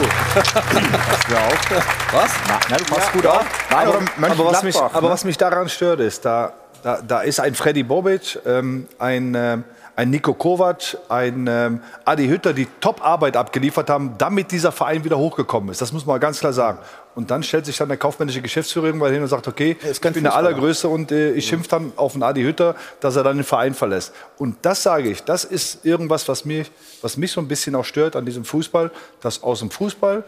Ja, 1.32 1.46
auch. 1.48 2.14
Was? 2.14 2.30
Na, 2.46 2.60
na, 2.70 2.76
du 2.76 2.84
passt 2.84 3.06
Ja, 3.08 3.12
gut 3.12 3.24
ja. 3.24 3.30
auf. 3.32 3.46
Nein, 3.70 3.88
aber, 3.88 3.98
aber, 3.98 4.04
was 4.52 4.62
mich, 4.62 4.74
Mönchengladbach, 4.74 4.94
aber 4.96 5.06
ne? 5.08 5.12
was 5.12 5.24
mich 5.24 5.38
daran 5.38 5.68
stört, 5.68 5.98
ist, 5.98 6.24
da, 6.24 6.52
da, 6.84 7.00
da 7.02 7.20
ist 7.22 7.40
ein 7.40 7.56
Freddy 7.56 7.82
Bobic, 7.82 8.38
ähm, 8.46 8.86
ein, 9.00 9.34
ähm, 9.34 9.64
ein 9.94 10.10
Nico 10.10 10.32
Kovac, 10.34 10.96
ein 11.08 11.46
ähm, 11.48 11.80
Adi 12.04 12.26
Hütter, 12.26 12.52
die 12.54 12.66
Top-Arbeit 12.80 13.36
abgeliefert 13.36 13.90
haben, 13.90 14.14
damit 14.18 14.50
dieser 14.50 14.72
Verein 14.72 15.04
wieder 15.04 15.18
hochgekommen 15.18 15.68
ist. 15.70 15.80
Das 15.82 15.92
muss 15.92 16.06
man 16.06 16.18
ganz 16.18 16.40
klar 16.40 16.52
sagen. 16.52 16.78
Und 17.14 17.30
dann 17.30 17.42
stellt 17.42 17.66
sich 17.66 17.76
dann 17.76 17.88
der 17.88 17.98
kaufmännische 17.98 18.40
Geschäftsführer 18.40 18.86
irgendwann 18.86 19.12
hin 19.12 19.20
und 19.20 19.28
sagt, 19.28 19.46
okay, 19.46 19.76
ich 19.82 20.00
bin 20.00 20.14
der 20.14 20.22
Fußballer. 20.32 20.34
Allergrößte 20.34 20.88
und 20.88 21.12
äh, 21.12 21.32
ich 21.32 21.46
schimpf 21.46 21.68
dann 21.68 21.92
auf 21.96 22.12
den 22.14 22.22
Adi 22.22 22.42
Hütter, 22.42 22.74
dass 23.00 23.16
er 23.16 23.22
dann 23.22 23.36
den 23.36 23.44
Verein 23.44 23.74
verlässt. 23.74 24.14
Und 24.38 24.56
das 24.62 24.82
sage 24.82 25.10
ich, 25.10 25.22
das 25.24 25.44
ist 25.44 25.84
irgendwas, 25.84 26.26
was 26.26 26.46
mich, 26.46 26.70
was 27.02 27.18
mich 27.18 27.30
so 27.30 27.40
ein 27.42 27.48
bisschen 27.48 27.74
auch 27.74 27.84
stört 27.84 28.16
an 28.16 28.24
diesem 28.24 28.46
Fußball, 28.46 28.90
dass 29.20 29.42
aus 29.42 29.58
dem 29.58 29.70
Fußball 29.70 30.24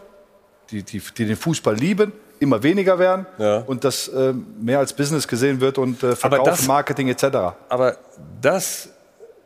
die, 0.69 0.83
die, 0.83 0.99
die 1.17 1.25
den 1.25 1.35
Fußball 1.37 1.75
lieben, 1.75 2.11
immer 2.39 2.61
weniger 2.61 2.99
werden 2.99 3.25
und 3.65 3.83
das 3.83 4.07
äh, 4.09 4.33
mehr 4.59 4.77
als 4.79 4.93
Business 4.93 5.27
gesehen 5.27 5.61
wird 5.61 5.77
und 5.79 6.03
äh, 6.03 6.15
Verkauf, 6.15 6.45
das- 6.49 6.67
Marketing 6.67 7.07
etc. 7.07 7.23
Aber 7.69 7.95
das, 8.41 8.89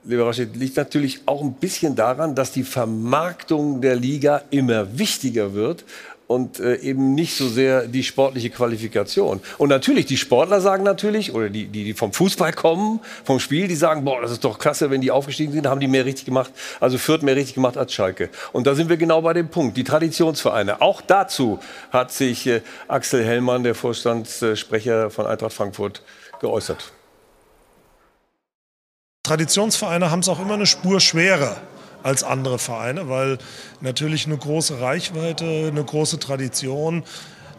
lieber 0.04 0.26
Rashid, 0.26 0.56
liegt 0.56 0.78
natürlich 0.78 1.22
auch 1.26 1.42
ein 1.42 1.54
bisschen 1.54 1.96
daran, 1.96 2.36
dass 2.36 2.52
die 2.52 2.64
Vermarktung 2.64 3.82
der 3.82 3.96
Liga 3.96 4.42
immer 4.50 4.98
wichtiger 4.98 5.54
wird 5.54 5.84
und 6.30 6.60
äh, 6.60 6.76
eben 6.76 7.16
nicht 7.16 7.36
so 7.36 7.50
sehr 7.50 7.88
die 7.88 8.04
sportliche 8.04 8.52
Qualifikation. 8.52 9.42
Und 9.58 9.70
natürlich, 9.70 10.06
die 10.06 10.16
Sportler 10.16 10.62
sagen 10.62 10.84
natürlich, 10.84 11.34
oder 11.34 11.50
die, 11.50 11.66
die, 11.66 11.86
die 11.86 11.94
vom 11.96 12.14
Fußball 12.14 12.54
kommen, 12.54 13.00
vom 13.24 13.40
Spiel, 13.40 13.68
die 13.68 13.76
sagen, 13.76 14.06
boah, 14.06 14.22
das 14.22 14.32
ist 14.32 14.44
doch 14.44 14.60
klasse, 14.60 14.92
wenn 14.92 15.02
die 15.02 15.10
aufgestiegen 15.10 15.52
sind, 15.52 15.66
haben 15.66 15.80
die 15.80 15.88
mehr 15.88 16.06
richtig 16.06 16.26
gemacht, 16.26 16.52
also 16.80 17.00
Fürth 17.00 17.24
mehr 17.24 17.36
richtig 17.36 17.56
gemacht 17.56 17.78
als 17.78 17.94
Schalke. 17.94 18.30
Und 18.54 18.68
da 18.68 18.76
sind 18.76 18.90
wir 18.90 18.98
genau 18.98 19.24
bei 19.24 19.34
dem 19.34 19.50
Punkt, 19.50 19.76
die 19.76 19.84
Traditionsvereine. 19.84 20.84
Auch 20.84 21.02
dazu 21.02 21.58
hat 21.90 22.12
sich 22.12 22.46
äh, 22.46 22.62
Axel 22.88 23.26
Hellmann, 23.26 23.64
der 23.64 23.74
Vorstandssprecher 23.74 25.10
von 25.10 25.26
Eintracht 25.26 25.54
Frankfurt, 25.54 26.04
geäußert. 26.40 26.92
Traditionsvereine 29.24 30.12
haben 30.12 30.22
es 30.22 30.30
auch 30.30 30.40
immer 30.40 30.54
eine 30.54 30.66
Spur 30.66 31.00
schwerer 31.00 31.58
als 32.04 32.24
andere 32.24 32.58
Vereine, 32.58 33.10
weil 33.10 33.38
natürlich 33.82 34.26
eine 34.26 34.38
große 34.38 34.80
Reichweite, 34.80 35.68
eine 35.68 35.84
große 35.84 36.20
Tradition, 36.20 37.04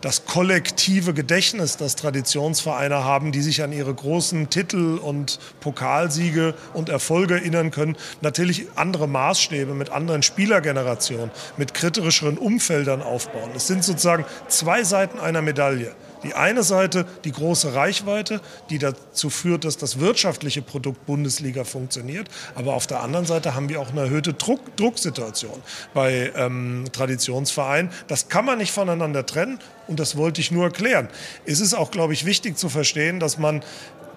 das 0.00 0.24
kollektive 0.24 1.12
Gedächtnis, 1.12 1.76
das 1.76 1.94
Traditionsvereine 1.94 3.04
haben, 3.04 3.32
die 3.32 3.42
sich 3.42 3.62
an 3.62 3.72
ihre 3.72 3.92
großen 3.92 4.48
Titel 4.48 4.98
und 4.98 5.38
Pokalsiege 5.60 6.54
und 6.72 6.88
Erfolge 6.88 7.34
erinnern 7.34 7.70
können, 7.70 7.96
natürlich 8.22 8.66
andere 8.76 9.06
Maßstäbe 9.06 9.74
mit 9.74 9.90
anderen 9.90 10.22
Spielergenerationen, 10.22 11.30
mit 11.58 11.74
kritischeren 11.74 12.38
Umfeldern 12.38 13.02
aufbauen. 13.02 13.50
Es 13.54 13.66
sind 13.66 13.84
sozusagen 13.84 14.24
zwei 14.48 14.84
Seiten 14.84 15.20
einer 15.20 15.42
Medaille. 15.42 15.94
Die 16.22 16.34
eine 16.34 16.62
Seite 16.62 17.06
die 17.24 17.32
große 17.32 17.74
Reichweite, 17.74 18.40
die 18.68 18.78
dazu 18.78 19.30
führt, 19.30 19.64
dass 19.64 19.76
das 19.76 20.00
wirtschaftliche 20.00 20.62
Produkt 20.62 21.06
Bundesliga 21.06 21.64
funktioniert. 21.64 22.28
Aber 22.54 22.74
auf 22.74 22.86
der 22.86 23.02
anderen 23.02 23.26
Seite 23.26 23.54
haben 23.54 23.68
wir 23.68 23.80
auch 23.80 23.90
eine 23.90 24.02
erhöhte 24.02 24.34
Druck, 24.34 24.76
Drucksituation 24.76 25.62
bei 25.94 26.32
ähm, 26.36 26.84
Traditionsvereinen. 26.92 27.90
Das 28.06 28.28
kann 28.28 28.44
man 28.44 28.58
nicht 28.58 28.72
voneinander 28.72 29.24
trennen 29.24 29.58
und 29.86 30.00
das 30.00 30.16
wollte 30.16 30.40
ich 30.40 30.50
nur 30.50 30.64
erklären. 30.64 31.08
Es 31.46 31.60
ist 31.60 31.74
auch, 31.74 31.90
glaube 31.90 32.12
ich, 32.12 32.24
wichtig 32.24 32.58
zu 32.58 32.68
verstehen, 32.68 33.20
dass 33.20 33.38
man 33.38 33.62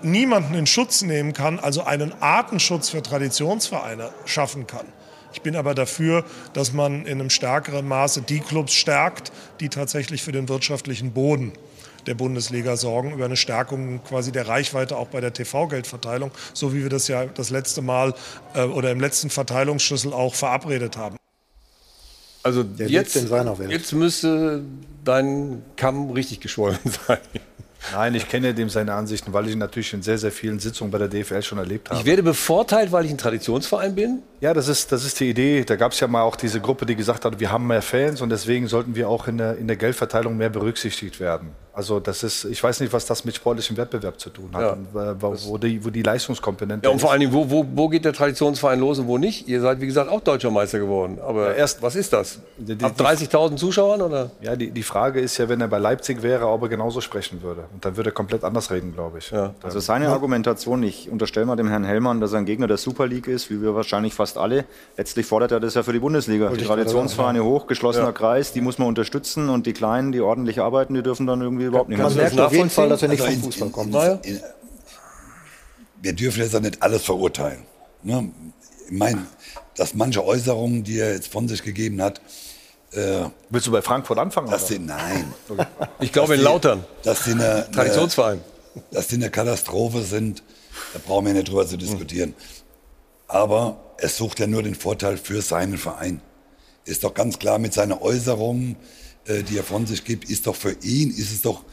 niemanden 0.02 0.54
in 0.54 0.68
Schutz 0.68 1.02
nehmen 1.02 1.34
kann, 1.34 1.60
also 1.60 1.84
einen 1.84 2.14
Artenschutz 2.22 2.90
für 2.90 3.02
Traditionsvereine 3.02 4.10
schaffen 4.26 4.68
kann. 4.68 4.86
Ich 5.34 5.42
bin 5.42 5.56
aber 5.56 5.74
dafür, 5.74 6.26
dass 6.54 6.74
man 6.74 7.06
in 7.06 7.20
einem 7.20 7.30
stärkeren 7.30 7.88
Maße 7.88 8.22
die 8.22 8.40
Clubs 8.40 8.74
stärkt, 8.74 9.32
die 9.60 9.70
tatsächlich 9.70 10.22
für 10.22 10.32
den 10.32 10.48
wirtschaftlichen 10.48 11.12
Boden 11.12 11.54
der 12.08 12.14
Bundesliga 12.16 12.78
sorgen, 12.78 13.14
über 13.14 13.26
eine 13.26 13.38
Stärkung 13.38 14.02
quasi 14.04 14.32
der 14.32 14.48
Reichweite 14.48 14.98
auch 14.98 15.08
bei 15.08 15.22
der 15.22 15.34
TV-Geldverteilung, 15.34 16.32
so 16.54 16.74
wie 16.74 16.84
wir 16.84 16.90
das 16.90 17.08
ja 17.08 17.26
das 17.26 17.50
letzte 17.50 17.82
Mal 17.82 18.14
äh, 18.54 18.64
oder 18.64 18.92
im 18.92 19.00
letzten 19.00 19.30
Verteilungsschlüssel 19.30 20.14
auch 20.14 20.36
verabredet 20.36 20.98
haben. 20.98 21.18
Also 22.44 22.64
Der 22.64 22.90
jetzt, 22.90 23.16
lebt 23.16 23.24
in 23.26 23.30
seiner 23.30 23.58
Welt. 23.58 23.72
jetzt 23.72 23.94
müsste 23.94 24.64
dein 25.04 25.62
Kamm 25.78 26.12
richtig 26.12 26.42
geschwollen 26.42 26.78
sein. 27.08 27.20
Nein, 27.92 28.16
ich 28.16 28.30
kenne 28.30 28.54
dem 28.54 28.70
seine 28.70 28.94
Ansichten, 28.94 29.34
weil 29.34 29.46
ich 29.48 29.54
ihn 29.54 29.60
natürlich 29.60 29.94
in 29.94 30.02
sehr, 30.02 30.18
sehr 30.18 30.32
vielen 30.32 30.60
Sitzungen 30.60 30.90
bei 30.90 30.98
der 30.98 31.10
DFL 31.10 31.42
schon 31.42 31.58
erlebt 31.58 31.90
habe. 31.90 32.00
Ich 32.00 32.06
werde 32.06 32.24
bevorteilt, 32.24 32.94
weil 32.94 33.06
ich 33.06 33.12
ein 33.12 33.18
Traditionsverein 33.18 33.94
bin. 33.94 34.24
Ja, 34.40 34.54
das 34.54 34.70
ist, 34.70 34.92
das 34.94 35.04
ist 35.04 35.20
die 35.20 35.30
Idee. 35.30 35.66
Da 35.66 35.76
gab 35.76 35.92
es 35.92 36.00
ja 36.00 36.08
mal 36.08 36.22
auch 36.22 36.38
diese 36.38 36.62
Gruppe, 36.62 36.86
die 36.86 36.96
gesagt 36.96 37.26
hat, 37.26 37.40
wir 37.42 37.52
haben 37.52 37.68
mehr 37.68 37.82
Fans 37.82 38.22
und 38.22 38.30
deswegen 38.30 38.68
sollten 38.68 38.96
wir 38.96 39.10
auch 39.10 39.28
in 39.28 39.38
der, 39.38 39.58
in 39.58 39.68
der 39.68 39.76
Geldverteilung 39.76 40.38
mehr 40.38 40.50
berücksichtigt 40.50 41.20
werden. 41.20 41.50
Also 41.76 42.00
das 42.00 42.22
ist, 42.22 42.46
ich 42.46 42.64
weiß 42.64 42.82
nicht, 42.82 42.94
was 42.94 43.08
das 43.08 43.26
mit 43.26 43.36
sportlichem 43.36 43.76
Wettbewerb 43.78 44.20
zu 44.20 44.30
tun 44.30 44.52
hat, 44.54 44.62
Ja. 44.62 44.70
und, 44.74 44.96
äh, 44.96 45.16
wo, 45.48 45.58
die, 45.58 45.84
wo 45.84 45.90
die 45.90 46.04
Leistungskomponente 46.04 46.86
Ja, 46.88 46.94
und 46.94 47.00
vor 47.00 47.12
allen 47.12 47.22
Dingen, 47.22 47.34
wo, 47.34 47.50
wo, 47.50 47.66
wo 47.74 47.90
geht 47.90 48.06
der 48.06 48.14
Traditionsverein 48.14 48.80
los 48.80 49.00
und 49.00 49.08
wo 49.08 49.18
nicht? 49.18 49.48
Ihr 49.48 49.60
seid, 49.60 49.82
wie 49.82 49.88
gesagt, 49.88 50.08
auch 50.12 50.22
Deutscher 50.22 50.52
Meister 50.52 50.78
geworden. 50.78 51.18
Aber 51.26 51.48
Ja, 51.48 51.54
erst- 51.54 51.82
was 51.82 51.96
ist 51.96 52.14
das? 52.14 52.38
Die- 52.58 52.76
die- 52.76 52.86
Ab 52.86 52.94
30.000 52.96 53.58
Zuschauern? 53.58 54.04
Oder? 54.04 54.30
Ja, 54.42 54.56
die, 54.56 54.70
die 54.70 54.84
Frage 54.84 55.20
ist 55.20 55.36
ja, 55.40 55.50
wenn 55.50 55.62
er 55.62 55.68
bei 55.68 55.80
Leipzig 55.80 56.22
wäre, 56.22 56.48
ob 56.48 56.62
er 56.62 56.70
genauso 56.70 57.02
sprechen 57.02 57.42
würde. 57.42 57.64
Und 57.74 57.84
dann 57.84 57.98
würde 57.98 58.12
er 58.12 58.14
komplett 58.14 58.44
anders 58.44 58.70
reden, 58.70 58.94
glaube 58.94 59.18
ich. 59.18 59.34
Also 59.64 59.80
seine 59.80 60.10
Argumentation, 60.10 60.84
ich 60.84 61.10
unterstelle 61.10 61.48
mal 61.48 61.56
dem 61.56 61.70
Herrn 61.70 61.84
Hellmann, 61.86 62.22
dass 62.22 62.34
er 62.34 62.38
ein 62.38 62.46
Gegner 62.46 62.68
der 62.68 62.78
Super 62.78 63.08
League 63.08 63.28
ist, 63.28 63.50
wie 63.50 63.62
wir 63.64 63.74
wahrscheinlich 63.74 64.14
fast 64.14 64.38
alle. 64.38 64.66
Letztlich 64.96 65.26
fordert 65.26 65.52
er 65.52 65.60
das 65.60 65.74
ja 65.74 65.82
für 65.82 65.94
die 65.94 66.00
Bundesliga. 66.00 66.52
Traditionsvereine 66.52 67.44
hoch, 67.44 67.66
geschlossener 67.66 68.06
Ja. 68.08 68.12
Kreis, 68.12 68.52
die 68.54 68.62
muss 68.62 68.78
man 68.78 68.88
unterstützen 68.88 69.50
und 69.50 69.66
die 69.66 69.74
Kleinen, 69.74 70.12
die 70.12 70.22
ordentlich 70.22 70.60
arbeiten, 70.62 70.94
die 70.94 71.02
dürfen 71.02 71.26
dann 71.26 71.42
irgendwie 71.42 71.63
überhaupt 71.68 71.90
nicht 71.90 72.00
Man 72.02 72.14
merkt 72.16 72.40
auf 72.40 72.52
jeden 72.54 72.70
Fall, 72.70 72.90
dass 72.90 73.02
er 73.02 73.08
nicht 73.10 73.22
Also 73.22 73.34
vom 73.34 73.44
Fußball 73.44 73.68
in- 73.68 73.72
kommt. 73.74 74.26
in- 74.26 74.36
in- 74.36 74.42
Wir 76.02 76.14
dürfen 76.14 76.42
jetzt 76.42 76.56
auch 76.56 76.60
nicht 76.60 76.82
alles 76.82 77.04
verurteilen. 77.04 77.64
Ne? 78.04 78.30
Ich 78.88 78.92
meine, 78.98 79.26
dass 79.78 79.94
manche 79.94 80.24
Äußerungen, 80.26 80.84
die 80.84 81.00
er 81.00 81.14
jetzt 81.14 81.28
von 81.32 81.48
sich 81.48 81.64
gegeben 81.64 82.02
hat, 82.02 82.20
äh, 82.92 83.24
Willst 83.50 83.68
du 83.68 83.72
bei 83.72 83.82
Frankfurt 83.82 84.20
anfangen? 84.20 84.50
dass 84.52 84.64
oder? 84.64 84.74
sie, 84.74 84.80
nein. 84.80 85.34
Ich 86.00 86.12
glaube 86.12 86.28
Dass 86.30 86.36
in 86.36 86.40
die- 86.42 86.44
Lautern. 86.44 86.84
Dass 87.04 87.24
sie 87.24 87.32
eine, 87.32 87.70
Traditionsverein. 87.72 88.40
Eine, 88.76 88.84
dass 88.92 89.08
sie 89.08 89.16
eine 89.16 89.30
Katastrophe 89.30 90.02
sind, 90.04 90.44
da 90.94 91.00
brauchen 91.06 91.26
wir 91.28 91.34
nicht 91.34 91.48
drüber 91.48 91.66
zu 91.66 91.78
diskutieren. 91.78 92.34
Aber 93.28 93.78
er 93.98 94.10
sucht 94.10 94.40
ja 94.40 94.48
nur 94.48 94.62
den 94.64 94.76
Vorteil 94.76 95.18
für 95.18 95.42
seinen 95.42 95.78
Verein. 95.78 96.22
Ist 96.86 97.04
doch 97.04 97.14
ganz 97.14 97.40
klar 97.40 97.58
mit 97.60 97.74
seiner 97.74 98.02
Äußerung, 98.02 98.76
äh, 99.26 99.44
die 99.44 99.58
er 99.58 99.64
von 99.64 99.86
sich 99.86 100.04
gibt, 100.04 100.30
ist 100.30 100.48
doch 100.48 100.56
für 100.56 100.76
ihn, 100.82 101.10
ist 101.10 101.32
es 101.32 101.42
doch, 101.42 101.64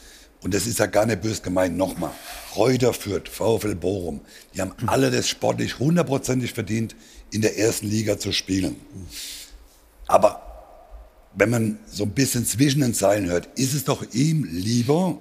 und 0.43 0.55
das 0.55 0.67
ist 0.67 0.79
ja 0.79 0.87
gar 0.87 1.07
nicht 1.07 1.21
bös 1.21 1.43
gemeint, 1.43 1.77
nochmal, 1.77 2.13
Reuter 2.57 2.93
Fürth, 2.93 3.29
VfL 3.29 3.75
Bochum, 3.75 4.21
die 4.55 4.61
haben 4.61 4.73
alle 4.87 5.11
das 5.11 5.29
sportlich 5.29 5.79
hundertprozentig 5.79 6.53
verdient, 6.53 6.97
in 7.31 7.43
der 7.43 7.59
ersten 7.59 7.89
Liga 7.89 8.19
zu 8.19 8.33
spielen. 8.33 8.77
Aber 10.07 10.43
wenn 11.35 11.51
man 11.51 11.79
so 11.87 12.05
ein 12.05 12.11
bisschen 12.11 12.45
zwischen 12.45 12.81
den 12.81 12.95
Zeilen 12.95 13.31
hört, 13.31 13.49
ist 13.59 13.75
es 13.75 13.85
doch 13.85 14.05
ihm 14.13 14.45
lieber, 14.51 15.21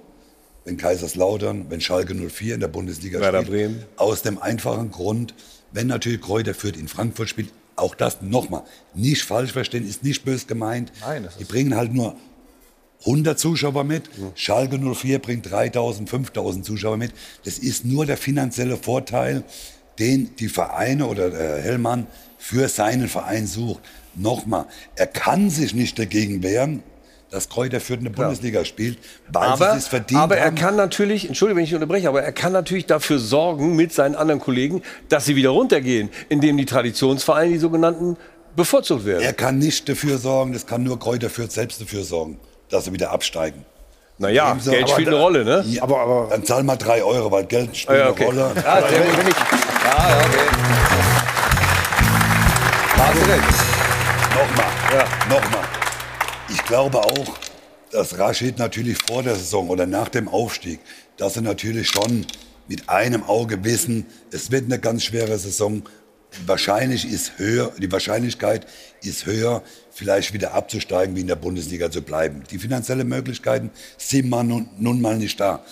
wenn 0.64 0.76
Kaiserslautern, 0.76 1.66
wenn 1.70 1.80
Schalke 1.80 2.14
04 2.14 2.54
in 2.54 2.60
der 2.60 2.68
Bundesliga 2.68 3.20
Werder 3.20 3.42
spielt. 3.42 3.52
Bremen. 3.52 3.84
Aus 3.96 4.22
dem 4.22 4.38
einfachen 4.40 4.90
Grund, 4.90 5.34
wenn 5.72 5.86
natürlich 5.86 6.20
Kräuter 6.20 6.54
Fürth 6.54 6.76
in 6.76 6.88
Frankfurt 6.88 7.28
spielt, 7.28 7.52
auch 7.76 7.94
das 7.94 8.22
nochmal, 8.22 8.62
nicht 8.94 9.22
falsch 9.22 9.52
verstehen, 9.52 9.88
ist 9.88 10.04
nicht 10.04 10.24
bös 10.24 10.46
gemeint. 10.46 10.92
Nein, 11.00 11.24
das 11.24 11.36
Die 11.36 11.44
bringen 11.44 11.76
halt 11.76 11.92
nur 11.92 12.16
100 13.00 13.38
Zuschauer 13.38 13.84
mit. 13.84 14.10
Schalke 14.34 14.78
04 14.78 15.18
bringt 15.20 15.50
3000, 15.50 16.08
5000 16.08 16.64
Zuschauer 16.64 16.96
mit. 16.96 17.12
Das 17.44 17.58
ist 17.58 17.84
nur 17.84 18.06
der 18.06 18.16
finanzielle 18.16 18.76
Vorteil, 18.76 19.44
den 19.98 20.34
die 20.36 20.48
Vereine 20.48 21.06
oder 21.06 21.30
der 21.30 21.62
Hellmann 21.62 22.06
für 22.38 22.68
seinen 22.68 23.08
Verein 23.08 23.46
sucht. 23.46 23.80
Nochmal, 24.14 24.66
er 24.96 25.06
kann 25.06 25.50
sich 25.50 25.74
nicht 25.74 25.98
dagegen 25.98 26.42
wehren, 26.42 26.82
dass 27.30 27.48
Kräuter 27.48 27.80
Fürth 27.80 27.98
in 28.00 28.04
der 28.04 28.10
Bundesliga 28.12 28.64
spielt, 28.64 28.98
weil 29.32 29.48
aber, 29.48 29.72
sie 29.72 29.78
es 29.78 29.88
verdient 29.88 30.20
aber 30.20 30.36
er 30.36 30.46
haben. 30.46 30.54
kann 30.56 30.76
natürlich, 30.76 31.26
entschuldige, 31.28 31.56
wenn 31.58 31.64
ich 31.64 31.74
unterbreche, 31.74 32.08
aber 32.08 32.22
er 32.22 32.32
kann 32.32 32.52
natürlich 32.52 32.86
dafür 32.86 33.18
sorgen 33.18 33.76
mit 33.76 33.92
seinen 33.92 34.14
anderen 34.16 34.40
Kollegen, 34.40 34.82
dass 35.08 35.26
sie 35.26 35.36
wieder 35.36 35.50
runtergehen, 35.50 36.08
indem 36.28 36.56
die 36.56 36.66
Traditionsvereine, 36.66 37.52
die 37.52 37.58
sogenannten, 37.58 38.16
bevorzugt 38.56 39.04
werden. 39.06 39.22
Er 39.22 39.32
kann 39.32 39.58
nicht 39.58 39.88
dafür 39.88 40.18
sorgen, 40.18 40.52
das 40.52 40.66
kann 40.66 40.82
nur 40.82 40.98
Kräuter 40.98 41.30
Fürth 41.30 41.52
selbst 41.52 41.80
dafür 41.80 42.02
sorgen, 42.02 42.40
dass 42.68 42.84
sie 42.86 42.92
wieder 42.92 43.12
absteigen. 43.12 43.64
Naja, 44.18 44.50
Ebenso- 44.50 44.72
Geld 44.72 44.82
aber 44.84 44.92
spielt 44.92 45.08
eine 45.08 45.16
Rolle, 45.16 45.44
ne? 45.44 45.64
Ja, 45.68 45.82
aber, 45.84 46.26
dann 46.30 46.44
zahl 46.44 46.62
mal 46.64 46.76
drei 46.76 47.02
Euro, 47.02 47.30
weil 47.30 47.44
Geld 47.46 47.74
spielt 47.76 47.90
Ah, 47.90 47.94
ja, 47.98 48.02
eine 48.06 48.10
okay. 48.12 48.24
Rolle. 48.24 48.52
Ja, 48.56 48.88
sehr 48.88 49.00
gut. 49.00 49.34
Ja, 49.84 50.10
ja, 50.10 50.18
okay. 50.18 51.50
Hast 52.98 53.16
du 53.22 53.30
recht. 53.30 53.44
Nochmal, 54.34 55.06
nochmal. 55.28 55.79
Ich 56.70 56.72
glaube 56.72 57.02
auch, 57.02 57.36
dass 57.90 58.16
Rashid 58.16 58.58
natürlich 58.58 58.96
vor 58.96 59.24
der 59.24 59.34
Saison 59.34 59.70
oder 59.70 59.86
nach 59.86 60.08
dem 60.08 60.28
Aufstieg, 60.28 60.78
dass 61.16 61.34
sie 61.34 61.40
natürlich 61.40 61.88
schon 61.88 62.24
mit 62.68 62.88
einem 62.88 63.24
Auge 63.24 63.64
wissen, 63.64 64.06
es 64.30 64.52
wird 64.52 64.66
eine 64.66 64.78
ganz 64.78 65.02
schwere 65.02 65.36
Saison 65.36 65.82
wahrscheinlich 66.46 67.12
ist 67.12 67.40
höher, 67.40 67.72
die 67.76 67.90
Wahrscheinlichkeit 67.90 68.68
ist 69.02 69.26
höher, 69.26 69.64
vielleicht 69.90 70.32
wieder 70.32 70.54
abzusteigen, 70.54 71.16
wie 71.16 71.22
in 71.22 71.26
der 71.26 71.34
Bundesliga 71.34 71.90
zu 71.90 72.02
bleiben. 72.02 72.44
Die 72.52 72.58
finanziellen 72.60 73.08
Möglichkeiten 73.08 73.70
sind 73.98 74.30
man 74.30 74.46
nun, 74.46 74.68
nun 74.78 75.00
mal 75.00 75.18
nicht 75.18 75.40
da. 75.40 75.64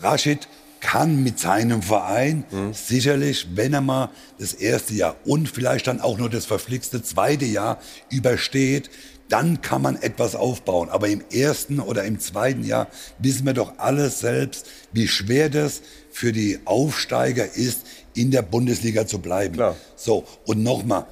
Rashid 0.00 0.48
kann 0.80 1.22
mit 1.22 1.40
seinem 1.40 1.80
Verein 1.80 2.44
mhm. 2.50 2.74
sicherlich, 2.74 3.46
wenn 3.54 3.72
er 3.72 3.80
mal 3.80 4.10
das 4.38 4.52
erste 4.52 4.92
Jahr 4.92 5.16
und 5.24 5.48
vielleicht 5.48 5.86
dann 5.86 6.02
auch 6.02 6.18
nur 6.18 6.28
das 6.28 6.44
verflixte 6.44 7.02
zweite 7.02 7.46
Jahr 7.46 7.80
übersteht, 8.10 8.90
dann 9.28 9.60
kann 9.60 9.82
man 9.82 9.96
etwas 9.96 10.34
aufbauen. 10.34 10.88
Aber 10.88 11.08
im 11.08 11.22
ersten 11.30 11.80
oder 11.80 12.04
im 12.04 12.20
zweiten 12.20 12.64
Jahr 12.64 12.88
wissen 13.18 13.46
wir 13.46 13.54
doch 13.54 13.74
alle 13.78 14.10
selbst, 14.10 14.66
wie 14.92 15.08
schwer 15.08 15.50
das 15.50 15.82
für 16.10 16.32
die 16.32 16.60
Aufsteiger 16.64 17.54
ist, 17.54 17.86
in 18.14 18.30
der 18.30 18.42
Bundesliga 18.42 19.06
zu 19.06 19.18
bleiben. 19.18 19.54
Klar. 19.54 19.76
So, 19.96 20.24
und 20.46 20.62
nochmal, 20.62 21.06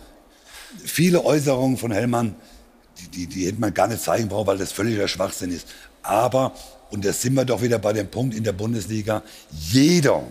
viele 0.83 1.25
Äußerungen 1.25 1.77
von 1.77 1.91
Hellmann, 1.91 2.35
die, 2.99 3.09
die, 3.09 3.27
die 3.27 3.47
hätte 3.47 3.61
man 3.61 3.75
gar 3.75 3.89
nicht 3.89 4.03
zeigen 4.03 4.29
brauchen, 4.29 4.47
weil 4.47 4.59
das 4.59 4.73
völliger 4.73 5.09
Schwachsinn 5.09 5.51
ist. 5.51 5.67
Aber, 6.03 6.53
und 6.91 7.05
da 7.05 7.13
sind 7.13 7.35
wir 7.35 7.45
doch 7.45 7.63
wieder 7.63 7.79
bei 7.79 7.93
dem 7.93 8.09
Punkt 8.09 8.35
in 8.35 8.45
der 8.45 8.53
Bundesliga, 8.53 9.23
jeder 9.51 10.25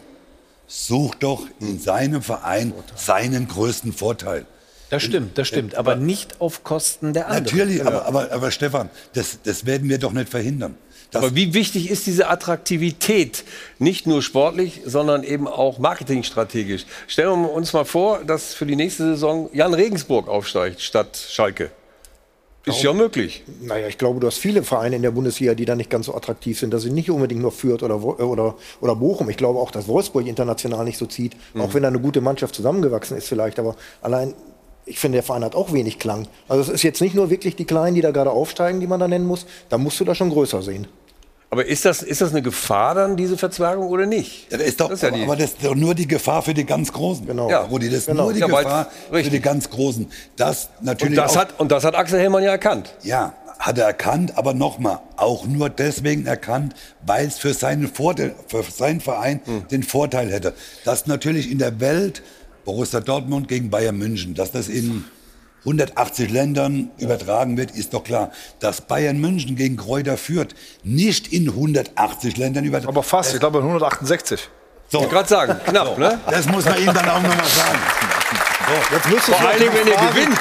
sucht 0.68 1.24
doch 1.24 1.48
in 1.60 1.80
seinem 1.80 2.22
Verein 2.22 2.74
seinen 2.96 3.48
größten 3.48 3.94
Vorteil. 3.94 4.46
Das 4.94 5.04
stimmt, 5.04 5.38
das 5.38 5.48
stimmt, 5.48 5.76
aber 5.76 5.96
nicht 5.96 6.39
auf 6.39 6.64
Kosten 6.64 7.14
der 7.14 7.28
anderen. 7.28 7.44
Natürlich, 7.46 7.86
aber, 7.86 8.06
aber, 8.06 8.32
aber 8.32 8.52
Stefan, 8.52 8.89
das, 9.14 9.39
das 9.44 9.66
werden 9.66 9.89
wir 9.89 9.98
doch 9.98 10.12
nicht 10.12 10.30
verhindern. 10.30 10.76
Aber 11.14 11.36
wie 11.36 11.54
wichtig 11.54 11.89
ist 11.89 12.06
diese 12.08 12.30
Attraktivität? 12.30 13.44
Nicht 13.80 14.08
nur 14.08 14.22
sportlich, 14.22 14.82
sondern 14.86 15.24
eben 15.24 15.48
auch 15.48 15.80
marketingstrategisch. 15.80 16.86
Stellen 17.08 17.41
wir 17.41 17.52
uns 17.52 17.74
mal 17.74 17.86
vor, 17.86 18.24
dass 18.24 18.54
für 18.54 18.66
die 18.66 18.76
nächste 18.76 19.04
Saison 19.04 19.50
Jan 19.54 19.74
Regensburg 19.74 20.28
aufsteigt 20.28 20.82
statt 20.82 21.18
Schalke. 21.30 21.72
Ist 22.66 22.82
ja 22.82 22.94
möglich. 22.94 23.44
Naja, 23.62 23.88
ich 23.88 23.98
glaube, 23.98 24.22
du 24.22 24.28
hast 24.28 24.38
viele 24.38 24.64
Vereine 24.64 24.96
in 24.96 25.02
der 25.02 25.12
Bundesliga, 25.12 25.54
die 25.54 25.66
da 25.66 25.76
nicht 25.76 25.89
ganz 25.89 26.06
so 26.06 26.16
attraktiv 26.16 26.58
sind. 26.58 26.74
Das 26.74 26.84
sind 26.84 26.94
nicht 26.94 27.12
unbedingt 27.12 27.41
nur 27.41 27.52
Fürth 27.52 27.84
oder, 27.84 28.02
oder, 28.02 28.56
oder 28.80 28.96
Bochum. 28.96 29.30
Ich 29.30 29.36
glaube 29.36 29.60
auch, 29.60 29.70
dass 29.70 29.88
Wolfsburg 29.88 30.26
international 30.26 30.86
nicht 30.86 30.98
so 30.98 31.06
zieht. 31.06 31.36
Mhm. 31.54 31.62
Auch 31.62 31.74
wenn 31.74 31.84
da 31.84 31.89
eine 31.89 32.00
gute 32.00 32.22
Mannschaft 32.22 32.56
zusammengewachsen 32.56 33.18
ist 33.18 33.28
vielleicht. 33.28 33.60
Aber 33.60 33.76
allein, 34.02 34.34
ich 34.86 35.00
finde, 35.00 35.18
der 35.18 35.24
Verein 35.24 35.44
hat 35.44 35.56
auch 35.56 35.74
wenig 35.74 36.00
Klang. 36.00 36.28
Also 36.48 36.62
es 36.62 36.70
ist 36.70 36.84
jetzt 36.84 37.02
nicht 37.02 37.16
nur 37.16 37.30
wirklich 37.30 37.56
die 37.56 37.66
Kleinen, 37.66 37.96
die 37.96 38.02
da 38.02 38.12
gerade 38.12 38.32
aufsteigen, 38.32 38.80
die 38.80 38.88
man 38.88 39.00
da 39.00 39.08
nennen 39.08 39.26
muss. 39.26 39.46
Da 39.70 39.78
musst 39.78 40.00
du 40.00 40.06
da 40.06 40.14
schon 40.16 40.30
größer 40.30 40.62
sehen. 40.62 40.88
Aber 41.54 41.68
ist 41.68 41.86
das, 41.86 42.02
ist 42.02 42.20
das 42.20 42.32
eine 42.32 42.42
Gefahr 42.42 42.96
dann, 42.96 43.16
diese 43.16 43.38
Verzwergung 43.38 43.88
oder 43.88 44.08
nicht? 44.08 44.52
Ja, 44.52 44.58
das 44.58 44.68
ist 44.70 44.82
doch, 44.82 44.90
das 44.90 45.04
ist 45.04 45.16
ja 45.16 45.24
aber 45.24 45.36
das 45.36 45.52
ist 45.52 45.64
doch 45.64 45.76
nur 45.76 45.94
die 45.94 46.08
Gefahr 46.08 46.42
für 46.42 46.56
die 46.56 46.66
ganz 46.66 46.92
Großen. 46.92 47.28
Genau. 47.28 47.48
Ja, 47.48 47.62
Rudi, 47.62 47.90
das 47.90 48.00
ist 48.00 48.06
genau. 48.08 48.24
nur 48.24 48.34
die 48.34 48.40
ja, 48.40 48.48
Gefahr 48.48 48.88
für 49.12 49.22
die 49.22 49.40
ganz 49.40 49.70
Großen. 49.70 50.12
Das 50.36 50.70
natürlich 50.82 51.20
und, 51.20 51.24
das 51.24 51.38
hat, 51.38 51.60
und 51.60 51.72
das 51.72 51.84
hat 51.84 51.94
Axel 51.94 52.20
Hellmann 52.20 52.44
ja 52.44 52.50
erkannt. 52.50 52.96
Ja, 53.04 53.34
hat 53.60 53.78
er 53.78 53.86
erkannt, 53.86 54.36
aber 54.36 54.56
nochmal, 54.56 55.00
auch 55.16 55.46
nur 55.46 55.70
deswegen 55.70 56.26
erkannt, 56.26 56.74
weil 57.06 57.28
es 57.28 57.38
für 57.38 57.54
seinen, 57.54 57.88
Vorteil, 57.88 58.34
für 58.48 58.64
seinen 58.64 59.00
Verein 59.00 59.40
hm. 59.46 59.68
den 59.68 59.84
Vorteil 59.84 60.32
hätte. 60.32 60.54
Dass 60.86 61.06
natürlich 61.06 61.52
in 61.52 61.60
der 61.60 61.80
Welt 61.80 62.24
Borussia 62.66 62.99
Dortmund 62.99 63.47
gegen 63.47 63.70
Bayern 63.70 63.97
München, 63.97 64.34
dass 64.34 64.51
das 64.51 64.68
in 64.68 65.05
180 65.66 66.30
Ländern 66.30 66.91
übertragen 66.97 67.57
wird, 67.57 67.72
ist 67.72 67.93
doch 67.93 68.03
klar. 68.03 68.32
Dass 68.59 68.82
Bayern 68.82 69.20
München 69.20 69.55
gegen 69.55 69.78
Kräuter 69.78 70.18
führt, 70.18 70.55
nicht 70.84 71.32
in 71.32 71.49
180 71.49 72.38
Ländern 72.38 72.66
übertragen. 72.66 72.89
Aber 72.89 73.03
fast, 73.03 73.34
ich 73.34 73.39
glaube 73.39 73.59
168. 73.59 74.49
So. 74.89 75.01
Ich 75.01 75.09
gerade 75.09 75.30
sagen, 75.30 75.55
knapp, 75.66 75.97
ne? 75.97 76.20
Das 76.30 76.47
muss 76.47 76.66
man 76.66 76.78
ihm 76.78 76.93
dann 76.93 77.09
auch 77.09 77.22
nochmal 77.22 77.45
sagen. 77.45 77.80
So, 78.68 78.95
jetzt 78.95 79.09
müsst 79.09 79.26
Vor 79.26 79.47
allen 79.47 79.59
Dingen, 79.59 79.74
wenn 79.74 79.88
ihr 79.88 79.95
gewinnt. 79.95 80.38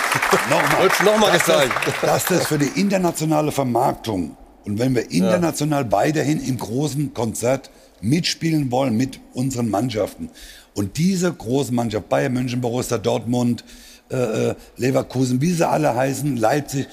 Nochmal. 0.51 0.91
Noch 1.05 1.19
mal 1.19 1.33
dass, 1.33 1.45
gezeigt. 1.45 1.73
Das, 1.87 2.01
dass 2.01 2.25
das 2.27 2.47
für 2.47 2.59
die 2.59 2.81
internationale 2.81 3.53
Vermarktung 3.53 4.37
und 4.65 4.79
wenn 4.79 4.95
wir 4.95 5.11
international 5.11 5.85
ja. 5.85 5.93
weiterhin 5.93 6.41
im 6.41 6.59
großen 6.59 7.15
Konzert 7.15 7.71
mitspielen 8.01 8.71
wollen 8.71 8.97
mit 8.97 9.21
unseren 9.33 9.71
Mannschaften 9.71 10.31
und 10.75 10.97
diese 10.97 11.33
große 11.33 11.73
Mannschaft, 11.73 12.09
Bayern 12.09 12.33
München, 12.33 12.61
Borussia 12.61 12.99
Dortmund, 12.99 13.65
äh, 14.11 14.51
äh, 14.51 14.55
Leverkusen, 14.77 15.41
wie 15.41 15.53
sie 15.53 15.67
alle 15.67 15.95
heißen, 15.95 16.37
Leipzig, 16.37 16.87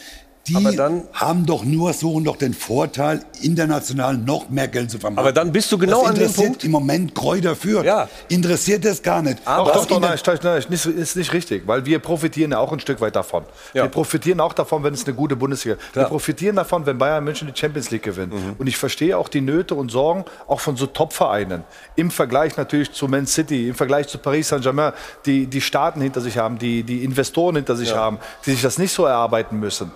die 0.49 0.79
haben 1.13 1.45
doch 1.45 1.63
nur, 1.63 1.93
suchen 1.93 2.23
doch 2.23 2.37
den 2.37 2.53
Vorteil, 2.53 3.23
international 3.41 4.17
noch 4.17 4.49
mehr 4.49 4.67
Geld 4.67 4.91
zu 4.91 4.99
vermarkten. 4.99 5.19
Aber 5.19 5.33
dann 5.33 5.51
bist 5.51 5.71
du 5.71 5.77
genau 5.77 6.01
das 6.01 6.09
an 6.09 6.15
dem 6.15 6.33
Punkt. 6.33 6.63
im 6.63 6.71
Moment 6.71 7.15
Kräuter 7.15 7.55
führt. 7.55 7.85
Ja. 7.85 8.09
Interessiert 8.27 8.85
das 8.85 9.01
gar 9.01 9.21
nicht. 9.21 9.39
Aber 9.45 9.71
doch, 9.71 9.85
doch, 9.85 9.99
nein, 9.99 10.17
nein, 10.43 10.63
ist, 10.69 10.85
ist 10.85 11.15
nicht 11.15 11.33
richtig, 11.33 11.67
weil 11.67 11.85
wir 11.85 11.99
profitieren 11.99 12.51
ja 12.51 12.59
auch 12.59 12.71
ein 12.71 12.79
Stück 12.79 13.01
weit 13.01 13.15
davon. 13.15 13.43
Ja. 13.73 13.83
Wir 13.83 13.89
profitieren 13.89 14.39
auch 14.39 14.53
davon, 14.53 14.83
wenn 14.83 14.93
es 14.93 15.05
eine 15.05 15.15
gute 15.15 15.35
Bundesliga 15.35 15.75
ist. 15.75 15.95
Wir 15.95 16.03
profitieren 16.05 16.55
davon, 16.55 16.85
wenn 16.85 16.97
Bayern 16.97 17.23
München 17.23 17.47
die 17.51 17.59
Champions 17.59 17.91
League 17.91 18.03
gewinnt. 18.03 18.33
Mhm. 18.33 18.55
Und 18.57 18.67
ich 18.67 18.77
verstehe 18.77 19.17
auch 19.17 19.29
die 19.29 19.41
Nöte 19.41 19.75
und 19.75 19.91
Sorgen 19.91 20.25
auch 20.47 20.59
von 20.59 20.75
so 20.75 20.85
Top-Vereinen. 20.85 21.63
Im 21.95 22.11
Vergleich 22.11 22.57
natürlich 22.57 22.91
zu 22.91 23.07
Man 23.07 23.25
City, 23.25 23.69
im 23.69 23.75
Vergleich 23.75 24.07
zu 24.07 24.17
Paris 24.17 24.49
Saint-Germain, 24.49 24.93
die 25.25 25.47
die 25.47 25.61
Staaten 25.61 26.01
hinter 26.01 26.21
sich 26.21 26.37
haben, 26.37 26.57
die, 26.57 26.83
die 26.83 27.03
Investoren 27.03 27.55
hinter 27.55 27.75
sich 27.75 27.89
ja. 27.89 27.97
haben, 27.97 28.19
die 28.45 28.51
sich 28.51 28.61
das 28.61 28.77
nicht 28.77 28.93
so 28.93 29.05
erarbeiten 29.05 29.59
müssen. 29.59 29.91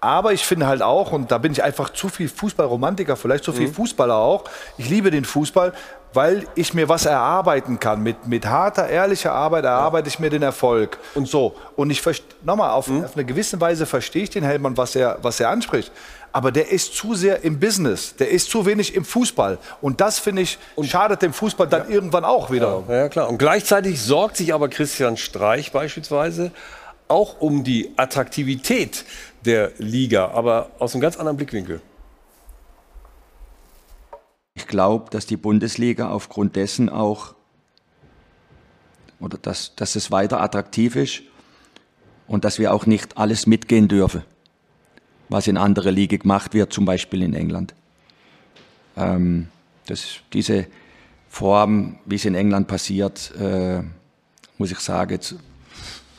Aber 0.00 0.32
ich 0.32 0.44
finde 0.44 0.66
halt 0.66 0.80
auch, 0.80 1.10
und 1.10 1.30
da 1.32 1.38
bin 1.38 1.50
ich 1.50 1.62
einfach 1.62 1.90
zu 1.90 2.08
viel 2.08 2.28
Fußballromantiker, 2.28 3.16
vielleicht 3.16 3.42
zu 3.42 3.52
viel 3.52 3.68
mhm. 3.68 3.74
Fußballer 3.74 4.16
auch. 4.16 4.44
Ich 4.76 4.88
liebe 4.88 5.10
den 5.10 5.24
Fußball, 5.24 5.72
weil 6.14 6.46
ich 6.54 6.72
mir 6.72 6.88
was 6.88 7.04
erarbeiten 7.04 7.80
kann. 7.80 8.02
Mit, 8.02 8.26
mit 8.26 8.46
harter, 8.46 8.88
ehrlicher 8.88 9.32
Arbeit 9.32 9.64
erarbeite 9.64 10.08
ich 10.08 10.18
mir 10.18 10.30
den 10.30 10.42
Erfolg. 10.42 10.98
Und 11.14 11.26
so. 11.26 11.56
Und 11.74 11.90
ich 11.90 12.02
nochmal, 12.44 12.70
auf, 12.70 12.86
mhm. 12.86 13.04
auf 13.04 13.14
eine 13.14 13.24
gewisse 13.24 13.60
Weise 13.60 13.86
verstehe 13.86 14.22
ich 14.22 14.30
den 14.30 14.44
Hellmann, 14.44 14.76
was 14.76 14.94
er, 14.94 15.18
was 15.22 15.40
er 15.40 15.50
anspricht. 15.50 15.90
Aber 16.30 16.52
der 16.52 16.70
ist 16.70 16.94
zu 16.94 17.14
sehr 17.14 17.42
im 17.42 17.58
Business, 17.58 18.14
der 18.14 18.30
ist 18.30 18.50
zu 18.50 18.66
wenig 18.66 18.94
im 18.94 19.04
Fußball. 19.04 19.58
Und 19.80 20.00
das, 20.00 20.18
finde 20.18 20.42
ich, 20.42 20.58
und 20.76 20.86
schadet 20.86 21.22
dem 21.22 21.32
Fußball 21.32 21.66
dann 21.66 21.88
ja. 21.88 21.94
irgendwann 21.94 22.24
auch 22.24 22.50
wieder. 22.50 22.84
Ja, 22.88 22.94
ja, 22.94 23.08
klar. 23.08 23.28
Und 23.28 23.38
gleichzeitig 23.38 24.00
sorgt 24.00 24.36
sich 24.36 24.54
aber 24.54 24.68
Christian 24.68 25.16
Streich 25.16 25.72
beispielsweise 25.72 26.52
auch 27.08 27.40
um 27.40 27.64
die 27.64 27.92
Attraktivität 27.96 29.04
der 29.44 29.72
Liga, 29.78 30.28
aber 30.28 30.70
aus 30.78 30.94
einem 30.94 31.00
ganz 31.00 31.16
anderen 31.16 31.36
Blickwinkel. 31.36 31.80
Ich 34.54 34.66
glaube, 34.66 35.10
dass 35.10 35.26
die 35.26 35.36
Bundesliga 35.36 36.10
aufgrund 36.10 36.56
dessen 36.56 36.88
auch, 36.88 37.34
oder 39.20 39.38
dass, 39.38 39.74
dass 39.76 39.96
es 39.96 40.10
weiter 40.10 40.40
attraktiv 40.40 40.96
ist 40.96 41.22
und 42.26 42.44
dass 42.44 42.58
wir 42.58 42.74
auch 42.74 42.86
nicht 42.86 43.16
alles 43.16 43.46
mitgehen 43.46 43.88
dürfen, 43.88 44.24
was 45.28 45.46
in 45.46 45.56
andere 45.56 45.90
Ligen 45.90 46.18
gemacht 46.18 46.54
wird, 46.54 46.72
zum 46.72 46.84
Beispiel 46.84 47.22
in 47.22 47.34
England. 47.34 47.74
Ähm, 48.96 49.48
das, 49.86 50.18
diese 50.32 50.66
Form, 51.28 51.98
wie 52.04 52.16
es 52.16 52.24
in 52.24 52.34
England 52.34 52.68
passiert, 52.68 53.32
äh, 53.40 53.82
muss 54.58 54.72
ich 54.72 54.78
sagen, 54.80 55.20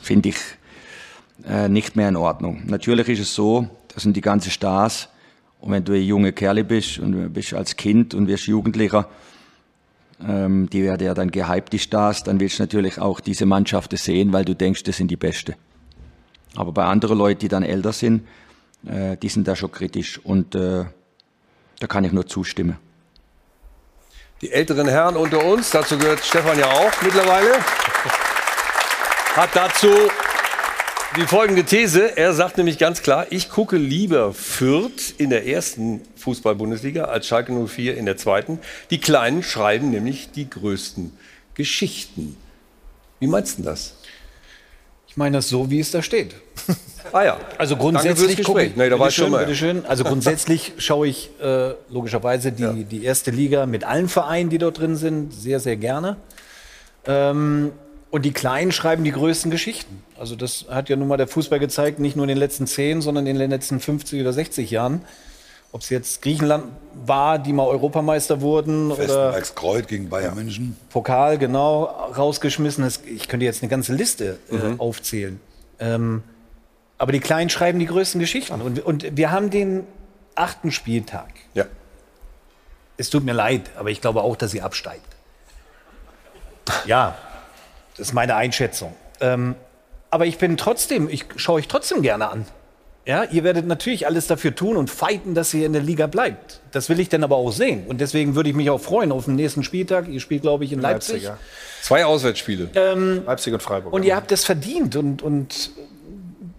finde 0.00 0.30
ich 0.30 0.36
äh, 1.48 1.68
nicht 1.68 1.96
mehr 1.96 2.08
in 2.08 2.16
Ordnung. 2.16 2.62
Natürlich 2.66 3.08
ist 3.08 3.20
es 3.20 3.34
so, 3.34 3.68
das 3.92 4.02
sind 4.02 4.16
die 4.16 4.20
ganzen 4.20 4.50
Stars. 4.50 5.08
Und 5.60 5.72
wenn 5.72 5.84
du 5.84 5.92
ein 5.92 6.02
junger 6.02 6.32
Kerl 6.32 6.64
bist 6.64 6.98
und 6.98 7.32
bist 7.32 7.52
als 7.54 7.76
Kind 7.76 8.14
und 8.14 8.28
wirst 8.28 8.46
Jugendlicher, 8.46 9.08
ähm, 10.26 10.68
die 10.70 10.82
werden 10.82 11.06
ja 11.06 11.14
dann 11.14 11.30
gehypt, 11.30 11.72
die 11.72 11.78
Stars, 11.78 12.22
dann 12.22 12.40
willst 12.40 12.58
du 12.58 12.62
natürlich 12.62 12.98
auch 12.98 13.20
diese 13.20 13.46
Mannschaften 13.46 13.96
sehen, 13.96 14.32
weil 14.32 14.44
du 14.44 14.54
denkst, 14.54 14.82
das 14.84 14.96
sind 14.96 15.10
die 15.10 15.16
Beste. 15.16 15.56
Aber 16.56 16.72
bei 16.72 16.84
anderen 16.84 17.18
Leuten, 17.18 17.40
die 17.40 17.48
dann 17.48 17.62
älter 17.62 17.92
sind, 17.92 18.26
äh, 18.86 19.16
die 19.16 19.28
sind 19.28 19.46
da 19.48 19.56
schon 19.56 19.70
kritisch 19.70 20.18
und 20.18 20.54
äh, 20.54 20.84
da 21.78 21.86
kann 21.86 22.04
ich 22.04 22.12
nur 22.12 22.26
zustimmen. 22.26 22.76
Die 24.40 24.50
älteren 24.50 24.88
Herren 24.88 25.16
unter 25.16 25.44
uns, 25.44 25.70
dazu 25.70 25.98
gehört 25.98 26.24
Stefan 26.24 26.58
ja 26.58 26.66
auch 26.66 27.02
mittlerweile, 27.02 27.58
hat 29.36 29.50
dazu 29.54 29.88
die 31.16 31.26
folgende 31.26 31.64
These. 31.64 32.16
Er 32.16 32.32
sagt 32.32 32.56
nämlich 32.56 32.78
ganz 32.78 33.02
klar, 33.02 33.26
ich 33.30 33.50
gucke 33.50 33.76
lieber 33.76 34.32
Fürth 34.32 35.14
in 35.18 35.30
der 35.30 35.46
ersten 35.46 36.02
Fußball-Bundesliga 36.16 37.04
als 37.04 37.26
Schalke 37.26 37.52
04 37.52 37.96
in 37.96 38.06
der 38.06 38.16
zweiten. 38.16 38.60
Die 38.90 39.00
Kleinen 39.00 39.42
schreiben 39.42 39.90
nämlich 39.90 40.30
die 40.30 40.48
größten 40.48 41.12
Geschichten. 41.54 42.36
Wie 43.18 43.26
meinst 43.26 43.58
du 43.58 43.62
das? 43.62 43.94
Ich 45.08 45.16
meine 45.16 45.38
das 45.38 45.48
so, 45.48 45.70
wie 45.70 45.80
es 45.80 45.90
da 45.90 46.02
steht. 46.02 46.34
Ah 47.12 47.24
ja. 47.24 47.38
Also 47.58 47.76
grundsätzlich 47.76 48.44
gucke 48.44 48.62
ich, 48.62 48.76
nee, 48.76 48.88
da 48.88 48.98
war 48.98 49.10
schön, 49.10 49.32
bitte 49.32 49.56
schön. 49.56 49.84
Also 49.86 50.04
grundsätzlich 50.04 50.74
schaue 50.78 51.08
ich 51.08 51.30
äh, 51.42 51.72
logischerweise 51.88 52.52
die, 52.52 52.62
ja. 52.62 52.72
die 52.72 53.02
erste 53.02 53.32
Liga 53.32 53.66
mit 53.66 53.82
allen 53.82 54.08
Vereinen, 54.08 54.50
die 54.50 54.58
dort 54.58 54.78
drin 54.78 54.94
sind, 54.94 55.34
sehr, 55.34 55.58
sehr 55.58 55.76
gerne. 55.76 56.16
Ähm, 57.06 57.72
und 58.10 58.22
die 58.24 58.32
Kleinen 58.32 58.72
schreiben 58.72 59.04
die 59.04 59.12
größten 59.12 59.50
Geschichten. 59.50 60.02
Also 60.18 60.36
das 60.36 60.66
hat 60.68 60.88
ja 60.88 60.96
nun 60.96 61.08
mal 61.08 61.16
der 61.16 61.28
Fußball 61.28 61.58
gezeigt, 61.58 61.98
nicht 61.98 62.16
nur 62.16 62.24
in 62.24 62.28
den 62.28 62.38
letzten 62.38 62.66
10, 62.66 63.00
sondern 63.02 63.26
in 63.26 63.38
den 63.38 63.50
letzten 63.50 63.80
50 63.80 64.20
oder 64.20 64.32
60 64.32 64.70
Jahren. 64.70 65.04
Ob 65.72 65.82
es 65.82 65.88
jetzt 65.90 66.20
Griechenland 66.22 66.64
war, 67.06 67.38
die 67.38 67.52
mal 67.52 67.66
Europameister 67.66 68.40
wurden 68.40 68.86
oder 68.90 68.96
Festenbergs 68.96 69.54
Kreuz 69.54 69.86
gegen 69.86 70.08
Bayern 70.08 70.34
München. 70.34 70.76
Pokal, 70.90 71.38
genau, 71.38 71.84
rausgeschmissen. 71.84 72.88
Ich 73.06 73.28
könnte 73.28 73.46
jetzt 73.46 73.62
eine 73.62 73.70
ganze 73.70 73.92
Liste 73.94 74.38
äh, 74.50 74.56
Mhm. 74.56 74.80
aufzählen. 74.80 75.40
Ähm, 75.78 76.24
aber 76.98 77.12
die 77.12 77.20
Kleinen 77.20 77.50
schreiben 77.50 77.78
die 77.78 77.86
größten 77.86 78.18
Geschichten. 78.20 78.60
Und, 78.60 78.84
und 78.84 79.16
wir 79.16 79.30
haben 79.30 79.50
den 79.50 79.84
achten 80.34 80.72
Spieltag. 80.72 81.28
Ja. 81.54 81.66
Es 82.96 83.08
tut 83.08 83.24
mir 83.24 83.32
leid, 83.32 83.70
aber 83.78 83.90
ich 83.90 84.00
glaube 84.00 84.22
auch, 84.22 84.34
dass 84.36 84.50
sie 84.50 84.60
absteigt. 84.62 85.06
Ja, 86.84 87.16
das 88.00 88.08
ist 88.08 88.14
meine 88.14 88.34
Einschätzung. 88.34 88.94
Ähm, 89.20 89.54
aber 90.10 90.24
ich 90.24 90.38
bin 90.38 90.56
trotzdem, 90.56 91.08
ich 91.10 91.26
schaue 91.36 91.56
euch 91.56 91.68
trotzdem 91.68 92.00
gerne 92.00 92.30
an. 92.30 92.46
Ja, 93.04 93.24
ihr 93.24 93.44
werdet 93.44 93.66
natürlich 93.66 94.06
alles 94.06 94.26
dafür 94.26 94.54
tun 94.54 94.76
und 94.78 94.88
fighten, 94.90 95.34
dass 95.34 95.52
ihr 95.52 95.66
in 95.66 95.74
der 95.74 95.82
Liga 95.82 96.06
bleibt. 96.06 96.60
Das 96.72 96.88
will 96.88 96.98
ich 96.98 97.10
dann 97.10 97.24
aber 97.24 97.36
auch 97.36 97.50
sehen. 97.50 97.86
Und 97.86 98.00
deswegen 98.00 98.34
würde 98.34 98.48
ich 98.48 98.56
mich 98.56 98.70
auch 98.70 98.80
freuen 98.80 99.12
auf 99.12 99.26
den 99.26 99.34
nächsten 99.36 99.64
Spieltag. 99.64 100.08
Ihr 100.08 100.20
spielt, 100.20 100.42
glaube 100.42 100.64
ich, 100.64 100.72
in 100.72 100.80
Leipzig. 100.80 101.24
ja. 101.24 101.36
Zwei 101.82 102.04
Auswärtsspiele. 102.06 102.70
Ähm, 102.74 103.22
Leipzig 103.26 103.52
und 103.52 103.62
Freiburg. 103.62 103.92
und 103.92 104.02
ihr 104.04 104.16
habt 104.16 104.32
es 104.32 104.44
verdient. 104.44 104.96
Und, 104.96 105.22
und 105.22 105.70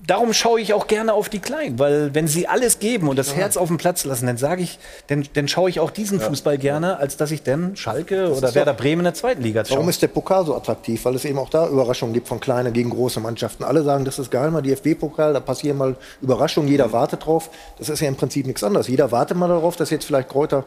darum 0.08 0.34
schaue 0.34 0.60
ich 0.60 0.74
auch 0.74 0.88
gerne 0.88 1.14
auf 1.14 1.30
die 1.30 1.40
Kleinen. 1.40 1.78
Weil 1.80 2.14
wenn 2.14 2.28
sie 2.28 2.48
alles 2.48 2.80
geben 2.80 3.08
und 3.08 3.18
das 3.18 3.36
Herz 3.36 3.58
auf 3.58 3.68
den 3.68 3.78
Platz 3.78 4.04
lassen, 4.06 4.26
dann 4.28 4.38
sage 4.38 4.62
ich, 4.64 4.80
dann, 5.08 5.28
dann 5.34 5.48
schaue 5.48 5.70
ich 5.70 5.80
auch 5.80 5.92
diesen 5.92 6.20
Fußball 6.20 6.58
gerne, 6.58 6.98
als 6.98 7.18
dass 7.18 7.32
ich 7.32 7.44
dann 7.44 7.76
Schalke 7.76 8.32
oder 8.36 8.50
ist 8.50 8.56
Werder 8.56 8.74
doch- 8.74 8.80
Bremen 8.82 9.02
in 9.02 9.06
der 9.06 9.14
zweiten 9.14 9.42
Liga 9.42 9.64
schaue. 9.66 9.78
Warum 9.78 9.90
ist 9.90 10.02
der 10.02 10.08
Pokal 10.08 10.46
so 10.46 10.56
attraktiv? 10.56 11.04
Weil 11.06 11.16
es 11.16 11.26
eben 11.26 11.38
auch 11.40 11.50
da 11.50 11.68
Überraschungen 11.68 12.14
gibt 12.14 12.28
von 12.28 12.40
kleinen 12.40 12.74
gegen 12.74 12.90
große 12.90 13.20
Mannschaften. 13.20 13.64
Alle 13.64 13.84
sagen, 13.84 14.06
das 14.06 14.20
ist 14.20 14.32
geil, 14.32 14.52
mal 14.52 14.62
DFB-Pokal, 14.62 15.34
da 15.34 15.40
passieren 15.40 15.78
mal 15.78 15.96
Überraschungen, 16.22 16.70
jeder 16.70 16.92
wartet 16.92 17.26
drauf. 17.26 17.50
Das 17.78 17.90
ist 17.90 18.00
ja 18.00 18.08
im 18.08 18.16
Prinzip 18.16 18.46
nichts 18.48 18.64
anderes. 18.64 18.88
Jeder 18.88 19.12
wartet 19.12 19.38
mal 19.38 19.48
darauf, 19.48 19.76
dass 19.76 19.90
jetzt 19.90 20.06
vielleicht 20.06 20.30
Kräuter 20.30 20.66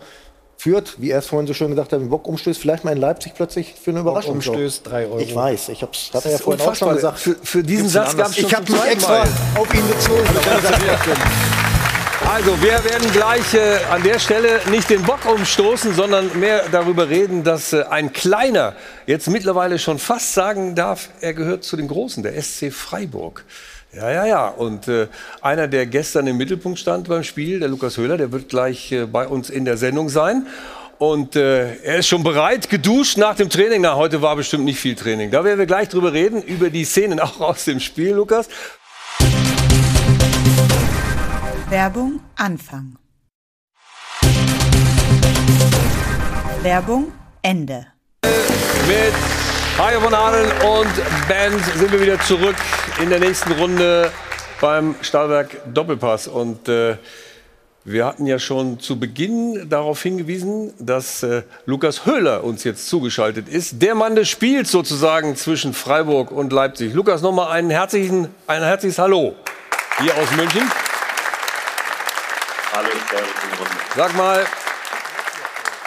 führt, 0.56 1.00
wie 1.00 1.10
er 1.10 1.18
es 1.18 1.26
vorhin 1.26 1.46
so 1.46 1.54
schön 1.54 1.70
gesagt 1.70 1.92
hat, 1.92 2.00
einen 2.00 2.08
Bock 2.08 2.26
umstößt, 2.26 2.60
vielleicht 2.60 2.84
mal 2.84 2.92
in 2.92 2.98
Leipzig 2.98 3.32
plötzlich 3.34 3.74
für 3.82 3.90
eine 3.90 4.00
Überraschung. 4.00 4.34
umstößt, 4.34 4.86
drei 4.88 5.04
Euro. 5.06 5.18
Ich 5.18 5.34
weiß, 5.34 5.68
ich 5.70 5.82
hab's, 5.82 6.10
hat 6.14 6.24
er 6.24 6.32
ja 6.32 6.38
vorhin 6.38 6.66
auch 6.66 6.74
schon 6.74 6.94
gesagt. 6.94 7.18
Für- 7.18 7.36
für 7.42 7.62
diesen 7.62 7.88
Satz 7.88 8.16
gab's 8.16 8.36
schon 8.36 8.46
Ich 8.46 8.54
habe 8.54 8.70
mich 8.70 8.84
extra 8.84 9.18
Mal. 9.24 9.28
auf 9.56 9.74
ihn 9.74 9.86
bezogen. 9.88 10.22
Also, 12.32 12.60
wir 12.62 12.82
werden 12.84 13.12
gleich 13.12 13.52
äh, 13.54 13.78
an 13.90 14.02
der 14.02 14.18
Stelle 14.18 14.60
nicht 14.70 14.88
den 14.88 15.02
Bock 15.02 15.26
umstoßen, 15.26 15.94
sondern 15.94 16.38
mehr 16.40 16.64
darüber 16.72 17.08
reden, 17.10 17.44
dass 17.44 17.72
äh, 17.74 17.84
ein 17.90 18.12
Kleiner 18.14 18.72
jetzt 19.06 19.28
mittlerweile 19.28 19.78
schon 19.78 19.98
fast 19.98 20.32
sagen 20.32 20.74
darf, 20.74 21.10
er 21.20 21.34
gehört 21.34 21.64
zu 21.64 21.76
den 21.76 21.86
Großen, 21.86 22.22
der 22.22 22.40
SC 22.40 22.72
Freiburg. 22.72 23.44
Ja, 23.96 24.10
ja, 24.10 24.26
ja. 24.26 24.48
Und 24.48 24.88
äh, 24.88 25.06
einer, 25.40 25.68
der 25.68 25.86
gestern 25.86 26.26
im 26.26 26.36
Mittelpunkt 26.36 26.78
stand 26.78 27.08
beim 27.08 27.22
Spiel, 27.22 27.60
der 27.60 27.68
Lukas 27.68 27.96
Höhler, 27.96 28.16
der 28.16 28.32
wird 28.32 28.48
gleich 28.48 28.90
äh, 28.90 29.06
bei 29.06 29.26
uns 29.28 29.50
in 29.50 29.64
der 29.64 29.76
Sendung 29.76 30.08
sein. 30.08 30.46
Und 30.98 31.36
äh, 31.36 31.76
er 31.76 31.98
ist 31.98 32.08
schon 32.08 32.22
bereit, 32.22 32.70
geduscht 32.70 33.18
nach 33.18 33.36
dem 33.36 33.50
Training. 33.50 33.82
Na, 33.82 33.94
heute 33.94 34.20
war 34.22 34.34
bestimmt 34.36 34.64
nicht 34.64 34.80
viel 34.80 34.94
Training. 34.94 35.30
Da 35.30 35.44
werden 35.44 35.58
wir 35.58 35.66
gleich 35.66 35.88
drüber 35.88 36.12
reden, 36.12 36.42
über 36.42 36.70
die 36.70 36.84
Szenen 36.84 37.20
auch 37.20 37.40
aus 37.40 37.64
dem 37.64 37.78
Spiel, 37.78 38.14
Lukas. 38.14 38.48
Werbung 41.68 42.20
Anfang. 42.36 42.96
Werbung 46.62 47.12
Ende. 47.42 47.86
Mit 48.88 49.14
Hajo 49.78 50.00
von 50.00 50.14
Adel 50.14 50.46
und 50.64 51.28
Band 51.28 51.64
sind 51.76 51.92
wir 51.92 52.00
wieder 52.00 52.20
zurück 52.20 52.56
in 53.00 53.10
der 53.10 53.20
nächsten 53.20 53.52
Runde 53.52 54.10
beim 54.60 54.94
Stahlwerk 55.02 55.56
Doppelpass. 55.72 56.28
Und 56.28 56.68
äh, 56.68 56.96
wir 57.84 58.06
hatten 58.06 58.26
ja 58.26 58.38
schon 58.38 58.80
zu 58.80 58.98
Beginn 58.98 59.68
darauf 59.68 60.02
hingewiesen, 60.02 60.72
dass 60.78 61.22
äh, 61.22 61.42
Lukas 61.66 62.06
Höhler 62.06 62.44
uns 62.44 62.64
jetzt 62.64 62.88
zugeschaltet 62.88 63.48
ist. 63.48 63.82
Der 63.82 63.94
Mann 63.94 64.16
des 64.16 64.28
Spiels 64.28 64.70
sozusagen 64.70 65.36
zwischen 65.36 65.74
Freiburg 65.74 66.30
und 66.30 66.52
Leipzig. 66.52 66.94
Lukas, 66.94 67.20
nochmal 67.20 67.52
einen 67.52 67.70
herzlichen, 67.70 68.28
ein 68.46 68.62
herzliches 68.62 68.98
Hallo 68.98 69.34
hier 70.00 70.16
aus 70.16 70.30
München. 70.36 70.62
Hallo. 72.72 72.88
Sag 73.96 74.16
mal, 74.16 74.44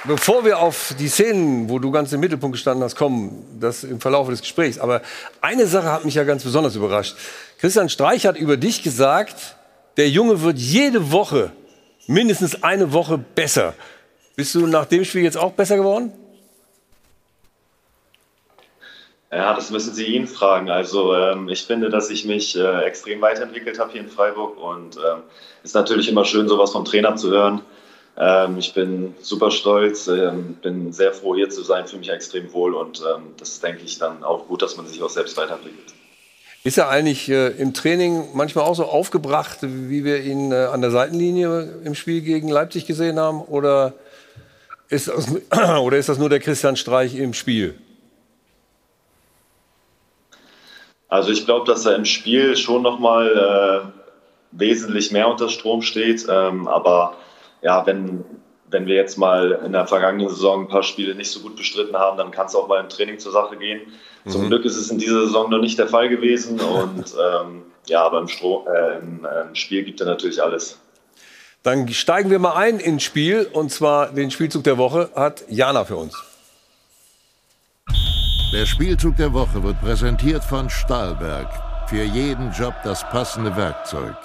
bevor 0.08 0.45
wir 0.45 0.60
auf 0.60 0.95
die 0.97 1.08
Szenen, 1.08 1.70
wo 1.70 1.80
du 1.80 1.91
ganz 1.91 2.12
im 2.14 2.20
Mittelpunkt 2.20 2.55
gestanden 2.55 2.84
hast, 2.84 2.95
kommen, 2.95 3.45
das 3.60 3.84
im 3.84 3.99
Verlauf 3.99 4.30
des 4.30 4.41
Gesprächs. 4.41 4.80
Aber 4.80 5.01
eine 5.41 5.68
Sache 5.68 5.91
hat 5.91 6.05
mich 6.05 6.16
ja 6.16 6.24
ganz 6.24 6.43
besonders 6.43 6.76
überrascht. 6.76 7.16
Christian 7.60 7.89
Streich 7.89 8.26
hat 8.26 8.38
über 8.38 8.58
dich 8.58 8.84
gesagt, 8.84 9.55
der 9.97 10.10
Junge 10.10 10.41
wird 10.41 10.58
jede 10.58 11.12
Woche 11.12 11.51
mindestens 12.08 12.64
eine 12.64 12.93
Woche 12.93 13.18
besser. 13.18 13.74
Bist 14.36 14.55
du 14.55 14.68
nach 14.68 14.86
dem 14.86 15.03
Spiel 15.03 15.24
jetzt 15.24 15.38
auch 15.38 15.51
besser 15.51 15.76
geworden? 15.76 16.14
Ja, 19.32 19.53
das 19.53 19.72
müssen 19.72 19.93
Sie 19.93 20.05
ihn 20.05 20.26
fragen. 20.26 20.70
Also 20.70 21.14
ähm, 21.14 21.49
ich 21.49 21.64
finde, 21.64 21.89
dass 21.89 22.10
ich 22.10 22.24
mich 22.24 22.55
äh, 22.55 22.84
extrem 22.84 23.20
weiterentwickelt 23.20 23.78
habe 23.78 23.91
hier 23.91 24.01
in 24.01 24.08
Freiburg 24.08 24.58
und 24.58 24.95
ähm, 24.95 25.24
ist 25.64 25.76
natürlich 25.76 26.08
immer 26.08 26.24
schön, 26.24 26.47
sowas 26.47 26.72
vom 26.72 26.86
Trainer 26.86 27.16
zu 27.18 27.30
hören. 27.30 27.62
Ähm, 28.20 28.57
ich 28.57 28.74
bin 28.74 29.13
super 29.22 29.51
stolz, 29.51 30.07
ähm, 30.07 30.57
bin 30.61 30.91
sehr 30.91 31.13
froh 31.13 31.36
hier 31.36 31.49
zu 31.49 31.61
sein, 31.61 31.88
fühle 31.88 31.99
mich 31.99 32.09
extrem 32.09 32.51
wohl 32.51 32.74
und 32.74 32.99
ähm, 33.01 33.34
das 33.38 33.49
ist, 33.49 33.63
denke 33.63 33.84
ich, 33.84 33.99
dann 33.99 34.24
auch 34.24 34.47
gut, 34.47 34.61
dass 34.63 34.76
man 34.76 34.88
sich 34.88 35.01
auch 35.03 35.09
selbst 35.09 35.38
weiterentwickelt. 35.38 35.93
Ist 36.63 36.78
er 36.78 36.89
eigentlich 36.89 37.30
äh, 37.30 37.49
im 37.49 37.74
Training 37.74 38.30
manchmal 38.34 38.65
auch 38.65 38.76
so 38.76 38.86
aufgebracht, 38.86 39.59
wie 39.61 40.03
wir 40.03 40.24
ihn 40.24 40.51
äh, 40.51 40.65
an 40.65 40.82
der 40.82 40.89
Seitenlinie 40.89 41.80
im 41.84 41.93
Spiel 41.93 42.22
gegen 42.22 42.49
Leipzig 42.49 42.88
gesehen 42.88 43.20
haben? 43.20 43.41
Oder 43.41 43.93
ist 44.89 45.07
das, 45.07 45.28
oder 45.82 45.97
ist 45.97 46.09
das 46.09 46.18
nur 46.18 46.30
der 46.30 46.39
Christian 46.39 46.76
Streich 46.76 47.15
im 47.15 47.34
Spiel? 47.34 47.76
Also 51.07 51.32
ich 51.32 51.45
glaube, 51.45 51.65
dass 51.68 51.86
er 51.86 51.95
im 51.95 52.03
Spiel 52.03 52.57
schon 52.57 52.82
nochmal 52.82 53.86
äh, 53.86 54.59
wesentlich 54.59 55.11
mehr 55.11 55.30
unter 55.30 55.49
Strom 55.49 55.84
steht. 55.84 56.26
Ähm, 56.30 56.68
aber 56.68 57.15
ja, 57.62 57.86
wenn, 57.86 58.24
wenn 58.70 58.86
wir 58.86 58.95
jetzt 58.95 59.18
mal 59.18 59.60
in 59.66 59.72
der 59.72 59.88
vergangenen 59.88 60.30
Saison 60.30 60.64
ein 60.64 60.68
paar 60.68 60.84
Spiele 60.84 61.16
nicht 61.16 61.32
so 61.32 61.39
gut 61.39 61.55
bestritten 61.55 61.95
haben, 61.95 62.18
dann 62.18 62.32
kann 62.32 62.47
es 62.47 62.55
auch 62.55 62.68
mal 62.68 62.80
im 62.82 62.89
Training 62.89 63.20
zur 63.20 63.32
Sache 63.32 63.58
gehen. 63.58 63.82
Zum 64.28 64.43
Mhm. 64.43 64.47
Glück 64.49 64.66
ist 64.66 64.76
es 64.76 64.91
in 64.91 64.97
dieser 64.97 65.22
Saison 65.26 65.49
noch 65.49 65.60
nicht 65.60 65.80
der 65.80 65.88
Fall 65.88 66.10
gewesen. 66.10 66.60
Und 66.60 67.05
ähm, 67.41 67.64
ja, 67.88 68.03
aber 68.03 68.20
im, 68.20 68.28
Stro 68.28 68.66
äh, 68.68 68.99
im, 68.99 69.26
äh, 69.26 69.41
im 69.47 69.55
Spiel 69.55 69.84
gibt 69.84 70.01
er 70.01 70.08
natürlich 70.08 70.41
alles. 70.41 70.80
Dann 71.64 71.88
steigen 71.89 72.30
wir 72.30 72.39
mal 72.39 72.55
ein 72.55 72.80
ins 72.80 73.03
Spiel. 73.03 73.49
Und 73.51 73.72
zwar 73.72 74.08
den 74.08 74.32
Spielzug 74.32 74.64
der 74.64 74.78
Woche 74.78 75.10
hat 75.16 75.43
Jana 75.49 75.86
für 75.86 75.95
uns. 75.97 76.16
Der 78.53 78.66
Spielzug 78.66 79.18
der 79.18 79.34
Woche 79.34 79.62
wird 79.64 79.80
präsentiert 79.82 80.43
von 80.43 80.70
Stahlberg. 80.70 81.49
Für 81.89 82.03
jeden 82.03 82.51
Job 82.51 82.74
das 82.84 83.03
passende 83.10 83.55
Werkzeug. 83.55 84.16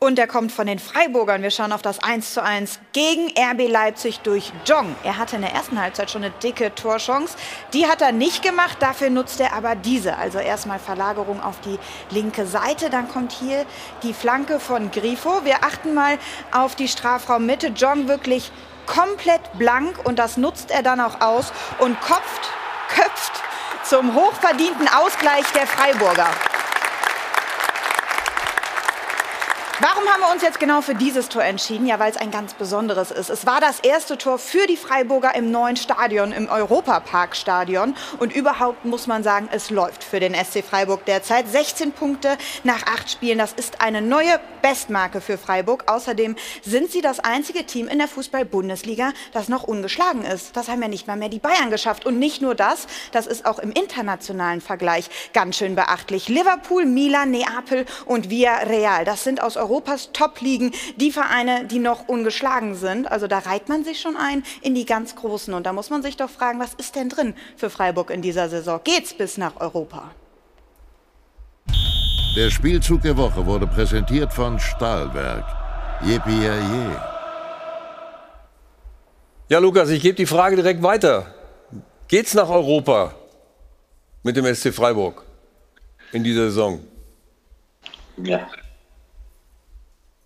Und 0.00 0.16
er 0.16 0.28
kommt 0.28 0.52
von 0.52 0.68
den 0.68 0.78
Freiburgern. 0.78 1.42
Wir 1.42 1.50
schauen 1.50 1.72
auf 1.72 1.82
das 1.82 2.00
1:1 2.00 2.78
gegen 2.92 3.32
RB 3.36 3.66
Leipzig 3.68 4.20
durch 4.20 4.52
Jong. 4.64 4.94
Er 5.02 5.18
hatte 5.18 5.34
in 5.34 5.42
der 5.42 5.52
ersten 5.52 5.80
Halbzeit 5.80 6.08
schon 6.08 6.22
eine 6.22 6.32
dicke 6.40 6.72
Torchance. 6.72 7.36
Die 7.72 7.88
hat 7.88 8.00
er 8.00 8.12
nicht 8.12 8.44
gemacht, 8.44 8.76
dafür 8.78 9.10
nutzt 9.10 9.40
er 9.40 9.54
aber 9.54 9.74
diese. 9.74 10.16
Also 10.16 10.38
erstmal 10.38 10.78
Verlagerung 10.78 11.42
auf 11.42 11.60
die 11.62 11.80
linke 12.10 12.46
Seite. 12.46 12.90
Dann 12.90 13.08
kommt 13.08 13.32
hier 13.32 13.66
die 14.04 14.14
Flanke 14.14 14.60
von 14.60 14.92
Grifo. 14.92 15.44
Wir 15.44 15.64
achten 15.64 15.94
mal 15.94 16.16
auf 16.52 16.76
die 16.76 16.86
Strafraummitte. 16.86 17.68
Jong 17.68 18.06
wirklich 18.06 18.52
komplett 18.86 19.40
blank 19.58 19.98
und 20.04 20.20
das 20.20 20.36
nutzt 20.36 20.70
er 20.70 20.84
dann 20.84 21.00
auch 21.00 21.20
aus 21.20 21.52
und 21.80 22.00
kopft, 22.00 22.50
köpft 22.94 23.32
zum 23.82 24.14
hochverdienten 24.14 24.86
Ausgleich 24.86 25.46
der 25.56 25.66
Freiburger. 25.66 26.28
Warum 29.80 30.08
haben 30.08 30.22
wir 30.22 30.32
uns 30.32 30.42
jetzt 30.42 30.58
genau 30.58 30.80
für 30.80 30.96
dieses 30.96 31.28
Tor 31.28 31.44
entschieden? 31.44 31.86
Ja, 31.86 32.00
weil 32.00 32.10
es 32.10 32.16
ein 32.16 32.32
ganz 32.32 32.52
besonderes 32.52 33.12
ist. 33.12 33.30
Es 33.30 33.46
war 33.46 33.60
das 33.60 33.78
erste 33.78 34.18
Tor 34.18 34.40
für 34.40 34.66
die 34.66 34.76
Freiburger 34.76 35.36
im 35.36 35.52
neuen 35.52 35.76
Stadion, 35.76 36.32
im 36.32 36.48
Europapark-Stadion. 36.48 37.94
Und 38.18 38.34
überhaupt 38.34 38.84
muss 38.84 39.06
man 39.06 39.22
sagen, 39.22 39.48
es 39.52 39.70
läuft 39.70 40.02
für 40.02 40.18
den 40.18 40.34
SC 40.34 40.64
Freiburg 40.64 41.04
derzeit. 41.04 41.46
16 41.46 41.92
Punkte 41.92 42.36
nach 42.64 42.82
acht 42.86 43.08
Spielen. 43.08 43.38
Das 43.38 43.52
ist 43.52 43.80
eine 43.80 44.02
neue 44.02 44.40
Bestmarke 44.62 45.20
für 45.20 45.38
Freiburg. 45.38 45.84
Außerdem 45.86 46.34
sind 46.64 46.90
sie 46.90 47.00
das 47.00 47.20
einzige 47.20 47.64
Team 47.64 47.86
in 47.86 47.98
der 47.98 48.08
Fußball-Bundesliga, 48.08 49.12
das 49.32 49.48
noch 49.48 49.62
ungeschlagen 49.62 50.24
ist. 50.24 50.56
Das 50.56 50.68
haben 50.68 50.82
ja 50.82 50.88
nicht 50.88 51.06
mal 51.06 51.16
mehr 51.16 51.28
die 51.28 51.38
Bayern 51.38 51.70
geschafft. 51.70 52.04
Und 52.04 52.18
nicht 52.18 52.42
nur 52.42 52.56
das, 52.56 52.88
das 53.12 53.28
ist 53.28 53.46
auch 53.46 53.60
im 53.60 53.70
internationalen 53.70 54.60
Vergleich 54.60 55.08
ganz 55.32 55.56
schön 55.56 55.76
beachtlich. 55.76 56.28
Liverpool, 56.28 56.84
Milan, 56.84 57.30
Neapel 57.30 57.86
und 58.06 58.28
Villarreal. 58.28 59.04
Das 59.04 59.22
sind 59.22 59.40
aus 59.40 59.56
Europas 59.68 60.10
Top-Ligen 60.12 60.72
die 60.96 61.10
Vereine, 61.12 61.66
die 61.66 61.78
noch 61.78 62.08
ungeschlagen 62.08 62.74
sind. 62.74 63.10
Also 63.10 63.26
da 63.26 63.38
reiht 63.38 63.68
man 63.68 63.84
sich 63.84 64.00
schon 64.00 64.16
ein 64.16 64.42
in 64.62 64.74
die 64.74 64.86
ganz 64.86 65.14
Großen. 65.14 65.52
Und 65.52 65.66
da 65.66 65.72
muss 65.74 65.90
man 65.90 66.02
sich 66.02 66.16
doch 66.16 66.30
fragen, 66.30 66.58
was 66.58 66.72
ist 66.74 66.96
denn 66.96 67.10
drin 67.10 67.34
für 67.56 67.68
Freiburg 67.68 68.10
in 68.10 68.22
dieser 68.22 68.48
Saison? 68.48 68.80
Geht's 68.82 69.12
bis 69.12 69.36
nach 69.36 69.60
Europa? 69.60 70.10
Der 72.36 72.50
Spielzug 72.50 73.02
der 73.02 73.16
Woche 73.16 73.44
wurde 73.44 73.66
präsentiert 73.66 74.32
von 74.32 74.58
Stahlberg. 74.58 75.44
Yippie 76.02 76.40
je. 76.40 76.96
Ja, 79.50 79.58
Lukas, 79.58 79.90
ich 79.90 80.00
gebe 80.00 80.14
die 80.14 80.26
Frage 80.26 80.56
direkt 80.56 80.82
weiter. 80.82 81.34
Geht's 82.06 82.32
nach 82.34 82.48
Europa 82.48 83.14
mit 84.22 84.36
dem 84.36 84.46
SC 84.54 84.72
Freiburg 84.72 85.24
in 86.12 86.24
dieser 86.24 86.44
Saison? 86.44 86.80
Ja. 88.22 88.46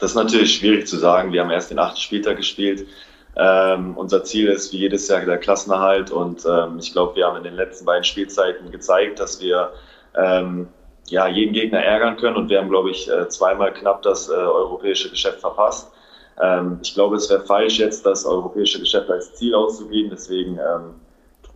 Das 0.02 0.10
ist 0.10 0.16
natürlich 0.16 0.56
schwierig 0.56 0.88
zu 0.88 0.96
sagen. 0.96 1.32
Wir 1.32 1.42
haben 1.42 1.50
erst 1.52 1.70
den 1.70 1.78
achten 1.78 2.00
Spieltag 2.00 2.36
gespielt. 2.36 2.88
Ähm, 3.36 3.96
unser 3.96 4.24
Ziel 4.24 4.48
ist 4.48 4.72
wie 4.72 4.78
jedes 4.78 5.06
Jahr 5.06 5.20
der 5.24 5.38
Klassenerhalt 5.38 6.10
und 6.10 6.44
ähm, 6.44 6.80
ich 6.80 6.92
glaube, 6.92 7.14
wir 7.14 7.24
haben 7.24 7.36
in 7.36 7.44
den 7.44 7.54
letzten 7.54 7.84
beiden 7.84 8.02
Spielzeiten 8.02 8.72
gezeigt, 8.72 9.20
dass 9.20 9.40
wir 9.40 9.70
ähm, 10.16 10.66
ja, 11.06 11.28
jeden 11.28 11.52
Gegner 11.52 11.84
ärgern 11.84 12.16
können 12.16 12.34
und 12.34 12.50
wir 12.50 12.58
haben, 12.58 12.68
glaube 12.68 12.90
ich, 12.90 13.08
äh, 13.08 13.28
zweimal 13.28 13.72
knapp 13.72 14.02
das 14.02 14.28
äh, 14.28 14.32
europäische 14.32 15.08
Geschäft 15.08 15.38
verpasst. 15.38 15.92
Ähm, 16.42 16.80
ich 16.82 16.94
glaube, 16.94 17.14
es 17.14 17.30
wäre 17.30 17.42
falsch, 17.42 17.78
jetzt 17.78 18.04
das 18.04 18.26
europäische 18.26 18.80
Geschäft 18.80 19.08
als 19.08 19.32
Ziel 19.34 19.54
auszugeben. 19.54 20.10
Deswegen 20.10 20.58
ähm, 20.58 20.94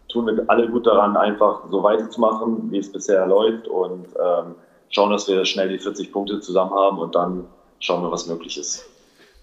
tun 0.08 0.24
wir 0.28 0.44
alle 0.46 0.68
gut 0.68 0.86
daran, 0.86 1.16
einfach 1.16 1.64
so 1.68 1.82
weiterzumachen, 1.82 2.70
wie 2.70 2.78
es 2.78 2.92
bisher 2.92 3.26
läuft 3.26 3.66
und 3.66 4.06
ähm, 4.24 4.54
schauen, 4.90 5.10
dass 5.10 5.26
wir 5.26 5.44
schnell 5.44 5.68
die 5.68 5.80
40 5.80 6.12
Punkte 6.12 6.38
zusammen 6.38 6.74
haben 6.74 7.00
und 7.00 7.16
dann 7.16 7.48
schauen 7.80 8.02
wir, 8.02 8.10
was 8.10 8.26
möglich 8.26 8.58
ist. 8.58 8.84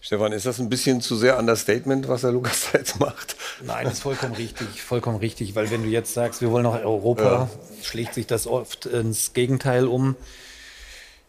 Stefan, 0.03 0.33
ist 0.33 0.45
das 0.45 0.59
ein 0.59 0.67
bisschen 0.67 0.99
zu 0.99 1.15
sehr 1.15 1.39
Understatement, 1.39 2.09
was 2.09 2.21
der 2.21 2.33
Lukas 2.33 2.67
da 2.71 2.77
jetzt 2.77 2.99
macht? 2.99 3.37
Nein, 3.65 3.85
das 3.85 3.93
ist 3.93 3.99
vollkommen 4.01 4.33
richtig, 4.35 4.81
vollkommen 4.81 5.15
richtig, 5.15 5.55
weil 5.55 5.71
wenn 5.71 5.83
du 5.83 5.87
jetzt 5.87 6.13
sagst, 6.13 6.41
wir 6.41 6.51
wollen 6.51 6.65
nach 6.65 6.83
Europa, 6.83 7.23
ja. 7.23 7.49
schlägt 7.81 8.13
sich 8.13 8.27
das 8.27 8.45
oft 8.45 8.85
ins 8.85 9.31
Gegenteil 9.31 9.87
um. 9.87 10.17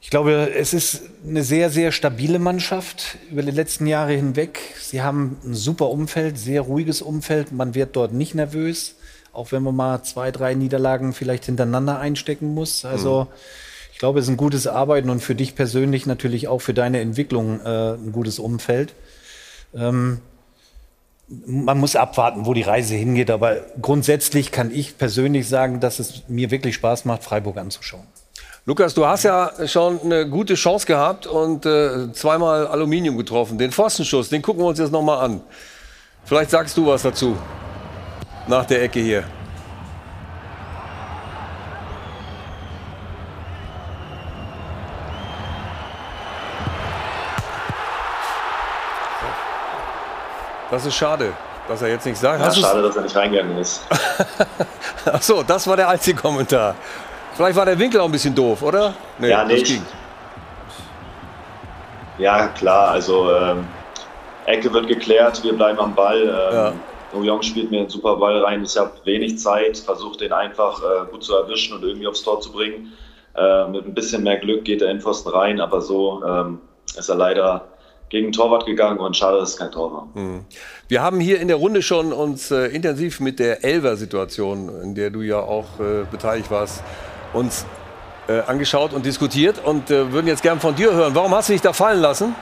Ich 0.00 0.10
glaube, 0.10 0.50
es 0.52 0.74
ist 0.74 1.02
eine 1.24 1.44
sehr, 1.44 1.70
sehr 1.70 1.92
stabile 1.92 2.40
Mannschaft 2.40 3.16
über 3.30 3.42
die 3.42 3.52
letzten 3.52 3.86
Jahre 3.86 4.12
hinweg. 4.12 4.58
Sie 4.80 5.02
haben 5.02 5.38
ein 5.44 5.54
super 5.54 5.88
Umfeld, 5.88 6.36
sehr 6.36 6.62
ruhiges 6.62 7.00
Umfeld. 7.00 7.52
Man 7.52 7.76
wird 7.76 7.94
dort 7.94 8.12
nicht 8.12 8.34
nervös, 8.34 8.96
auch 9.32 9.52
wenn 9.52 9.62
man 9.62 9.76
mal 9.76 10.02
zwei, 10.02 10.32
drei 10.32 10.54
Niederlagen 10.54 11.12
vielleicht 11.12 11.44
hintereinander 11.44 12.00
einstecken 12.00 12.52
muss. 12.54 12.84
Also 12.84 13.28
mhm 13.30 13.34
ich 13.94 14.00
glaube, 14.00 14.18
es 14.18 14.24
ist 14.24 14.32
ein 14.32 14.36
gutes 14.36 14.66
Arbeiten 14.66 15.08
und 15.08 15.20
für 15.20 15.36
dich 15.36 15.54
persönlich 15.54 16.04
natürlich 16.04 16.48
auch 16.48 16.58
für 16.58 16.74
deine 16.74 16.98
Entwicklung 16.98 17.60
äh, 17.60 17.92
ein 17.92 18.10
gutes 18.10 18.40
Umfeld. 18.40 18.92
Ähm, 19.72 20.18
man 21.28 21.78
muss 21.78 21.94
abwarten, 21.94 22.44
wo 22.44 22.54
die 22.54 22.62
Reise 22.62 22.96
hingeht, 22.96 23.30
aber 23.30 23.58
grundsätzlich 23.80 24.50
kann 24.50 24.72
ich 24.74 24.98
persönlich 24.98 25.48
sagen, 25.48 25.78
dass 25.78 26.00
es 26.00 26.24
mir 26.26 26.50
wirklich 26.50 26.74
Spaß 26.74 27.04
macht, 27.04 27.22
Freiburg 27.22 27.56
anzuschauen. 27.56 28.02
Lukas, 28.66 28.94
du 28.94 29.06
hast 29.06 29.22
ja 29.22 29.52
schon 29.66 30.00
eine 30.02 30.28
gute 30.28 30.54
Chance 30.54 30.86
gehabt 30.86 31.28
und 31.28 31.64
äh, 31.64 32.12
zweimal 32.14 32.66
Aluminium 32.66 33.16
getroffen. 33.16 33.58
Den 33.58 33.70
Pfostenschuss, 33.70 34.28
den 34.28 34.42
gucken 34.42 34.64
wir 34.64 34.66
uns 34.66 34.80
jetzt 34.80 34.90
nochmal 34.90 35.24
an. 35.24 35.40
Vielleicht 36.24 36.50
sagst 36.50 36.76
du 36.76 36.88
was 36.88 37.02
dazu 37.02 37.36
nach 38.48 38.66
der 38.66 38.82
Ecke 38.82 38.98
hier. 38.98 39.22
Das 50.70 50.84
ist 50.86 50.94
schade, 50.94 51.32
dass 51.68 51.82
er 51.82 51.88
jetzt 51.88 52.06
nicht 52.06 52.18
sagt. 52.18 52.40
Ja, 52.40 52.50
schade, 52.50 52.82
dass 52.82 52.96
er 52.96 53.02
nicht 53.02 53.16
reingegangen 53.16 53.58
ist. 53.58 53.84
Ach 55.12 55.22
so, 55.22 55.42
das 55.42 55.66
war 55.66 55.76
der 55.76 55.88
einzige 55.88 56.20
Kommentar. 56.20 56.74
Vielleicht 57.34 57.56
war 57.56 57.64
der 57.64 57.78
Winkel 57.78 58.00
auch 58.00 58.06
ein 58.06 58.12
bisschen 58.12 58.34
doof, 58.34 58.62
oder? 58.62 58.94
Nee, 59.18 59.30
ja, 59.30 59.44
nicht. 59.44 59.80
Ja, 62.18 62.48
klar. 62.48 62.90
Also 62.90 63.30
ähm, 63.34 63.66
Ecke 64.46 64.72
wird 64.72 64.86
geklärt, 64.86 65.42
wir 65.42 65.52
bleiben 65.54 65.78
am 65.80 65.94
Ball. 65.94 66.22
Ähm, 66.22 66.54
ja. 66.54 66.72
Young 67.32 67.42
spielt 67.42 67.70
mir 67.70 67.80
einen 67.80 67.88
super 67.88 68.16
Ball 68.16 68.42
rein. 68.42 68.64
Ich 68.64 68.76
habe 68.76 68.92
wenig 69.04 69.38
Zeit, 69.38 69.78
versuche 69.78 70.18
den 70.18 70.32
einfach 70.32 70.80
äh, 70.80 71.10
gut 71.10 71.22
zu 71.22 71.34
erwischen 71.34 71.76
und 71.76 71.82
irgendwie 71.84 72.06
aufs 72.06 72.22
Tor 72.22 72.40
zu 72.40 72.52
bringen. 72.52 72.92
Äh, 73.36 73.68
mit 73.68 73.86
ein 73.86 73.94
bisschen 73.94 74.22
mehr 74.22 74.38
Glück 74.38 74.64
geht 74.64 74.82
er 74.82 74.90
in 74.90 75.00
Pfosten 75.00 75.30
rein, 75.30 75.60
aber 75.60 75.80
so 75.80 76.22
ähm, 76.24 76.60
ist 76.96 77.08
er 77.08 77.16
leider 77.16 77.64
gegen 78.10 78.32
Torwart 78.32 78.66
gegangen 78.66 78.98
und 78.98 79.16
schade, 79.16 79.38
dass 79.38 79.50
es 79.50 79.56
kein 79.56 79.72
Tor 79.72 79.92
war. 79.92 80.08
Mhm. 80.14 80.44
Wir 80.88 81.02
haben 81.02 81.20
hier 81.20 81.40
in 81.40 81.48
der 81.48 81.56
Runde 81.56 81.82
schon 81.82 82.12
uns 82.12 82.50
äh, 82.50 82.66
intensiv 82.66 83.20
mit 83.20 83.38
der 83.38 83.64
Elver-Situation, 83.64 84.68
in 84.82 84.94
der 84.94 85.10
du 85.10 85.22
ja 85.22 85.40
auch 85.40 85.80
äh, 85.80 86.04
beteiligt 86.10 86.50
warst, 86.50 86.82
uns 87.32 87.66
äh, 88.28 88.40
angeschaut 88.40 88.92
und 88.92 89.04
diskutiert 89.04 89.64
und 89.64 89.90
äh, 89.90 90.12
würden 90.12 90.26
jetzt 90.26 90.42
gern 90.42 90.60
von 90.60 90.74
dir 90.74 90.92
hören. 90.92 91.14
Warum 91.14 91.34
hast 91.34 91.48
du 91.48 91.54
dich 91.54 91.62
da 91.62 91.72
fallen 91.72 92.00
lassen? 92.00 92.34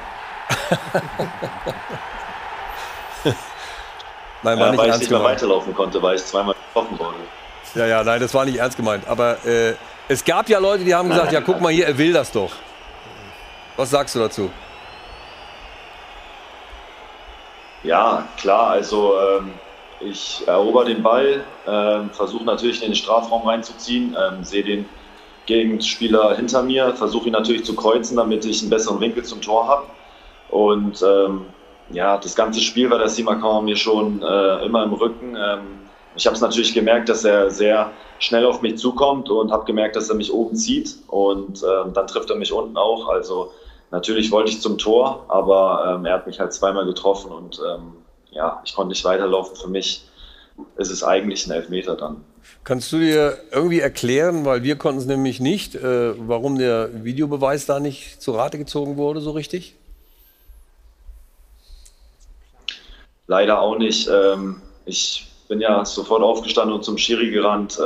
nein, 4.43 4.59
war 4.59 4.67
ja, 4.67 4.71
nicht 4.71 4.81
weil 4.81 4.91
ich 4.91 4.99
nicht 4.99 5.11
mehr 5.11 5.23
weiterlaufen 5.23 5.75
konnte, 5.75 6.03
weil 6.03 6.17
ich 6.17 6.25
zweimal 6.25 6.55
getroffen 6.69 6.99
wurde. 6.99 7.17
Ja, 7.75 7.87
ja, 7.87 8.05
nein, 8.05 8.21
das 8.21 8.35
war 8.35 8.45
nicht 8.45 8.59
ernst 8.59 8.77
gemeint. 8.77 9.09
Aber 9.09 9.45
äh, 9.47 9.75
es 10.09 10.25
gab 10.25 10.49
ja 10.49 10.59
Leute, 10.59 10.85
die 10.85 10.95
haben 10.95 11.09
gesagt, 11.09 11.33
ja, 11.33 11.41
guck 11.41 11.61
mal 11.61 11.73
hier, 11.73 11.87
er 11.87 11.97
will 11.97 12.13
das 12.13 12.31
doch. 12.31 12.53
Was 13.77 13.91
sagst 13.91 14.15
du 14.15 14.19
dazu? 14.19 14.51
Ja, 17.83 18.35
klar. 18.37 18.69
Also 18.69 19.19
ähm, 19.19 19.61
ich 19.99 20.47
erober 20.47 20.85
den 20.85 21.03
Ball, 21.03 21.47
ähm, 21.67 22.13
versuche 22.13 22.45
natürlich 22.45 22.83
in 22.83 22.91
den 22.91 22.95
Strafraum 22.97 23.47
reinzuziehen, 23.47 24.17
ähm, 24.19 24.45
sehe 24.45 24.65
den 24.65 24.91
Gegenspieler 25.47 26.37
hinter 26.37 26.63
mir, 26.63 26.95
versuche 26.95 27.27
ihn 27.29 27.33
natürlich 27.33 27.65
zu 27.65 27.75
kreuzen, 27.75 28.17
damit 28.17 28.45
ich 28.45 28.63
einen 28.63 28.71
besseren 28.71 29.01
Winkel 29.01 29.25
zum 29.25 29.41
Tor 29.41 29.67
habe. 29.67 29.89
Und 30.47 31.03
ähm, 31.03 31.55
ja, 31.89 32.19
das 32.19 32.37
ganze 32.37 32.61
Spiel 32.61 32.91
war 32.91 32.99
der 32.99 33.09
Simakon 33.09 33.65
mir 33.65 33.77
schon 33.77 34.23
äh, 34.23 34.65
immer 34.65 34.85
im 34.85 34.93
Rücken. 34.93 35.37
Ähm, 35.37 35.91
ich 36.15 36.27
habe 36.27 36.37
es 36.37 36.43
natürlich 36.43 36.75
gemerkt, 36.75 37.09
dass 37.09 37.25
er 37.25 37.51
sehr 37.51 37.97
schnell 38.19 38.47
auf 38.47 38.63
mich 38.63 38.79
zukommt 38.79 39.29
und 39.31 39.51
habe 39.51 39.65
gemerkt, 39.65 39.97
dass 39.97 40.09
er 40.09 40.15
mich 40.15 40.33
oben 40.33 40.55
zieht 40.57 40.99
und 41.09 41.63
ähm, 41.63 41.93
dann 41.95 42.07
trifft 42.07 42.31
er 42.31 42.37
mich 42.37 42.53
unten 42.53 42.77
auch. 42.77 43.09
Also 43.09 43.53
Natürlich 43.93 44.31
wollte 44.31 44.51
ich 44.51 44.63
zum 44.63 44.79
Tor, 44.79 45.27
aber 45.29 45.97
ähm, 45.97 46.07
er 46.07 46.15
hat 46.15 46.27
mich 46.27 46.41
halt 46.41 46.55
zweimal 46.55 46.87
getroffen 46.87 47.31
und 47.31 47.61
ähm, 47.61 47.93
ja, 48.31 48.63
ich 48.65 48.75
konnte 48.75 48.89
nicht 48.89 49.05
weiterlaufen. 49.05 49.55
Für 49.55 49.69
mich 49.69 50.09
ist 50.79 50.91
es 50.91 51.05
eigentlich 51.05 51.47
ein 51.47 51.53
Elfmeter 51.53 51.95
dann. 51.95 52.25
Kannst 52.65 52.91
du 52.91 52.99
dir 52.99 53.37
irgendwie 53.51 53.81
erklären, 53.81 54.47
weil 54.47 54.63
wir 54.63 54.77
konnten 54.77 55.01
es 55.01 55.07
nämlich 55.07 55.41
nicht, 55.41 55.75
äh, 55.75 56.15
warum 56.27 56.57
der 56.57 57.05
Videobeweis 57.05 57.67
da 57.67 57.81
nicht 57.81 58.23
zu 58.23 58.33
Rate 58.33 58.57
gezogen 58.57 58.97
wurde, 58.97 59.21
so 59.21 59.33
richtig? 59.33 59.75
Leider 63.27 63.61
auch 63.61 63.77
nicht. 63.77 64.09
Ähm, 64.09 64.63
ich 64.87 65.27
bin 65.49 65.61
ja 65.61 65.85
sofort 65.85 66.23
aufgestanden 66.23 66.75
und 66.75 66.83
zum 66.83 66.97
Schiri 66.97 67.31
gerannt. 67.31 67.79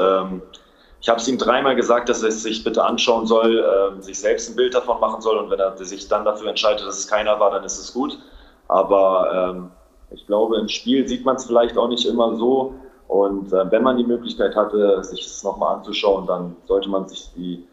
Ich 1.06 1.08
habe 1.08 1.20
es 1.20 1.28
ihm 1.28 1.38
dreimal 1.38 1.76
gesagt, 1.76 2.08
dass 2.08 2.24
er 2.24 2.30
es 2.30 2.42
sich 2.42 2.64
bitte 2.64 2.84
anschauen 2.84 3.28
soll, 3.28 3.60
äh, 3.60 4.02
sich 4.02 4.18
selbst 4.18 4.50
ein 4.50 4.56
Bild 4.56 4.74
davon 4.74 4.98
machen 4.98 5.20
soll 5.20 5.38
und 5.38 5.50
wenn 5.50 5.60
er 5.60 5.76
sich 5.76 6.08
dann 6.08 6.24
dafür 6.24 6.48
entscheidet, 6.48 6.84
dass 6.84 6.98
es 6.98 7.06
keiner 7.06 7.38
war, 7.38 7.52
dann 7.52 7.62
ist 7.62 7.78
es 7.78 7.94
gut. 7.94 8.18
Aber 8.66 9.52
ähm, 9.54 9.70
ich 10.10 10.26
glaube, 10.26 10.58
im 10.58 10.68
Spiel 10.68 11.06
sieht 11.06 11.24
man 11.24 11.36
es 11.36 11.46
vielleicht 11.46 11.78
auch 11.78 11.86
nicht 11.86 12.06
immer 12.06 12.34
so. 12.34 12.74
Und 13.06 13.52
äh, 13.52 13.70
wenn 13.70 13.84
man 13.84 13.98
die 13.98 14.02
Möglichkeit 14.02 14.56
hatte, 14.56 15.04
sich 15.04 15.24
es 15.24 15.44
nochmal 15.44 15.76
anzuschauen, 15.76 16.26
dann 16.26 16.56
sollte 16.66 16.88
man 16.88 17.06
sich 17.06 17.30
die 17.36 17.64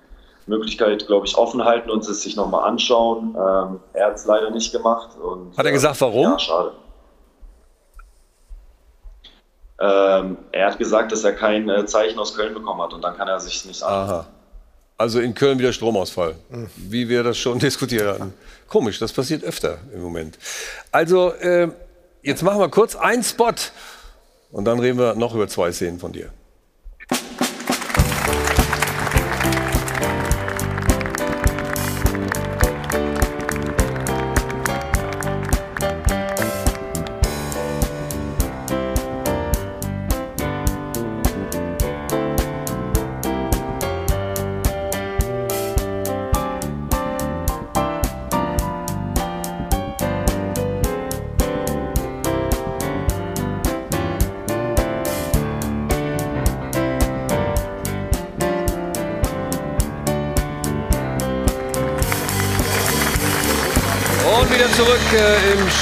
Möglichkeit, 0.45 1.07
glaube 1.07 1.25
ich, 1.25 1.35
offen 1.35 1.65
halten 1.65 1.89
und 1.89 2.07
es 2.07 2.21
sich 2.21 2.35
nochmal 2.35 2.69
anschauen. 2.69 3.29
Ähm, 3.29 3.79
er 3.93 4.09
hat 4.09 4.13
es 4.13 4.27
leider 4.27 4.51
nicht 4.51 4.71
gemacht. 4.71 5.09
Und, 5.19 5.57
hat 5.57 5.65
er 5.65 5.71
gesagt, 5.71 5.99
warum? 6.01 6.21
Ja, 6.21 6.37
schade. 6.37 6.73
Ähm, 9.79 10.37
er 10.51 10.67
hat 10.67 10.77
gesagt, 10.77 11.11
dass 11.11 11.23
er 11.23 11.33
kein 11.33 11.67
äh, 11.69 11.85
Zeichen 11.85 12.19
aus 12.19 12.35
Köln 12.35 12.53
bekommen 12.53 12.81
hat 12.81 12.93
und 12.93 13.01
dann 13.01 13.17
kann 13.17 13.27
er 13.27 13.39
sich 13.39 13.65
nicht 13.65 13.81
anschauen. 13.81 14.09
Aha. 14.09 14.27
Also 14.97 15.19
in 15.19 15.33
Köln 15.33 15.57
wieder 15.57 15.73
Stromausfall, 15.73 16.35
mhm. 16.49 16.69
wie 16.75 17.09
wir 17.09 17.23
das 17.23 17.37
schon 17.37 17.59
diskutiert 17.59 18.07
hatten. 18.07 18.33
Komisch, 18.67 18.99
das 18.99 19.11
passiert 19.11 19.43
öfter 19.43 19.79
im 19.93 20.01
Moment. 20.01 20.37
Also 20.91 21.33
äh, 21.33 21.69
jetzt 22.21 22.43
machen 22.43 22.59
wir 22.59 22.69
kurz 22.69 22.95
einen 22.95 23.23
Spot 23.23 23.53
und 24.51 24.65
dann 24.65 24.79
reden 24.79 24.99
wir 24.99 25.15
noch 25.15 25.33
über 25.33 25.47
zwei 25.47 25.71
Szenen 25.71 25.99
von 25.99 26.11
dir. 26.11 26.29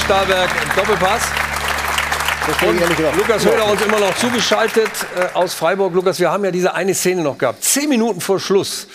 Äh, 0.02 0.14
im 0.18 0.26
Stahlberg 0.26 0.50
Doppelpass. 0.76 1.22
Und 2.66 3.16
Lukas 3.18 3.44
Höhler 3.44 3.66
uns 3.66 3.82
immer 3.82 4.00
noch 4.00 4.14
zugeschaltet 4.16 4.90
äh, 5.16 5.34
aus 5.34 5.54
Freiburg. 5.54 5.94
Lukas, 5.94 6.18
wir 6.18 6.30
haben 6.30 6.44
ja 6.44 6.50
diese 6.50 6.74
eine 6.74 6.94
Szene 6.94 7.22
noch 7.22 7.38
gehabt. 7.38 7.62
Zehn 7.62 7.88
Minuten 7.88 8.20
vor 8.20 8.40
Schluss 8.40 8.88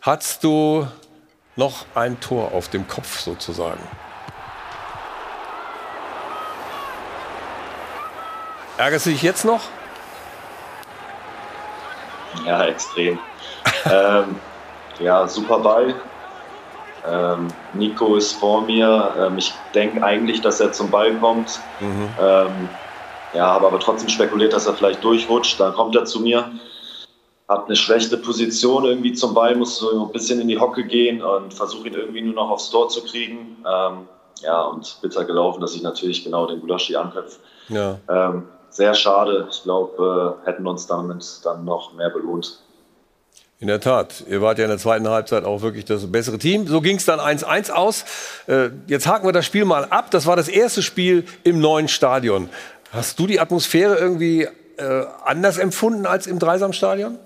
hattest 0.00 0.44
du 0.44 0.86
noch 1.56 1.86
ein 1.94 2.20
Tor 2.20 2.52
auf 2.52 2.68
dem 2.68 2.86
Kopf 2.86 3.18
sozusagen. 3.18 3.80
Ärgerst 8.76 9.06
du 9.06 9.10
dich 9.10 9.22
jetzt 9.22 9.44
noch? 9.44 9.62
Ja, 12.44 12.64
extrem. 12.64 13.18
ähm, 13.90 14.36
ja, 15.00 15.26
super 15.26 15.58
Ball. 15.58 15.94
Ähm, 17.06 17.48
Nico 17.72 18.16
ist 18.16 18.32
vor 18.32 18.62
mir. 18.62 19.14
Ähm, 19.18 19.38
ich 19.38 19.60
denke 19.74 20.02
eigentlich, 20.02 20.40
dass 20.40 20.60
er 20.60 20.72
zum 20.72 20.90
Ball 20.90 21.18
kommt. 21.18 21.60
Mhm. 21.78 22.14
Ähm, 22.18 22.78
ja, 23.32 23.46
habe 23.46 23.66
aber 23.66 23.80
trotzdem 23.80 24.08
spekuliert, 24.08 24.52
dass 24.52 24.66
er 24.66 24.74
vielleicht 24.74 25.02
durchrutscht. 25.02 25.58
Dann 25.60 25.74
kommt 25.74 25.96
er 25.96 26.04
zu 26.04 26.20
mir, 26.20 26.52
hat 27.48 27.66
eine 27.66 27.76
schlechte 27.76 28.16
Position 28.16 28.84
irgendwie 28.84 29.12
zum 29.12 29.34
Ball, 29.34 29.54
muss 29.56 29.78
so 29.78 30.06
ein 30.06 30.12
bisschen 30.12 30.40
in 30.40 30.48
die 30.48 30.58
Hocke 30.58 30.84
gehen 30.84 31.22
und 31.22 31.52
versuche 31.52 31.88
ihn 31.88 31.94
irgendwie 31.94 32.22
nur 32.22 32.34
noch 32.34 32.50
aufs 32.50 32.70
Tor 32.70 32.88
zu 32.88 33.02
kriegen. 33.02 33.58
Ähm, 33.68 34.08
ja, 34.40 34.62
und 34.62 34.98
bitter 35.02 35.24
gelaufen, 35.24 35.60
dass 35.60 35.74
ich 35.74 35.82
natürlich 35.82 36.24
genau 36.24 36.46
den 36.46 36.60
Gulaschi 36.60 36.96
anköpfe. 36.96 37.40
Ja. 37.68 37.98
Ähm, 38.08 38.44
sehr 38.70 38.94
schade. 38.94 39.46
Ich 39.50 39.62
glaube, 39.62 40.38
äh, 40.44 40.46
hätten 40.46 40.66
uns 40.66 40.86
damit 40.86 41.40
dann 41.44 41.64
noch 41.64 41.92
mehr 41.94 42.10
belohnt. 42.10 42.58
In 43.64 43.68
der 43.68 43.80
Tat. 43.80 44.24
Ihr 44.28 44.42
wart 44.42 44.58
ja 44.58 44.64
in 44.64 44.70
der 44.70 44.78
zweiten 44.78 45.08
Halbzeit 45.08 45.44
auch 45.44 45.62
wirklich 45.62 45.86
das 45.86 46.12
bessere 46.12 46.36
Team. 46.36 46.66
So 46.66 46.82
ging 46.82 46.98
es 46.98 47.06
dann 47.06 47.18
1-1 47.18 47.70
aus. 47.70 48.04
Äh, 48.46 48.68
jetzt 48.88 49.06
haken 49.06 49.26
wir 49.26 49.32
das 49.32 49.46
Spiel 49.46 49.64
mal 49.64 49.86
ab. 49.86 50.10
Das 50.10 50.26
war 50.26 50.36
das 50.36 50.48
erste 50.48 50.82
Spiel 50.82 51.24
im 51.44 51.62
neuen 51.62 51.88
Stadion. 51.88 52.50
Hast 52.92 53.18
du 53.18 53.26
die 53.26 53.40
Atmosphäre 53.40 53.96
irgendwie 53.96 54.42
äh, 54.42 55.06
anders 55.24 55.56
empfunden 55.56 56.04
als 56.04 56.26
im 56.26 56.38
Dreisamstadion? 56.38 57.18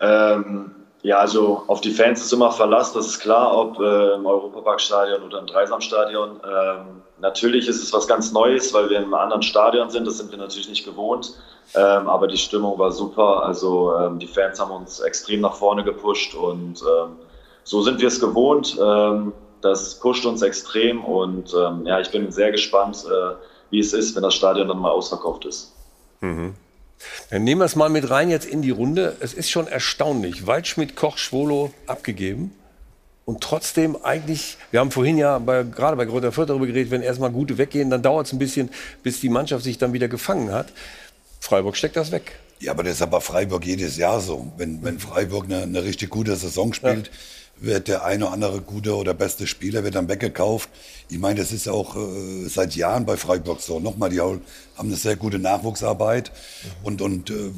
Ähm, 0.00 0.70
ja, 1.04 1.18
also 1.18 1.64
auf 1.66 1.82
die 1.82 1.90
Fans 1.90 2.22
ist 2.22 2.32
immer 2.32 2.50
Verlass, 2.50 2.94
das 2.94 3.06
ist 3.06 3.20
klar, 3.20 3.54
ob 3.54 3.78
äh, 3.78 4.14
im 4.14 4.24
Europaparkstadion 4.24 5.22
oder 5.22 5.38
im 5.38 5.46
Dreisamstadion. 5.46 6.40
Ähm, 6.42 7.02
natürlich 7.20 7.68
ist 7.68 7.82
es 7.82 7.92
was 7.92 8.08
ganz 8.08 8.32
Neues, 8.32 8.72
weil 8.72 8.88
wir 8.88 8.96
in 8.96 9.04
einem 9.04 9.14
anderen 9.14 9.42
Stadion 9.42 9.90
sind, 9.90 10.06
das 10.06 10.16
sind 10.16 10.30
wir 10.30 10.38
natürlich 10.38 10.66
nicht 10.66 10.86
gewohnt. 10.86 11.34
Ähm, 11.74 12.08
aber 12.08 12.26
die 12.26 12.38
Stimmung 12.38 12.78
war 12.78 12.90
super, 12.90 13.42
also 13.44 13.94
ähm, 13.98 14.18
die 14.18 14.26
Fans 14.26 14.58
haben 14.58 14.70
uns 14.70 15.00
extrem 15.00 15.42
nach 15.42 15.56
vorne 15.56 15.84
gepusht 15.84 16.34
und 16.34 16.80
ähm, 16.80 17.16
so 17.64 17.82
sind 17.82 18.00
wir 18.00 18.08
es 18.08 18.18
gewohnt. 18.18 18.78
Ähm, 18.82 19.34
das 19.60 20.00
pusht 20.00 20.24
uns 20.24 20.40
extrem 20.40 21.04
und 21.04 21.54
ähm, 21.54 21.84
ja, 21.84 22.00
ich 22.00 22.10
bin 22.10 22.32
sehr 22.32 22.50
gespannt, 22.50 23.04
äh, 23.06 23.34
wie 23.68 23.80
es 23.80 23.92
ist, 23.92 24.16
wenn 24.16 24.22
das 24.22 24.34
Stadion 24.34 24.68
dann 24.68 24.78
mal 24.78 24.90
ausverkauft 24.90 25.44
ist. 25.44 25.74
Mhm. 26.20 26.54
Dann 27.30 27.44
nehmen 27.44 27.60
wir 27.60 27.66
es 27.66 27.76
mal 27.76 27.88
mit 27.90 28.10
rein 28.10 28.30
jetzt 28.30 28.46
in 28.46 28.62
die 28.62 28.70
Runde. 28.70 29.16
Es 29.20 29.34
ist 29.34 29.50
schon 29.50 29.66
erstaunlich. 29.66 30.46
Waldschmidt, 30.46 30.96
Koch, 30.96 31.18
Schwolo 31.18 31.72
abgegeben. 31.86 32.52
Und 33.24 33.40
trotzdem 33.40 33.96
eigentlich, 34.02 34.58
wir 34.70 34.80
haben 34.80 34.90
vorhin 34.90 35.16
ja 35.16 35.38
bei, 35.38 35.62
gerade 35.62 35.96
bei 35.96 36.04
Gröter 36.04 36.30
Fürth 36.30 36.50
darüber 36.50 36.66
geredet, 36.66 36.90
wenn 36.90 37.02
erstmal 37.02 37.30
gute 37.30 37.56
weggehen, 37.56 37.88
dann 37.88 38.02
dauert 38.02 38.26
es 38.26 38.32
ein 38.32 38.38
bisschen, 38.38 38.68
bis 39.02 39.20
die 39.20 39.30
Mannschaft 39.30 39.64
sich 39.64 39.78
dann 39.78 39.94
wieder 39.94 40.08
gefangen 40.08 40.52
hat. 40.52 40.68
Freiburg 41.40 41.76
steckt 41.76 41.96
das 41.96 42.10
weg. 42.10 42.32
Ja, 42.60 42.72
aber 42.72 42.82
das 42.82 42.94
ist 42.94 43.02
aber 43.02 43.20
Freiburg 43.20 43.64
jedes 43.64 43.96
Jahr 43.96 44.20
so. 44.20 44.52
Wenn, 44.56 44.82
wenn 44.82 44.98
Freiburg 44.98 45.46
eine, 45.46 45.62
eine 45.62 45.84
richtig 45.84 46.10
gute 46.10 46.36
Saison 46.36 46.72
spielt, 46.72 47.06
ja. 47.06 47.12
Wird 47.60 47.88
der 47.88 48.04
eine 48.04 48.26
oder 48.26 48.34
andere 48.34 48.60
gute 48.60 48.96
oder 48.96 49.14
beste 49.14 49.46
Spieler 49.46 49.84
wird 49.84 49.94
dann 49.94 50.08
weggekauft. 50.08 50.68
Ich 51.08 51.18
meine, 51.18 51.40
das 51.40 51.52
ist 51.52 51.68
auch 51.68 51.96
äh, 51.96 52.48
seit 52.48 52.74
Jahren 52.74 53.06
bei 53.06 53.16
Freiburg 53.16 53.60
so. 53.60 53.80
Nochmal, 53.80 54.10
die 54.10 54.20
haben 54.20 54.42
eine 54.76 54.96
sehr 54.96 55.16
gute 55.16 55.38
Nachwuchsarbeit 55.38 56.30
mhm. 56.30 56.86
und, 56.86 57.02
und 57.02 57.30
äh, 57.30 57.50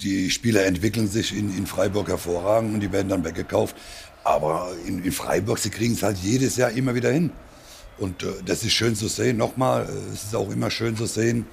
die 0.00 0.30
Spieler 0.30 0.64
entwickeln 0.64 1.08
sich 1.08 1.36
in, 1.36 1.56
in 1.56 1.66
Freiburg 1.66 2.08
hervorragend 2.08 2.74
und 2.74 2.80
die 2.80 2.92
werden 2.92 3.08
dann 3.08 3.24
weggekauft. 3.24 3.76
Aber 4.24 4.70
in, 4.86 5.04
in 5.04 5.12
Freiburg, 5.12 5.58
sie 5.58 5.70
kriegen 5.70 5.94
es 5.94 6.02
halt 6.02 6.16
jedes 6.18 6.56
Jahr 6.56 6.70
immer 6.70 6.94
wieder 6.94 7.10
hin. 7.10 7.30
Und 7.98 8.22
äh, 8.22 8.26
das 8.46 8.64
ist 8.64 8.72
schön 8.72 8.96
zu 8.96 9.08
sehen. 9.08 9.36
Nochmal, 9.36 9.84
äh, 9.84 10.12
es 10.12 10.24
ist 10.24 10.34
auch 10.34 10.50
immer 10.50 10.70
schön 10.70 10.96
zu 10.96 11.06
sehen, 11.06 11.46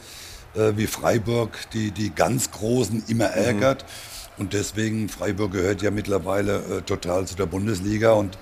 äh, 0.55 0.73
wie 0.75 0.87
Freiburg 0.87 1.57
die, 1.73 1.91
die 1.91 2.11
ganz 2.11 2.51
Großen 2.51 3.03
immer 3.07 3.27
mhm. 3.29 3.43
ärgert. 3.43 3.83
Mhm. 3.83 4.18
Und 4.39 4.53
deswegen, 4.53 5.09
Freiburg 5.09 5.51
gehört 5.51 5.81
ja 5.81 5.91
mittlerweile 5.91 6.77
äh, 6.77 6.81
total 6.81 7.27
zu 7.27 7.35
der 7.35 7.45
Bundesliga 7.45 8.13
und 8.13 8.37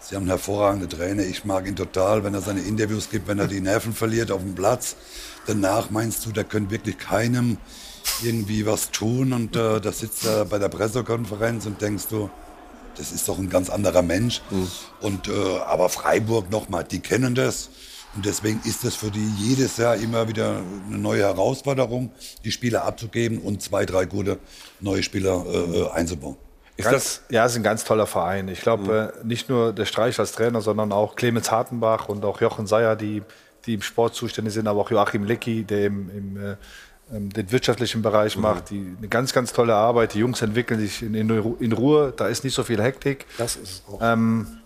sie 0.00 0.14
haben 0.14 0.26
hervorragende 0.26 0.88
Trainer. 0.88 1.22
Ich 1.22 1.46
mag 1.46 1.66
ihn 1.66 1.74
total, 1.74 2.22
wenn 2.22 2.34
er 2.34 2.42
seine 2.42 2.60
Interviews 2.60 3.08
gibt, 3.10 3.26
wenn 3.28 3.38
er 3.38 3.48
die 3.48 3.62
Nerven 3.62 3.94
verliert 3.94 4.30
auf 4.30 4.42
dem 4.42 4.54
Platz. 4.54 4.96
Danach 5.46 5.88
meinst 5.88 6.26
du, 6.26 6.32
da 6.32 6.44
könnte 6.44 6.70
wirklich 6.70 6.98
keinem 6.98 7.56
irgendwie 8.22 8.66
was 8.66 8.90
tun 8.90 9.32
und 9.32 9.56
äh, 9.56 9.80
da 9.80 9.90
sitzt 9.90 10.26
er 10.26 10.44
bei 10.44 10.58
der 10.58 10.68
Pressekonferenz 10.68 11.66
und 11.66 11.80
denkst 11.80 12.08
du, 12.10 12.30
das 12.96 13.12
ist 13.12 13.28
doch 13.28 13.38
ein 13.38 13.48
ganz 13.48 13.70
anderer 13.70 14.02
Mensch. 14.02 14.42
Mhm. 14.50 14.68
Und, 15.00 15.28
äh, 15.28 15.58
aber 15.66 15.88
Freiburg 15.88 16.50
nochmal, 16.50 16.84
die 16.84 17.00
kennen 17.00 17.34
das. 17.34 17.70
Und 18.14 18.24
deswegen 18.24 18.60
ist 18.64 18.84
es 18.84 18.94
für 18.94 19.10
die 19.10 19.26
jedes 19.36 19.76
Jahr 19.76 19.96
immer 19.96 20.28
wieder 20.28 20.62
eine 20.88 20.98
neue 20.98 21.22
Herausforderung, 21.22 22.10
die 22.44 22.50
Spieler 22.50 22.84
abzugeben 22.84 23.38
und 23.38 23.62
zwei, 23.62 23.84
drei 23.84 24.06
gute 24.06 24.38
neue 24.80 25.02
Spieler 25.02 25.44
äh, 25.46 25.78
äh 25.78 25.90
einzubauen. 25.90 26.36
Ist 26.76 26.92
das, 26.92 27.22
ja, 27.28 27.44
es 27.44 27.52
ist 27.52 27.56
ein 27.56 27.64
ganz 27.64 27.84
toller 27.84 28.06
Verein. 28.06 28.46
Ich 28.48 28.60
glaube, 28.60 29.12
mhm. 29.14 29.20
äh, 29.20 29.26
nicht 29.26 29.48
nur 29.48 29.72
der 29.72 29.84
Streich 29.84 30.18
als 30.20 30.32
Trainer, 30.32 30.60
sondern 30.60 30.92
auch 30.92 31.16
Clemens 31.16 31.50
Hartenbach 31.50 32.08
und 32.08 32.24
auch 32.24 32.40
Jochen 32.40 32.68
Seyer, 32.68 32.94
die, 32.94 33.22
die 33.66 33.74
im 33.74 33.82
Sport 33.82 34.14
zuständig 34.14 34.54
sind, 34.54 34.68
aber 34.68 34.80
auch 34.80 34.90
Joachim 34.90 35.24
Lecki, 35.24 35.64
der 35.64 35.86
im, 35.86 36.10
im 36.10 36.36
äh, 36.36 36.56
ähm, 37.10 37.30
den 37.30 37.50
wirtschaftlichen 37.50 38.02
Bereich 38.02 38.36
mhm. 38.36 38.42
macht, 38.42 38.70
die 38.70 38.94
eine 38.96 39.08
ganz, 39.08 39.32
ganz 39.32 39.52
tolle 39.52 39.74
Arbeit. 39.74 40.14
Die 40.14 40.18
Jungs 40.18 40.42
entwickeln 40.42 40.78
sich 40.78 41.02
in, 41.02 41.14
in, 41.14 41.30
in 41.58 41.72
Ruhe, 41.72 42.12
da 42.16 42.28
ist 42.28 42.44
nicht 42.44 42.54
so 42.54 42.62
viel 42.62 42.82
Hektik. 42.82 43.26
Das 43.38 43.56
ist 43.56 43.82
auch. 43.88 43.98
Ähm, 44.00 44.57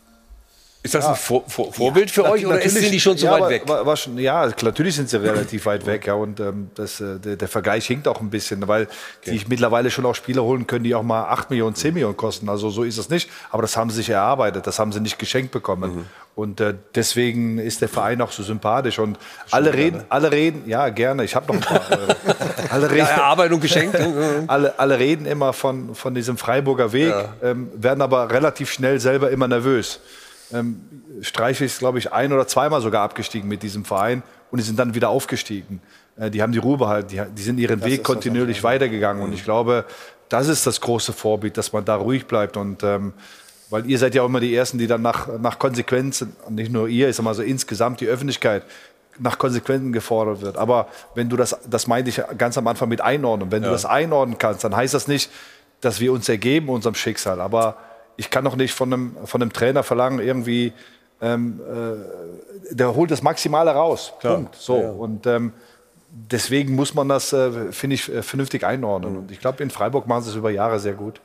ist 0.85 0.95
das 0.95 1.05
ja. 1.05 1.11
ein 1.11 1.17
Vor 1.17 1.45
Vor 1.47 1.73
Vorbild 1.73 2.11
für 2.11 2.25
euch 2.25 2.45
oder 2.45 2.61
sind 2.69 2.91
die 2.91 2.99
schon 2.99 3.17
so 3.17 3.27
ja, 3.27 3.41
weit 3.41 3.51
weg? 3.51 3.63
War, 3.67 3.87
war 3.87 3.97
schon, 3.97 4.19
ja, 4.19 4.51
natürlich 4.63 4.97
sind 4.97 5.09
sie 5.09 5.23
relativ 5.23 5.65
weit 5.67 5.87
weg. 5.87 6.07
Ja, 6.07 6.15
und 6.15 6.41
ähm, 6.41 6.71
das, 6.75 7.01
äh, 7.01 7.21
der, 7.21 7.37
der, 7.37 7.49
Vergleich 7.49 7.87
hinkt 7.87 8.09
auch 8.09 8.21
ein 8.21 8.31
bisschen, 8.31 8.67
weil 8.67 8.89
okay. 9.23 9.39
die 9.39 9.45
mittlerweile 9.49 9.91
schon 9.93 10.05
auch 10.07 10.15
Spieler 10.15 10.43
holen 10.43 10.67
können, 10.67 10.83
die 10.83 10.95
auch 10.95 11.05
mal 11.05 11.29
8 11.29 11.51
Millionen, 11.51 11.77
10 11.77 11.95
Millionen 11.95 12.17
kosten. 12.17 12.49
Also 12.49 12.71
so 12.71 12.83
ist 12.83 12.99
es 12.99 13.09
nicht. 13.11 13.31
Aber 13.51 13.63
das 13.63 13.77
haben 13.77 13.91
sie 13.91 13.97
sich 13.97 14.11
erarbeitet, 14.11 14.67
das 14.67 14.81
haben 14.81 14.91
sie 14.91 15.01
nicht 15.01 15.21
geschenkt 15.21 15.53
bekommen. 15.53 15.95
Mhm. 15.95 16.05
Und 16.35 16.61
äh, 16.61 16.75
deswegen 16.95 17.59
ist 17.59 17.81
der 17.81 17.89
Verein 17.89 18.21
auch 18.21 18.33
so 18.33 18.43
sympathisch. 18.43 18.99
Und 18.99 19.19
alle 19.51 19.75
reden, 19.75 20.03
alle 20.09 20.33
reden, 20.33 20.65
ja 20.67 20.89
gerne, 20.89 21.23
ich 21.23 21.37
habe 21.37 21.47
noch 21.47 21.55
ein 21.55 21.61
paar 21.61 21.91
Euro. 21.91 22.13
alle 22.71 22.91
reden, 22.91 22.99
ja, 22.99 23.07
Erarbeitung 23.07 23.61
geschenkt. 23.61 23.97
alle, 24.49 24.79
alle 24.79 24.99
reden 24.99 25.27
immer 25.27 25.53
von, 25.53 25.95
von 25.95 26.15
diesem 26.15 26.39
Freiburger 26.39 26.93
Weg, 26.93 27.11
ja. 27.11 27.35
ähm, 27.43 27.71
werden 27.75 28.01
aber 28.01 28.31
relativ 28.31 28.73
schnell 28.73 28.99
selber 28.99 29.31
immer 29.31 29.47
nervös. 29.47 30.01
Ähm, 30.53 30.81
Streich 31.21 31.61
ist, 31.61 31.79
glaube 31.79 31.99
ich, 31.99 32.13
ein 32.13 32.33
oder 32.33 32.47
zweimal 32.47 32.81
sogar 32.81 33.03
abgestiegen 33.03 33.49
mit 33.49 33.63
diesem 33.63 33.85
Verein 33.85 34.23
und 34.51 34.59
die 34.59 34.65
sind 34.65 34.79
dann 34.79 34.95
wieder 34.95 35.09
aufgestiegen. 35.09 35.81
Äh, 36.17 36.31
die 36.31 36.43
haben 36.43 36.53
die 36.53 36.59
Ruhe 36.59 36.77
behalten, 36.77 37.09
die, 37.09 37.23
die 37.37 37.43
sind 37.43 37.59
ihren 37.59 37.81
das 37.81 37.89
Weg 37.89 38.05
kontinuierlich 38.05 38.63
weitergegangen. 38.63 39.23
Mhm. 39.23 39.29
Und 39.29 39.35
ich 39.35 39.45
glaube, 39.45 39.85
das 40.29 40.49
ist 40.49 40.67
das 40.67 40.81
große 40.81 41.13
Vorbild, 41.13 41.57
dass 41.57 41.73
man 41.73 41.85
da 41.85 41.97
ruhig 41.97 42.27
bleibt 42.27 42.57
und 42.57 42.83
ähm, 42.83 43.13
weil 43.71 43.89
ihr 43.89 43.99
seid 43.99 44.15
ja 44.15 44.21
auch 44.21 44.27
immer 44.27 44.41
die 44.41 44.55
Ersten, 44.55 44.77
die 44.77 44.87
dann 44.87 45.01
nach, 45.01 45.29
nach 45.39 45.59
Konsequenzen, 45.59 46.37
nicht 46.51 46.71
nur 46.71 46.89
ihr, 46.89 47.09
ich 47.09 47.17
sag 47.17 47.23
mal 47.23 47.35
so 47.35 47.43
insgesamt 47.43 48.01
die 48.01 48.07
Öffentlichkeit, 48.07 48.65
nach 49.19 49.39
Konsequenzen 49.39 49.93
gefordert 49.93 50.43
wird. 50.43 50.59
Aber 50.59 50.89
wenn 51.15 51.31
du 51.31 51.37
das, 51.37 51.57
das 51.69 51.87
meinte 51.87 52.11
ich 52.11 52.21
ganz 52.37 52.59
am 52.59 52.67
Anfang 52.67 52.91
mit 52.91 53.01
einordnen, 53.01 53.51
wenn 53.51 53.63
ja. 53.63 53.69
du 53.69 53.73
das 53.73 53.87
einordnen 53.87 54.37
kannst, 54.39 54.65
dann 54.65 54.77
heißt 54.77 54.93
das 54.93 55.09
nicht, 55.09 55.31
dass 55.81 56.01
wir 56.01 56.13
uns 56.13 56.29
ergeben 56.29 56.69
unserem 56.69 56.95
Schicksal. 56.95 57.41
Aber 57.41 57.77
ich 58.17 58.31
kann 58.31 58.45
doch 58.45 58.57
nicht 58.57 58.73
von 58.73 58.93
einem, 58.93 59.17
von 59.25 59.43
einem 59.43 59.53
Trainer 59.53 59.83
verlangen, 59.83 60.21
irgendwie, 60.21 60.73
ähm, 61.21 61.61
äh, 61.61 62.75
der 62.75 62.95
holt 62.95 63.11
das 63.11 63.23
Maximale 63.23 63.71
raus. 63.71 64.13
Klar. 64.21 64.37
Punkt. 64.37 64.57
So. 64.57 64.81
Ja. 64.81 64.91
Und 64.91 65.27
ähm, 65.27 65.53
deswegen 66.11 66.75
muss 66.75 66.95
man 66.95 67.09
das, 67.09 67.33
äh, 67.33 67.73
finde 67.73 67.95
ich, 67.95 68.13
äh, 68.13 68.23
vernünftig 68.23 68.65
einordnen. 68.65 69.13
Mhm. 69.13 69.19
Und 69.21 69.31
ich 69.31 69.41
glaube, 69.41 69.63
in 69.63 69.71
Freiburg 69.71 70.07
machen 70.07 70.25
sie 70.25 70.31
es 70.31 70.37
über 70.37 70.51
Jahre 70.51 70.79
sehr 70.79 70.95
gut. 70.95 71.21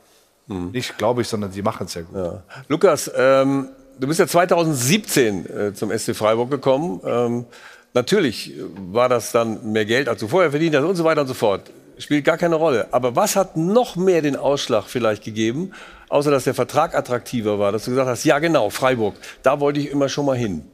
Mhm. 0.48 0.72
Nicht 0.72 0.98
glaube 0.98 1.22
ich, 1.22 1.28
sondern 1.28 1.52
sie 1.52 1.62
machen 1.62 1.86
es 1.86 1.94
sehr 1.94 2.04
gut. 2.04 2.16
Ja. 2.16 2.44
Lukas, 2.68 3.12
ähm, 3.16 3.70
du 4.00 4.08
bist 4.08 4.20
ja 4.20 4.28
2017 4.28 5.46
äh, 5.46 5.74
zum 5.74 5.96
SC 5.98 6.16
Freiburg 6.16 6.50
gekommen. 6.50 7.02
Ähm, 7.06 7.46
natürlich 7.94 8.54
war 8.92 9.10
das 9.10 9.32
dann 9.32 9.72
mehr 9.72 9.86
Geld, 9.86 10.08
als 10.10 10.20
du 10.22 10.28
vorher 10.28 10.52
verdient 10.52 10.76
hast 10.76 10.84
und 10.84 10.96
so 10.96 11.04
weiter 11.04 11.22
und 11.22 11.28
so 11.28 11.34
fort. 11.34 11.72
Spielt 11.98 12.26
gar 12.26 12.38
keine 12.38 12.56
Rolle. 12.56 12.88
Aber 12.92 13.16
was 13.16 13.36
hat 13.36 13.58
noch 13.58 13.96
mehr 13.96 14.22
den 14.22 14.36
Ausschlag 14.36 14.86
vielleicht 14.86 15.24
gegeben, 15.24 15.74
außer 16.10 16.32
dass 16.32 16.46
der 16.46 16.54
Vertrag 16.54 16.96
attraktiver 16.96 17.60
war, 17.60 17.72
dass 17.72 17.86
du 17.86 17.92
gesagt 17.92 18.10
hast, 18.10 18.24
ja 18.24 18.40
genau, 18.40 18.70
Freiburg, 18.70 19.16
da 19.44 19.60
wollte 19.60 19.80
ich 19.80 19.90
immer 19.90 20.10
schon 20.10 20.26
mal 20.26 20.38
hin? 20.38 20.70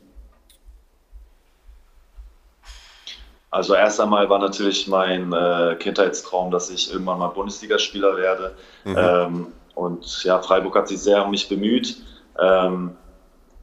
Also 3.52 3.76
erst 3.76 4.02
einmal 4.02 4.28
war 4.30 4.40
natürlich 4.40 4.88
mein 4.88 5.32
äh, 5.32 5.76
Kindheitstraum, 5.78 6.50
dass 6.50 6.72
ich 6.72 6.92
irgendwann 6.92 7.20
mal 7.20 7.28
Bundesligaspieler 7.28 8.18
werde. 8.18 8.56
Mhm. 8.84 8.96
Ähm, 8.98 9.48
und 9.76 10.24
ja, 10.24 10.42
Freiburg 10.42 10.76
hat 10.76 10.88
sich 10.88 11.00
sehr 11.00 11.24
um 11.24 11.30
mich 11.30 11.48
bemüht. 11.48 11.98
Ähm, 12.40 12.96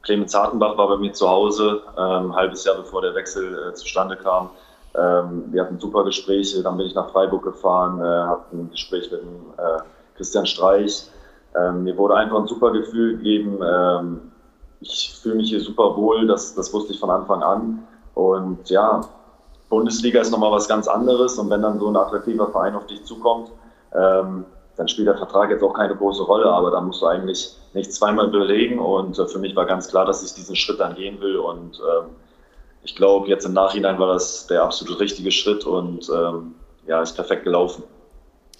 Clemens 0.01 0.33
Hartenbach 0.33 0.77
war 0.77 0.87
bei 0.87 0.97
mir 0.97 1.11
zu 1.11 1.27
Hause, 1.27 1.81
ähm, 1.97 2.31
ein 2.31 2.35
halbes 2.35 2.63
Jahr 2.63 2.75
bevor 2.75 3.01
der 3.01 3.13
Wechsel 3.15 3.69
äh, 3.69 3.73
zustande 3.73 4.15
kam. 4.15 4.49
Ähm, 4.95 5.45
wir 5.51 5.63
hatten 5.63 5.79
super 5.79 6.03
Gespräche, 6.03 6.63
dann 6.63 6.77
bin 6.77 6.87
ich 6.87 6.95
nach 6.95 7.11
Freiburg 7.11 7.43
gefahren, 7.43 7.99
äh, 7.99 8.27
hatte 8.29 8.55
ein 8.55 8.71
Gespräch 8.71 9.11
mit 9.11 9.21
dem, 9.21 9.53
äh, 9.57 9.81
Christian 10.15 10.45
Streich. 10.45 11.07
Ähm, 11.55 11.83
mir 11.83 11.97
wurde 11.97 12.15
einfach 12.15 12.39
ein 12.39 12.47
super 12.47 12.71
Gefühl 12.71 13.17
gegeben. 13.17 13.59
Ähm, 13.63 14.31
ich 14.79 15.13
fühle 15.21 15.35
mich 15.35 15.49
hier 15.49 15.61
super 15.61 15.95
wohl, 15.95 16.27
das, 16.27 16.55
das 16.55 16.73
wusste 16.73 16.93
ich 16.93 16.99
von 16.99 17.09
Anfang 17.09 17.43
an. 17.43 17.87
Und 18.13 18.69
ja, 18.69 19.01
Bundesliga 19.69 20.21
ist 20.21 20.31
nochmal 20.31 20.51
was 20.51 20.67
ganz 20.67 20.87
anderes. 20.87 21.37
Und 21.37 21.49
wenn 21.49 21.61
dann 21.61 21.79
so 21.79 21.87
ein 21.87 21.95
attraktiver 21.95 22.49
Verein 22.51 22.75
auf 22.75 22.87
dich 22.87 23.03
zukommt, 23.05 23.51
ähm, 23.93 24.45
dann 24.77 24.87
spielt 24.87 25.07
der 25.07 25.17
Vertrag 25.17 25.49
jetzt 25.49 25.63
auch 25.63 25.73
keine 25.73 25.95
große 25.95 26.23
Rolle, 26.23 26.45
aber 26.45 26.71
da 26.71 26.81
musst 26.81 27.01
du 27.01 27.05
eigentlich 27.05 27.55
nicht 27.73 27.93
zweimal 27.93 28.27
belegen. 28.29 28.79
Und 28.79 29.19
äh, 29.19 29.27
für 29.27 29.39
mich 29.39 29.55
war 29.55 29.65
ganz 29.65 29.87
klar, 29.87 30.05
dass 30.05 30.23
ich 30.23 30.33
diesen 30.33 30.55
Schritt 30.55 30.79
dann 30.79 30.95
gehen 30.95 31.19
will. 31.21 31.37
Und 31.37 31.79
ähm, 31.79 32.09
ich 32.83 32.95
glaube, 32.95 33.27
jetzt 33.27 33.45
im 33.45 33.53
Nachhinein 33.53 33.99
war 33.99 34.07
das 34.07 34.47
der 34.47 34.63
absolut 34.63 34.99
richtige 34.99 35.31
Schritt 35.31 35.65
und 35.65 36.09
ähm, 36.09 36.55
ja, 36.87 37.01
ist 37.01 37.13
perfekt 37.13 37.43
gelaufen. 37.43 37.83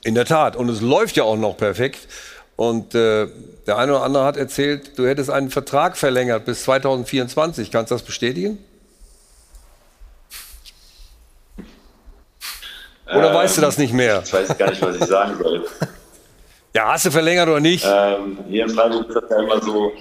In 0.04 0.16
der 0.16 0.26
Tat. 0.26 0.56
Und 0.56 0.70
es 0.70 0.82
läuft 0.82 1.16
ja 1.16 1.24
auch 1.24 1.38
noch 1.38 1.58
perfekt. 1.58 2.08
Und 2.62 2.94
äh, 2.94 3.28
der 3.66 3.80
eine 3.80 3.94
oder 3.94 4.04
andere 4.04 4.24
hat 4.24 4.38
erzählt, 4.38 4.96
du 4.96 5.08
hättest 5.08 5.32
einen 5.32 5.50
Vertrag 5.50 5.98
verlängert 5.98 6.46
bis 6.46 6.62
2024. 6.66 7.72
Kannst 7.72 7.90
du 7.90 7.96
das 7.96 8.04
bestätigen? 8.04 8.64
Oder 13.08 13.30
Ähm, 13.30 13.34
weißt 13.34 13.58
du 13.58 13.62
das 13.62 13.80
nicht 13.80 13.94
mehr? 13.94 14.22
Ich 14.24 14.32
weiß 14.32 14.56
gar 14.60 14.70
nicht, 14.70 14.80
was 14.80 14.96
ich 14.96 15.06
sagen 15.06 15.40
soll. 15.42 15.66
Ja, 16.74 16.94
hast 16.94 17.06
du 17.06 17.12
verlängert 17.12 17.50
oder 17.50 17.60
nicht? 17.60 17.84
Ähm, 17.86 18.38
hier 18.48 18.64
in 18.66 18.70
Freiburg 18.70 19.10
ist 19.10 19.16
das 19.16 19.30
ja 19.30 19.42
immer 19.42 19.62
so. 19.62 19.92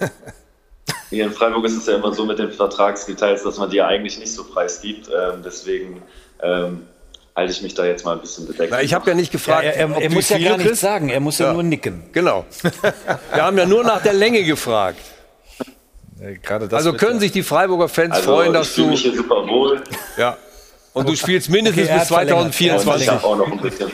Hier 1.10 1.24
in 1.24 1.32
Freiburg 1.32 1.64
ist 1.64 1.76
es 1.76 1.86
ja 1.86 1.94
immer 1.94 2.12
so 2.12 2.26
mit 2.26 2.38
den 2.38 2.52
Vertragsdetails, 2.52 3.44
dass 3.44 3.56
man 3.56 3.70
die 3.70 3.76
ja 3.76 3.86
eigentlich 3.86 4.18
nicht 4.18 4.34
so 4.34 4.44
preisgibt. 4.44 5.08
Ähm, 5.08 5.42
deswegen 5.42 6.02
ähm, 6.42 6.86
halte 7.38 7.52
ich 7.52 7.62
mich 7.62 7.74
da 7.74 7.84
jetzt 7.86 8.04
mal 8.04 8.14
ein 8.16 8.20
bisschen 8.20 8.46
bedeckt. 8.46 8.70
Na, 8.72 8.82
ich 8.82 8.92
habe 8.94 9.08
ja 9.10 9.14
nicht 9.16 9.30
gefragt, 9.30 9.64
Ja, 9.64 9.70
er- 9.70 9.76
er 9.90 9.96
ob 9.96 10.02
du 10.02 10.10
muss 10.10 10.28
ja 10.28 10.38
gar 10.38 10.56
nichts 10.56 10.64
kriegst. 10.64 10.80
sagen, 10.82 11.08
er 11.08 11.20
muss 11.20 11.38
ja 11.38 11.52
nur 11.52 11.62
nicken. 11.62 12.02
Genau. 12.12 12.44
Wir 13.32 13.42
haben 13.44 13.56
ja 13.56 13.64
nur 13.66 13.84
nach 13.84 14.02
der 14.02 14.12
Länge 14.12 14.42
gefragt. 14.42 14.98
Gerade 16.42 16.68
also 16.76 16.92
können 16.94 17.20
sich 17.20 17.30
die 17.30 17.44
Freiburger 17.44 17.88
Fans 17.88 18.12
Also, 18.16 18.32
freuen, 18.34 18.48
ich 18.52 18.58
dass 18.58 18.68
fühle 18.70 18.86
du 18.88 18.90
mich 18.92 19.02
hier 19.02 19.14
super 19.14 19.46
wohl. 19.46 19.82
ja 20.16 20.36
und 20.92 21.08
du 21.08 21.14
spielst 21.14 21.48
mindestens 21.48 21.84
Okay, 21.84 21.92
er 21.92 21.98
bis 22.00 22.10
hat 22.10 22.16
verlängert. 22.26 22.44
Und 22.46 22.52
2024. 22.54 23.02
ich 23.06 23.08
habe 23.12 23.24
auch 23.24 23.36
noch 23.36 23.52
ein 23.52 23.60
bisschen. 23.60 23.90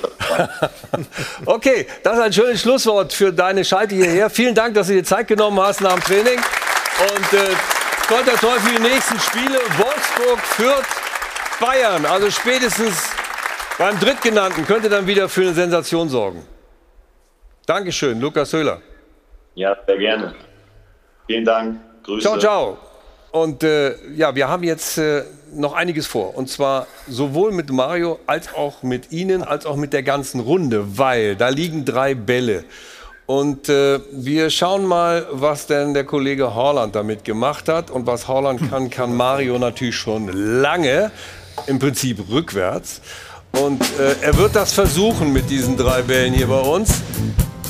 Okay, 1.45 1.87
das 2.03 2.15
ist 2.17 2.23
ein 2.23 2.33
schönes 2.33 2.61
Schlusswort 2.63 3.13
für 3.13 3.31
deine 3.31 3.63
Schalte 3.65 3.95
hierher. 3.95 4.31
Vielen 4.31 4.55
Dank, 4.55 4.75
dass 4.75 4.87
du 4.87 4.95
dir 4.95 5.05
Zeit 5.05 5.29
genommen 5.29 5.61
hast 5.61 5.83
nach 5.83 5.93
dem 5.93 6.03
Training. 6.03 6.39
Und 6.39 7.39
äh, 7.39 7.45
toi, 8.09 8.23
toi, 8.25 8.37
toi 8.41 8.59
für 8.59 8.75
die 8.75 8.83
nächsten 8.83 9.21
Spiele. 9.21 9.59
Wolfsburg, 9.77 10.39
Fürth, 10.41 10.87
Bayern. 11.61 12.07
Also 12.07 12.31
spätestens 12.31 12.95
beim 13.79 13.99
Drittgenannten 13.99 14.65
könnte 14.65 14.89
dann 14.89 15.07
wieder 15.07 15.29
für 15.29 15.43
eine 15.43 15.55
Sensation 15.55 16.09
sorgen. 16.09 16.45
Dankeschön, 17.67 18.21
Lukas 18.21 18.53
Höhler. 18.53 18.81
Ja, 19.55 19.77
sehr 19.87 19.99
gerne. 19.99 20.35
Vielen 21.27 21.45
Dank. 21.45 21.81
Grüße. 22.03 22.23
Ciao, 22.23 22.39
ciao. 22.39 22.79
Und 23.31 23.63
äh, 23.65 23.97
ja, 24.15 24.35
wir 24.35 24.49
haben 24.49 24.63
jetzt 24.63 24.99
äh, 24.99 25.25
noch 25.53 25.73
einiges 25.73 26.07
vor. 26.07 26.37
Und 26.37 26.49
zwar 26.49 26.87
sowohl 27.09 27.53
mit 27.53 27.71
Mario 27.71 28.21
als 28.27 28.55
auch 28.55 28.83
mit 28.83 29.11
Ihnen, 29.11 29.43
als 29.43 29.67
auch 29.67 29.77
mit 29.77 29.93
der 29.93 30.03
ganzen 30.03 30.41
Runde, 30.41 30.99
weil 30.99 31.35
da 31.35 31.49
liegen 31.49 31.85
drei 31.85 32.15
Bälle. 32.15 32.65
Und 33.27 33.71
äh, 33.71 34.01
wir 34.13 34.51
schauen 34.51 34.85
mal, 34.85 35.27
was 35.31 35.67
denn 35.67 35.95
der 35.95 36.05
Kollege 36.05 36.55
Horland 36.55 36.95
damit 36.95 37.25
gemacht 37.25 37.69
hat. 37.69 37.91
Und 37.91 38.07
was 38.07 38.29
Horland 38.29 38.69
kann, 38.71 38.91
kann 38.91 39.17
Mario 39.17 39.59
natürlich 39.59 39.97
schon 39.97 40.29
lange, 40.29 41.11
im 41.67 41.79
Prinzip 41.79 42.29
rückwärts. 42.31 43.01
Und 43.63 43.83
äh, 43.83 44.15
er 44.21 44.37
wird 44.37 44.57
das 44.57 44.73
versuchen 44.73 45.33
mit 45.33 45.49
diesen 45.49 45.77
drei 45.77 46.03
Bällen 46.03 46.35
hier 46.35 46.49
bei 46.49 46.61
uns. 46.61 47.03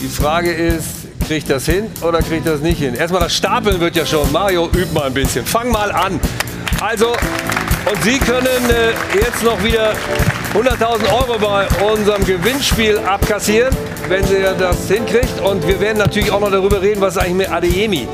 Die 0.01 0.09
Frage 0.09 0.52
ist, 0.52 0.86
kriegt 1.27 1.51
das 1.51 1.66
hin 1.66 1.86
oder 2.02 2.20
kriegt 2.20 2.47
das 2.47 2.61
nicht 2.61 2.78
hin? 2.78 2.94
Erstmal 2.94 3.23
das 3.23 3.35
Stapeln 3.35 3.81
wird 3.81 3.97
ja 3.97 4.06
schon. 4.06 4.31
Mario, 4.32 4.69
üb 4.74 4.93
mal 4.93 5.05
ein 5.05 5.15
bisschen. 5.15 5.44
Fang 5.44 5.70
mal 5.70 5.90
an. 5.93 6.20
Also, 6.81 7.09
und 7.09 8.02
Sie 8.02 8.19
können 8.19 8.47
äh, 8.70 9.19
jetzt 9.19 9.43
noch 9.43 9.62
wieder 9.62 9.93
100.000 10.55 11.12
Euro 11.12 11.39
bei 11.39 11.66
unserem 11.85 12.24
Gewinnspiel 12.24 12.98
abkassieren, 12.98 13.74
wenn 14.09 14.24
Sie 14.24 14.43
das 14.59 14.89
hinkriegt. 14.89 15.40
Und 15.40 15.66
wir 15.66 15.81
werden 15.81 15.98
natürlich 15.98 16.31
auch 16.31 16.40
noch 16.40 16.51
darüber 16.51 16.81
reden, 16.81 17.01
was 17.01 17.19
eigentlich 17.19 17.48
mit 17.48 17.51
Adeyemi. 17.51 18.09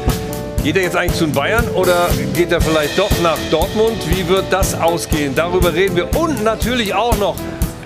Geht 0.63 0.77
er 0.77 0.83
jetzt 0.83 0.97
eigentlich 0.97 1.19
zu 1.19 1.25
den 1.25 1.35
Bayern 1.35 1.67
oder 1.69 2.11
geht 2.35 2.53
er 2.53 2.61
vielleicht 2.61 2.99
doch 2.99 3.11
nach 3.23 3.39
Dortmund? 3.51 3.97
Wie 4.09 4.29
wird 4.29 4.45
das 4.51 4.75
ausgehen? 4.75 5.35
Darüber 5.35 5.73
reden 5.73 5.97
wir. 5.97 6.15
Und 6.17 6.45
natürlich 6.45 6.93
auch 6.95 7.17
noch 7.17 7.37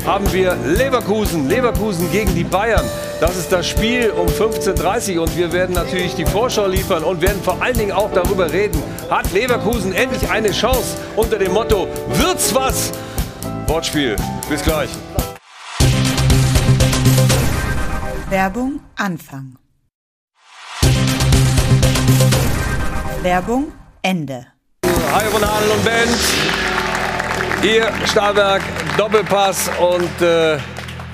haben 0.06 0.30
wir 0.32 0.54
Leverkusen. 0.64 1.48
Leverkusen 1.48 2.10
gegen 2.12 2.34
die 2.34 2.44
Bayern. 2.44 2.84
Das 3.20 3.36
ist 3.36 3.50
das 3.50 3.66
Spiel 3.66 4.10
um 4.10 4.26
15.30 4.26 5.16
Uhr 5.16 5.22
und 5.22 5.36
wir 5.36 5.52
werden 5.52 5.74
natürlich 5.74 6.14
die 6.14 6.26
Vorschau 6.26 6.66
liefern 6.66 7.04
und 7.04 7.22
werden 7.22 7.42
vor 7.42 7.60
allen 7.62 7.76
Dingen 7.76 7.92
auch 7.92 8.12
darüber 8.12 8.52
reden, 8.52 8.82
hat 9.10 9.32
Leverkusen 9.32 9.92
endlich 9.92 10.28
eine 10.30 10.50
Chance 10.50 10.96
unter 11.16 11.38
dem 11.38 11.52
Motto, 11.52 11.88
wird's 12.08 12.54
was? 12.54 12.92
Wortspiel. 13.66 14.16
Bis 14.48 14.62
gleich. 14.62 14.90
Werbung 18.28 18.80
Anfang. 18.96 19.56
Werbung 23.22 23.72
Ende. 24.02 24.46
Hi 24.84 25.24
Adel 25.24 25.70
und 25.70 25.84
Band. 25.84 26.63
Hier 27.64 27.90
Stahlberg, 28.04 28.60
Doppelpass 28.98 29.70
und 29.80 30.20
äh, 30.20 30.58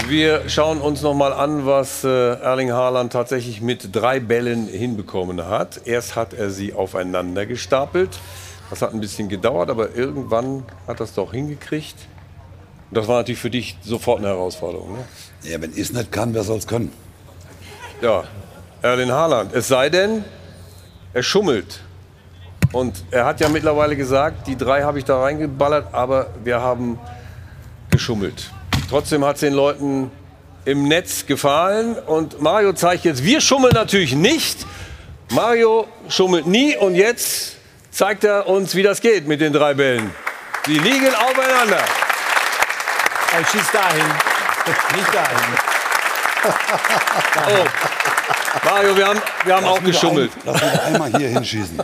wir 0.09 0.48
schauen 0.48 0.81
uns 0.81 1.01
noch 1.01 1.14
mal 1.14 1.32
an, 1.32 1.64
was 1.64 2.02
äh, 2.02 2.09
Erling 2.09 2.72
Haaland 2.72 3.12
tatsächlich 3.12 3.60
mit 3.60 3.94
drei 3.94 4.18
Bällen 4.18 4.66
hinbekommen 4.66 5.47
hat. 5.47 5.82
Erst 5.86 6.16
hat 6.16 6.35
er 6.35 6.51
sie 6.51 6.72
aufeinander 6.72 7.47
gestapelt. 7.47 8.18
Das 8.68 8.82
hat 8.82 8.93
ein 8.93 9.01
bisschen 9.01 9.28
gedauert, 9.28 9.70
aber 9.70 9.94
irgendwann 9.94 10.64
hat 10.89 10.98
er 10.98 11.05
es 11.05 11.14
doch 11.14 11.31
hingekriegt. 11.31 11.94
Und 12.90 12.97
das 12.97 13.06
war 13.06 13.18
natürlich 13.18 13.39
für 13.40 13.51
dich 13.51 13.77
sofort 13.82 14.18
eine 14.18 14.31
Herausforderung. 14.31 14.94
Ne? 14.94 15.05
Ja, 15.44 15.62
wenn 15.62 15.70
ich 15.70 15.78
es 15.78 15.93
nicht 15.93 16.10
kann, 16.10 16.35
wer 16.35 16.43
soll 16.43 16.59
es 16.59 16.66
können? 16.66 16.93
Ja, 18.02 18.24
Erling 18.82 19.12
Haaland. 19.12 19.55
Es 19.55 19.68
sei 19.68 19.89
denn, 19.89 20.24
er 21.14 21.22
schummelt. 21.22 21.81
Und 22.73 23.05
er 23.11 23.25
hat 23.25 23.41
ja 23.41 23.49
mittlerweile 23.49 23.97
gesagt, 23.97 24.47
die 24.47 24.57
drei 24.57 24.83
habe 24.83 24.99
ich 24.99 25.05
da 25.05 25.21
reingeballert, 25.21 25.93
aber 25.93 26.29
wir 26.45 26.61
haben 26.61 26.99
geschummelt. 27.91 28.51
Trotzdem 28.89 29.25
hat 29.25 29.37
es 29.37 29.41
den 29.41 29.55
Leuten 29.55 30.11
im 30.65 30.87
Netz 30.87 31.27
gefallen. 31.27 31.97
Und 31.99 32.41
Mario 32.41 32.73
zeigt 32.73 33.05
jetzt, 33.05 33.25
wir 33.25 33.41
schummeln 33.41 33.75
natürlich 33.75 34.15
nicht. 34.15 34.67
Mario 35.31 35.87
schummelt 36.09 36.47
nie 36.47 36.77
und 36.77 36.95
jetzt 36.95 37.57
zeigt 37.91 38.25
er 38.25 38.47
uns, 38.47 38.75
wie 38.75 38.83
das 38.83 39.01
geht 39.01 39.27
mit 39.27 39.41
den 39.41 39.53
drei 39.53 39.75
Bällen. 39.75 40.13
Sie 40.67 40.79
liegen 40.79 41.15
aufeinander. 41.15 41.83
Er 43.37 43.47
schießt 43.47 43.75
dahin, 43.75 44.07
nicht 44.97 45.15
dahin. 45.15 45.55
Oh. 47.47 48.10
Mario, 48.64 48.97
wir 48.97 49.06
haben, 49.06 49.22
wir 49.44 49.55
haben 49.56 49.64
Lass 49.64 49.78
auch 49.78 49.82
geschummelt. 49.85 50.32
Ein, 50.35 50.40
lass 50.47 50.60
wieder 50.62 50.82
einmal 50.85 51.10
hier 51.16 51.28
hinschießen. 51.28 51.78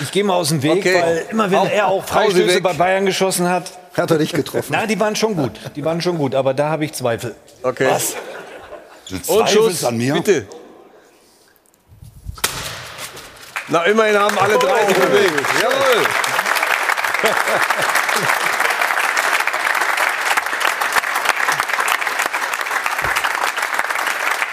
Ich 0.00 0.10
gehe 0.12 0.22
mal 0.24 0.34
aus 0.34 0.48
dem 0.50 0.62
Weg, 0.62 0.78
Okay. 0.78 1.00
weil 1.02 1.26
immer 1.30 1.50
wenn 1.50 1.58
Auf- 1.58 1.72
er 1.72 1.86
auch 1.86 2.04
Freistöße 2.04 2.60
bei 2.60 2.72
Bayern 2.74 3.06
geschossen 3.06 3.48
hat. 3.48 3.70
Hat 3.96 4.10
er 4.10 4.18
dich 4.18 4.32
getroffen? 4.32 4.66
Na, 4.70 4.86
die 4.86 4.98
waren 5.00 5.16
schon 5.16 5.34
gut. 5.34 5.52
Die 5.76 5.84
waren 5.84 6.00
schon 6.00 6.18
gut, 6.18 6.34
aber 6.34 6.54
da 6.54 6.68
habe 6.70 6.84
ich 6.84 6.92
Zweifel. 6.92 7.34
Okay. 7.62 7.88
Was? 7.90 8.14
Du 9.08 9.34
Und 9.34 9.48
Schuss, 9.50 9.84
an 9.84 9.96
mir? 9.96 10.14
bitte. 10.14 10.46
Na, 13.68 13.82
immerhin 13.84 14.18
haben 14.18 14.38
alle 14.38 14.58
drei 14.58 14.86
sich 14.86 14.96
bewegt. 14.96 15.42
Jawohl. 15.62 16.06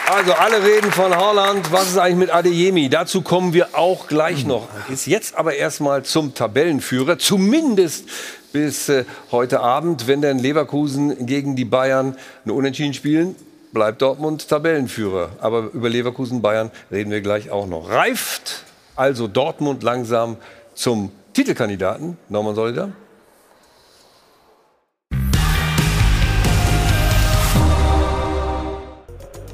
Also 0.10 0.32
alle 0.32 0.64
reden 0.64 0.90
von 0.90 1.14
Haaland. 1.14 1.70
Was 1.74 1.90
ist 1.90 1.98
eigentlich 1.98 2.16
mit 2.16 2.34
Adeyemi? 2.34 2.88
Dazu 2.88 3.22
kommen 3.22 3.52
wir 3.52 3.70
auch 3.74 4.08
gleich 4.08 4.46
noch. 4.46 4.70
Ist 4.90 5.06
jetzt 5.06 5.38
aber 5.38 5.56
erstmal 5.56 6.04
zum 6.04 6.34
Tabellenführer. 6.34 7.20
Zumindest 7.20 8.06
bis 8.54 8.88
äh, 8.88 9.04
heute 9.32 9.60
Abend, 9.60 10.08
wenn 10.08 10.22
dann 10.22 10.40
Leverkusen 10.40 11.26
gegen 11.26 11.58
die 11.58 11.66
Bayern 11.66 12.16
eine 12.46 12.54
Unentschieden 12.54 12.94
spielen, 12.94 13.36
bleibt 13.74 14.02
Dortmund 14.02 14.48
Tabellenführer. 14.48 15.32
Aber 15.42 15.72
über 15.74 15.90
Leverkusen 15.90 16.42
Bayern 16.42 16.72
reden 16.90 17.12
wir 17.12 17.20
gleich 17.20 17.52
auch 17.52 17.68
noch. 17.68 17.90
Reift 17.90 18.64
also 18.96 19.28
Dortmund 19.28 19.84
langsam 19.84 20.38
zum 20.74 21.12
Titelkandidaten? 21.34 22.18
Norman 22.30 22.56
Solida? 22.56 22.94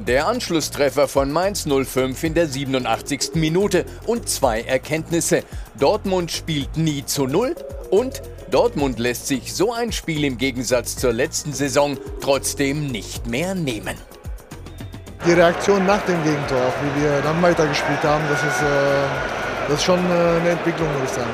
Der 0.07 0.27
Anschlusstreffer 0.27 1.07
von 1.07 1.31
Mainz 1.31 1.65
05 1.65 2.23
in 2.25 2.33
der 2.33 2.47
87. 2.47 3.35
Minute 3.35 3.85
und 4.05 4.27
zwei 4.27 4.59
Erkenntnisse. 4.61 5.43
Dortmund 5.79 6.29
spielt 6.29 6.75
nie 6.75 7.05
zu 7.05 7.25
Null 7.25 7.55
und 7.89 8.21
Dortmund 8.51 8.99
lässt 8.99 9.27
sich 9.27 9.53
so 9.53 9.71
ein 9.71 9.93
Spiel 9.93 10.25
im 10.25 10.37
Gegensatz 10.37 10.97
zur 10.97 11.13
letzten 11.13 11.53
Saison 11.53 11.97
trotzdem 12.19 12.87
nicht 12.87 13.27
mehr 13.27 13.55
nehmen. 13.55 13.95
Die 15.25 15.31
Reaktion 15.31 15.85
nach 15.85 16.01
dem 16.01 16.21
Gegentor, 16.25 16.57
auch 16.57 16.97
wie 16.97 17.01
wir 17.01 17.21
dann 17.21 17.41
weitergespielt 17.41 18.03
haben, 18.03 18.25
das 18.29 18.43
ist, 18.43 18.61
äh, 18.61 19.67
das 19.69 19.77
ist 19.77 19.83
schon 19.83 19.99
äh, 19.99 20.41
eine 20.41 20.49
Entwicklung, 20.49 20.89
würde 20.89 21.05
ich 21.05 21.11
sagen. 21.11 21.31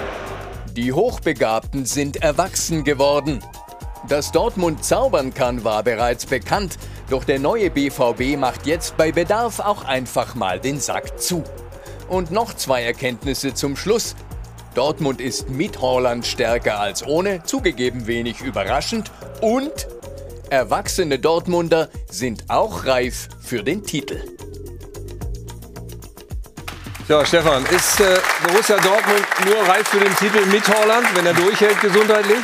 Die 0.75 0.93
Hochbegabten 0.93 1.85
sind 1.85 2.17
erwachsen 2.17 2.83
geworden. 2.83 3.39
Dass 4.07 4.31
Dortmund 4.31 4.85
zaubern 4.85 5.33
kann, 5.33 5.63
war 5.63 5.83
bereits 5.83 6.25
bekannt. 6.25 6.77
Doch 7.09 7.23
der 7.23 7.39
neue 7.39 7.71
BVB 7.71 8.37
macht 8.37 8.67
jetzt 8.67 8.95
bei 8.95 9.11
Bedarf 9.11 9.59
auch 9.59 9.83
einfach 9.83 10.35
mal 10.35 10.59
den 10.59 10.79
Sack 10.79 11.19
zu. 11.19 11.43
Und 12.07 12.29
noch 12.29 12.53
zwei 12.53 12.83
Erkenntnisse 12.83 13.53
zum 13.55 13.75
Schluss. 13.75 14.15
Dortmund 14.75 15.19
ist 15.19 15.49
mit 15.49 15.81
Holland 15.81 16.25
stärker 16.27 16.79
als 16.79 17.05
ohne, 17.05 17.43
zugegeben 17.43 18.05
wenig 18.05 18.41
überraschend. 18.41 19.11
Und 19.41 19.87
erwachsene 20.51 21.17
Dortmunder 21.17 21.89
sind 22.09 22.45
auch 22.47 22.85
reif 22.85 23.29
für 23.41 23.63
den 23.63 23.83
Titel. 23.83 24.21
Ja, 27.07 27.25
Stefan, 27.25 27.65
ist 27.65 27.99
äh, 27.99 28.19
Borussia 28.47 28.77
Dortmund 28.77 29.25
nur 29.45 29.67
reif 29.67 29.87
für 29.87 29.99
den 29.99 30.15
Titel 30.15 30.45
mit 30.45 30.67
Holland, 30.67 31.07
wenn 31.15 31.25
er 31.25 31.33
durchhält 31.33 31.81
gesundheitlich? 31.81 32.37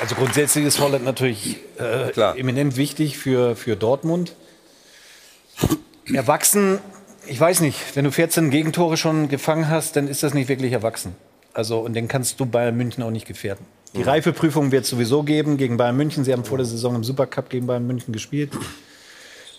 Also 0.00 0.14
grundsätzlich 0.14 0.64
ist 0.64 0.78
Holland 0.80 1.04
natürlich 1.04 1.56
äh, 1.78 2.10
eminent 2.38 2.76
wichtig 2.76 3.16
für, 3.16 3.56
für 3.56 3.76
Dortmund. 3.76 4.34
Erwachsen, 6.12 6.78
ich 7.26 7.40
weiß 7.40 7.60
nicht, 7.60 7.78
wenn 7.94 8.04
du 8.04 8.12
14 8.12 8.50
Gegentore 8.50 8.96
schon 8.96 9.28
gefangen 9.28 9.68
hast, 9.68 9.96
dann 9.96 10.06
ist 10.06 10.22
das 10.22 10.34
nicht 10.34 10.48
wirklich 10.48 10.72
erwachsen. 10.72 11.16
Also, 11.54 11.78
und 11.78 11.94
den 11.94 12.08
kannst 12.08 12.38
du 12.38 12.46
Bayern 12.46 12.76
München 12.76 13.02
auch 13.02 13.10
nicht 13.10 13.26
gefährden. 13.26 13.64
Die 13.94 14.02
Reifeprüfung 14.02 14.72
wird 14.72 14.84
es 14.84 14.90
sowieso 14.90 15.22
geben 15.22 15.56
gegen 15.56 15.78
Bayern 15.78 15.96
München. 15.96 16.22
Sie 16.24 16.32
haben 16.32 16.44
vor 16.44 16.58
der 16.58 16.66
Saison 16.66 16.94
im 16.94 17.02
Supercup 17.02 17.48
gegen 17.48 17.66
Bayern 17.66 17.86
München 17.86 18.12
gespielt. 18.12 18.52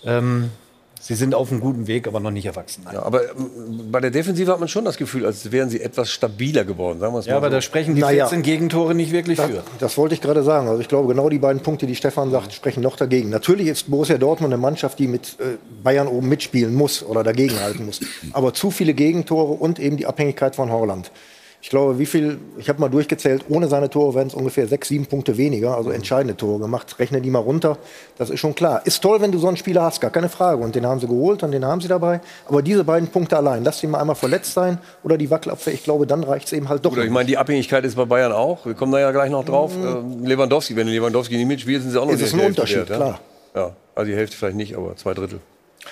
Ähm, 0.06 0.52
sie 1.00 1.16
sind 1.16 1.34
auf 1.36 1.52
einem 1.52 1.60
guten 1.62 1.88
Weg, 1.88 2.08
aber 2.08 2.20
noch 2.20 2.32
nicht 2.32 2.46
erwachsen. 2.46 2.86
Ja, 2.92 3.04
aber 3.04 3.24
ähm, 3.32 3.92
bei 3.92 4.00
der 4.00 4.12
Defensive 4.12 4.52
hat 4.52 4.60
man 4.60 4.68
schon 4.68 4.86
das 4.86 4.98
Gefühl, 4.98 5.26
als 5.26 5.52
wären 5.52 5.70
sie 5.70 5.82
etwas 5.82 6.10
stabiler 6.12 6.64
geworden. 6.66 7.00
Sagen 7.00 7.14
wir 7.14 7.20
es 7.20 7.26
Ja, 7.26 7.34
mal 7.34 7.38
aber 7.38 7.48
so. 7.48 7.52
da 7.54 7.62
sprechen 7.62 7.96
die 7.96 8.02
Naja. 8.02 8.26
14 8.28 8.42
Gegentore 8.44 8.96
nicht 8.96 9.12
wirklich 9.12 9.38
Das, 9.38 9.48
für. 9.50 9.64
das 9.80 9.98
wollte 9.98 10.16
ich 10.16 10.22
gerade 10.22 10.44
sagen. 10.44 10.68
Also 10.68 10.82
ich 10.82 10.88
glaube, 10.88 11.08
genau 11.08 11.30
die 11.30 11.40
beiden 11.40 11.62
Punkte, 11.62 11.88
die 11.88 11.96
Stefan 11.96 12.32
sagt, 12.32 12.54
sprechen 12.54 12.82
noch 12.82 12.96
dagegen. 12.96 13.30
Natürlich 13.30 13.68
ist 13.68 13.90
Borussia 13.90 14.18
Dortmund 14.18 14.54
eine 14.54 14.62
Mannschaft, 14.62 15.00
die 15.00 15.08
mit 15.08 15.38
äh, 15.40 15.58
Bayern 15.84 16.08
oben 16.08 16.28
mitspielen 16.30 16.74
muss 16.76 17.04
oder 17.04 17.24
dagegenhalten 17.24 17.86
muss. 17.86 18.00
Aber 18.34 18.54
zu 18.54 18.72
viele 18.72 18.94
Gegentore 18.94 19.54
und 19.54 19.80
eben 19.80 19.98
die 19.98 20.06
Abhängigkeit 20.06 20.56
von 20.56 20.72
Holland. 20.72 21.12
Ich 21.60 21.70
glaube, 21.70 21.98
wie 21.98 22.06
viel, 22.06 22.38
ich 22.58 22.70
habe 22.70 22.80
mal 22.80 22.88
durchgezählt, 22.88 23.46
ohne 23.50 23.68
seine 23.68 23.90
Tore 23.90 24.14
wären 24.14 24.28
es 24.28 24.36
ungefähr 24.36 24.68
sechs, 24.68 24.88
sieben 24.90 25.06
Punkte 25.08 25.38
weniger, 25.38 25.76
also 25.76 25.90
entscheidende 25.90 26.38
Tore 26.38 26.60
gemacht. 26.60 26.98
Rechne 27.00 27.20
die 27.20 27.32
mal 27.32 27.40
runter, 27.40 27.78
das 28.18 28.30
ist 28.30 28.40
schon 28.40 28.54
klar. 28.56 28.86
Ist 28.86 29.02
toll, 29.02 29.20
wenn 29.22 29.32
du 29.32 29.40
so 29.40 29.48
einen 29.48 29.58
Spieler 29.58 29.82
hast, 29.82 30.00
gar 30.00 30.12
keine 30.12 30.30
Frage. 30.30 30.64
Und 30.64 30.76
den 30.76 30.86
haben 30.86 31.00
sie 31.00 31.08
geholt 31.08 31.42
und 31.44 31.52
den 31.52 31.66
haben 31.66 31.82
sie 31.82 31.88
dabei. 31.88 32.22
Aber 32.48 32.62
diese 32.62 32.84
beiden 32.84 33.08
Punkte 33.10 33.38
allein, 33.38 33.64
lass 33.64 33.84
ihn 33.84 33.90
mal 33.90 34.00
einmal 34.00 34.16
verletzt 34.16 34.54
sein 34.54 34.78
oder 35.04 35.18
die 35.18 35.30
Wackelabwehr, 35.30 35.74
ich 35.74 35.84
glaube, 35.84 36.06
dann 36.06 36.24
reicht 36.24 36.48
es 36.48 36.54
eben 36.54 36.70
halt 36.70 36.86
doch. 36.86 36.92
Oder 36.92 37.04
ich 37.04 37.12
meine, 37.12 37.28
die 37.28 37.38
Abhängigkeit 37.38 37.84
ist 37.86 37.96
bei 37.96 38.06
Bayern 38.06 38.32
auch. 38.32 38.66
Wir 38.66 38.76
kommen 38.76 38.92
da 38.92 39.00
ja 39.00 39.12
gleich 39.12 39.32
noch 39.32 39.44
drauf. 39.44 39.74
Ähm, 39.76 40.24
Lewandowski, 40.26 40.76
wenn 40.76 40.88
Lewandowski 40.88 41.36
nicht 41.38 41.48
mitspielt, 41.48 41.82
sind 41.82 41.92
sie 41.92 42.00
auch 42.00 42.06
noch 42.06 42.14
Ist 42.14 42.20
die 42.20 42.26
es 42.26 42.34
ein 42.34 42.40
Unterschied, 42.40 42.78
wert, 42.78 42.90
ja? 42.92 42.96
klar. 42.96 43.20
Ja, 43.56 43.76
also 43.96 44.10
die 44.12 44.16
Hälfte 44.16 44.38
vielleicht 44.38 44.58
nicht, 44.58 44.78
aber 44.78 44.96
zwei 44.96 45.14
Drittel. 45.14 45.40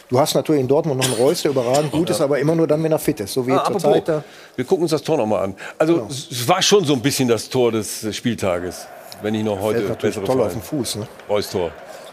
Du 0.10 0.20
hast 0.20 0.34
natürlich 0.36 0.62
in 0.62 0.68
Dortmund 0.68 0.98
noch 1.00 1.06
einen 1.06 1.16
Reus, 1.16 1.42
der 1.42 1.52
überragend 1.52 1.92
gut 1.92 2.10
ist, 2.10 2.22
aber 2.22 2.40
immer 2.40 2.56
nur 2.56 2.68
dann, 2.68 2.84
wenn 2.84 2.92
er 2.92 3.00
fit 3.00 3.20
ist. 3.20 3.34
So 3.34 3.46
wie 3.48 3.52
Ah, 3.54 3.64
zur 3.66 3.80
Zeit 3.80 4.08
da. 4.08 4.24
wir 4.56 4.66
gucken 4.66 4.84
uns 4.84 4.92
das 4.92 5.02
Tor 5.04 5.18
nochmal 5.18 5.44
an. 5.44 5.56
Also 5.78 6.08
es 6.10 6.48
war 6.48 6.62
schon 6.62 6.86
so 6.86 6.94
ein 6.94 7.02
bisschen 7.02 7.28
das 7.28 7.50
Tor 7.50 7.72
des 7.72 8.16
Spieltages, 8.16 8.88
wenn 9.22 9.34
ich 9.36 9.44
noch 9.44 9.60
heute 9.60 9.80
Fällt 9.80 9.90
natürlich 9.90 10.16
bessere 10.18 10.26
toll 10.38 10.46
auf 10.46 10.52
den 10.54 10.62
Fuß. 10.62 10.96
Ne? 10.98 11.08
Reus 11.30 11.50
Tor. 11.50 11.72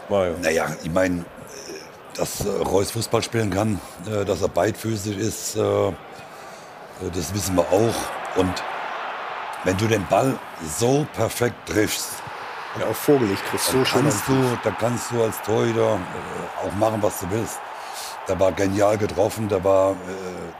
Mario. 0.09 0.33
Naja, 0.41 0.67
ich 0.83 0.91
meine, 0.91 1.23
dass 2.15 2.41
äh, 2.41 2.49
Reus 2.49 2.91
Fußball 2.91 3.23
spielen 3.23 3.49
kann, 3.49 3.79
äh, 4.11 4.25
dass 4.25 4.41
er 4.41 4.49
beidfüßig 4.49 5.17
ist, 5.17 5.55
äh, 5.55 5.61
das 7.13 7.33
wissen 7.33 7.55
wir 7.55 7.63
auch. 7.71 8.39
Und 8.39 8.53
wenn 9.63 9.77
du 9.77 9.87
den 9.87 10.05
Ball 10.07 10.37
so 10.77 11.05
perfekt 11.15 11.55
triffst, 11.67 12.09
Und 12.75 12.83
auch 12.83 12.95
vorgelegt 12.95 13.41
kriegst, 13.49 13.67
so 13.67 13.77
dann 13.77 13.85
schön. 13.85 14.01
kannst 14.03 14.27
du, 14.27 14.33
dann 14.63 14.77
kannst 14.77 15.11
du 15.11 15.23
als 15.23 15.41
Torhüter 15.45 15.99
auch 16.63 16.73
machen, 16.79 16.97
was 17.01 17.19
du 17.19 17.27
willst. 17.31 17.59
Da 18.27 18.39
war 18.39 18.51
genial 18.53 18.97
getroffen, 18.97 19.49
da 19.49 19.63
war, 19.63 19.91
äh, 19.91 19.95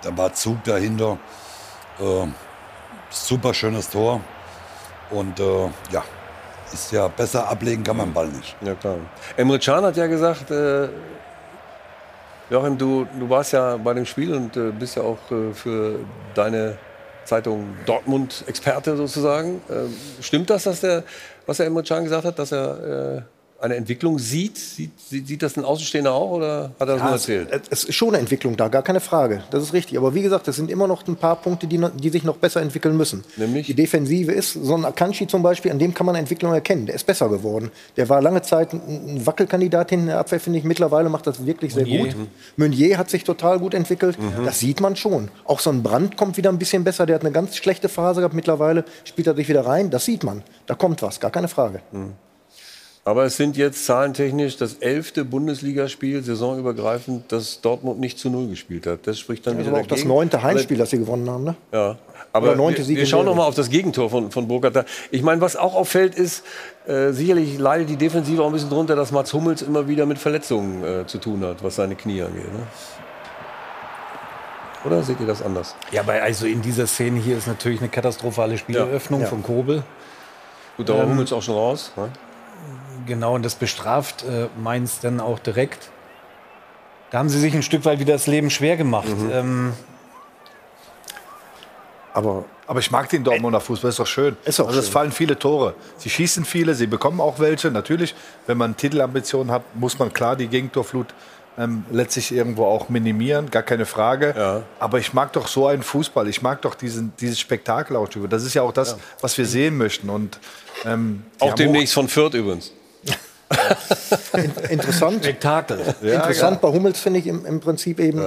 da 0.02 0.18
war 0.18 0.34
Zug 0.34 0.64
dahinter. 0.64 1.18
Äh, 2.00 2.28
super 3.10 3.54
schönes 3.54 3.90
Tor. 3.90 4.22
Und 5.10 5.40
äh, 5.40 5.70
ja, 5.92 6.04
ist 6.74 6.92
ja 6.92 7.08
besser 7.08 7.48
ablegen 7.48 7.84
kann 7.84 7.98
man 7.98 8.10
den 8.10 8.14
Ball 8.14 8.28
nicht. 8.28 8.56
Ja, 8.62 8.74
klar. 8.76 8.98
Emre 9.38 9.60
Can 9.60 9.84
hat 9.84 9.96
ja 9.96 10.08
gesagt, 10.08 10.52
äh, 10.52 10.90
Joachim, 12.50 12.78
du, 12.78 13.08
du 13.20 13.30
warst 13.30 13.54
ja 13.54 13.78
bei 13.78 13.94
dem 13.94 14.06
Spiel 14.06 14.34
und 14.34 14.58
äh, 14.58 14.72
bist 14.72 14.96
ja 14.96 15.04
auch 15.04 15.32
äh, 15.32 15.54
für 15.54 16.00
deine 16.36 16.78
Zeitung 17.24 17.78
Dortmund 17.86 18.44
Experte 18.48 18.98
sozusagen. 18.98 19.62
Ähm, 19.70 19.94
stimmt 20.20 20.50
das, 20.50 20.64
dass 20.64 20.82
der, 20.82 21.04
was 21.46 21.58
der 21.58 21.68
Emre 21.68 21.84
Can 21.84 22.04
gesagt 22.04 22.26
hat, 22.26 22.38
dass 22.38 22.52
er 22.52 23.18
äh, 23.18 23.22
eine 23.64 23.76
Entwicklung 23.76 24.20
sieht? 24.20 24.58
Sieht, 24.58 24.92
sieht? 25.00 25.28
sieht 25.28 25.42
das 25.42 25.56
ein 25.58 25.64
Außenstehender 25.64 26.12
auch 26.14 26.32
oder 26.32 26.72
hat 26.80 26.82
er 26.82 26.86
das 26.86 26.98
nur 26.98 27.08
Ja, 27.08 27.12
erzählt? 27.14 27.48
Es, 27.52 27.62
es 27.70 27.84
ist 27.86 27.96
schon 27.96 28.10
eine 28.10 28.18
Entwicklung 28.20 28.58
da, 28.58 28.68
gar 28.68 28.82
keine 28.82 29.00
Frage. 29.00 29.44
Das 29.52 29.64
ist 29.64 29.74
richtig. 29.74 29.98
Aber 29.98 30.14
wie 30.14 30.22
gesagt, 30.22 30.48
es 30.50 30.56
sind 30.58 30.70
immer 30.70 30.86
noch 30.88 31.08
ein 31.08 31.16
paar 31.16 31.38
Punkte, 31.38 31.66
die, 31.66 31.80
die 31.96 32.10
sich 32.10 32.24
noch 32.24 32.38
besser 32.38 32.62
entwickeln 32.62 32.98
müssen. 32.98 33.24
Nämlich? 33.38 33.66
Die 33.68 33.74
Defensive 33.74 34.32
ist, 34.32 34.54
so 34.54 34.76
ein 34.76 34.84
Akanji 34.84 35.28
zum 35.28 35.42
Beispiel, 35.42 35.72
an 35.72 35.80
dem 35.80 35.94
kann 35.94 36.06
man 36.06 36.16
Entwicklung 36.16 36.54
erkennen. 36.54 36.86
Der 36.86 36.96
ist 36.96 37.06
besser 37.06 37.30
geworden. 37.30 37.72
Der 37.96 38.10
war 38.10 38.22
lange 38.22 38.42
Zeit 38.42 38.74
ein 38.74 39.26
Wackelkandidat 39.26 39.92
in 39.94 40.08
der 40.08 40.20
Abwehr, 40.20 40.40
finde 40.42 40.60
ich. 40.60 40.66
Mittlerweile 40.66 41.08
macht 41.10 41.26
das 41.26 41.46
wirklich 41.46 41.74
sehr 41.74 41.88
Meunier. 41.88 42.14
gut. 42.14 42.28
Meunier 42.58 42.98
hat 42.98 43.10
sich 43.10 43.24
total 43.24 43.60
gut 43.60 43.74
entwickelt. 43.74 44.20
Mhm. 44.20 44.46
Das 44.46 44.60
sieht 44.60 44.82
man 44.82 44.96
schon. 44.98 45.30
Auch 45.46 45.62
so 45.62 45.70
ein 45.70 45.82
Brand 45.84 46.18
kommt 46.18 46.36
wieder 46.36 46.50
ein 46.50 46.60
bisschen 46.60 46.84
besser. 46.84 47.06
Der 47.06 47.16
hat 47.16 47.22
eine 47.24 47.32
ganz 47.32 47.56
schlechte 47.56 47.88
Phase 47.88 48.20
gehabt. 48.20 48.36
Mittlerweile 48.36 48.84
spielt 49.06 49.28
er 49.28 49.36
sich 49.36 49.48
wieder 49.48 49.66
rein. 49.66 49.90
Das 49.90 50.04
sieht 50.06 50.24
man. 50.24 50.44
Da 50.66 50.76
kommt 50.76 51.02
was, 51.02 51.20
gar 51.22 51.32
keine 51.32 51.48
Frage. 51.48 51.80
Aber 53.06 53.26
es 53.26 53.36
sind 53.36 53.58
jetzt 53.58 53.86
zahlentechnisch 53.86 54.56
das 54.56 54.76
elfte 54.76 55.26
Bundesligaspiel, 55.26 56.24
saisonübergreifend, 56.24 57.30
das 57.34 57.60
Dortmund 57.60 58.00
nicht 58.00 58.18
zu 58.18 58.30
Null 58.30 58.48
gespielt 58.48 58.88
hat. 58.88 59.00
Das 59.06 59.20
spricht 59.20 59.46
dann 59.46 59.58
Das 59.58 59.64
wieder 59.66 59.74
war 59.74 59.82
auch 59.82 59.88
das 59.88 59.98
dagegen. 60.00 60.08
neunte 60.08 60.42
Heimspiel, 60.42 60.78
das 60.78 60.90
sie 60.92 61.00
gewonnen 61.00 61.30
haben. 61.30 61.44
Ne? 61.44 61.56
Ja, 61.74 61.98
aber 62.32 62.58
wir, 62.58 62.82
Sieg 62.84 62.96
wir 62.96 63.06
schauen 63.06 63.26
noch 63.26 63.36
mal 63.36 63.44
auf 63.46 63.56
das 63.56 63.70
Gegentor 63.70 64.10
von, 64.10 64.32
von 64.32 64.48
Burkhardt. 64.48 64.76
Da- 64.78 64.86
Ich 65.12 65.22
meine, 65.22 65.42
was 65.42 65.58
auch 65.58 65.76
auffällt, 65.76 66.16
ist, 66.16 66.46
äh, 66.88 67.12
sicherlich 67.12 67.58
leidet 67.60 67.90
die 67.90 67.98
Defensive 67.98 68.42
auch 68.42 68.48
ein 68.48 68.54
bisschen 68.54 68.70
drunter, 68.70 68.96
dass 68.96 69.12
Mats 69.12 69.34
Hummels 69.34 69.62
immer 69.64 69.90
wieder 69.90 70.06
mit 70.06 70.18
Verletzungen 70.18 70.82
äh, 70.86 71.06
zu 71.06 71.18
tun 71.18 71.44
hat, 71.44 71.62
was 71.62 71.76
seine 71.76 71.96
Knie 71.96 72.22
angeht. 72.22 72.54
Ne? 72.54 72.60
Oder 74.86 75.04
seht 75.04 75.20
ihr 75.20 75.28
das 75.28 75.42
anders? 75.42 75.76
Ja, 75.92 76.02
aber 76.02 76.14
also 76.22 76.46
in 76.46 76.62
dieser 76.62 76.88
Szene 76.88 77.20
hier 77.20 77.38
ist 77.38 77.48
natürlich 77.48 77.80
eine 77.82 77.90
katastrophale 77.90 78.58
Spieleröffnung 78.58 79.22
Ja. 79.22 79.28
von 79.28 79.44
Kobel. 79.44 79.84
Gut, 80.78 80.88
da 80.90 80.94
war 80.96 81.04
Ähm, 81.04 81.12
Hummels 81.12 81.32
auch 81.34 81.42
schon 81.42 81.56
raus. 81.56 81.92
Ne? 81.98 82.10
Genau, 83.06 83.36
und 83.36 83.44
das 83.44 83.56
bestraft 83.56 84.24
äh, 84.24 84.48
Mainz 84.62 85.00
dann 85.00 85.20
auch 85.20 85.40
direkt. 85.40 85.90
Da 87.12 87.20
haben 87.20 87.30
sie 87.30 87.40
sich 87.40 87.54
ein 87.54 87.64
Stück 87.64 87.86
weit 87.86 88.00
wieder 88.00 88.14
das 88.14 88.28
Leben 88.28 88.50
schwer 88.50 88.76
gemacht. 88.78 89.08
Ähm, 89.32 89.74
Aber, 92.14 92.46
aber 92.68 92.80
ich 92.80 92.92
mag 92.92 93.10
den 93.10 93.24
Dortmunder 93.24 93.60
Fußball, 93.60 93.90
ist 93.90 94.00
doch 94.00 94.08
schön. 94.08 94.38
Ist 94.46 94.60
auch 94.60 94.68
also 94.68 94.80
es 94.80 94.90
fallen 94.90 95.12
viele 95.12 95.38
Tore. 95.38 95.74
Sie 95.98 96.10
schießen 96.10 96.46
viele, 96.46 96.76
sie 96.76 96.88
bekommen 96.88 97.20
auch 97.20 97.40
welche. 97.40 97.72
Natürlich, 97.72 98.14
wenn 98.46 98.58
man 98.58 98.78
Titelambitionen 98.78 99.52
hat, 99.52 99.64
muss 99.76 99.98
man 99.98 100.14
klar 100.14 100.36
die 100.36 100.48
Gegentorflut 100.48 101.08
ähm, 101.58 101.86
letztlich 101.92 102.32
irgendwo 102.32 102.66
auch 102.66 102.90
minimieren, 102.90 103.50
gar 103.52 103.64
keine 103.64 103.86
Frage. 103.86 104.64
Aber 104.80 105.00
ich 105.00 105.14
mag 105.14 105.34
doch 105.34 105.48
so 105.48 105.68
einen 105.68 105.84
Fußball. 105.84 106.28
Ich 106.28 106.42
mag 106.42 106.62
doch 106.62 106.76
diesen, 106.76 107.14
dieses 107.20 107.40
Spektakel 107.40 107.96
auch. 107.96 108.08
Das 108.30 108.44
ist 108.44 108.54
ja 108.54 108.62
auch 108.62 108.74
das, 108.74 108.98
was 109.22 109.38
wir 109.38 109.46
sehen 109.46 109.78
möchten. 109.78 110.10
Und, 110.10 110.40
ähm, 110.86 111.24
Auch 111.40 111.54
demnächst 111.54 111.94
von 111.94 112.08
Fürth 112.08 112.34
übrigens. 112.36 112.72
Interessant. 114.70 115.24
Spektakel. 115.24 115.80
Ja, 116.02 116.16
Interessant 116.16 116.62
ja. 116.62 116.70
bei 116.70 116.76
Hummels 116.76 117.00
finde 117.00 117.20
ich 117.20 117.28
im, 117.28 117.46
im 117.46 117.60
Prinzip 117.60 118.00
eben, 118.00 118.22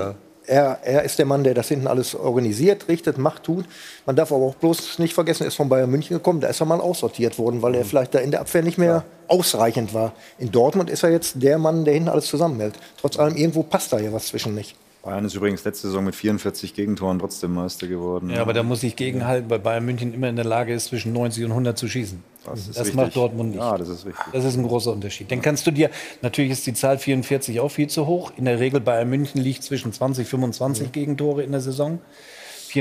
er, 0.46 0.78
er 0.82 1.02
ist 1.02 1.18
der 1.18 1.26
Mann, 1.26 1.42
der 1.44 1.54
das 1.54 1.68
hinten 1.68 1.86
alles 1.88 2.14
organisiert, 2.14 2.88
richtet, 2.88 3.18
macht, 3.18 3.42
tut. 3.44 3.64
Man 4.06 4.14
darf 4.14 4.30
aber 4.30 4.44
auch 4.44 4.54
bloß 4.54 4.98
nicht 5.00 5.12
vergessen, 5.14 5.42
er 5.42 5.48
ist 5.48 5.56
von 5.56 5.68
Bayern 5.68 5.90
München 5.90 6.16
gekommen, 6.16 6.40
da 6.40 6.48
ist 6.48 6.60
er 6.60 6.66
mal 6.66 6.80
aussortiert 6.80 7.38
worden, 7.38 7.62
weil 7.62 7.74
er 7.74 7.80
Mhm. 7.84 7.88
vielleicht 7.88 8.14
da 8.14 8.20
in 8.20 8.30
der 8.30 8.40
Abwehr 8.40 8.62
nicht 8.62 8.78
mehr 8.78 9.04
ausreichend 9.28 9.92
war. 9.92 10.12
In 10.38 10.52
Dortmund 10.52 10.88
ist 10.88 11.02
er 11.02 11.10
jetzt 11.10 11.42
der 11.42 11.58
Mann, 11.58 11.84
der 11.84 11.94
hinten 11.94 12.08
alles 12.08 12.26
zusammenhält. 12.26 12.74
Trotz 13.00 13.18
allem, 13.18 13.36
irgendwo 13.36 13.64
passt 13.64 13.92
da 13.92 13.98
ja 13.98 14.12
was 14.12 14.28
zwischen 14.28 14.54
nicht. 14.54 14.76
Bayern 15.06 15.24
ist 15.24 15.36
übrigens 15.36 15.62
letzte 15.62 15.86
Saison 15.86 16.04
mit 16.04 16.16
44 16.16 16.74
Gegentoren 16.74 17.20
trotzdem 17.20 17.54
Meister 17.54 17.86
geworden. 17.86 18.28
Ja, 18.28 18.40
aber 18.42 18.52
da 18.52 18.64
muss 18.64 18.82
ich 18.82 18.96
gegenhalten, 18.96 19.48
weil 19.48 19.60
Bayern 19.60 19.84
München 19.84 20.12
immer 20.12 20.28
in 20.28 20.34
der 20.34 20.44
Lage 20.44 20.74
ist, 20.74 20.86
zwischen 20.86 21.12
90 21.12 21.44
und 21.44 21.52
100 21.52 21.78
zu 21.78 21.86
schießen. 21.86 22.24
Das, 22.44 22.66
ist 22.66 22.76
Das 22.76 22.92
macht 22.92 23.14
Dortmund 23.14 23.50
nicht. 23.50 23.60
Ja, 23.60 23.78
das 23.78 23.88
ist 23.88 24.04
richtig. 24.04 24.24
Das 24.32 24.44
ist 24.44 24.56
ein 24.56 24.66
großer 24.66 24.90
Unterschied. 24.90 25.30
Dann 25.30 25.40
kannst 25.42 25.64
du 25.64 25.70
dir, 25.70 25.90
natürlich 26.22 26.50
ist 26.50 26.66
die 26.66 26.74
Zahl 26.74 26.98
44 26.98 27.60
auch 27.60 27.68
viel 27.68 27.86
zu 27.86 28.08
hoch. 28.08 28.32
In 28.36 28.46
der 28.46 28.58
Regel 28.58 28.80
Bayern 28.80 29.08
München 29.08 29.40
liegt 29.40 29.62
zwischen 29.62 29.92
20 29.92 30.26
25 30.26 30.90
Gegentore 30.90 31.44
in 31.44 31.52
der 31.52 31.60
Saison. 31.60 32.00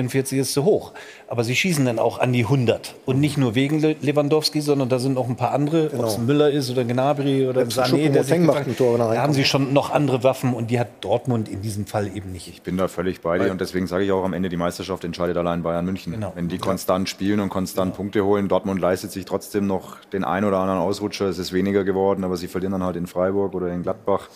44 0.04 0.40
ist 0.40 0.54
zu 0.54 0.66
hoch. 0.66 0.92
Aber 1.28 1.44
sie 1.44 1.56
schießen 1.56 1.86
dann 1.86 1.98
auch 2.00 2.20
an 2.20 2.34
die 2.34 2.44
100. 2.44 2.96
Und 3.06 3.20
nicht 3.20 3.38
nur 3.38 3.56
wegen 3.56 3.80
Le- 3.80 3.96
Lewandowski, 4.02 4.62
sondern 4.62 4.90
da 4.90 5.00
sind 5.00 5.14
noch 5.14 5.28
ein 5.28 5.36
paar 5.36 5.52
andere, 5.52 5.90
ob 5.98 6.06
es 6.06 6.16
ein 6.16 6.26
Müller 6.26 6.50
ist 6.52 6.70
oder 6.70 6.82
ein 6.82 6.88
Gnabry 6.88 7.48
oder 7.48 7.62
Sané. 7.64 8.10
der 8.10 8.24
sich 8.24 8.40
macht 8.40 8.68
ein 8.68 8.76
Tor, 8.76 8.98
Da 8.98 9.22
haben 9.22 9.34
sie 9.34 9.44
schon 9.46 9.74
noch 9.74 9.90
andere 9.92 10.24
Waffen 10.24 10.54
und 10.54 10.70
die 10.70 10.80
hat 10.80 10.88
Dortmund 11.02 11.50
in 11.50 11.62
diesem 11.62 11.86
Fall 11.86 12.08
eben 12.16 12.32
nicht. 12.32 12.48
Ich 12.50 12.62
bin 12.62 12.78
da 12.78 12.88
völlig 12.88 13.22
bei 13.22 13.40
dir 13.40 13.52
und 13.52 13.60
deswegen 13.62 13.88
sage 13.88 14.04
ich 14.04 14.12
auch 14.12 14.24
am 14.24 14.34
Ende, 14.34 14.50
die 14.50 14.58
Meisterschaft 14.58 15.04
entscheidet 15.04 15.38
allein 15.38 15.64
Bayern 15.64 15.86
München. 15.86 16.14
Genau. 16.14 16.32
Wenn 16.36 16.48
die 16.50 16.58
konstant 16.58 17.10
spielen 17.10 17.40
und 17.40 17.50
konstant 17.50 17.96
Punkte 17.96 18.24
holen, 18.26 18.48
Dortmund 18.48 18.80
leistet 18.82 19.12
sich 19.12 19.26
trotzdem 19.26 19.66
noch 19.68 19.98
den 20.14 20.24
ein 20.24 20.44
oder 20.46 20.58
anderen 20.60 20.80
Ausrutscher. 20.80 21.26
Es 21.28 21.38
ist 21.40 21.54
weniger 21.54 21.84
geworden, 21.84 22.24
aber 22.24 22.38
sie 22.38 22.48
verlieren 22.48 22.74
dann 22.74 22.84
halt 22.84 22.96
in 22.98 23.08
Freiburg 23.08 23.54
oder 23.56 23.68
in 23.70 23.82
Gladbach. 23.84 24.30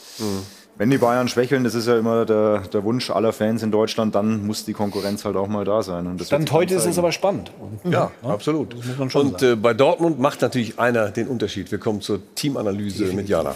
Wenn 0.80 0.90
die 0.90 0.98
Bayern 0.98 1.28
schwächeln, 1.28 1.66
das 1.66 1.76
ist 1.76 1.90
ja 1.90 2.00
immer 2.00 2.26
der, 2.26 2.60
der 2.72 2.86
Wunsch 2.86 3.10
aller 3.10 3.34
Fans 3.34 3.62
in 3.64 3.70
Deutschland, 3.70 4.16
dann 4.16 4.48
muss 4.48 4.64
die 4.64 4.72
Konkurrenz 4.72 5.26
halt 5.26 5.36
auch 5.36 5.50
mal 5.50 5.66
da 5.66 5.84
sein. 5.84 6.08
Und 6.08 6.24
Stand 6.24 6.50
heute 6.54 6.76
ist 6.76 6.86
es 6.86 6.98
aber 6.98 7.12
spannend. 7.12 7.52
Ja, 7.84 8.12
absolut. 8.24 8.74
Man 8.98 9.10
schon 9.10 9.34
Und 9.34 9.44
äh, 9.44 9.58
bei 9.58 9.74
Dortmund 9.74 10.20
macht 10.20 10.42
natürlich 10.42 10.80
einer 10.80 11.10
den 11.10 11.28
Unterschied. 11.28 11.70
Wir 11.70 11.80
kommen 11.80 12.00
zur 12.00 12.22
Teamanalyse 12.34 13.12
mit 13.12 13.28
Jana. 13.28 13.56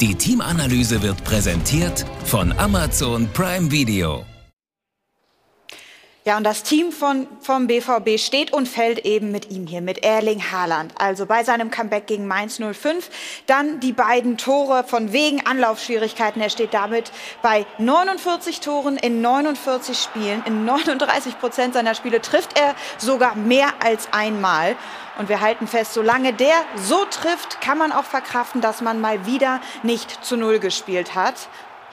Die 0.00 0.14
Teamanalyse 0.16 1.00
wird 1.00 1.22
präsentiert 1.22 2.04
von 2.24 2.52
Amazon 2.58 3.28
Prime 3.32 3.70
Video. 3.70 4.24
Ja, 6.24 6.36
und 6.36 6.44
das 6.44 6.62
Team 6.62 6.92
von, 6.92 7.26
vom 7.40 7.66
BVB 7.66 8.16
steht 8.16 8.52
und 8.52 8.68
fällt 8.68 9.04
eben 9.04 9.32
mit 9.32 9.50
ihm 9.50 9.66
hier, 9.66 9.80
mit 9.80 10.04
Erling 10.04 10.40
Haaland. 10.52 10.94
Also 10.96 11.26
bei 11.26 11.42
seinem 11.42 11.72
Comeback 11.72 12.06
gegen 12.06 12.28
Mainz 12.28 12.60
05. 12.60 13.10
Dann 13.46 13.80
die 13.80 13.92
beiden 13.92 14.38
Tore 14.38 14.84
von 14.84 15.12
wegen 15.12 15.44
Anlaufschwierigkeiten. 15.44 16.40
Er 16.40 16.48
steht 16.50 16.74
damit 16.74 17.10
bei 17.42 17.66
49 17.78 18.60
Toren 18.60 18.98
in 18.98 19.20
49 19.20 19.98
Spielen. 19.98 20.44
In 20.46 20.64
39 20.64 21.40
Prozent 21.40 21.74
seiner 21.74 21.96
Spiele 21.96 22.20
trifft 22.20 22.56
er 22.56 22.76
sogar 22.98 23.34
mehr 23.34 23.72
als 23.84 24.06
einmal. 24.12 24.76
Und 25.18 25.28
wir 25.28 25.40
halten 25.40 25.66
fest, 25.66 25.92
solange 25.92 26.32
der 26.32 26.54
so 26.76 27.04
trifft, 27.06 27.60
kann 27.60 27.78
man 27.78 27.90
auch 27.90 28.04
verkraften, 28.04 28.60
dass 28.60 28.80
man 28.80 29.00
mal 29.00 29.26
wieder 29.26 29.60
nicht 29.82 30.24
zu 30.24 30.36
Null 30.36 30.60
gespielt 30.60 31.16
hat. 31.16 31.34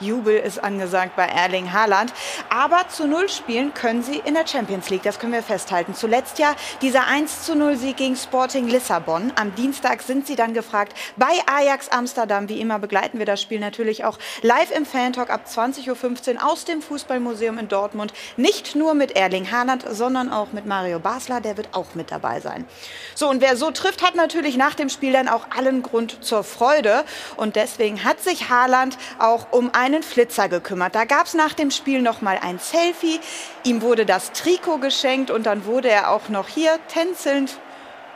Jubel 0.00 0.36
ist 0.36 0.62
angesagt 0.62 1.16
bei 1.16 1.26
Erling 1.26 1.72
Haaland. 1.72 2.12
Aber 2.48 2.88
zu 2.88 3.06
Null 3.06 3.28
spielen 3.28 3.74
können 3.74 4.02
sie 4.02 4.20
in 4.24 4.34
der 4.34 4.46
Champions 4.46 4.90
League, 4.90 5.02
das 5.02 5.18
können 5.18 5.32
wir 5.32 5.42
festhalten. 5.42 5.94
Zuletzt 5.94 6.38
ja 6.38 6.54
dieser 6.82 7.06
1 7.06 7.44
zu 7.44 7.54
0 7.54 7.76
Sieg 7.76 7.96
gegen 7.96 8.16
Sporting 8.16 8.68
Lissabon. 8.68 9.32
Am 9.36 9.54
Dienstag 9.54 10.02
sind 10.02 10.26
sie 10.26 10.36
dann 10.36 10.54
gefragt 10.54 10.94
bei 11.16 11.32
Ajax 11.46 11.88
Amsterdam. 11.88 12.48
Wie 12.48 12.60
immer 12.60 12.78
begleiten 12.78 13.18
wir 13.18 13.26
das 13.26 13.42
Spiel 13.42 13.60
natürlich 13.60 14.04
auch 14.04 14.18
live 14.42 14.70
im 14.70 14.86
Fan-Talk 14.86 15.30
ab 15.30 15.46
20.15 15.48 16.34
Uhr 16.34 16.50
aus 16.50 16.64
dem 16.64 16.82
Fußballmuseum 16.82 17.58
in 17.58 17.68
Dortmund. 17.68 18.12
Nicht 18.36 18.74
nur 18.74 18.94
mit 18.94 19.12
Erling 19.12 19.50
Haaland, 19.50 19.84
sondern 19.88 20.30
auch 20.32 20.52
mit 20.52 20.66
Mario 20.66 20.98
Basler, 20.98 21.40
der 21.40 21.56
wird 21.56 21.68
auch 21.72 21.94
mit 21.94 22.10
dabei 22.10 22.40
sein. 22.40 22.66
So, 23.14 23.28
und 23.28 23.40
wer 23.40 23.56
so 23.56 23.70
trifft, 23.70 24.02
hat 24.02 24.14
natürlich 24.14 24.56
nach 24.56 24.74
dem 24.74 24.88
Spiel 24.88 25.12
dann 25.12 25.28
auch 25.28 25.46
allen 25.56 25.82
Grund 25.82 26.24
zur 26.24 26.44
Freude. 26.44 27.04
Und 27.36 27.56
deswegen 27.56 28.04
hat 28.04 28.20
sich 28.20 28.48
Haaland 28.48 28.96
auch 29.18 29.52
um 29.52 29.70
einen 29.94 30.02
Flitzer 30.02 30.48
gekümmert. 30.48 30.94
Da 30.94 31.04
gab 31.04 31.26
es 31.26 31.34
nach 31.34 31.54
dem 31.54 31.70
Spiel 31.70 32.02
noch 32.02 32.22
mal 32.22 32.38
ein 32.40 32.58
Selfie. 32.58 33.20
Ihm 33.64 33.82
wurde 33.82 34.06
das 34.06 34.32
Trikot 34.32 34.78
geschenkt 34.78 35.30
und 35.30 35.46
dann 35.46 35.64
wurde 35.64 35.88
er 35.88 36.10
auch 36.10 36.28
noch 36.28 36.48
hier 36.48 36.78
tänzelnd 36.88 37.58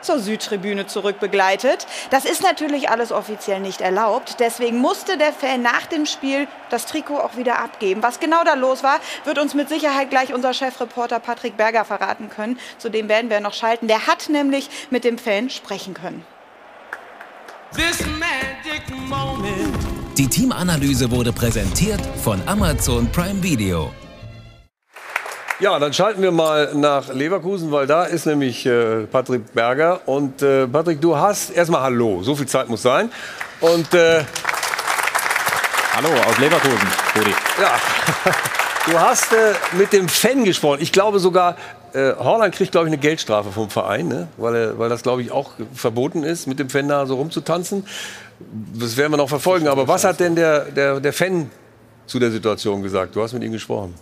zur 0.01 0.19
Südtribüne 0.19 0.85
zurückbegleitet. 0.85 1.87
Das 2.11 2.25
ist 2.25 2.43
natürlich 2.43 2.89
alles 2.89 3.11
offiziell 3.11 3.59
nicht 3.59 3.81
erlaubt. 3.81 4.39
Deswegen 4.39 4.77
musste 4.77 5.17
der 5.17 5.33
Fan 5.33 5.61
nach 5.61 5.87
dem 5.87 6.05
Spiel 6.05 6.47
das 6.69 6.85
Trikot 6.85 7.17
auch 7.17 7.35
wieder 7.37 7.59
abgeben. 7.59 8.03
Was 8.03 8.19
genau 8.19 8.43
da 8.43 8.53
los 8.53 8.83
war, 8.83 8.99
wird 9.25 9.39
uns 9.39 9.53
mit 9.53 9.67
Sicherheit 9.67 10.11
gleich 10.11 10.33
unser 10.33 10.53
Chefreporter 10.53 11.19
Patrick 11.19 11.57
Berger 11.57 11.85
verraten 11.85 12.29
können. 12.29 12.59
Zu 12.77 12.89
dem 12.89 13.09
werden 13.09 13.29
wir 13.29 13.39
noch 13.39 13.53
schalten. 13.53 13.87
Der 13.87 14.05
hat 14.07 14.29
nämlich 14.29 14.69
mit 14.91 15.03
dem 15.03 15.17
Fan 15.17 15.49
sprechen 15.49 15.93
können. 15.95 16.23
Die 20.17 20.29
Teamanalyse 20.29 21.11
wurde 21.11 21.33
präsentiert 21.33 21.99
von 22.23 22.41
Amazon 22.45 23.11
Prime 23.11 23.43
Video. 23.43 23.91
Ja, 25.59 25.77
dann 25.77 25.91
schalten 25.91 26.21
wir 26.21 26.31
mal 26.31 26.73
nach 26.73 27.13
Leverkusen, 27.13 27.69
weil 27.69 27.85
da 27.85 28.05
ist 28.05 28.25
nämlich 28.25 28.65
äh, 28.65 29.07
Patrick 29.07 29.53
Berger. 29.53 29.99
Und 30.05 30.41
äh, 30.41 30.67
Patrick, 30.67 31.01
du 31.01 31.17
hast 31.17 31.49
erstmal 31.49 31.81
Hallo, 31.81 32.23
so 32.23 32.33
viel 32.33 32.45
Zeit 32.45 32.69
muss 32.69 32.81
sein. 32.81 33.11
Und 33.59 33.93
äh, 33.93 34.23
Hallo 35.93 36.07
aus 36.29 36.37
Leverkusen, 36.37 36.87
Rudi. 37.17 37.33
ja, 37.61 37.77
du 38.85 38.97
hast 38.97 39.33
äh, 39.33 39.53
mit 39.73 39.91
dem 39.91 40.07
Fan 40.07 40.45
gesprochen. 40.45 40.77
Ich 40.79 40.93
glaube 40.93 41.19
sogar, 41.19 41.57
äh, 41.95 42.15
Holland 42.19 42.53
kriegt, 42.53 42.71
glaube 42.71 42.87
ich, 42.87 42.93
eine 42.93 43.01
Geldstrafe 43.01 43.51
vom 43.51 43.69
Verein, 43.69 44.07
ne? 44.07 44.27
weil, 44.37 44.77
weil 44.77 44.89
das, 44.89 45.03
glaube 45.03 45.21
ich, 45.21 45.31
auch 45.31 45.51
verboten 45.73 46.23
ist, 46.23 46.45
mit 46.47 46.59
dem 46.59 46.69
Fan 46.69 46.87
da 46.87 47.05
so 47.05 47.15
rumzutanzen. 47.15 47.85
Das 48.77 48.97
werden 48.97 49.13
wir 49.13 49.17
noch 49.17 49.29
verfolgen. 49.29 49.67
Aber 49.67 49.87
was 49.87 50.03
hat 50.03 50.19
denn 50.19 50.35
der, 50.35 50.65
der, 50.65 50.99
der 50.99 51.13
Fan 51.13 51.49
zu 52.05 52.19
der 52.19 52.31
Situation 52.31 52.83
gesagt? 52.83 53.15
Du 53.15 53.23
hast 53.23 53.33
mit 53.33 53.43
ihm 53.43 53.53
gesprochen. 53.53 53.93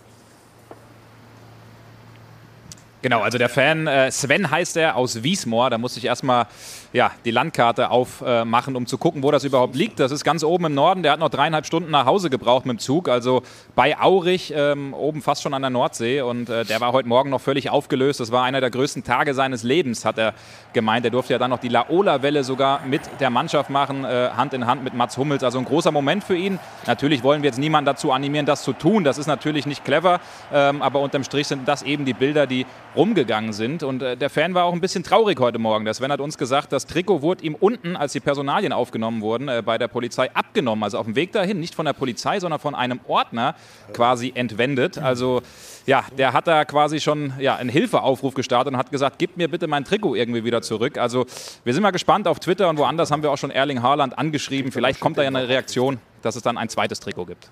Genau, 3.04 3.20
also 3.20 3.36
der 3.36 3.50
Fan, 3.50 3.86
äh, 3.86 4.10
Sven 4.10 4.50
heißt 4.50 4.78
er, 4.78 4.96
aus 4.96 5.22
Wiesmoor. 5.22 5.68
Da 5.68 5.76
musste 5.76 5.98
ich 5.98 6.06
erstmal 6.06 6.46
ja, 6.94 7.10
die 7.26 7.32
Landkarte 7.32 7.90
aufmachen, 7.90 8.76
um 8.76 8.86
zu 8.86 8.96
gucken, 8.96 9.22
wo 9.22 9.30
das 9.30 9.44
überhaupt 9.44 9.76
liegt. 9.76 10.00
Das 10.00 10.10
ist 10.10 10.24
ganz 10.24 10.42
oben 10.42 10.64
im 10.64 10.74
Norden. 10.74 11.02
Der 11.02 11.12
hat 11.12 11.20
noch 11.20 11.28
dreieinhalb 11.28 11.66
Stunden 11.66 11.90
nach 11.90 12.06
Hause 12.06 12.30
gebraucht 12.30 12.64
mit 12.64 12.76
dem 12.76 12.78
Zug. 12.78 13.10
Also 13.10 13.42
bei 13.74 14.00
Aurich, 14.00 14.54
ähm, 14.56 14.94
oben 14.94 15.20
fast 15.20 15.42
schon 15.42 15.52
an 15.52 15.60
der 15.60 15.70
Nordsee. 15.70 16.22
Und 16.22 16.48
äh, 16.48 16.64
der 16.64 16.80
war 16.80 16.92
heute 16.92 17.06
Morgen 17.06 17.28
noch 17.28 17.42
völlig 17.42 17.68
aufgelöst. 17.68 18.20
Das 18.20 18.32
war 18.32 18.42
einer 18.42 18.62
der 18.62 18.70
größten 18.70 19.04
Tage 19.04 19.34
seines 19.34 19.64
Lebens, 19.64 20.06
hat 20.06 20.16
er 20.16 20.32
gemeint. 20.72 21.04
Er 21.04 21.10
durfte 21.10 21.34
ja 21.34 21.38
dann 21.38 21.50
noch 21.50 21.60
die 21.60 21.68
Laola-Welle 21.68 22.42
sogar 22.42 22.86
mit 22.86 23.02
der 23.20 23.28
Mannschaft 23.28 23.68
machen, 23.68 24.06
äh, 24.06 24.30
Hand 24.34 24.54
in 24.54 24.66
Hand 24.66 24.82
mit 24.82 24.94
Mats 24.94 25.18
Hummels. 25.18 25.44
Also 25.44 25.58
ein 25.58 25.66
großer 25.66 25.92
Moment 25.92 26.24
für 26.24 26.36
ihn. 26.36 26.58
Natürlich 26.86 27.22
wollen 27.22 27.42
wir 27.42 27.48
jetzt 27.48 27.58
niemanden 27.58 27.84
dazu 27.84 28.12
animieren, 28.12 28.46
das 28.46 28.62
zu 28.62 28.72
tun. 28.72 29.04
Das 29.04 29.18
ist 29.18 29.26
natürlich 29.26 29.66
nicht 29.66 29.84
clever. 29.84 30.20
Ähm, 30.50 30.80
aber 30.80 31.00
unterm 31.00 31.22
Strich 31.22 31.48
sind 31.48 31.68
das 31.68 31.82
eben 31.82 32.06
die 32.06 32.14
Bilder, 32.14 32.46
die 32.46 32.64
rumgegangen 32.96 33.52
sind. 33.52 33.82
Und 33.82 34.02
äh, 34.02 34.16
der 34.16 34.30
Fan 34.30 34.54
war 34.54 34.64
auch 34.64 34.72
ein 34.72 34.80
bisschen 34.80 35.02
traurig 35.02 35.38
heute 35.40 35.58
Morgen. 35.58 35.84
Der 35.84 35.94
Sven 35.94 36.12
hat 36.12 36.20
uns 36.20 36.38
gesagt, 36.38 36.72
das 36.72 36.86
Trikot 36.86 37.22
wurde 37.22 37.44
ihm 37.44 37.54
unten, 37.54 37.96
als 37.96 38.12
die 38.12 38.20
Personalien 38.20 38.72
aufgenommen 38.72 39.20
wurden, 39.20 39.48
äh, 39.48 39.62
bei 39.64 39.78
der 39.78 39.88
Polizei 39.88 40.30
abgenommen. 40.34 40.82
Also 40.84 40.98
auf 40.98 41.06
dem 41.06 41.16
Weg 41.16 41.32
dahin, 41.32 41.60
nicht 41.60 41.74
von 41.74 41.86
der 41.86 41.92
Polizei, 41.92 42.40
sondern 42.40 42.60
von 42.60 42.74
einem 42.74 43.00
Ordner 43.08 43.54
quasi 43.92 44.32
entwendet. 44.34 44.98
Also 44.98 45.42
ja, 45.86 46.04
der 46.16 46.32
hat 46.32 46.46
da 46.46 46.64
quasi 46.64 47.00
schon 47.00 47.34
ja, 47.38 47.56
einen 47.56 47.70
Hilfeaufruf 47.70 48.34
gestartet 48.34 48.72
und 48.72 48.78
hat 48.78 48.90
gesagt, 48.90 49.18
gib 49.18 49.36
mir 49.36 49.48
bitte 49.48 49.66
mein 49.66 49.84
Trikot 49.84 50.14
irgendwie 50.14 50.44
wieder 50.44 50.62
zurück. 50.62 50.98
Also 50.98 51.26
wir 51.64 51.74
sind 51.74 51.82
mal 51.82 51.90
gespannt 51.90 52.26
auf 52.26 52.40
Twitter 52.40 52.68
und 52.68 52.78
woanders 52.78 53.10
haben 53.10 53.22
wir 53.22 53.30
auch 53.30 53.38
schon 53.38 53.50
Erling 53.50 53.82
Haaland 53.82 54.18
angeschrieben. 54.18 54.72
Vielleicht 54.72 55.00
kommt 55.00 55.18
da 55.18 55.22
ja 55.22 55.28
eine 55.28 55.48
Reaktion, 55.48 55.98
dass 56.22 56.36
es 56.36 56.42
dann 56.42 56.56
ein 56.56 56.68
zweites 56.68 57.00
Trikot 57.00 57.26
gibt. 57.26 57.50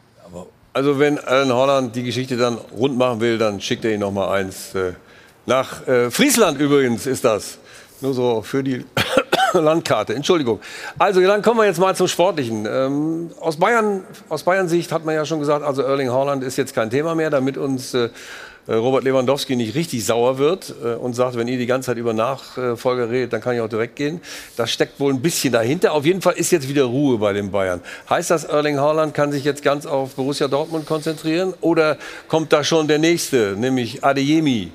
Also 0.75 0.99
wenn 0.99 1.19
Alan 1.19 1.53
Holland 1.53 1.97
die 1.97 2.03
Geschichte 2.03 2.39
dann 2.39 2.57
rund 2.57 2.97
machen 2.97 3.21
will, 3.21 3.37
dann 3.37 3.61
schickt 3.61 3.85
er 3.85 3.93
ihn 3.93 4.01
noch 4.01 4.13
mal 4.13 4.33
eins. 4.33 4.75
Äh, 4.75 4.95
nach 5.47 5.87
äh, 5.89 6.11
Friesland 6.11 6.61
übrigens 6.61 7.07
ist 7.07 7.25
das. 7.25 7.59
Nur 8.01 8.15
so 8.15 8.43
für 8.43 8.63
die 8.63 8.85
Landkarte. 9.53 10.15
Entschuldigung. 10.15 10.61
Also 10.99 11.21
dann 11.21 11.43
kommen 11.43 11.61
wir 11.61 11.67
jetzt 11.67 11.79
mal 11.79 11.95
zum 11.95 12.09
Sportlichen. 12.09 12.67
Ähm, 12.67 13.31
aus 13.41 13.57
Bayern, 13.57 14.05
aus 14.29 14.43
Bayern 14.43 14.69
Sicht 14.69 14.93
hat 14.93 15.05
man 15.05 15.15
ja 15.15 15.25
schon 15.25 15.41
gesagt, 15.41 15.65
also 15.65 15.83
Erling 15.83 16.11
Haaland 16.11 16.43
ist 16.43 16.57
jetzt 16.57 16.75
kein 16.75 16.91
Thema 16.91 17.15
mehr, 17.15 17.31
damit 17.31 17.57
uns 17.57 17.95
äh, 17.95 18.09
Robert 18.69 19.03
Lewandowski 19.03 19.57
nicht 19.57 19.75
richtig 19.75 20.05
sauer 20.07 20.39
wird 20.39 20.75
äh, 20.85 20.95
und 20.95 21.15
sagt, 21.15 21.37
wenn 21.37 21.49
ihr 21.49 21.59
die 21.59 21.67
ganze 21.67 21.87
Zeit 21.87 21.97
über 21.97 22.13
Nachfolger 22.13 23.11
redet, 23.11 23.33
dann 23.33 23.41
kann 23.41 23.55
ich 23.55 23.61
auch 23.61 23.69
direkt 23.69 23.97
gehen. 23.97 24.21
Das 24.57 24.71
steckt 24.71 25.01
wohl 25.01 25.13
ein 25.13 25.21
bisschen 25.21 25.53
dahinter. 25.53 25.93
Auf 25.93 26.05
jeden 26.05 26.23
Fall 26.23 26.35
ist 26.35 26.53
jetzt 26.53 26.69
wieder 26.69 26.85
Ruhe 26.85 27.19
bei 27.19 27.33
den 27.33 27.51
Bayern. 27.51 27.81
Heißt 28.09 28.31
das, 28.31 28.45
Erling 28.45 28.79
Haaland 28.79 29.15
kann 29.15 29.33
sich 29.33 29.45
jetzt 29.45 29.65
ganz 29.65 29.87
auf 29.87 30.15
Borussia 30.15 30.47
Dortmund 30.47 30.87
konzentrieren? 30.87 31.55
Oder 31.61 31.99
kommt 32.29 32.53
da 32.53 32.63
schon 32.63 32.87
der 32.87 32.99
nächste, 32.99 33.57
nämlich 33.59 34.05
Adeyemi? 34.05 34.71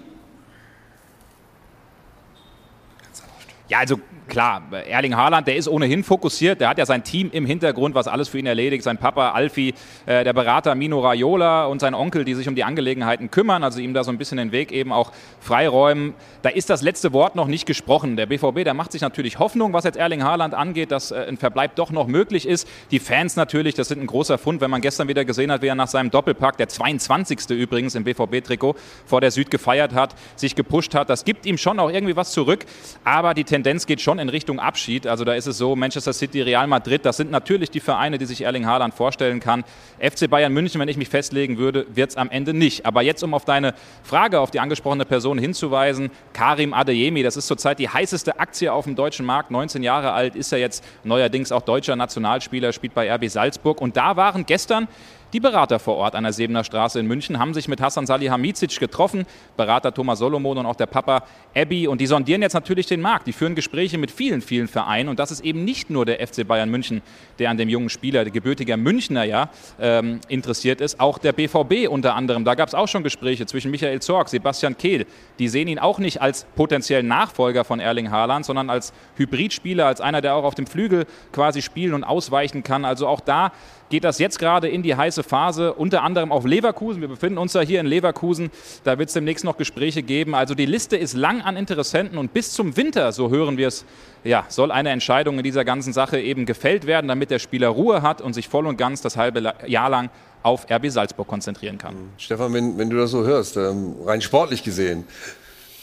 Ja, 3.70 3.80
also 3.80 4.00
klar, 4.28 4.64
Erling 4.88 5.16
Haaland, 5.16 5.48
der 5.48 5.56
ist 5.56 5.68
ohnehin 5.68 6.04
fokussiert, 6.04 6.62
der 6.62 6.70
hat 6.70 6.78
ja 6.78 6.86
sein 6.86 7.04
Team 7.04 7.30
im 7.32 7.46
Hintergrund, 7.46 7.96
was 7.96 8.08
alles 8.08 8.30
für 8.30 8.40
ihn 8.40 8.46
erledigt. 8.46 8.84
Sein 8.84 8.98
Papa 8.98 9.32
Alfie, 9.32 9.74
äh, 10.06 10.24
der 10.24 10.34
Berater 10.34 10.76
Mino 10.76 11.00
Raiola 11.00 11.66
und 11.66 11.80
sein 11.80 11.94
Onkel, 11.94 12.26
die 12.26 12.34
sich 12.34 12.48
um 12.48 12.56
die 12.56 12.64
Angelegenheiten 12.64 13.32
kümmern, 13.32 13.64
also 13.64 13.80
ihm 13.80 13.94
da 13.94 14.04
so 14.04 14.12
ein 14.12 14.18
bisschen 14.18 14.38
den 14.38 14.52
Weg 14.52 14.72
eben 14.72 14.92
auch 14.92 15.12
freiräumen. 15.40 16.14
Da 16.42 16.50
ist 16.50 16.70
das 16.70 16.82
letzte 16.82 17.14
Wort 17.14 17.36
noch 17.36 17.48
nicht 17.48 17.66
gesprochen. 17.66 18.18
Der 18.18 18.26
BVB, 18.26 18.64
der 18.64 18.74
macht 18.74 18.92
sich 18.92 19.02
natürlich 19.02 19.40
Hoffnung, 19.40 19.74
was 19.74 19.84
jetzt 19.84 19.98
Erling 19.98 20.24
Haaland 20.24 20.54
angeht, 20.54 20.92
dass 20.92 21.12
äh, 21.12 21.26
ein 21.28 21.38
Verbleib 21.38 21.76
doch 21.76 21.92
noch 21.92 22.08
möglich 22.08 22.48
ist. 22.48 22.68
Die 22.92 23.00
Fans 23.00 23.36
natürlich, 23.36 23.76
das 23.76 23.88
sind 23.88 24.02
ein 24.02 24.08
großer 24.08 24.38
Fund, 24.38 24.62
wenn 24.62 24.72
man 24.72 24.82
gestern 24.82 25.08
wieder 25.08 25.26
gesehen 25.26 25.52
hat, 25.52 25.62
wie 25.62 25.68
er 25.68 25.76
nach 25.76 25.88
seinem 25.88 26.12
Doppelpack, 26.12 26.58
der 26.58 26.68
22. 26.68 27.50
übrigens 27.52 27.96
im 27.96 28.04
BVB-Trikot, 28.04 28.76
vor 29.06 29.22
der 29.22 29.32
Süd 29.32 29.50
gefeiert 29.50 29.94
hat, 29.94 30.16
sich 30.36 30.56
gepusht 30.56 30.94
hat. 30.94 31.10
Das 31.10 31.26
gibt 31.26 31.46
ihm 31.46 31.58
schon 31.58 31.80
auch 31.80 31.90
irgendwie 31.90 32.16
was 32.16 32.32
zurück, 32.32 32.66
aber 33.04 33.34
die 33.34 33.44
Tendenz 33.44 33.86
geht 33.86 34.02
schon 34.02 34.17
in 34.20 34.30
Richtung 34.30 34.60
Abschied. 34.60 35.08
Also 35.08 35.24
da 35.24 35.34
ist 35.34 35.48
es 35.48 35.58
so, 35.58 35.76
Manchester 35.76 36.14
City, 36.14 36.42
Real 36.42 36.68
Madrid, 36.68 37.06
das 37.06 37.18
sind 37.18 37.32
natürlich 37.32 37.72
die 37.72 37.80
Vereine, 37.80 38.18
die 38.18 38.26
sich 38.26 38.42
Erling 38.42 38.66
Haaland 38.66 38.94
vorstellen 38.94 39.40
kann. 39.40 39.64
FC 40.00 40.30
Bayern 40.30 40.54
München, 40.54 40.80
wenn 40.80 40.88
ich 40.88 40.98
mich 40.98 41.10
festlegen 41.10 41.58
würde, 41.58 41.86
wird 41.94 42.12
es 42.12 42.18
am 42.18 42.30
Ende 42.30 42.54
nicht. 42.54 42.86
Aber 42.86 43.02
jetzt, 43.02 43.24
um 43.24 43.34
auf 43.34 43.46
deine 43.46 43.74
Frage, 44.04 44.40
auf 44.40 44.52
die 44.52 44.60
angesprochene 44.60 45.06
Person 45.06 45.38
hinzuweisen, 45.38 46.12
Karim 46.34 46.74
Adeyemi, 46.74 47.24
das 47.24 47.38
ist 47.38 47.48
zurzeit 47.48 47.80
die 47.80 47.90
heißeste 47.90 48.40
Aktie 48.40 48.72
auf 48.72 48.86
dem 48.86 48.96
deutschen 48.96 49.26
Markt, 49.26 49.52
19 49.52 49.84
Jahre 49.84 50.12
alt, 50.12 50.36
ist 50.36 50.52
er 50.52 50.60
jetzt 50.60 50.84
neuerdings 51.04 51.52
auch 51.52 51.62
deutscher 51.62 51.96
Nationalspieler, 51.96 52.74
spielt 52.74 52.94
bei 52.94 53.14
RB 53.14 53.30
Salzburg. 53.30 53.82
Und 53.82 53.98
da 53.98 54.16
waren 54.16 54.46
gestern 54.46 54.88
die 55.34 55.40
Berater 55.42 55.80
vor 55.80 55.98
Ort 55.98 56.16
an 56.16 56.24
der 56.24 56.32
Sebener 56.32 56.64
Straße 56.64 57.00
in 57.00 57.08
München 57.08 57.38
haben 57.38 57.54
sich 57.54 57.68
mit 57.68 57.82
Hassan 57.82 58.06
Salihamidzic 58.06 58.80
getroffen, 58.80 59.26
Berater 59.58 59.94
Thomas 59.94 60.20
Solomon 60.20 60.58
und 60.58 60.66
auch 60.66 60.76
der 60.76 60.86
Papa 60.86 61.24
Abby. 61.54 61.88
Und 61.88 62.00
die 62.00 62.08
sondieren 62.08 62.42
jetzt 62.42 62.54
natürlich 62.54 62.86
den 62.86 63.02
Markt. 63.02 63.28
Die 63.28 63.34
führen 63.34 63.54
Gespräche 63.54 63.98
mit 63.98 64.10
vielen, 64.10 64.42
vielen 64.42 64.70
Vereinen. 64.70 65.10
Und 65.10 65.20
das 65.20 65.32
ist 65.32 65.42
eben 65.42 65.66
nicht 65.66 65.90
nur 65.90 66.06
der 66.06 66.26
FC 66.26 66.48
Bayern 66.48 66.70
München, 66.70 67.02
der 67.40 67.50
an 67.50 67.58
dem 67.58 67.68
jungen 67.68 67.90
Spieler, 67.90 68.24
der 68.24 68.32
gebürtiger 68.32 68.78
Münchner 68.78 69.26
ja, 69.26 69.50
ähm, 69.82 70.22
interessiert 70.30 70.80
ist. 70.80 71.00
Auch 71.00 71.18
der 71.18 71.34
BVB 71.34 71.90
unter 71.90 72.16
anderem. 72.16 72.46
Da 72.46 72.56
gab 72.56 72.70
es 72.70 72.74
auch 72.74 72.88
schon 72.88 73.04
Gespräche 73.04 73.46
zwischen 73.46 73.70
Michael 73.70 74.02
Zorg, 74.02 74.30
Sebastian 74.30 74.78
Kehl. 74.78 75.06
Die 75.40 75.50
sehen 75.50 75.68
ihn 75.68 75.80
auch 75.80 76.00
nicht 76.00 76.22
als 76.22 76.46
potenziellen 76.56 77.08
Nachfolger 77.08 77.66
von 77.66 77.82
Erling 77.82 78.12
Haaland, 78.12 78.46
sondern 78.46 78.70
als 78.70 78.94
Hybridspieler, 79.18 79.86
als 79.86 80.00
einer, 80.00 80.22
der 80.22 80.36
auch 80.36 80.46
auf 80.46 80.56
dem 80.56 80.68
Flügel 80.68 81.06
quasi 81.34 81.62
spielen 81.62 81.94
und 81.94 82.06
ausweichen 82.06 82.64
kann. 82.64 82.86
Also 82.86 83.08
auch 83.08 83.20
da 83.20 83.52
geht 83.90 84.04
das 84.04 84.20
jetzt 84.20 84.40
gerade 84.40 84.68
in 84.68 84.84
die 84.84 84.96
heiße 84.96 85.24
Phase, 85.24 85.74
unter 85.74 86.04
anderem 86.04 86.32
auf 86.32 86.46
Leverkusen. 86.46 87.02
Wir 87.02 87.08
befinden 87.08 87.38
uns 87.38 87.54
ja 87.54 87.62
hier 87.62 87.80
in 87.80 87.86
Leverkusen. 87.86 88.50
Da 88.84 89.00
wird 89.00 89.10
es 89.10 89.14
demnächst 89.14 89.46
noch 89.46 89.58
Gespräche 89.58 90.04
geben. 90.04 90.36
Also 90.36 90.56
die 90.56 90.66
Liste 90.66 90.98
ist 90.98 91.14
lang 91.14 91.42
an 91.42 91.58
Interessenten 91.58 92.18
und 92.18 92.34
bis 92.34 92.52
zum 92.52 92.78
Winter, 92.78 93.12
so 93.12 93.30
hören 93.30 93.58
wir 93.58 93.68
es, 93.68 93.86
ja, 94.24 94.46
soll 94.50 94.72
eine 94.72 94.90
Entscheidung 94.90 95.38
in 95.38 95.44
dieser 95.44 95.66
ganzen 95.66 95.94
Sache 95.94 96.20
eben 96.20 96.46
gefällt 96.46 96.86
werden, 96.86 97.08
damit 97.08 97.32
der 97.32 97.40
Spieler 97.40 97.70
Ruhe 97.70 98.02
hat 98.02 98.22
und 98.22 98.34
sich 98.34 98.50
voll 98.50 98.68
und 98.68 98.78
ganz 98.78 99.02
das 99.02 99.18
halbe 99.18 99.54
Jahr 99.66 99.90
lang 99.90 100.10
auf 100.44 100.70
RB 100.70 100.90
Salzburg 100.90 101.28
konzentrieren 101.28 101.78
kann. 101.78 101.96
Stefan, 102.18 102.54
wenn, 102.54 102.78
wenn 102.78 102.90
du 102.90 102.98
das 102.98 103.12
so 103.12 103.26
hörst, 103.26 103.58
ähm, 103.58 103.96
rein 104.06 104.22
sportlich 104.22 104.64
gesehen, 104.64 105.06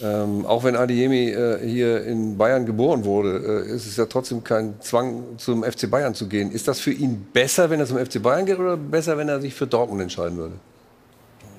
ähm, 0.03 0.45
auch 0.45 0.65
wenn 0.65 0.75
Adeyemi 0.75 1.31
äh, 1.31 1.67
hier 1.67 2.05
in 2.05 2.37
Bayern 2.37 2.67
geboren 2.67 3.05
wurde, 3.05 3.65
äh, 3.69 3.75
ist 3.75 3.87
es 3.87 3.97
ja 3.97 4.07
trotzdem 4.07 4.43
kein 4.43 4.75
Zwang, 4.81 5.23
zum 5.39 5.63
FC 5.63 5.89
Bayern 5.89 6.15
zu 6.15 6.27
gehen. 6.29 6.51
Ist 6.51 6.67
das 6.67 6.81
für 6.81 6.91
ihn 6.91 7.27
besser, 7.33 7.71
wenn 7.71 7.79
er 7.79 7.87
zum 7.87 7.99
FC 7.99 8.21
Bayern 8.21 8.45
geht 8.45 8.59
oder 8.59 8.77
besser, 8.77 9.17
wenn 9.17 9.29
er 9.29 9.41
sich 9.41 9.55
für 9.55 9.69
Dortmund 9.69 10.03
entscheiden 10.03 10.37
würde? 10.37 10.55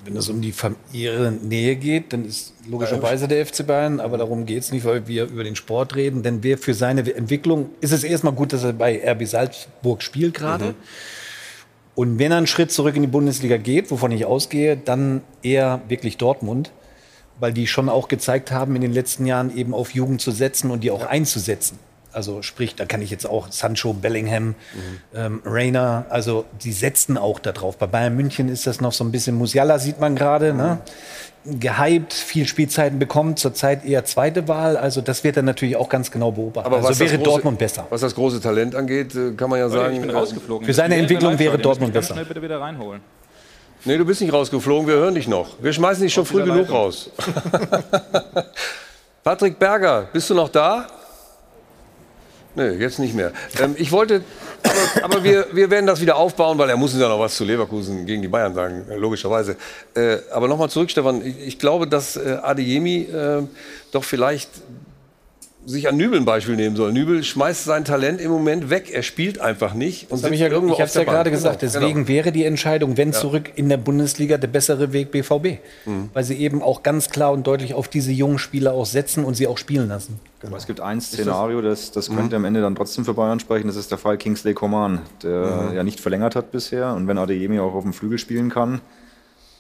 Wenn 0.04 0.18
es 0.18 0.30
um 0.30 0.42
die 0.42 0.52
familiäre 0.52 1.32
Nähe 1.32 1.78
geht, 1.78 2.14
dann 2.14 2.26
ist 2.26 2.54
logischerweise 2.70 3.28
der 3.28 3.44
FC 3.44 3.66
Bayern, 3.66 4.00
aber 4.00 4.18
darum 4.18 4.46
geht 4.46 4.62
es 4.62 4.72
nicht, 4.72 4.86
weil 4.86 5.08
wir 5.08 5.26
über 5.26 5.44
den 5.44 5.56
Sport 5.56 5.96
reden. 5.96 6.22
Denn 6.22 6.44
wer 6.44 6.60
für 6.60 6.76
seine 6.76 7.02
Entwicklung 7.16 7.70
ist 7.82 7.92
es 7.92 8.04
erstmal 8.04 8.34
gut, 8.34 8.54
dass 8.54 8.64
er 8.64 8.74
bei 8.74 9.02
RB 9.04 9.26
Salzburg 9.26 10.04
spielt 10.04 10.36
gerade. 10.36 10.66
Mhm. 10.66 10.76
Und 11.96 12.20
wenn 12.20 12.32
er 12.32 12.38
einen 12.38 12.48
Schritt 12.48 12.72
zurück 12.72 12.96
in 12.98 13.02
die 13.02 13.08
Bundesliga 13.08 13.58
geht, 13.58 13.90
wovon 13.90 14.12
ich 14.12 14.26
ausgehe, 14.26 14.78
dann 14.78 15.22
eher 15.42 15.82
wirklich 15.88 16.18
Dortmund 16.18 16.72
weil 17.40 17.54
die 17.54 17.68
schon 17.68 17.90
auch 17.90 18.08
gezeigt 18.08 18.52
haben, 18.52 18.76
in 18.76 18.82
den 18.82 18.94
letzten 18.94 19.26
Jahren 19.26 19.56
eben 19.56 19.74
auf 19.74 19.94
Jugend 19.94 20.22
zu 20.22 20.32
setzen 20.32 20.72
und 20.72 20.84
die 20.84 20.92
auch 20.92 21.06
einzusetzen. 21.06 21.80
Also 22.12 22.42
sprich, 22.42 22.76
da 22.76 22.86
kann 22.86 23.02
ich 23.02 23.12
jetzt 23.12 23.28
auch 23.28 23.52
Sancho, 23.52 23.92
Bellingham, 23.92 24.48
mhm. 24.48 24.56
ähm, 25.14 25.42
Rainer, 25.46 26.06
also 26.10 26.46
die 26.64 26.72
setzen 26.72 27.18
auch 27.18 27.40
darauf. 27.40 27.78
Bei 27.78 27.88
Bayern 27.88 28.16
München 28.16 28.48
ist 28.48 28.66
das 28.68 28.80
noch 28.80 28.94
so 28.94 29.04
ein 29.04 29.12
bisschen, 29.12 29.36
Musiala 29.36 29.80
sieht 29.80 30.00
man 30.00 30.16
gerade, 30.16 30.54
mhm. 30.54 30.58
ne? 30.58 30.78
gehypt, 31.46 32.14
viel 32.14 32.48
Spielzeiten 32.48 33.00
bekommt, 33.00 33.38
zurzeit 33.38 33.86
eher 33.86 34.04
zweite 34.06 34.48
Wahl. 34.48 34.78
Also 34.78 35.02
das 35.02 35.24
wird 35.24 35.38
er 35.38 35.44
natürlich 35.44 35.76
auch 35.76 35.90
ganz 35.90 36.10
genau 36.10 36.32
beobachten. 36.32 36.66
Aber 36.66 36.78
also 36.78 37.00
wäre 37.00 37.18
große, 37.18 37.24
Dortmund 37.24 37.60
besser. 37.60 37.86
Was 37.90 38.02
das 38.02 38.16
große 38.16 38.42
Talent 38.42 38.76
angeht, 38.76 39.14
äh, 39.16 39.32
kann 39.34 39.50
man 39.50 39.60
ja 39.60 39.70
sagen. 39.70 39.96
Ich 39.96 40.02
bin 40.02 40.10
äh, 40.10 40.14
rausgeflogen. 40.14 40.66
Für 40.66 40.74
seine 40.74 40.96
Entwicklung 40.96 41.38
wäre 41.38 41.58
Dortmund 41.58 41.94
besser. 41.94 42.14
Schnell 42.14 42.26
bitte 42.26 42.42
wieder 42.42 42.60
reinholen. 42.60 43.02
Nee, 43.88 44.00
du 44.00 44.06
bist 44.06 44.20
nicht 44.20 44.34
rausgeflogen, 44.34 44.88
wir 44.88 44.96
hören 44.96 45.14
dich 45.14 45.28
noch. 45.28 45.62
Wir 45.62 45.72
schmeißen 45.72 46.02
dich 46.02 46.12
schon 46.12 46.26
früh 46.26 46.44
genug 46.44 46.72
raus. 46.72 47.12
Patrick 49.24 49.60
Berger, 49.60 50.08
bist 50.12 50.28
du 50.28 50.34
noch 50.34 50.50
da? 50.50 50.88
Nee, 52.56 52.70
jetzt 52.70 52.98
nicht 52.98 53.14
mehr. 53.14 53.32
Ähm, 53.60 53.76
ich 53.78 53.92
wollte, 53.92 54.24
aber, 54.64 55.04
aber, 55.06 55.24
wir, 55.24 55.48
wir 55.52 55.70
werden 55.70 55.86
das 55.86 56.02
wieder 56.02 56.16
aufbauen, 56.16 56.58
weil 56.58 56.70
er 56.70 56.78
muss 56.78 56.94
uns 56.94 57.02
ja 57.02 57.10
noch 57.10 57.20
was 57.20 57.36
zu 57.36 57.44
Leverkusen 57.44 58.08
gegen 58.08 58.24
die 58.24 58.28
Bayern 58.28 58.56
sagen, 58.56 58.86
äh, 58.90 58.96
logischerweise. 58.96 59.56
Äh, 59.94 60.18
aber 60.32 60.48
nochmal 60.48 60.70
zurück, 60.72 60.90
Stefan. 60.90 61.24
Ich, 61.24 61.40
ich 61.48 61.60
glaube, 61.60 61.86
dass 61.86 62.16
äh, 62.16 62.40
Adeyemi 62.42 63.02
äh, 63.04 63.44
doch 63.92 64.04
vielleicht 64.04 64.50
sich 65.66 65.88
an 65.88 65.98
Nübel 65.98 66.20
ein 66.20 66.26
Beispiel 66.26 66.56
nehmen 66.56 66.76
soll. 66.76 66.94
Nübel 66.94 67.24
schmeißt 67.24 67.66
sein 67.66 67.86
Talent 67.86 68.22
im 68.22 68.32
Moment 68.32 68.70
weg. 68.70 68.92
Er 68.92 69.04
spielt 69.04 69.40
einfach 69.40 69.74
nicht. 69.74 70.12
Und 70.12 70.24
das 70.24 70.32
ich 70.32 70.40
ja, 70.40 70.48
irgendwo 70.48 70.74
ich 70.74 70.80
habe 70.80 70.88
es 70.88 70.94
ja 70.94 71.04
gerade 71.04 71.32
gesagt. 71.32 71.60
Genau. 71.60 71.74
Deswegen 71.74 72.06
genau. 72.06 72.08
wäre 72.08 72.32
die 72.32 72.44
Entscheidung, 72.44 72.98
wenn 72.98 73.12
ja. 73.12 73.20
zurück 73.20 73.52
in 73.56 73.70
der 73.70 73.78
Bundesliga, 73.78 74.38
der 74.38 74.48
bessere 74.48 74.94
Weg 74.94 75.12
BVB. 75.12 75.60
Mhm. 75.86 76.10
Weil 76.14 76.24
sie 76.24 76.36
eben 76.36 76.62
auch 76.62 76.84
ganz 76.84 77.10
klar 77.10 77.32
und 77.32 77.48
deutlich 77.48 77.74
auf 77.74 77.88
diese 77.88 78.12
jungen 78.12 78.38
Spieler 78.38 78.74
auch 78.74 78.86
setzen 78.86 79.26
und 79.26 79.36
sie 79.36 79.48
auch 79.48 79.58
spielen 79.58 79.88
lassen. 79.88 80.20
Genau. 80.40 80.56
Es 80.56 80.68
gibt 80.68 80.82
ein 80.82 81.02
Szenario, 81.02 81.62
das, 81.62 81.92
das 81.92 82.08
könnte 82.08 82.38
mhm. 82.38 82.44
am 82.44 82.46
Ende 82.46 82.62
dann 82.62 82.76
trotzdem 82.76 83.04
für 83.04 83.14
Bayern 83.14 83.40
sprechen. 83.40 83.68
Das 83.68 83.76
ist 83.76 83.90
der 83.90 83.98
Fall 83.98 84.18
Kingsley 84.18 84.54
Coman, 84.54 85.02
der 85.24 85.70
mhm. 85.70 85.76
ja 85.76 85.84
nicht 85.84 86.00
verlängert 86.00 86.36
hat 86.36 86.52
bisher. 86.52 86.94
Und 86.94 87.08
wenn 87.08 87.18
Adeyemi 87.18 87.60
auch 87.60 87.74
auf 87.74 87.84
dem 87.84 87.94
Flügel 87.94 88.20
spielen 88.20 88.50
kann, 88.50 88.82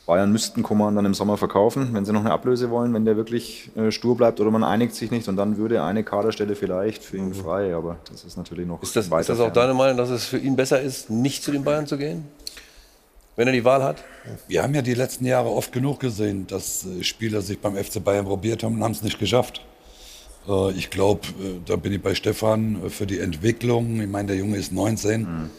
Bayern 0.05 0.31
müssten 0.31 0.61
Coman 0.61 0.95
dann 0.95 1.05
im 1.05 1.15
Sommer 1.15 1.37
verkaufen, 1.37 1.89
wenn 1.93 2.05
sie 2.05 2.13
noch 2.13 2.21
eine 2.21 2.31
Ablöse 2.31 2.69
wollen, 2.69 2.93
wenn 2.93 3.05
der 3.05 3.17
wirklich 3.17 3.71
äh, 3.75 3.91
stur 3.91 4.15
bleibt 4.15 4.39
oder 4.39 4.51
man 4.51 4.63
einigt 4.63 4.93
sich 4.93 5.09
nicht 5.09 5.27
und 5.27 5.35
dann 5.35 5.57
würde 5.57 5.83
eine 5.83 6.03
Kaderstelle 6.03 6.55
vielleicht 6.55 7.03
für 7.03 7.17
ihn 7.17 7.33
frei, 7.33 7.73
aber 7.73 7.97
das 8.09 8.23
ist 8.23 8.37
natürlich 8.37 8.67
noch 8.67 8.83
ist 8.83 8.95
das, 8.95 9.09
weiter. 9.09 9.21
Ist 9.21 9.29
das 9.29 9.39
auch 9.39 9.51
deine 9.51 9.73
Meinung, 9.73 9.97
dass 9.97 10.09
es 10.09 10.25
für 10.25 10.37
ihn 10.37 10.55
besser 10.55 10.79
ist, 10.79 11.09
nicht 11.09 11.43
zu 11.43 11.51
den 11.51 11.63
Bayern 11.63 11.87
zu 11.87 11.97
gehen? 11.97 12.25
Wenn 13.35 13.47
er 13.47 13.53
die 13.53 13.65
Wahl 13.65 13.83
hat? 13.83 14.03
Wir 14.47 14.63
haben 14.63 14.73
ja 14.75 14.81
die 14.81 14.93
letzten 14.93 15.25
Jahre 15.25 15.49
oft 15.49 15.71
genug 15.71 15.99
gesehen, 15.99 16.45
dass 16.47 16.85
äh, 16.85 17.03
Spieler 17.03 17.41
sich 17.41 17.59
beim 17.59 17.75
FC 17.75 18.03
Bayern 18.03 18.25
probiert 18.25 18.63
haben 18.63 18.75
und 18.75 18.83
haben 18.83 18.91
es 18.91 19.01
nicht 19.01 19.19
geschafft. 19.19 19.61
Äh, 20.47 20.71
ich 20.73 20.91
glaube, 20.91 21.21
äh, 21.41 21.59
da 21.65 21.75
bin 21.75 21.91
ich 21.91 22.01
bei 22.01 22.13
Stefan 22.13 22.89
für 22.89 23.07
die 23.07 23.19
Entwicklung. 23.19 23.99
Ich 23.99 24.07
meine, 24.07 24.27
der 24.27 24.37
Junge 24.37 24.57
ist 24.57 24.71
19. 24.71 25.21
Mhm. 25.21 25.49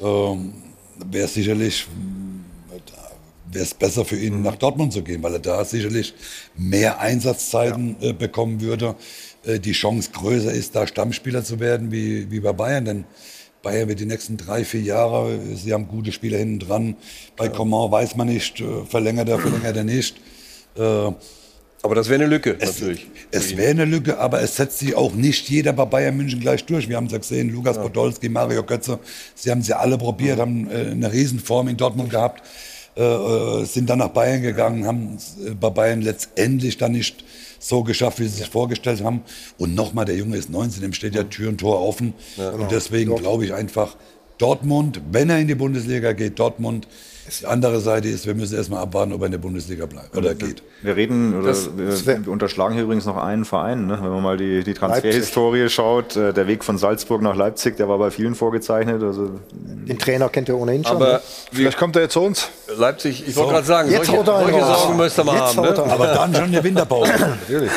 Ähm, 0.00 0.52
Wäre 1.10 1.26
sicherlich 1.26 1.88
wäre 3.54 3.64
es 3.64 3.74
besser 3.74 4.04
für 4.04 4.16
ihn, 4.16 4.42
nach 4.42 4.56
Dortmund 4.56 4.92
zu 4.92 5.02
gehen, 5.02 5.22
weil 5.22 5.34
er 5.34 5.38
da 5.38 5.64
sicherlich 5.64 6.14
mehr 6.56 7.00
Einsatzzeiten 7.00 7.96
ja. 8.00 8.10
äh, 8.10 8.12
bekommen 8.12 8.60
würde. 8.60 8.96
Äh, 9.44 9.60
die 9.60 9.72
Chance 9.72 10.10
größer 10.12 10.52
ist, 10.52 10.74
da 10.74 10.86
Stammspieler 10.86 11.44
zu 11.44 11.60
werden, 11.60 11.90
wie, 11.92 12.30
wie 12.30 12.40
bei 12.40 12.52
Bayern. 12.52 12.84
Denn 12.84 13.04
Bayern 13.62 13.88
wird 13.88 14.00
die 14.00 14.06
nächsten 14.06 14.36
drei, 14.36 14.64
vier 14.64 14.82
Jahre, 14.82 15.38
sie 15.54 15.72
haben 15.72 15.88
gute 15.88 16.12
Spieler 16.12 16.38
hinten 16.38 16.58
dran. 16.58 16.96
Bei 17.36 17.46
ja. 17.46 17.50
Coman 17.50 17.90
weiß 17.90 18.16
man 18.16 18.28
nicht, 18.28 18.60
äh, 18.60 18.84
verlängert 18.88 19.28
er, 19.28 19.38
verlängert 19.38 19.76
er 19.76 19.84
nicht. 19.84 20.16
Äh, 20.76 21.12
aber 21.82 21.94
das 21.94 22.08
wäre 22.08 22.22
eine 22.24 22.30
Lücke, 22.30 22.56
es, 22.58 22.80
natürlich. 22.80 23.06
Es 23.30 23.54
wäre 23.58 23.70
eine 23.70 23.84
Lücke, 23.84 24.18
aber 24.18 24.40
es 24.40 24.56
setzt 24.56 24.78
sich 24.78 24.94
auch 24.94 25.12
nicht 25.12 25.50
jeder 25.50 25.74
bei 25.74 25.84
Bayern 25.84 26.16
München 26.16 26.40
gleich 26.40 26.64
durch. 26.64 26.88
Wir 26.88 26.96
haben 26.96 27.06
es 27.06 27.12
ja 27.12 27.18
gesehen, 27.18 27.50
Lukas 27.50 27.76
ja. 27.76 27.82
Podolski, 27.82 28.30
Mario 28.30 28.62
Götze, 28.62 28.98
sie 29.34 29.50
haben 29.50 29.60
sie 29.60 29.76
alle 29.76 29.98
probiert, 29.98 30.38
haben 30.38 30.70
äh, 30.70 30.92
eine 30.92 31.12
Riesenform 31.12 31.68
in 31.68 31.76
Dortmund 31.76 32.08
gehabt. 32.08 32.42
Äh, 32.96 33.02
äh, 33.02 33.64
sind 33.64 33.90
dann 33.90 33.98
nach 33.98 34.10
Bayern 34.10 34.40
gegangen, 34.42 34.86
haben 34.86 35.18
äh, 35.44 35.50
bei 35.50 35.68
Bayern 35.70 36.00
letztendlich 36.00 36.78
dann 36.78 36.92
nicht 36.92 37.24
so 37.58 37.82
geschafft, 37.82 38.20
wie 38.20 38.24
sie 38.24 38.36
sich 38.36 38.48
vorgestellt 38.48 39.02
haben. 39.02 39.22
Und 39.58 39.74
nochmal, 39.74 40.04
der 40.04 40.16
Junge 40.16 40.36
ist 40.36 40.48
19, 40.48 40.80
dem 40.80 40.92
steht 40.92 41.16
ja 41.16 41.24
Tür 41.24 41.48
und 41.48 41.58
Tor 41.58 41.80
offen. 41.80 42.14
Ja, 42.36 42.50
und 42.50 42.70
deswegen 42.70 43.16
glaube 43.16 43.44
ich 43.44 43.52
einfach, 43.52 43.96
Dortmund, 44.38 45.00
wenn 45.10 45.30
er 45.30 45.38
in 45.38 45.48
die 45.48 45.54
Bundesliga 45.54 46.12
geht, 46.12 46.38
Dortmund 46.38 46.86
die 47.40 47.46
andere 47.46 47.80
Seite 47.80 48.08
ist, 48.08 48.26
wir 48.26 48.34
müssen 48.34 48.56
erstmal 48.56 48.82
abwarten, 48.82 49.12
ob 49.12 49.22
er 49.22 49.26
in 49.26 49.32
der 49.32 49.38
Bundesliga 49.38 49.86
bleibt 49.86 50.14
oder 50.16 50.34
geht. 50.34 50.62
Wir 50.82 50.94
reden, 50.94 51.34
oder 51.38 51.48
das, 51.48 51.70
wir, 51.76 52.26
wir, 52.26 52.30
unterschlagen 52.30 52.74
hier 52.74 52.84
übrigens 52.84 53.06
noch 53.06 53.16
einen 53.16 53.46
Verein. 53.46 53.86
Ne? 53.86 53.98
Wenn 54.00 54.10
man 54.10 54.22
mal 54.22 54.36
die, 54.36 54.62
die 54.62 54.74
Transferhistorie 54.74 55.70
schaut, 55.70 56.16
äh, 56.16 56.34
der 56.34 56.46
Weg 56.46 56.62
von 56.62 56.76
Salzburg 56.76 57.22
nach 57.22 57.34
Leipzig, 57.34 57.78
der 57.78 57.88
war 57.88 57.98
bei 57.98 58.10
vielen 58.10 58.34
vorgezeichnet. 58.34 59.02
Also, 59.02 59.30
Den 59.52 59.98
Trainer 59.98 60.28
kennt 60.28 60.48
ihr 60.48 60.58
ohnehin 60.58 60.84
schon. 60.84 60.96
Aber 60.96 61.14
ne? 61.14 61.20
vielleicht 61.50 61.78
kommt 61.78 61.96
er 61.96 62.02
jetzt 62.02 62.12
zu 62.12 62.20
uns. 62.20 62.50
Leipzig, 62.76 63.26
ich 63.26 63.34
so. 63.34 63.40
wollte 63.40 63.54
gerade 63.54 63.66
sagen, 63.66 63.90
jetzt 63.90 64.06
solche, 64.06 64.24
solche 64.24 64.60
Sorgen 64.60 64.96
müsste 64.98 65.22
jetzt 65.22 65.56
haben. 65.56 65.62
Ne? 65.62 65.92
Aber 65.92 66.06
dann 66.08 66.34
schon 66.34 66.44
eine 66.44 66.62
Winterpause. 66.62 67.12
Natürlich. 67.18 67.70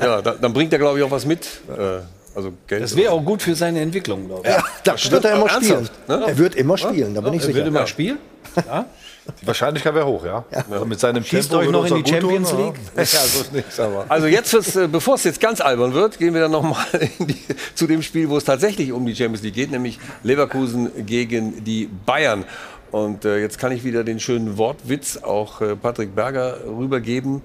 ja, 0.00 0.20
dann, 0.20 0.40
dann 0.40 0.52
bringt 0.52 0.72
er, 0.72 0.80
glaube 0.80 0.98
ich, 0.98 1.04
auch 1.04 1.10
was 1.12 1.24
mit. 1.24 1.46
Äh, 1.68 2.00
Also 2.40 2.52
Geld. 2.66 2.82
Das 2.82 2.96
wäre 2.96 3.12
auch 3.12 3.22
gut 3.24 3.42
für 3.42 3.54
seine 3.54 3.80
Entwicklung, 3.80 4.26
glaube 4.26 4.42
ich. 4.48 4.54
Ja, 4.54 4.64
das 4.84 5.10
wird 5.10 5.24
er 5.24 5.34
immer 5.36 5.48
spielen. 5.48 5.88
Ne? 6.08 6.24
Er 6.26 6.38
wird 6.38 6.54
immer 6.54 6.78
spielen, 6.78 7.14
da 7.14 7.20
bin 7.20 7.34
ich 7.34 7.40
Er 7.42 7.46
sicher. 7.46 7.58
würde 7.58 7.70
mal 7.70 7.86
spielen. 7.86 8.18
Ja. 8.66 8.86
Die 9.40 9.46
Wahrscheinlichkeit 9.46 9.94
wäre 9.94 10.06
hoch, 10.06 10.24
ja. 10.24 10.44
Also 10.70 10.84
mit 10.86 10.98
seinem 10.98 11.22
Schießt 11.22 11.50
Tempo 11.50 11.64
euch 11.64 11.70
noch 11.70 11.84
in 11.84 11.96
die 11.96 12.02
tun, 12.02 12.20
Champions 12.20 12.52
League? 12.52 12.74
Ja, 12.96 13.04
so 13.04 13.40
ist 13.42 13.52
nichts, 13.52 13.78
aber. 13.78 14.06
Also 14.08 14.26
jetzt, 14.26 14.76
äh, 14.76 14.88
bevor 14.88 15.16
es 15.16 15.24
jetzt 15.24 15.40
ganz 15.40 15.60
albern 15.60 15.92
wird, 15.92 16.18
gehen 16.18 16.32
wir 16.34 16.40
dann 16.40 16.50
nochmal 16.50 16.84
zu 17.74 17.86
dem 17.86 18.02
Spiel, 18.02 18.28
wo 18.30 18.38
es 18.38 18.44
tatsächlich 18.44 18.92
um 18.92 19.04
die 19.06 19.14
Champions 19.14 19.42
League 19.42 19.54
geht, 19.54 19.70
nämlich 19.70 20.00
Leverkusen 20.22 20.90
gegen 21.06 21.62
die 21.64 21.88
Bayern. 22.06 22.44
Und 22.90 23.24
äh, 23.24 23.38
jetzt 23.38 23.58
kann 23.58 23.70
ich 23.72 23.84
wieder 23.84 24.02
den 24.02 24.18
schönen 24.18 24.56
Wortwitz 24.58 25.18
auch 25.18 25.60
äh, 25.60 25.76
Patrick 25.76 26.14
Berger 26.14 26.56
rübergeben. 26.66 27.42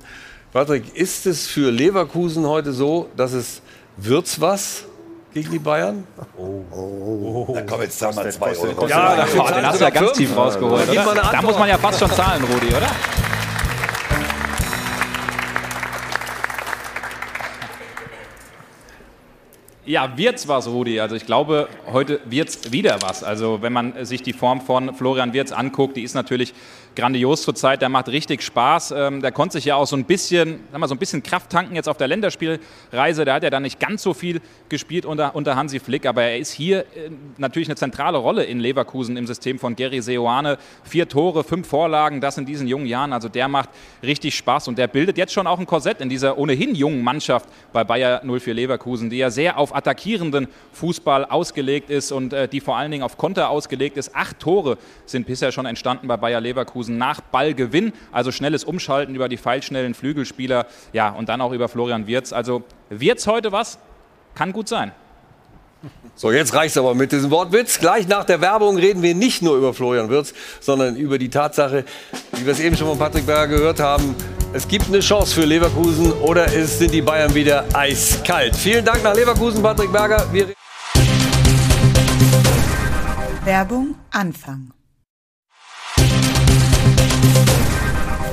Patrick, 0.53 0.95
ist 0.95 1.27
es 1.27 1.45
für 1.47 1.69
Leverkusen 1.71 2.47
heute 2.47 2.71
so, 2.71 3.09
dass 3.17 3.33
es 3.33 3.61
wird's 3.97 4.39
was 4.39 4.85
gegen 5.33 5.51
die 5.51 5.59
Bayern? 5.59 6.07
Da 6.15 7.61
kommen 7.61 7.81
jetzt 7.81 8.01
wir 8.01 8.29
zwei 8.31 8.57
Euro. 8.57 8.87
Ja, 8.87 9.17
Ja, 9.17 9.25
oh, 9.37 9.47
den 9.47 9.65
hast 9.65 9.79
du 9.79 9.83
ja 9.83 9.89
ganz 9.89 10.13
tief 10.13 10.35
rausgeholt. 10.35 10.89
Oder? 10.89 11.29
Da 11.31 11.41
muss 11.41 11.57
man 11.57 11.67
ja 11.67 11.77
fast 11.77 11.99
schon 11.99 12.11
zahlen, 12.11 12.43
Rudi, 12.43 12.67
oder? 12.67 12.89
Ja, 19.87 20.17
wird's 20.17 20.47
was, 20.47 20.67
Rudi? 20.67 20.99
Also 20.99 21.15
ich 21.15 21.27
glaube, 21.27 21.69
heute 21.91 22.19
wird's 22.25 22.71
wieder 22.71 23.03
was. 23.03 23.23
Also 23.23 23.61
wenn 23.61 23.71
man 23.71 24.03
sich 24.03 24.23
die 24.23 24.33
Form 24.33 24.61
von 24.61 24.95
Florian 24.95 25.31
Wirtz 25.33 25.51
anguckt, 25.51 25.95
die 25.95 26.01
ist 26.01 26.15
natürlich 26.15 26.55
grandios 26.95 27.43
zurzeit. 27.43 27.81
Der 27.81 27.89
macht 27.89 28.07
richtig 28.09 28.41
Spaß. 28.41 28.91
Ähm, 28.91 29.21
der 29.21 29.31
konnte 29.31 29.53
sich 29.53 29.65
ja 29.65 29.75
auch 29.75 29.87
so 29.87 29.95
ein 29.95 30.05
bisschen, 30.05 30.61
sag 30.71 30.79
mal, 30.79 30.87
so 30.87 30.95
ein 30.95 30.99
bisschen 30.99 31.23
Kraft 31.23 31.49
tanken 31.49 31.75
jetzt 31.75 31.89
auf 31.89 31.97
der 31.97 32.07
Länderspielreise. 32.07 33.25
Der 33.25 33.33
hat 33.33 33.43
ja 33.43 33.49
dann 33.49 33.63
nicht 33.63 33.79
ganz 33.79 34.01
so 34.01 34.13
viel 34.13 34.41
gespielt 34.69 35.05
unter, 35.05 35.35
unter 35.35 35.55
Hansi 35.55 35.79
Flick, 35.79 36.05
aber 36.05 36.23
er 36.23 36.37
ist 36.37 36.51
hier 36.51 36.81
äh, 36.81 37.11
natürlich 37.37 37.67
eine 37.67 37.75
zentrale 37.75 38.17
Rolle 38.17 38.43
in 38.43 38.59
Leverkusen 38.59 39.17
im 39.17 39.27
System 39.27 39.59
von 39.59 39.75
Gary 39.75 40.01
Seoane. 40.01 40.57
Vier 40.83 41.07
Tore, 41.07 41.43
fünf 41.43 41.67
Vorlagen, 41.67 42.21
das 42.21 42.37
in 42.37 42.45
diesen 42.45 42.67
jungen 42.67 42.85
Jahren. 42.85 43.13
Also 43.13 43.29
der 43.29 43.47
macht 43.47 43.69
richtig 44.01 44.35
Spaß 44.35 44.67
und 44.67 44.77
der 44.77 44.87
bildet 44.87 45.17
jetzt 45.17 45.33
schon 45.33 45.47
auch 45.47 45.59
ein 45.59 45.65
Korsett 45.65 46.01
in 46.01 46.09
dieser 46.09 46.37
ohnehin 46.37 46.75
jungen 46.75 47.03
Mannschaft 47.03 47.49
bei 47.73 47.83
Bayer 47.83 48.21
04 48.23 48.53
Leverkusen, 48.53 49.09
die 49.09 49.17
ja 49.17 49.29
sehr 49.29 49.57
auf 49.57 49.75
attackierenden 49.75 50.47
Fußball 50.73 51.25
ausgelegt 51.25 51.89
ist 51.89 52.11
und 52.11 52.33
äh, 52.33 52.47
die 52.47 52.61
vor 52.61 52.77
allen 52.77 52.91
Dingen 52.91 53.03
auf 53.03 53.17
Konter 53.17 53.49
ausgelegt 53.49 53.97
ist. 53.97 54.15
Acht 54.15 54.39
Tore 54.39 54.77
sind 55.05 55.27
bisher 55.27 55.51
schon 55.51 55.65
entstanden 55.65 56.07
bei 56.07 56.17
Bayer 56.17 56.41
Leverkusen 56.41 56.84
nach 56.87 57.21
Ballgewinn, 57.21 57.93
also 58.11 58.31
schnelles 58.31 58.63
Umschalten 58.63 59.15
über 59.15 59.29
die 59.29 59.37
feilschnellen 59.37 59.93
Flügelspieler, 59.93 60.67
ja, 60.93 61.09
und 61.09 61.29
dann 61.29 61.41
auch 61.41 61.51
über 61.51 61.69
Florian 61.69 62.07
Wirtz. 62.07 62.33
Also 62.33 62.63
wird's 62.89 63.27
heute 63.27 63.51
was? 63.51 63.77
Kann 64.33 64.51
gut 64.53 64.67
sein. 64.67 64.91
So, 66.15 66.31
jetzt 66.31 66.53
reicht's 66.53 66.77
aber 66.77 66.95
mit 66.95 67.11
diesem 67.11 67.29
Wortwitz. 67.29 67.79
Gleich 67.79 68.07
nach 68.07 68.23
der 68.23 68.41
Werbung 68.41 68.77
reden 68.77 69.01
wir 69.01 69.13
nicht 69.13 69.41
nur 69.41 69.57
über 69.57 69.73
Florian 69.73 70.09
Wirtz, 70.09 70.33
sondern 70.59 70.95
über 70.95 71.17
die 71.17 71.29
Tatsache, 71.29 71.85
wie 72.33 72.45
wir 72.45 72.53
es 72.53 72.59
eben 72.59 72.75
schon 72.75 72.87
von 72.87 72.97
Patrick 72.97 73.25
Berger 73.25 73.47
gehört 73.57 73.79
haben, 73.79 74.15
es 74.53 74.67
gibt 74.67 74.87
eine 74.87 75.01
Chance 75.01 75.35
für 75.35 75.45
Leverkusen 75.45 76.13
oder 76.13 76.45
es 76.45 76.79
sind 76.79 76.93
die 76.93 77.01
Bayern 77.01 77.35
wieder 77.35 77.65
eiskalt. 77.73 78.55
Vielen 78.55 78.85
Dank 78.85 79.03
nach 79.03 79.13
Leverkusen, 79.13 79.61
Patrick 79.61 79.91
Berger. 79.91 80.25
Wir 80.31 80.53
Werbung 83.43 83.95
Anfang. 84.11 84.74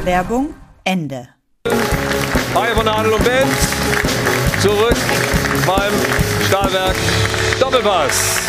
Werbung 0.04 0.52
Ende. 0.82 1.28
Hi 2.54 2.74
von 2.74 2.88
Adel 2.88 3.12
und 3.12 3.24
Band. 3.24 3.52
Zurück 4.60 4.96
beim 5.64 5.92
Stahlwerk 6.48 6.96
Doppelpass. 7.60 8.40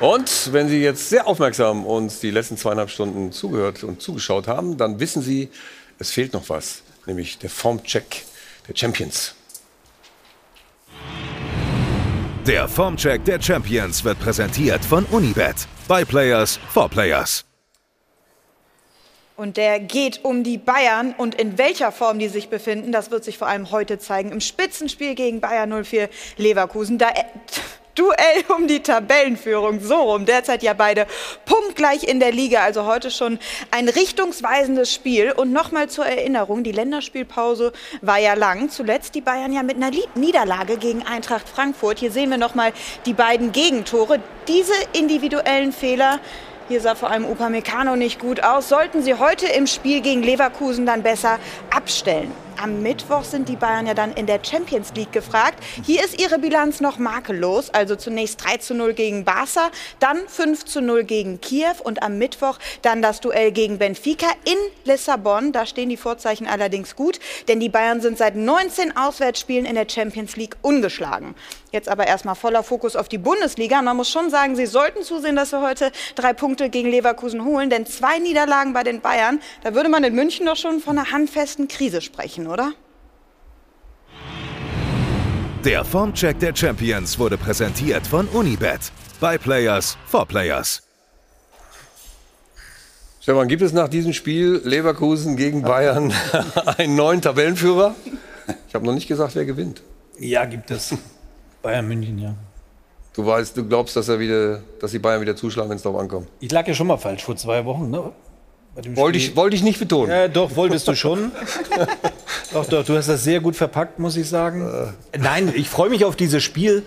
Und 0.00 0.52
wenn 0.52 0.68
Sie 0.68 0.82
jetzt 0.82 1.08
sehr 1.08 1.28
aufmerksam 1.28 1.86
uns 1.86 2.18
die 2.18 2.32
letzten 2.32 2.56
zweieinhalb 2.56 2.90
Stunden 2.90 3.30
zugehört 3.30 3.84
und 3.84 4.02
zugeschaut 4.02 4.48
haben, 4.48 4.76
dann 4.76 4.98
wissen 4.98 5.22
Sie, 5.22 5.48
es 6.00 6.10
fehlt 6.10 6.32
noch 6.32 6.48
was, 6.48 6.82
nämlich 7.06 7.38
der 7.38 7.50
Formcheck 7.50 8.24
der 8.66 8.76
Champions. 8.76 9.36
Der 12.46 12.66
Formcheck 12.66 13.24
der 13.24 13.40
Champions 13.40 14.02
wird 14.02 14.18
präsentiert 14.18 14.84
von 14.84 15.04
Unibet. 15.04 15.68
By 15.86 16.04
Players 16.04 16.58
for 16.72 16.88
Players. 16.88 17.47
Und 19.38 19.56
der 19.56 19.78
geht 19.78 20.24
um 20.24 20.42
die 20.42 20.58
Bayern 20.58 21.14
und 21.16 21.36
in 21.36 21.58
welcher 21.58 21.92
Form 21.92 22.18
die 22.18 22.26
sich 22.26 22.48
befinden, 22.48 22.90
das 22.90 23.12
wird 23.12 23.22
sich 23.22 23.38
vor 23.38 23.46
allem 23.46 23.70
heute 23.70 24.00
zeigen 24.00 24.32
im 24.32 24.40
Spitzenspiel 24.40 25.14
gegen 25.14 25.40
Bayern 25.40 25.84
04 25.84 26.08
Leverkusen. 26.38 26.98
Da 26.98 27.10
äh, 27.10 27.22
Duell 27.98 28.44
um 28.56 28.68
die 28.68 28.78
Tabellenführung, 28.78 29.80
so 29.80 29.96
rum. 29.96 30.24
Derzeit 30.24 30.62
ja 30.62 30.72
beide 30.72 31.08
punktgleich 31.46 32.04
in 32.04 32.20
der 32.20 32.30
Liga, 32.30 32.62
also 32.62 32.86
heute 32.86 33.10
schon 33.10 33.40
ein 33.72 33.88
richtungsweisendes 33.88 34.94
Spiel. 34.94 35.32
Und 35.32 35.52
nochmal 35.52 35.88
zur 35.88 36.06
Erinnerung, 36.06 36.62
die 36.62 36.70
Länderspielpause 36.70 37.72
war 38.00 38.18
ja 38.18 38.34
lang. 38.34 38.70
Zuletzt 38.70 39.16
die 39.16 39.20
Bayern 39.20 39.52
ja 39.52 39.64
mit 39.64 39.76
einer 39.76 39.90
Niederlage 40.14 40.76
gegen 40.76 41.04
Eintracht 41.04 41.48
Frankfurt. 41.48 41.98
Hier 41.98 42.12
sehen 42.12 42.30
wir 42.30 42.38
nochmal 42.38 42.72
die 43.04 43.14
beiden 43.14 43.50
Gegentore. 43.50 44.20
Diese 44.46 44.74
individuellen 44.92 45.72
Fehler 45.72 46.20
hier 46.68 46.80
sah 46.82 46.94
vor 46.94 47.10
allem 47.10 47.24
Upamecano 47.24 47.96
nicht 47.96 48.20
gut 48.20 48.44
aus. 48.44 48.68
Sollten 48.68 49.02
sie 49.02 49.14
heute 49.14 49.46
im 49.46 49.66
Spiel 49.66 50.02
gegen 50.02 50.22
Leverkusen 50.22 50.84
dann 50.84 51.02
besser 51.02 51.38
abstellen. 51.70 52.30
Am 52.60 52.82
Mittwoch 52.82 53.22
sind 53.22 53.48
die 53.48 53.54
Bayern 53.54 53.86
ja 53.86 53.94
dann 53.94 54.12
in 54.12 54.26
der 54.26 54.40
Champions 54.42 54.92
League 54.94 55.12
gefragt. 55.12 55.62
Hier 55.86 56.04
ist 56.04 56.20
ihre 56.20 56.40
Bilanz 56.40 56.80
noch 56.80 56.98
makellos. 56.98 57.70
Also 57.70 57.94
zunächst 57.94 58.44
3 58.44 58.56
zu 58.56 58.74
0 58.74 58.94
gegen 58.94 59.24
Barca, 59.24 59.70
dann 60.00 60.18
5 60.26 60.64
zu 60.64 60.82
0 60.82 61.04
gegen 61.04 61.40
Kiew 61.40 61.76
und 61.84 62.02
am 62.02 62.18
Mittwoch 62.18 62.58
dann 62.82 63.00
das 63.00 63.20
Duell 63.20 63.52
gegen 63.52 63.78
Benfica 63.78 64.26
in 64.44 64.58
Lissabon. 64.84 65.52
Da 65.52 65.66
stehen 65.66 65.88
die 65.88 65.96
Vorzeichen 65.96 66.48
allerdings 66.48 66.96
gut, 66.96 67.20
denn 67.46 67.60
die 67.60 67.68
Bayern 67.68 68.00
sind 68.00 68.18
seit 68.18 68.34
19 68.34 68.96
Auswärtsspielen 68.96 69.64
in 69.64 69.76
der 69.76 69.86
Champions 69.88 70.34
League 70.34 70.56
ungeschlagen. 70.60 71.36
Jetzt 71.70 71.88
aber 71.88 72.06
erstmal 72.06 72.34
voller 72.34 72.62
Fokus 72.62 72.96
auf 72.96 73.08
die 73.08 73.18
Bundesliga. 73.18 73.78
Und 73.80 73.84
man 73.84 73.96
muss 73.96 74.10
schon 74.10 74.30
sagen, 74.30 74.56
sie 74.56 74.66
sollten 74.66 75.02
zusehen, 75.02 75.36
dass 75.36 75.50
sie 75.50 75.60
heute 75.60 75.92
drei 76.14 76.32
Punkte 76.32 76.70
gegen 76.70 76.90
Leverkusen 76.90 77.44
holen, 77.44 77.68
denn 77.68 77.84
zwei 77.84 78.18
Niederlagen 78.18 78.72
bei 78.72 78.84
den 78.84 79.00
Bayern, 79.00 79.40
da 79.62 79.74
würde 79.74 79.88
man 79.88 80.02
in 80.02 80.14
München 80.14 80.46
doch 80.46 80.56
schon 80.56 80.80
von 80.80 80.98
einer 80.98 81.10
handfesten 81.10 81.68
Krise 81.68 82.00
sprechen, 82.00 82.46
oder? 82.46 82.72
Der 85.64 85.84
Formcheck 85.84 86.38
der 86.38 86.54
Champions 86.54 87.18
wurde 87.18 87.36
präsentiert 87.36 88.06
von 88.06 88.28
Unibet. 88.28 88.92
By 89.20 89.36
Players 89.36 89.98
for 90.06 90.24
Players. 90.24 90.82
Stefan, 93.20 93.48
gibt 93.48 93.60
es 93.60 93.72
nach 93.72 93.88
diesem 93.88 94.14
Spiel 94.14 94.62
Leverkusen 94.64 95.36
gegen 95.36 95.62
Bayern 95.62 96.14
einen 96.78 96.94
neuen 96.94 97.20
Tabellenführer? 97.20 97.94
Ich 98.68 98.74
habe 98.74 98.86
noch 98.86 98.94
nicht 98.94 99.08
gesagt, 99.08 99.34
wer 99.34 99.44
gewinnt. 99.44 99.82
Ja, 100.18 100.46
gibt 100.46 100.70
es. 100.70 100.94
Bayern 101.62 101.88
München, 101.88 102.18
ja. 102.18 102.34
Du 103.14 103.26
weißt, 103.26 103.56
du 103.56 103.66
glaubst, 103.66 103.96
dass 103.96 104.08
er 104.08 104.20
wieder, 104.20 104.62
dass 104.80 104.92
die 104.92 104.98
Bayern 104.98 105.20
wieder 105.20 105.34
zuschlagen, 105.34 105.70
wenn 105.70 105.76
es 105.76 105.82
darauf 105.82 106.00
ankommt. 106.00 106.28
Ich 106.40 106.52
lag 106.52 106.66
ja 106.68 106.74
schon 106.74 106.86
mal 106.86 106.98
falsch 106.98 107.24
vor 107.24 107.36
zwei 107.36 107.64
Wochen, 107.64 107.90
ne? 107.90 108.12
Wollte 108.94 109.18
ich, 109.18 109.34
wollte 109.34 109.56
ich 109.56 109.62
nicht 109.64 109.80
betonen. 109.80 110.10
Ja, 110.10 110.28
doch, 110.28 110.54
wolltest 110.54 110.86
du 110.86 110.94
schon. 110.94 111.32
doch, 112.52 112.66
doch, 112.66 112.84
du 112.84 112.96
hast 112.96 113.08
das 113.08 113.24
sehr 113.24 113.40
gut 113.40 113.56
verpackt, 113.56 113.98
muss 113.98 114.16
ich 114.16 114.28
sagen. 114.28 114.94
Nein, 115.18 115.52
ich 115.56 115.68
freue 115.68 115.90
mich 115.90 116.04
auf 116.04 116.14
dieses 116.14 116.44
Spiel. 116.44 116.84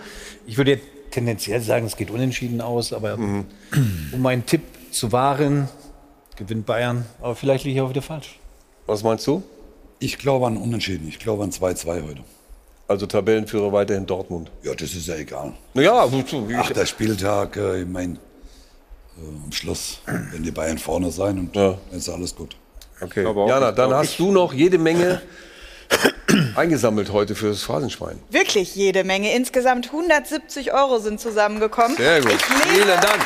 Ich 0.47 0.57
würde 0.57 0.71
jetzt 0.71 0.85
tendenziell 1.11 1.59
sagen, 1.59 1.85
es 1.85 1.97
geht 1.97 2.09
unentschieden 2.09 2.61
aus, 2.61 2.93
aber 2.93 3.15
um 3.15 3.45
meinen 4.17 4.45
Tipp 4.45 4.61
zu 4.91 5.11
wahren, 5.11 5.67
gewinnt 6.37 6.65
Bayern. 6.65 7.05
Aber 7.21 7.35
vielleicht 7.35 7.65
liege 7.65 7.75
ich 7.75 7.81
auch 7.81 7.89
wieder 7.89 8.01
falsch. 8.01 8.39
Was 8.85 9.03
meinst 9.03 9.27
du? 9.27 9.43
Ich 9.99 10.17
glaube 10.17 10.47
an 10.47 10.55
Unentschieden. 10.55 11.07
Ich 11.09 11.19
glaube 11.19 11.43
an 11.43 11.51
2-2 11.51 12.07
heute. 12.07 12.23
Also 12.91 13.05
Tabellenführer 13.05 13.71
weiterhin 13.71 14.05
Dortmund. 14.05 14.51
Ja, 14.63 14.73
das 14.75 14.93
ist 14.93 15.07
ja 15.07 15.15
egal. 15.15 15.53
Naja, 15.73 16.11
wozu? 16.11 16.45
Achter 16.57 16.85
Spieltag, 16.85 17.55
äh, 17.55 17.83
ich 17.83 17.87
meine, 17.87 18.15
äh, 18.15 19.45
am 19.45 19.51
Schluss, 19.53 20.01
wenn 20.05 20.43
die 20.43 20.51
Bayern 20.51 20.77
vorne 20.77 21.09
sein 21.09 21.39
und 21.39 21.55
dann 21.55 21.77
ist 21.93 22.09
alles 22.09 22.35
gut. 22.35 22.57
Okay. 22.99 23.23
Jana, 23.23 23.71
dann 23.71 23.93
hast 23.93 24.19
du 24.19 24.33
noch 24.33 24.51
jede 24.53 24.77
Menge 24.77 25.21
eingesammelt 26.55 27.13
heute 27.13 27.33
fürs 27.33 27.63
Phrasenschwein. 27.63 28.19
Wirklich 28.29 28.75
jede 28.75 29.05
Menge. 29.05 29.33
Insgesamt 29.33 29.85
170 29.85 30.73
Euro 30.73 30.99
sind 30.99 31.21
zusammengekommen. 31.21 31.95
Sehr 31.95 32.19
gut. 32.19 32.41
Vielen 32.41 32.87
Dank. 32.87 33.21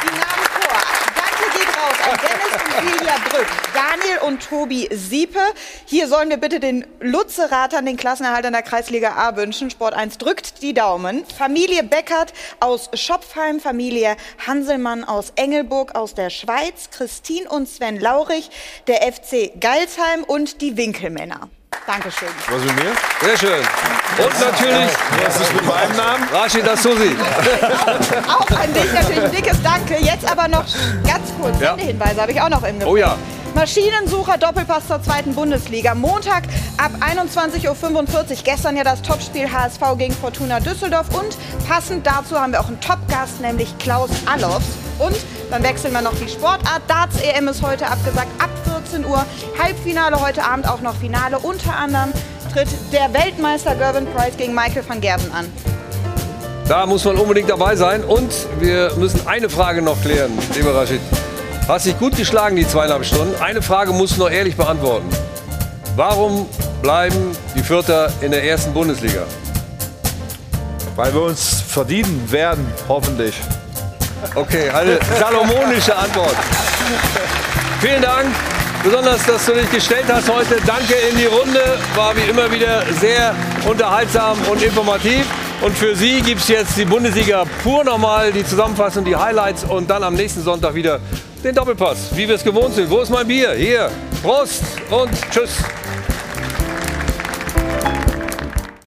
die 0.00 0.14
Namen 0.14 0.46
vor. 0.60 0.78
Danke 1.16 1.58
geht 1.58 1.68
raus 1.76 1.98
an 2.08 2.18
Dennis 2.22 2.54
und 2.62 3.00
Julia 3.00 3.14
Brück, 3.28 3.46
Daniel 3.74 4.18
und 4.26 4.42
Tobi 4.42 4.88
Siepe. 4.90 5.40
Hier 5.84 6.08
sollen 6.08 6.30
wir 6.30 6.38
bitte 6.38 6.60
den 6.60 6.86
Lutzeratern 7.00 7.84
den 7.84 7.98
Klassenerhalt 7.98 8.46
in 8.46 8.52
der 8.52 8.62
Kreisliga 8.62 9.16
A 9.16 9.36
wünschen. 9.36 9.70
Sport 9.70 9.92
1 9.94 10.16
drückt 10.18 10.62
die 10.62 10.72
Daumen. 10.72 11.24
Familie 11.26 11.82
Beckert 11.82 12.32
aus 12.60 12.88
Schopfheim, 12.94 13.60
Familie 13.60 14.16
Hanselmann 14.46 15.04
aus 15.04 15.32
Engelburg 15.36 15.94
aus 15.94 16.14
der 16.14 16.30
Schweiz, 16.30 16.88
Christine 16.90 17.48
und 17.50 17.68
Sven 17.68 18.00
Laurich, 18.00 18.50
der 18.86 19.02
FC 19.02 19.52
Geilsheim 19.60 20.24
und 20.24 20.62
die 20.62 20.76
Winkelmänner. 20.76 21.50
Dankeschön. 21.86 22.28
Was 22.50 22.62
mit 22.62 22.74
mir? 22.76 22.92
Sehr 23.22 23.38
schön. 23.38 23.64
Und 24.18 24.40
natürlich, 24.40 24.90
Was 25.24 25.40
ist 25.40 25.54
mit 25.54 25.66
meinem 25.66 25.96
Namen? 25.96 26.28
Rashid 26.32 26.64
Susi. 26.78 27.16
Auch 28.28 28.50
an 28.50 28.74
dich 28.74 28.92
natürlich 28.92 29.24
ein 29.24 29.30
dickes 29.30 29.62
Danke. 29.62 29.96
Jetzt 30.02 30.30
aber 30.30 30.48
noch 30.48 30.64
ganz 31.06 31.32
kurz 31.40 31.60
Ja. 31.60 31.68
Sendehinweise 31.74 32.20
habe 32.20 32.32
ich 32.32 32.40
auch 32.40 32.48
noch 32.48 32.62
im 32.64 32.78
Gepäck. 32.78 32.92
Oh 32.92 32.96
ja. 32.96 33.16
Maschinensucher 33.54 34.36
Doppelpass 34.38 34.86
zur 34.86 35.02
zweiten 35.02 35.34
Bundesliga. 35.34 35.94
Montag 35.94 36.44
ab 36.76 36.90
21.45 37.00 37.68
Uhr. 37.68 38.36
Gestern 38.44 38.76
ja 38.76 38.84
das 38.84 39.00
Topspiel 39.02 39.50
HSV 39.50 39.80
gegen 39.96 40.14
Fortuna 40.14 40.60
Düsseldorf. 40.60 41.06
Und 41.14 41.36
passend 41.66 42.06
dazu 42.06 42.38
haben 42.38 42.52
wir 42.52 42.60
auch 42.60 42.68
einen 42.68 42.80
Topgast, 42.80 43.40
nämlich 43.40 43.76
Klaus 43.78 44.10
Allofs. 44.26 44.66
Und 44.98 45.16
dann 45.50 45.62
wechseln 45.62 45.92
wir 45.92 46.02
noch 46.02 46.14
die 46.14 46.28
Sportart. 46.28 46.82
Darts 46.88 47.20
EM 47.20 47.48
ist 47.48 47.62
heute 47.62 47.86
abgesagt 47.86 48.28
ab 48.38 48.50
14 48.88 49.04
Uhr. 49.04 49.24
Halbfinale 49.62 50.20
heute 50.20 50.44
Abend 50.44 50.68
auch 50.68 50.80
noch 50.80 50.94
Finale. 50.96 51.38
Unter 51.38 51.76
anderem 51.76 52.12
tritt 52.52 52.68
der 52.92 53.12
Weltmeister 53.12 53.74
Gervin 53.74 54.06
Price 54.06 54.36
gegen 54.36 54.54
Michael 54.54 54.82
van 54.86 55.00
Gerven 55.00 55.30
an. 55.32 55.46
Da 56.68 56.86
muss 56.86 57.04
man 57.04 57.16
unbedingt 57.16 57.50
dabei 57.50 57.76
sein. 57.76 58.02
Und 58.04 58.32
wir 58.60 58.92
müssen 58.96 59.26
eine 59.26 59.48
Frage 59.50 59.82
noch 59.82 60.00
klären, 60.02 60.32
lieber 60.54 60.74
Rashid. 60.74 61.00
Hast 61.66 61.86
dich 61.86 61.98
gut 61.98 62.16
geschlagen, 62.16 62.56
die 62.56 62.66
zweieinhalb 62.66 63.04
Stunden. 63.04 63.40
Eine 63.42 63.60
Frage 63.62 63.92
musst 63.92 64.16
du 64.16 64.20
noch 64.20 64.30
ehrlich 64.30 64.56
beantworten. 64.56 65.08
Warum 65.96 66.46
bleiben 66.80 67.36
die 67.54 67.62
Vierter 67.62 68.10
in 68.20 68.30
der 68.30 68.44
ersten 68.44 68.72
Bundesliga? 68.72 69.24
Weil 70.96 71.12
wir 71.12 71.22
uns 71.22 71.60
verdienen 71.60 72.30
werden, 72.30 72.66
hoffentlich. 72.88 73.34
Okay, 74.34 74.70
eine 74.70 74.98
salomonische 75.18 75.94
Antwort. 75.94 76.36
Vielen 77.80 78.02
Dank. 78.02 78.26
Besonders, 78.84 79.24
dass 79.26 79.44
du 79.44 79.52
dich 79.54 79.70
gestellt 79.70 80.04
hast 80.08 80.32
heute. 80.32 80.56
Danke 80.64 80.94
in 81.10 81.18
die 81.18 81.26
Runde. 81.26 81.60
War 81.96 82.16
wie 82.16 82.30
immer 82.30 82.50
wieder 82.50 82.84
sehr 83.00 83.34
unterhaltsam 83.68 84.38
und 84.50 84.62
informativ. 84.62 85.26
Und 85.60 85.76
für 85.76 85.96
Sie 85.96 86.20
gibt 86.20 86.40
es 86.40 86.48
jetzt 86.48 86.76
die 86.76 86.84
Bundesliga 86.84 87.44
pur 87.64 87.82
nochmal, 87.82 88.32
die 88.32 88.44
Zusammenfassung, 88.44 89.04
die 89.04 89.16
Highlights 89.16 89.64
und 89.64 89.90
dann 89.90 90.04
am 90.04 90.14
nächsten 90.14 90.42
Sonntag 90.42 90.74
wieder 90.74 91.00
den 91.42 91.54
Doppelpass, 91.54 92.10
wie 92.14 92.28
wir 92.28 92.36
es 92.36 92.44
gewohnt 92.44 92.74
sind. 92.74 92.88
Wo 92.88 93.00
ist 93.00 93.10
mein 93.10 93.26
Bier? 93.26 93.52
Hier. 93.54 93.90
Prost 94.22 94.62
und 94.90 95.10
tschüss. 95.30 95.56